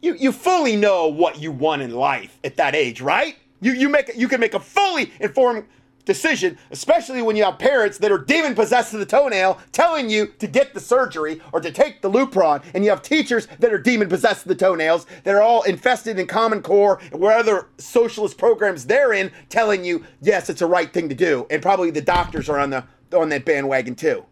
You, 0.00 0.14
you 0.14 0.32
fully 0.32 0.76
know 0.76 1.08
what 1.08 1.38
you 1.38 1.52
want 1.52 1.82
in 1.82 1.92
life 1.92 2.38
at 2.42 2.56
that 2.56 2.74
age, 2.74 3.00
right? 3.00 3.36
You, 3.60 3.72
you, 3.72 3.88
make, 3.88 4.10
you 4.16 4.28
can 4.28 4.40
make 4.40 4.54
a 4.54 4.60
fully 4.60 5.12
informed 5.20 5.66
decision, 6.08 6.58
especially 6.72 7.22
when 7.22 7.36
you 7.36 7.44
have 7.44 7.58
parents 7.58 7.98
that 7.98 8.10
are 8.10 8.18
demon 8.18 8.54
possessed 8.54 8.90
to 8.90 8.96
the 8.96 9.06
toenail 9.06 9.60
telling 9.72 10.08
you 10.08 10.26
to 10.38 10.46
get 10.48 10.72
the 10.72 10.80
surgery 10.80 11.40
or 11.52 11.60
to 11.60 11.70
take 11.70 12.00
the 12.00 12.10
Lupron, 12.10 12.64
and 12.74 12.82
you 12.82 12.90
have 12.90 13.02
teachers 13.02 13.46
that 13.60 13.72
are 13.72 13.78
demon 13.78 14.08
possessed 14.08 14.42
to 14.42 14.48
the 14.48 14.54
toenails 14.54 15.06
that 15.24 15.34
are 15.34 15.42
all 15.42 15.62
infested 15.62 16.18
in 16.18 16.26
Common 16.26 16.62
Core 16.62 16.98
and 17.12 17.20
where 17.20 17.38
other 17.38 17.68
socialist 17.76 18.38
programs 18.38 18.86
they're 18.86 19.12
in 19.12 19.30
telling 19.50 19.84
you, 19.84 20.04
yes, 20.22 20.48
it's 20.48 20.62
a 20.62 20.66
right 20.66 20.92
thing 20.92 21.10
to 21.10 21.14
do. 21.14 21.46
And 21.50 21.60
probably 21.60 21.90
the 21.90 22.00
doctors 22.00 22.48
are 22.48 22.58
on 22.58 22.70
the 22.70 22.84
on 23.14 23.28
that 23.28 23.44
bandwagon 23.44 23.94
too. 23.94 24.24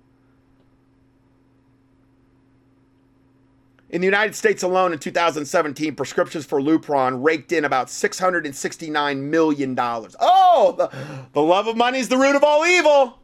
In 3.97 4.02
the 4.02 4.06
United 4.06 4.35
States 4.35 4.62
alone 4.62 4.93
in 4.93 4.98
2017, 4.98 5.94
prescriptions 5.94 6.44
for 6.44 6.60
Lupron 6.60 7.24
raked 7.24 7.51
in 7.51 7.64
about 7.64 7.86
$669 7.86 9.20
million. 9.23 9.74
Oh, 9.81 10.74
the, 10.77 10.90
the 11.32 11.40
love 11.40 11.66
of 11.66 11.78
money 11.78 11.98
is 11.98 12.10
the 12.10 12.18
root 12.18 12.36
of 12.36 12.44
all 12.44 12.66
evil. 12.66 13.18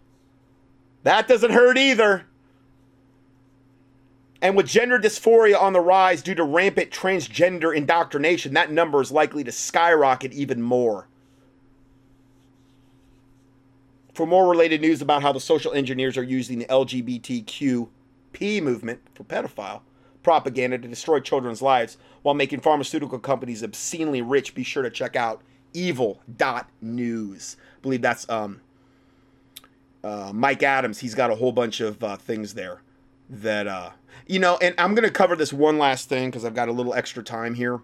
That 1.03 1.29
doesn't 1.29 1.51
hurt 1.51 1.77
either. 1.77 2.25
And 4.41 4.57
with 4.57 4.65
gender 4.65 4.99
dysphoria 4.99 5.61
on 5.61 5.75
the 5.75 5.81
rise 5.81 6.23
due 6.23 6.35
to 6.37 6.43
rampant 6.43 6.91
transgender 6.91 7.77
indoctrination, 7.77 8.55
that 8.55 8.73
number 8.73 9.03
is 9.03 9.13
likely 9.13 9.45
to 9.45 9.53
skyrocket 9.53 10.33
even 10.33 10.63
more. 10.63 11.07
For 14.15 14.27
more 14.27 14.49
related 14.49 14.81
news 14.81 15.03
about 15.03 15.21
how 15.21 15.33
the 15.33 15.41
social 15.41 15.75
engineers 15.75 16.17
are 16.17 16.23
using 16.23 16.61
the 16.61 16.65
LGBTQP 16.65 18.63
movement 18.63 19.01
for 19.15 19.25
pedophile, 19.25 19.83
propaganda 20.23 20.79
to 20.79 20.89
destroy 20.89 21.21
children's 21.21 21.63
lives 21.63 21.97
while 22.23 22.35
making 22.35 22.61
pharmaceutical 22.61 23.19
companies 23.19 23.63
obscenely 23.63 24.23
rich, 24.23 24.55
be 24.55 24.63
sure 24.63 24.83
to 24.83 24.91
check 24.91 25.17
out 25.17 25.43
evil.news. 25.75 27.57
I 27.59 27.81
believe 27.81 28.03
that's 28.03 28.29
um, 28.29 28.61
uh, 30.05 30.33
Mike 30.35 30.63
Adams. 30.63 31.01
He's 31.01 31.15
got 31.15 31.31
a 31.31 31.35
whole 31.35 31.53
bunch 31.53 31.81
of 31.81 32.03
uh, 32.03 32.17
things 32.17 32.55
there 32.55 32.83
that, 33.29 33.67
uh, 33.67 33.91
you 34.27 34.39
know, 34.39 34.59
and 34.61 34.75
I'm 34.79 34.95
going 34.95 35.05
to 35.05 35.11
cover 35.11 35.37
this 35.37 35.53
one 35.53 35.79
last 35.79 36.09
thing 36.09 36.31
because 36.31 36.45
I've 36.45 36.55
got 36.55 36.69
a 36.69 36.73
little 36.73 36.95
extra 36.95 37.23
time 37.23 37.55
here. 37.55 37.81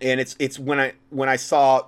And 0.00 0.20
it's 0.20 0.34
it's 0.38 0.58
when 0.58 0.80
I 0.80 0.92
when 1.10 1.28
I 1.28 1.36
saw 1.36 1.86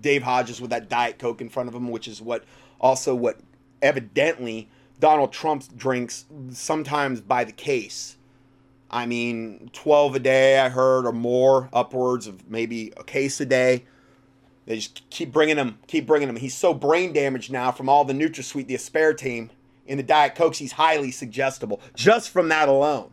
Dave 0.00 0.22
Hodges 0.22 0.60
with 0.60 0.70
that 0.70 0.88
Diet 0.88 1.18
Coke 1.18 1.40
in 1.40 1.48
front 1.48 1.68
of 1.68 1.74
him, 1.74 1.88
which 1.88 2.06
is 2.06 2.20
what 2.20 2.44
also 2.80 3.14
what 3.14 3.40
evidently 3.80 4.68
Donald 5.00 5.32
Trump 5.32 5.64
drinks 5.76 6.26
sometimes 6.50 7.20
by 7.20 7.44
the 7.44 7.52
case 7.52 8.15
I 8.90 9.06
mean, 9.06 9.70
12 9.72 10.16
a 10.16 10.18
day, 10.18 10.58
I 10.58 10.68
heard, 10.68 11.06
or 11.06 11.12
more, 11.12 11.68
upwards 11.72 12.26
of 12.26 12.48
maybe 12.48 12.92
a 12.96 13.04
case 13.04 13.40
a 13.40 13.46
day. 13.46 13.84
They 14.66 14.76
just 14.76 15.08
keep 15.10 15.32
bringing 15.32 15.56
him, 15.56 15.78
keep 15.86 16.06
bringing 16.06 16.28
him. 16.28 16.36
He's 16.36 16.54
so 16.54 16.74
brain 16.74 17.12
damaged 17.12 17.52
now 17.52 17.72
from 17.72 17.88
all 17.88 18.04
the 18.04 18.12
NutraSweet, 18.12 18.66
the 18.66 18.74
aspartame 18.74 19.50
in 19.86 19.96
the 19.96 20.02
Diet 20.02 20.34
Cokes. 20.34 20.58
He's 20.58 20.72
highly 20.72 21.10
suggestible 21.10 21.80
just 21.94 22.30
from 22.30 22.48
that 22.48 22.68
alone. 22.68 23.10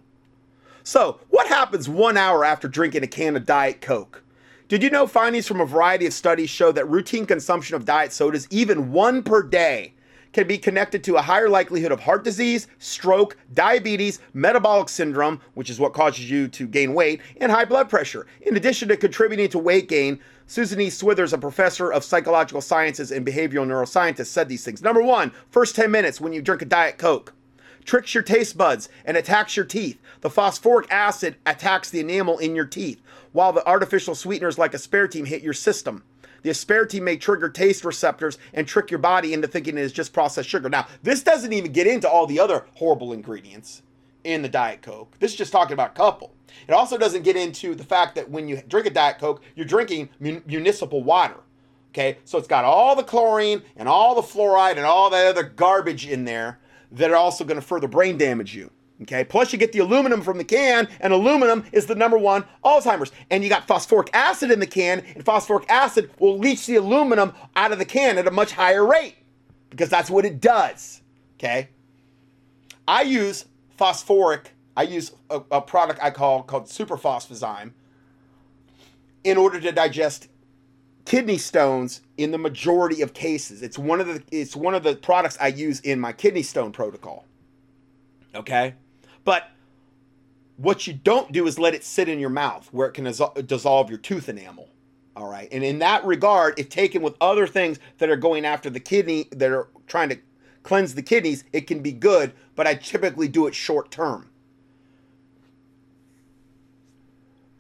So, 0.84 1.20
what 1.30 1.48
happens 1.48 1.88
one 1.88 2.18
hour 2.18 2.44
after 2.44 2.68
drinking 2.68 3.04
a 3.04 3.08
can 3.08 3.36
of 3.36 3.46
Diet 3.46 3.82
Coke? 3.82 4.24
Did 4.68 4.82
you 4.82 4.90
know 4.90 5.06
findings 5.06 5.48
from 5.48 5.62
a 5.62 5.66
variety 5.66 6.06
of 6.08 6.14
studies 6.14 6.50
show 6.50 6.72
that 6.72 6.90
routine 6.90 7.26
consumption 7.26 7.76
of 7.76 7.86
diet 7.86 8.12
sodas, 8.12 8.48
even 8.50 8.92
one 8.92 9.22
per 9.22 9.44
day, 9.44 9.94
can 10.34 10.48
be 10.48 10.58
connected 10.58 11.04
to 11.04 11.16
a 11.16 11.22
higher 11.22 11.48
likelihood 11.48 11.92
of 11.92 12.02
heart 12.02 12.24
disease, 12.24 12.68
stroke, 12.80 13.38
diabetes, 13.54 14.20
metabolic 14.34 14.90
syndrome, 14.90 15.40
which 15.54 15.70
is 15.70 15.80
what 15.80 15.94
causes 15.94 16.30
you 16.30 16.48
to 16.50 16.68
gain 16.68 16.94
weight, 16.94 17.22
and 17.38 17.52
high 17.52 17.66
blood 17.66 17.90
pressure. 17.90 18.28
In 18.42 18.58
addition 18.58 18.90
to 18.90 18.98
contributing 18.98 19.50
to 19.50 19.60
weight 19.60 19.88
gain, 19.88 20.20
Susan 20.48 20.82
E. 20.82 20.88
Swithers, 20.88 21.32
a 21.34 21.38
professor 21.38 21.92
of 21.92 22.04
psychological 22.04 22.62
sciences 22.62 23.12
and 23.12 23.26
behavioral 23.26 23.66
neuroscientist, 23.66 24.26
said 24.26 24.50
these 24.50 24.66
things. 24.66 24.82
Number 24.82 25.02
one, 25.02 25.32
first 25.50 25.76
10 25.76 25.90
minutes 25.90 26.20
when 26.20 26.34
you 26.34 26.42
drink 26.42 26.62
a 26.62 26.66
Diet 26.66 26.98
Coke. 26.98 27.34
Tricks 27.86 28.14
your 28.14 28.24
taste 28.24 28.58
buds 28.58 28.90
and 29.06 29.18
attacks 29.18 29.56
your 29.56 29.66
teeth. 29.66 30.00
The 30.22 30.30
phosphoric 30.30 30.92
acid 30.92 31.36
attacks 31.46 31.90
the 31.90 32.00
enamel 32.00 32.38
in 32.38 32.56
your 32.56 32.66
teeth, 32.66 33.02
while 33.32 33.52
the 33.52 33.68
artificial 33.68 34.16
sweeteners 34.16 34.58
like 34.58 34.72
aspartame 34.72 35.28
hit 35.28 35.44
your 35.44 35.54
system. 35.54 36.04
The 36.44 36.50
aspartame 36.50 37.02
may 37.02 37.18
trigger 37.18 37.50
taste 37.50 37.84
receptors 37.84 38.38
and 38.54 38.68
trick 38.68 38.92
your 38.92 39.00
body 39.00 39.34
into 39.34 39.48
thinking 39.48 39.78
it 39.78 39.82
is 39.82 39.94
just 39.94 40.14
processed 40.14 40.50
sugar. 40.50 40.70
Now, 40.70 40.88
this 41.02 41.24
doesn't 41.24 41.54
even 41.54 41.72
get 41.72 41.88
into 41.88 42.08
all 42.08 42.28
the 42.28 42.40
other 42.40 42.66
horrible 42.76 43.14
ingredients 43.14 43.82
in 44.24 44.42
the 44.42 44.50
Diet 44.50 44.82
Coke. 44.82 45.16
This 45.20 45.32
is 45.32 45.38
just 45.38 45.52
talking 45.52 45.74
about 45.74 45.92
a 45.92 45.94
couple. 45.94 46.34
It 46.68 46.74
also 46.74 46.98
doesn't 46.98 47.24
get 47.24 47.36
into 47.36 47.76
the 47.76 47.84
fact 47.84 48.16
that 48.16 48.30
when 48.30 48.48
you 48.48 48.62
drink 48.68 48.88
a 48.88 48.90
Diet 48.90 49.20
Coke, 49.20 49.42
you're 49.56 49.66
drinking 49.66 50.10
mun- 50.20 50.44
municipal 50.46 51.04
water. 51.04 51.40
Okay, 51.92 52.18
so 52.26 52.38
it's 52.38 52.48
got 52.48 52.66
all 52.66 52.96
the 52.96 53.04
chlorine 53.04 53.62
and 53.76 53.88
all 53.88 54.16
the 54.16 54.22
fluoride 54.22 54.78
and 54.78 54.86
all 54.86 55.10
that 55.12 55.28
other 55.28 55.44
garbage 55.44 56.08
in 56.08 56.26
there 56.26 56.60
that 56.92 57.12
are 57.12 57.16
also 57.16 57.44
going 57.44 57.60
to 57.60 57.66
further 57.66 57.88
brain 57.88 58.18
damage 58.18 58.56
you. 58.56 58.72
Okay, 59.04 59.24
plus 59.24 59.52
you 59.52 59.60
get 59.60 59.74
the 59.74 59.80
aluminum 59.80 60.22
from 60.22 60.38
the 60.38 60.44
can, 60.44 60.88
and 61.00 61.12
aluminum 61.12 61.66
is 61.72 61.86
the 61.86 61.96
number 61.96 62.18
one 62.18 62.46
Alzheimer's. 62.64 63.12
And 63.30 63.44
you 63.44 63.50
got 63.50 63.68
phosphoric 63.68 64.10
acid 64.14 64.50
in 64.50 64.60
the 64.60 64.68
can, 64.68 65.04
and 65.16 65.26
phosphoric 65.26 65.70
acid 65.70 66.10
will 66.20 66.38
leach 66.38 66.66
the 66.66 66.78
aluminum 66.78 67.34
out 67.56 67.72
of 67.72 67.80
the 67.80 67.86
can 67.86 68.18
at 68.18 68.28
a 68.28 68.32
much 68.32 68.54
higher 68.54 68.86
rate 68.86 69.16
because 69.70 69.90
that's 69.90 70.10
what 70.10 70.26
it 70.26 70.40
does. 70.40 71.02
Okay, 71.38 71.70
I 72.88 73.02
use 73.02 73.46
phosphoric. 73.78 74.52
I 74.76 74.84
use 74.84 75.12
a, 75.30 75.42
a 75.52 75.62
product 75.62 76.00
I 76.02 76.10
call 76.10 76.44
called 76.44 76.66
superphosphozyme 76.66 77.74
in 79.24 79.38
order 79.38 79.60
to 79.60 79.72
digest 79.72 80.30
kidney 81.06 81.38
stones 81.38 82.02
in 82.18 82.32
the 82.32 82.38
majority 82.38 83.02
of 83.02 83.14
cases. 83.14 83.62
It's 83.62 83.78
one 83.78 84.00
of 84.00 84.08
the 84.08 84.24
it's 84.32 84.56
one 84.56 84.74
of 84.74 84.84
the 84.84 84.96
products 84.96 85.38
I 85.42 85.48
use 85.48 85.82
in 85.82 86.00
my 86.00 86.14
kidney 86.14 86.44
stone 86.44 86.72
protocol. 86.72 87.26
Okay? 88.36 88.76
But 89.24 89.50
what 90.58 90.88
you 90.88 90.94
don't 90.94 91.32
do 91.32 91.48
is 91.48 91.58
let 91.58 91.74
it 91.74 91.84
sit 91.84 92.10
in 92.10 92.20
your 92.20 92.30
mouth 92.30 92.68
where 92.72 92.88
it 92.88 92.94
can 92.94 93.06
dissolve 93.46 93.90
your 93.90 94.00
tooth 94.00 94.30
enamel. 94.30 94.70
All 95.16 95.30
right. 95.30 95.48
And 95.52 95.64
in 95.64 95.80
that 95.80 96.04
regard, 96.06 96.60
if 96.60 96.70
taken 96.70 97.02
with 97.02 97.16
other 97.22 97.46
things 97.46 97.80
that 98.00 98.10
are 98.10 98.16
going 98.16 98.46
after 98.46 98.70
the 98.70 98.80
kidney, 98.80 99.28
that 99.32 99.52
are 99.52 99.68
trying 99.88 100.10
to 100.10 100.18
cleanse 100.64 100.96
the 100.96 101.04
kidneys, 101.04 101.44
it 101.54 101.68
can 101.68 101.82
be 101.82 101.92
good, 101.92 102.34
but 102.56 102.66
I 102.66 102.76
typically 102.76 103.28
do 103.28 103.46
it 103.48 103.54
short 103.54 103.92
term. 103.92 104.30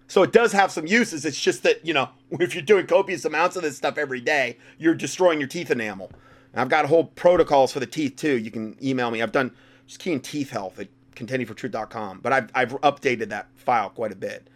So 0.07 0.21
it 0.21 0.31
does 0.31 0.51
have 0.51 0.71
some 0.71 0.85
uses. 0.85 1.25
It's 1.25 1.39
just 1.39 1.63
that, 1.63 1.85
you 1.85 1.93
know, 1.93 2.09
if 2.31 2.53
you're 2.53 2.63
doing 2.63 2.87
copious 2.87 3.25
amounts 3.25 3.55
of 3.55 3.63
this 3.63 3.77
stuff 3.77 3.97
every 3.97 4.21
day, 4.21 4.57
you're 4.77 4.95
destroying 4.95 5.39
your 5.39 5.47
teeth 5.47 5.71
enamel. 5.71 6.11
And 6.53 6.61
I've 6.61 6.69
got 6.69 6.85
whole 6.85 7.05
protocols 7.05 7.73
for 7.73 7.79
the 7.79 7.87
teeth 7.87 8.15
too. 8.15 8.37
You 8.37 8.51
can 8.51 8.77
email 8.83 9.11
me. 9.11 9.21
I've 9.21 9.31
done 9.31 9.51
just 9.87 9.99
key 9.99 10.11
in 10.11 10.19
teeth 10.19 10.51
health 10.51 10.79
at 10.79 10.87
contendingfortruth.com, 11.15 12.19
but 12.21 12.33
I've, 12.33 12.49
I've 12.53 12.71
updated 12.81 13.29
that 13.29 13.47
file 13.55 13.89
quite 13.89 14.11
a 14.11 14.15
bit. 14.15 14.49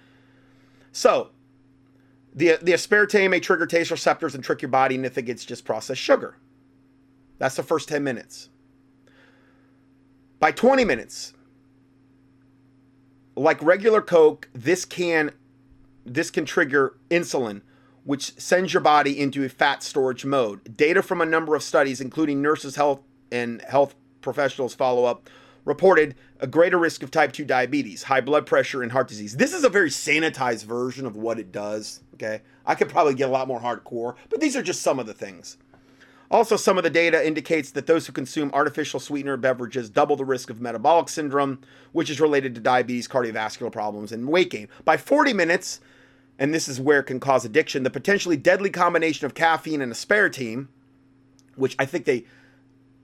So, 0.91 1.29
the, 2.33 2.59
the 2.61 2.73
aspartame 2.73 3.31
may 3.31 3.39
trigger 3.39 3.65
taste 3.65 3.91
receptors 3.91 4.35
and 4.35 4.43
trick 4.43 4.61
your 4.61 4.69
body 4.69 4.95
into 4.95 5.09
thinking 5.09 5.33
it's 5.33 5.45
just 5.45 5.65
processed 5.65 6.01
sugar. 6.01 6.37
That's 7.39 7.55
the 7.55 7.63
first 7.63 7.89
10 7.89 8.03
minutes. 8.03 8.49
By 10.39 10.51
20 10.51 10.85
minutes, 10.85 11.33
like 13.35 13.61
regular 13.61 14.01
Coke, 14.01 14.49
this 14.53 14.85
can 14.85 15.31
this 16.05 16.31
can 16.31 16.45
trigger 16.45 16.97
insulin, 17.09 17.61
which 18.05 18.39
sends 18.39 18.73
your 18.73 18.81
body 18.81 19.19
into 19.19 19.43
a 19.43 19.49
fat 19.49 19.83
storage 19.83 20.23
mode. 20.23 20.77
Data 20.77 21.01
from 21.01 21.21
a 21.21 21.25
number 21.25 21.53
of 21.53 21.61
studies, 21.61 21.99
including 21.99 22.41
nurses' 22.41 22.75
health 22.75 23.01
and 23.31 23.61
health 23.63 23.95
professionals 24.21 24.73
follow 24.73 25.05
up, 25.05 25.29
reported 25.67 26.15
a 26.39 26.47
greater 26.47 26.79
risk 26.79 27.03
of 27.03 27.11
type 27.11 27.33
2 27.33 27.43
diabetes, 27.43 28.03
high 28.03 28.21
blood 28.21 28.45
pressure, 28.45 28.81
and 28.81 28.93
heart 28.93 29.09
disease. 29.09 29.35
This 29.35 29.53
is 29.53 29.65
a 29.65 29.69
very 29.69 29.89
sanitized 29.89 30.63
version 30.63 31.05
of 31.05 31.17
what 31.17 31.37
it 31.37 31.51
does. 31.51 31.99
Okay. 32.13 32.41
I 32.65 32.73
could 32.73 32.87
probably 32.87 33.13
get 33.13 33.27
a 33.27 33.31
lot 33.31 33.49
more 33.49 33.59
hardcore, 33.59 34.15
but 34.29 34.39
these 34.39 34.55
are 34.55 34.63
just 34.63 34.81
some 34.81 34.97
of 34.97 35.07
the 35.07 35.13
things. 35.13 35.57
Also, 36.31 36.55
some 36.55 36.77
of 36.77 36.85
the 36.85 36.89
data 36.89 37.25
indicates 37.25 37.71
that 37.71 37.85
those 37.85 38.07
who 38.07 38.13
consume 38.13 38.49
artificial 38.53 38.99
sweetener 38.99 39.37
beverages 39.37 39.89
double 39.89 40.15
the 40.15 40.25
risk 40.25 40.49
of 40.49 40.61
metabolic 40.61 41.09
syndrome, 41.09 41.59
which 41.91 42.09
is 42.09 42.21
related 42.21 42.55
to 42.55 42.61
diabetes, 42.61 43.07
cardiovascular 43.07 43.71
problems, 43.71 44.13
and 44.13 44.27
weight 44.27 44.49
gain. 44.49 44.69
By 44.85 44.95
40 44.95 45.33
minutes, 45.33 45.81
and 46.39 46.53
this 46.53 46.69
is 46.69 46.79
where 46.79 46.99
it 46.99 47.05
can 47.05 47.19
cause 47.19 47.43
addiction, 47.43 47.83
the 47.83 47.89
potentially 47.89 48.37
deadly 48.37 48.69
combination 48.69 49.25
of 49.25 49.35
caffeine 49.35 49.81
and 49.81 49.91
aspartame, 49.91 50.67
which 51.55 51.75
I 51.77 51.85
think 51.85 52.05
they 52.05 52.25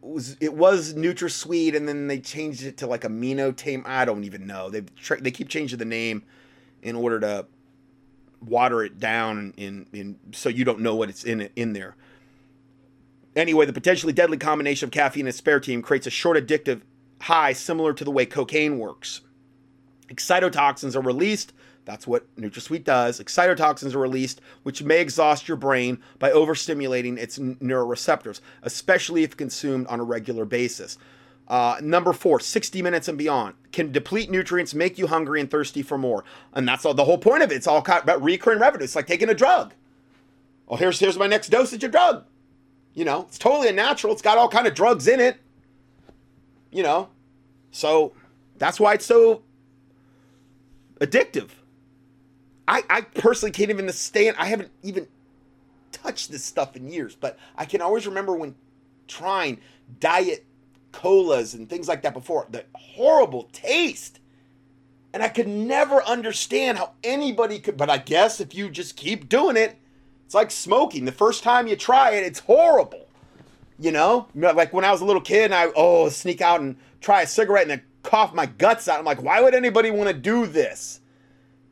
was 0.03 0.37
it 0.39 0.53
was 0.53 0.93
NutraSweet, 0.93 1.75
and 1.75 1.87
then 1.87 2.07
they 2.07 2.19
changed 2.19 2.63
it 2.63 2.77
to 2.77 2.87
like 2.87 3.01
amino 3.01 3.55
tame. 3.55 3.83
I 3.85 4.05
don't 4.05 4.23
even 4.23 4.45
know. 4.45 4.69
They 4.69 4.83
they 5.19 5.31
keep 5.31 5.49
changing 5.49 5.79
the 5.79 5.85
name 5.85 6.23
in 6.81 6.95
order 6.95 7.19
to 7.21 7.45
water 8.41 8.83
it 8.83 8.99
down 8.99 9.53
in 9.57 9.87
in 9.93 10.19
so 10.31 10.49
you 10.49 10.65
don't 10.65 10.79
know 10.79 10.95
what 10.95 11.09
it's 11.09 11.23
in 11.23 11.49
in 11.55 11.73
there. 11.73 11.95
Anyway, 13.35 13.65
the 13.65 13.73
potentially 13.73 14.13
deadly 14.13 14.37
combination 14.37 14.87
of 14.87 14.91
caffeine 14.91 15.25
and 15.25 15.35
aspartame 15.35 15.81
creates 15.81 16.05
a 16.05 16.11
short 16.11 16.37
addictive 16.37 16.81
high 17.21 17.53
similar 17.53 17.93
to 17.93 18.03
the 18.03 18.11
way 18.11 18.25
cocaine 18.25 18.77
works. 18.77 19.21
Excitotoxins 20.07 20.95
are 20.95 21.01
released. 21.01 21.53
That's 21.85 22.07
what 22.07 22.33
NutraSweet 22.37 22.83
does. 22.83 23.19
Excitotoxins 23.19 23.93
are 23.93 23.99
released, 23.99 24.41
which 24.63 24.83
may 24.83 25.01
exhaust 25.01 25.47
your 25.47 25.57
brain 25.57 25.99
by 26.19 26.31
overstimulating 26.31 27.17
its 27.17 27.37
neuroreceptors, 27.39 28.39
especially 28.61 29.23
if 29.23 29.35
consumed 29.35 29.87
on 29.87 29.99
a 29.99 30.03
regular 30.03 30.45
basis. 30.45 30.97
Uh, 31.47 31.77
number 31.81 32.13
four, 32.13 32.39
60 32.39 32.81
minutes 32.81 33.07
and 33.07 33.17
beyond. 33.17 33.55
Can 33.71 33.91
deplete 33.91 34.29
nutrients, 34.31 34.73
make 34.73 34.97
you 34.97 35.07
hungry 35.07 35.41
and 35.41 35.51
thirsty 35.51 35.81
for 35.81 35.97
more. 35.97 36.23
And 36.53 36.67
that's 36.67 36.85
all 36.85 36.93
the 36.93 37.03
whole 37.03 37.17
point 37.17 37.43
of 37.43 37.51
it. 37.51 37.55
It's 37.55 37.67
all 37.67 37.79
about 37.85 38.21
recurring 38.21 38.59
revenue. 38.59 38.85
It's 38.85 38.95
like 38.95 39.07
taking 39.07 39.29
a 39.29 39.33
drug. 39.33 39.73
Oh, 40.69 40.77
here's 40.77 40.99
here's 40.99 41.17
my 41.17 41.27
next 41.27 41.49
dosage 41.49 41.83
of 41.83 41.91
drug. 41.91 42.23
You 42.93 43.03
know, 43.03 43.23
it's 43.27 43.37
totally 43.37 43.67
unnatural. 43.67 44.13
It's 44.13 44.21
got 44.21 44.37
all 44.37 44.47
kind 44.47 44.67
of 44.67 44.73
drugs 44.73 45.07
in 45.07 45.19
it. 45.19 45.37
You 46.71 46.83
know, 46.83 47.09
so 47.71 48.13
that's 48.57 48.79
why 48.79 48.93
it's 48.93 49.05
so 49.05 49.43
addictive. 50.99 51.49
I, 52.67 52.83
I 52.89 53.01
personally 53.01 53.51
can't 53.51 53.69
even 53.69 53.91
stand. 53.91 54.35
I 54.37 54.45
haven't 54.45 54.71
even 54.83 55.07
touched 55.91 56.31
this 56.31 56.43
stuff 56.43 56.75
in 56.75 56.89
years, 56.89 57.15
but 57.15 57.37
I 57.57 57.65
can 57.65 57.81
always 57.81 58.07
remember 58.07 58.35
when 58.35 58.55
trying 59.07 59.59
diet 59.99 60.45
colas 60.91 61.53
and 61.53 61.69
things 61.69 61.87
like 61.87 62.01
that 62.03 62.13
before. 62.13 62.47
The 62.49 62.65
horrible 62.73 63.49
taste. 63.51 64.19
And 65.13 65.21
I 65.21 65.27
could 65.27 65.47
never 65.47 66.01
understand 66.03 66.77
how 66.77 66.93
anybody 67.03 67.59
could, 67.59 67.77
but 67.77 67.89
I 67.89 67.97
guess 67.99 68.39
if 68.39 68.55
you 68.55 68.69
just 68.69 68.95
keep 68.95 69.29
doing 69.29 69.57
it, 69.57 69.77
it's 70.25 70.33
like 70.33 70.49
smoking. 70.49 71.05
The 71.05 71.11
first 71.11 71.43
time 71.43 71.67
you 71.67 71.75
try 71.75 72.11
it, 72.11 72.23
it's 72.23 72.39
horrible. 72.39 73.07
You 73.77 73.91
know, 73.91 74.27
like 74.33 74.73
when 74.73 74.85
I 74.85 74.91
was 74.91 75.01
a 75.01 75.05
little 75.05 75.21
kid 75.21 75.45
and 75.45 75.55
I 75.55 75.67
oh 75.75 76.09
sneak 76.09 76.41
out 76.41 76.61
and 76.61 76.77
try 77.01 77.21
a 77.21 77.27
cigarette 77.27 77.63
and 77.63 77.71
then 77.71 77.81
cough 78.01 78.33
my 78.33 78.45
guts 78.45 78.87
out. 78.87 78.97
I'm 78.97 79.05
like, 79.05 79.21
why 79.21 79.41
would 79.41 79.53
anybody 79.53 79.91
want 79.91 80.07
to 80.07 80.13
do 80.13 80.47
this? 80.47 81.01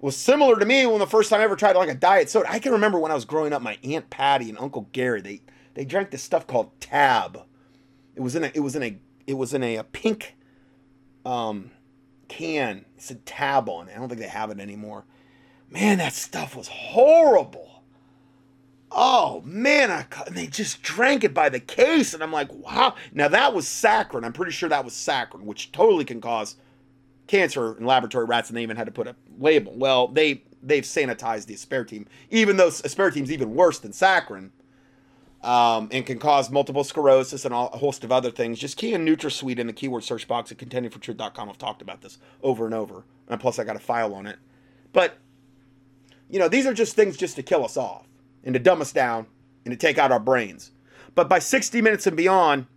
Was 0.01 0.17
similar 0.17 0.57
to 0.57 0.65
me 0.65 0.87
when 0.87 0.97
the 0.97 1.05
first 1.05 1.29
time 1.29 1.41
I 1.41 1.43
ever 1.43 1.55
tried 1.55 1.75
like 1.75 1.87
a 1.87 1.93
diet 1.93 2.27
soda. 2.27 2.51
I 2.51 2.57
can 2.57 2.71
remember 2.71 2.97
when 2.99 3.11
I 3.11 3.15
was 3.15 3.23
growing 3.23 3.53
up, 3.53 3.61
my 3.61 3.77
aunt 3.83 4.09
Patty 4.09 4.49
and 4.49 4.57
Uncle 4.57 4.89
Gary 4.91 5.21
they 5.21 5.41
they 5.75 5.85
drank 5.85 6.09
this 6.09 6.23
stuff 6.23 6.47
called 6.47 6.71
Tab. 6.79 7.43
It 8.15 8.21
was 8.21 8.35
in 8.35 8.43
a 8.43 8.51
it 8.55 8.61
was 8.61 8.75
in 8.75 8.81
a 8.81 8.97
it 9.27 9.35
was 9.35 9.53
in 9.53 9.61
a, 9.61 9.75
a 9.75 9.83
pink 9.83 10.35
um 11.23 11.69
can. 12.27 12.77
It 12.95 13.01
said 13.01 13.25
Tab 13.27 13.69
on 13.69 13.89
it. 13.89 13.95
I 13.95 13.99
don't 13.99 14.09
think 14.09 14.19
they 14.19 14.27
have 14.27 14.49
it 14.49 14.59
anymore. 14.59 15.05
Man, 15.69 15.99
that 15.99 16.13
stuff 16.13 16.55
was 16.55 16.67
horrible. 16.67 17.83
Oh 18.91 19.41
man, 19.45 19.91
I, 19.91 20.05
and 20.25 20.35
they 20.35 20.47
just 20.47 20.81
drank 20.81 21.23
it 21.23 21.33
by 21.35 21.47
the 21.49 21.59
case, 21.59 22.15
and 22.15 22.23
I'm 22.23 22.31
like, 22.31 22.51
wow. 22.51 22.95
Now 23.13 23.27
that 23.27 23.53
was 23.53 23.67
saccharin. 23.67 24.25
I'm 24.25 24.33
pretty 24.33 24.51
sure 24.51 24.67
that 24.67 24.83
was 24.83 24.93
saccharin, 24.93 25.43
which 25.43 25.71
totally 25.71 26.05
can 26.05 26.21
cause 26.21 26.55
cancer 27.31 27.77
in 27.77 27.85
laboratory 27.85 28.25
rats, 28.25 28.49
and 28.49 28.57
they 28.57 28.61
even 28.61 28.75
had 28.75 28.85
to 28.85 28.91
put 28.91 29.07
a 29.07 29.15
label. 29.39 29.73
Well, 29.73 30.09
they 30.09 30.43
they've 30.61 30.83
sanitized 30.83 31.45
the 31.45 31.55
aspartame, 31.55 32.05
even 32.29 32.57
though 32.57 32.67
aspartame's 32.67 33.31
even 33.31 33.55
worse 33.55 33.79
than 33.79 33.93
saccharin, 33.93 34.49
um, 35.41 35.87
and 35.91 36.05
can 36.05 36.19
cause 36.19 36.51
multiple 36.51 36.83
sclerosis 36.83 37.45
and 37.45 37.53
all, 37.53 37.69
a 37.69 37.77
host 37.77 38.03
of 38.03 38.11
other 38.11 38.31
things. 38.31 38.59
Just 38.59 38.75
key 38.75 38.93
in 38.93 39.05
NutraSweet 39.05 39.59
in 39.59 39.67
the 39.67 39.73
keyword 39.73 40.03
search 40.03 40.27
box 40.27 40.51
at 40.51 40.57
contendingfortruth.com. 40.57 41.49
I've 41.49 41.57
talked 41.57 41.81
about 41.81 42.01
this 42.01 42.17
over 42.43 42.65
and 42.65 42.75
over, 42.75 43.05
and 43.29 43.39
plus 43.39 43.57
I 43.57 43.63
got 43.63 43.77
a 43.77 43.79
file 43.79 44.13
on 44.13 44.27
it. 44.27 44.37
But 44.91 45.17
you 46.29 46.37
know, 46.37 46.49
these 46.49 46.65
are 46.65 46.73
just 46.73 46.97
things 46.97 47.15
just 47.15 47.37
to 47.37 47.43
kill 47.43 47.63
us 47.63 47.77
off 47.77 48.07
and 48.43 48.53
to 48.53 48.59
dumb 48.59 48.81
us 48.81 48.91
down 48.91 49.25
and 49.63 49.71
to 49.71 49.77
take 49.77 49.97
out 49.97 50.11
our 50.11 50.19
brains. 50.19 50.71
But 51.15 51.29
by 51.29 51.39
60 51.39 51.81
minutes 51.81 52.07
and 52.07 52.17
beyond, 52.17 52.67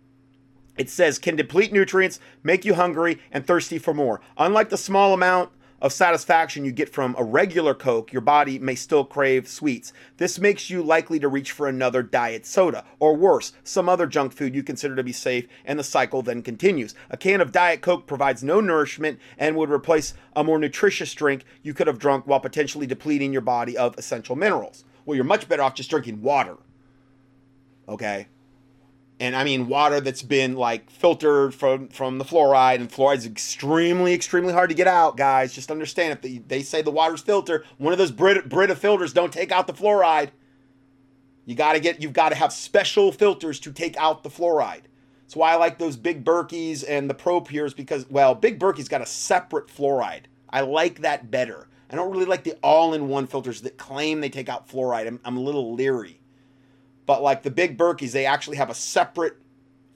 it 0.77 0.89
says 0.89 1.19
can 1.19 1.35
deplete 1.35 1.71
nutrients, 1.71 2.19
make 2.43 2.65
you 2.65 2.75
hungry 2.75 3.19
and 3.31 3.45
thirsty 3.45 3.77
for 3.77 3.93
more. 3.93 4.21
Unlike 4.37 4.69
the 4.69 4.77
small 4.77 5.13
amount 5.13 5.51
of 5.81 5.91
satisfaction 5.91 6.65
you 6.65 6.71
get 6.71 6.89
from 6.89 7.15
a 7.17 7.23
regular 7.23 7.73
Coke, 7.73 8.11
your 8.11 8.21
body 8.21 8.57
may 8.57 8.75
still 8.75 9.03
crave 9.03 9.47
sweets. 9.47 9.93
This 10.17 10.39
makes 10.39 10.69
you 10.69 10.81
likely 10.81 11.19
to 11.19 11.27
reach 11.27 11.51
for 11.51 11.67
another 11.67 12.01
diet 12.01 12.45
soda, 12.45 12.85
or 12.99 13.15
worse, 13.15 13.53
some 13.63 13.89
other 13.89 14.07
junk 14.07 14.33
food 14.33 14.55
you 14.55 14.63
consider 14.63 14.95
to 14.95 15.03
be 15.03 15.11
safe, 15.11 15.47
and 15.65 15.77
the 15.77 15.83
cycle 15.83 16.21
then 16.21 16.41
continues. 16.41 16.95
A 17.09 17.17
can 17.17 17.41
of 17.41 17.51
Diet 17.51 17.81
Coke 17.81 18.07
provides 18.07 18.43
no 18.43 18.61
nourishment 18.61 19.19
and 19.37 19.55
would 19.55 19.69
replace 19.69 20.13
a 20.35 20.43
more 20.43 20.57
nutritious 20.57 21.13
drink 21.13 21.43
you 21.61 21.73
could 21.73 21.87
have 21.87 21.99
drunk 21.99 22.25
while 22.25 22.39
potentially 22.39 22.87
depleting 22.87 23.31
your 23.31 23.41
body 23.41 23.77
of 23.77 23.97
essential 23.97 24.35
minerals. 24.35 24.85
Well, 25.05 25.15
you're 25.15 25.23
much 25.23 25.47
better 25.47 25.61
off 25.61 25.75
just 25.75 25.89
drinking 25.89 26.21
water. 26.21 26.57
Okay? 27.87 28.27
And 29.19 29.35
I 29.35 29.43
mean 29.43 29.67
water 29.67 30.01
that's 30.01 30.21
been 30.21 30.55
like 30.55 30.89
filtered 30.89 31.53
from 31.53 31.87
from 31.89 32.17
the 32.17 32.25
fluoride, 32.25 32.75
and 32.75 32.91
fluoride 32.91 33.17
is 33.17 33.25
extremely 33.25 34.13
extremely 34.13 34.53
hard 34.53 34.69
to 34.69 34.75
get 34.75 34.87
out, 34.87 35.17
guys. 35.17 35.53
Just 35.53 35.71
understand 35.71 36.13
if 36.13 36.21
they, 36.21 36.37
they 36.39 36.63
say 36.63 36.81
the 36.81 36.91
water's 36.91 37.21
filtered, 37.21 37.65
one 37.77 37.93
of 37.93 37.99
those 37.99 38.11
Brita, 38.11 38.43
Brita 38.43 38.75
filters 38.75 39.13
don't 39.13 39.31
take 39.31 39.51
out 39.51 39.67
the 39.67 39.73
fluoride. 39.73 40.29
You 41.45 41.55
got 41.55 41.73
to 41.73 41.79
get 41.79 42.01
you've 42.01 42.13
got 42.13 42.29
to 42.29 42.35
have 42.35 42.51
special 42.51 43.11
filters 43.11 43.59
to 43.61 43.71
take 43.71 43.95
out 43.97 44.23
the 44.23 44.29
fluoride. 44.29 44.83
That's 45.21 45.35
why 45.35 45.53
I 45.53 45.55
like 45.55 45.79
those 45.79 45.97
Big 45.97 46.23
Berkeys 46.23 46.83
and 46.87 47.09
the 47.09 47.13
Pro 47.13 47.41
Pures 47.41 47.73
because 47.73 48.09
well, 48.09 48.35
Big 48.35 48.59
Berkey's 48.59 48.89
got 48.89 49.01
a 49.01 49.05
separate 49.05 49.67
fluoride. 49.67 50.23
I 50.49 50.61
like 50.61 51.01
that 51.01 51.31
better. 51.31 51.67
I 51.89 51.95
don't 51.95 52.11
really 52.11 52.25
like 52.25 52.43
the 52.43 52.57
all-in-one 52.63 53.27
filters 53.27 53.61
that 53.61 53.77
claim 53.77 54.19
they 54.19 54.29
take 54.29 54.49
out 54.49 54.67
fluoride. 54.67 55.07
I'm, 55.07 55.19
I'm 55.23 55.37
a 55.37 55.41
little 55.41 55.73
leery. 55.75 56.19
But 57.05 57.21
like 57.21 57.43
the 57.43 57.51
big 57.51 57.77
Berkeys, 57.77 58.11
they 58.11 58.25
actually 58.25 58.57
have 58.57 58.69
a 58.69 58.75
separate 58.75 59.37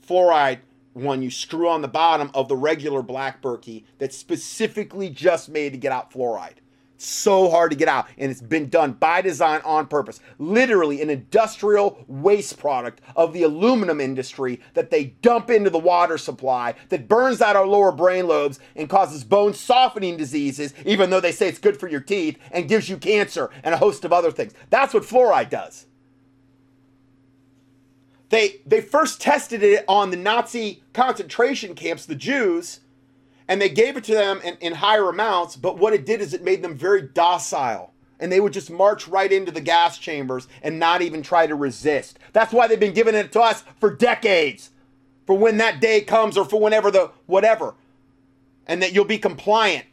fluoride 0.08 0.60
one 0.94 1.22
you 1.22 1.32
screw 1.32 1.70
on 1.70 1.82
the 1.82 1.88
bottom 1.88 2.32
of 2.34 2.48
the 2.48 2.56
regular 2.56 3.02
black 3.02 3.42
Berkey 3.42 3.84
that's 3.98 4.18
specifically 4.18 5.10
just 5.10 5.50
made 5.50 5.72
to 5.72 5.78
get 5.78 5.92
out 5.92 6.12
fluoride. 6.12 6.56
It's 6.96 7.08
so 7.08 7.50
hard 7.50 7.72
to 7.72 7.78
get 7.78 7.88
out, 7.88 8.08
and 8.18 8.30
it's 8.30 8.42
been 8.42 8.68
done 8.68 8.92
by 8.92 9.22
design 9.22 9.62
on 9.64 9.88
purpose. 9.88 10.20
Literally, 10.38 11.02
an 11.02 11.10
industrial 11.10 12.04
waste 12.08 12.60
product 12.60 13.00
of 13.16 13.32
the 13.32 13.44
aluminum 13.44 14.02
industry 14.02 14.60
that 14.74 14.90
they 14.90 15.06
dump 15.22 15.50
into 15.50 15.70
the 15.70 15.80
water 15.80 16.18
supply 16.18 16.76
that 16.90 17.08
burns 17.08 17.42
out 17.42 17.56
our 17.56 17.66
lower 17.66 17.94
brain 17.94 18.28
lobes 18.28 18.60
and 18.76 18.90
causes 18.90 19.24
bone 19.24 19.54
softening 19.54 20.18
diseases, 20.18 20.74
even 20.86 21.10
though 21.10 21.22
they 21.22 21.32
say 21.32 21.48
it's 21.48 21.58
good 21.58 21.80
for 21.80 21.88
your 21.88 22.02
teeth 22.02 22.38
and 22.52 22.68
gives 22.68 22.90
you 22.90 22.98
cancer 22.98 23.50
and 23.64 23.74
a 23.74 23.78
host 23.78 24.04
of 24.04 24.12
other 24.12 24.32
things. 24.32 24.54
That's 24.70 24.94
what 24.94 25.04
fluoride 25.04 25.50
does. 25.50 25.86
They 28.30 28.62
they 28.66 28.82
first 28.82 29.22
tested 29.22 29.64
it 29.64 29.84
on 29.88 30.12
the 30.12 30.18
Nazi 30.18 30.84
concentration 30.94 31.76
camps, 31.76 32.06
the 32.06 32.16
Jews, 32.16 32.80
and 33.48 33.60
they 33.60 33.70
gave 33.70 33.98
it 33.98 34.04
to 34.06 34.14
them 34.14 34.40
in, 34.44 34.56
in 34.58 34.74
higher 34.76 35.10
amounts. 35.10 35.56
But 35.56 35.80
what 35.80 35.94
it 35.94 36.06
did 36.06 36.22
is 36.22 36.34
it 36.34 36.44
made 36.44 36.62
them 36.62 36.76
very 36.78 37.02
docile, 37.02 37.92
and 38.20 38.32
they 38.32 38.40
would 38.40 38.54
just 38.54 38.70
march 38.70 39.08
right 39.08 39.32
into 39.32 39.52
the 39.52 39.62
gas 39.62 39.98
chambers 39.98 40.48
and 40.62 40.78
not 40.78 41.02
even 41.02 41.24
try 41.24 41.48
to 41.48 41.56
resist. 41.56 42.20
That's 42.32 42.54
why 42.54 42.68
they've 42.68 42.80
been 42.80 42.94
giving 42.94 43.16
it 43.16 43.32
to 43.32 43.42
us 43.42 43.64
for 43.80 43.94
decades, 43.94 44.70
for 45.26 45.36
when 45.36 45.58
that 45.58 45.82
day 45.82 46.02
comes 46.02 46.38
or 46.38 46.46
for 46.46 46.60
whenever 46.60 46.92
the 46.92 47.12
whatever, 47.26 47.74
and 48.68 48.82
that 48.84 48.94
you'll 48.94 49.06
be 49.06 49.18
compliant. 49.18 49.86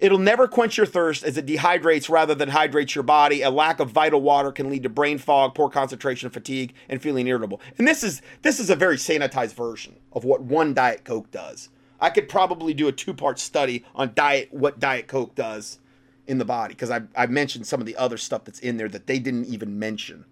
It'll 0.00 0.18
never 0.18 0.46
quench 0.46 0.76
your 0.76 0.86
thirst 0.86 1.24
as 1.24 1.36
it 1.36 1.46
dehydrates 1.46 2.08
rather 2.08 2.34
than 2.34 2.50
hydrates 2.50 2.94
your 2.94 3.02
body. 3.02 3.42
A 3.42 3.50
lack 3.50 3.80
of 3.80 3.90
vital 3.90 4.20
water 4.20 4.52
can 4.52 4.70
lead 4.70 4.84
to 4.84 4.88
brain 4.88 5.18
fog, 5.18 5.54
poor 5.54 5.68
concentration, 5.68 6.30
fatigue, 6.30 6.74
and 6.88 7.02
feeling 7.02 7.26
irritable. 7.26 7.60
And 7.78 7.88
this 7.88 8.04
is 8.04 8.22
this 8.42 8.60
is 8.60 8.70
a 8.70 8.76
very 8.76 8.96
sanitized 8.96 9.54
version 9.54 9.96
of 10.12 10.24
what 10.24 10.42
one 10.42 10.72
Diet 10.72 11.04
Coke 11.04 11.30
does. 11.30 11.68
I 12.00 12.10
could 12.10 12.28
probably 12.28 12.74
do 12.74 12.86
a 12.86 12.92
two-part 12.92 13.40
study 13.40 13.84
on 13.94 14.12
diet 14.14 14.48
what 14.52 14.78
Diet 14.78 15.08
Coke 15.08 15.34
does 15.34 15.80
in 16.28 16.38
the 16.38 16.44
body 16.44 16.74
because 16.74 16.90
I 16.90 17.02
I 17.16 17.26
mentioned 17.26 17.66
some 17.66 17.80
of 17.80 17.86
the 17.86 17.96
other 17.96 18.18
stuff 18.18 18.44
that's 18.44 18.60
in 18.60 18.76
there 18.76 18.88
that 18.88 19.08
they 19.08 19.18
didn't 19.18 19.46
even 19.46 19.80
mention. 19.80 20.24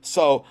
So 0.00 0.44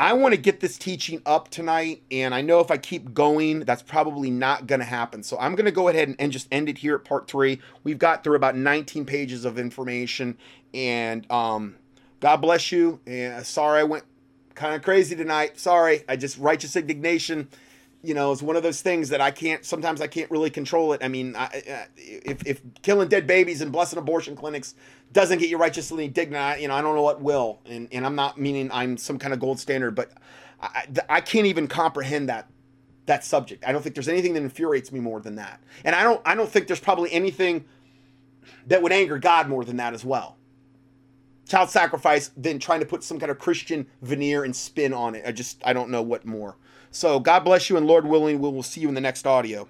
I 0.00 0.12
want 0.12 0.32
to 0.32 0.40
get 0.40 0.60
this 0.60 0.78
teaching 0.78 1.20
up 1.26 1.48
tonight, 1.48 2.02
and 2.12 2.32
I 2.32 2.40
know 2.40 2.60
if 2.60 2.70
I 2.70 2.78
keep 2.78 3.14
going, 3.14 3.60
that's 3.60 3.82
probably 3.82 4.30
not 4.30 4.68
going 4.68 4.78
to 4.78 4.84
happen. 4.84 5.24
So 5.24 5.36
I'm 5.40 5.56
going 5.56 5.64
to 5.64 5.72
go 5.72 5.88
ahead 5.88 6.06
and, 6.06 6.16
and, 6.20 6.30
just 6.30 6.46
end 6.52 6.68
it 6.68 6.78
here 6.78 6.94
at 6.94 7.04
part 7.04 7.26
three. 7.26 7.60
We've 7.82 7.98
got 7.98 8.22
through 8.22 8.36
about 8.36 8.56
19 8.56 9.04
pages 9.06 9.44
of 9.44 9.58
information, 9.58 10.38
and 10.72 11.28
um, 11.32 11.74
God 12.20 12.36
bless 12.36 12.70
you. 12.70 13.00
And 13.06 13.44
sorry 13.44 13.80
I 13.80 13.84
went 13.84 14.04
kind 14.54 14.76
of 14.76 14.82
crazy 14.82 15.16
tonight. 15.16 15.58
Sorry, 15.58 16.04
I 16.08 16.14
just 16.14 16.38
righteous 16.38 16.76
indignation. 16.76 17.48
You 18.02 18.14
know, 18.14 18.30
it's 18.30 18.42
one 18.42 18.54
of 18.54 18.62
those 18.62 18.80
things 18.80 19.08
that 19.08 19.20
I 19.20 19.30
can't. 19.30 19.64
Sometimes 19.64 20.00
I 20.00 20.06
can't 20.06 20.30
really 20.30 20.50
control 20.50 20.92
it. 20.92 21.02
I 21.02 21.08
mean, 21.08 21.34
I, 21.34 21.46
uh, 21.46 21.84
if 21.96 22.46
if 22.46 22.60
killing 22.82 23.08
dead 23.08 23.26
babies 23.26 23.60
and 23.60 23.72
blessing 23.72 23.98
abortion 23.98 24.36
clinics 24.36 24.74
doesn't 25.12 25.38
get 25.38 25.48
you 25.48 25.58
righteously 25.58 26.04
indignant, 26.04 26.60
you 26.60 26.68
know, 26.68 26.74
I 26.74 26.82
don't 26.82 26.94
know 26.94 27.02
what 27.02 27.20
will. 27.20 27.60
And 27.66 27.88
and 27.90 28.06
I'm 28.06 28.14
not 28.14 28.38
meaning 28.38 28.70
I'm 28.72 28.96
some 28.96 29.18
kind 29.18 29.34
of 29.34 29.40
gold 29.40 29.58
standard, 29.58 29.96
but 29.96 30.12
I, 30.60 30.86
I 31.08 31.20
can't 31.20 31.46
even 31.46 31.66
comprehend 31.66 32.28
that 32.28 32.48
that 33.06 33.24
subject. 33.24 33.64
I 33.66 33.72
don't 33.72 33.82
think 33.82 33.96
there's 33.96 34.08
anything 34.08 34.34
that 34.34 34.42
infuriates 34.42 34.92
me 34.92 35.00
more 35.00 35.20
than 35.20 35.34
that. 35.36 35.60
And 35.84 35.96
I 35.96 36.04
don't 36.04 36.20
I 36.24 36.36
don't 36.36 36.48
think 36.48 36.68
there's 36.68 36.80
probably 36.80 37.12
anything 37.12 37.64
that 38.68 38.80
would 38.80 38.92
anger 38.92 39.18
God 39.18 39.48
more 39.48 39.64
than 39.64 39.76
that 39.78 39.92
as 39.92 40.04
well 40.04 40.38
child 41.48 41.70
sacrifice 41.70 42.30
than 42.36 42.58
trying 42.58 42.80
to 42.80 42.86
put 42.86 43.02
some 43.02 43.18
kind 43.18 43.30
of 43.30 43.38
Christian 43.38 43.86
veneer 44.02 44.44
and 44.44 44.54
spin 44.54 44.92
on 44.92 45.14
it. 45.14 45.24
I 45.26 45.32
just 45.32 45.60
I 45.64 45.72
don't 45.72 45.90
know 45.90 46.02
what 46.02 46.24
more. 46.24 46.56
So 46.90 47.20
God 47.20 47.40
bless 47.40 47.68
you 47.70 47.76
and 47.76 47.86
Lord 47.86 48.06
willing, 48.06 48.40
we 48.40 48.48
will 48.50 48.62
see 48.62 48.80
you 48.80 48.88
in 48.88 48.94
the 48.94 49.00
next 49.00 49.26
audio. 49.26 49.68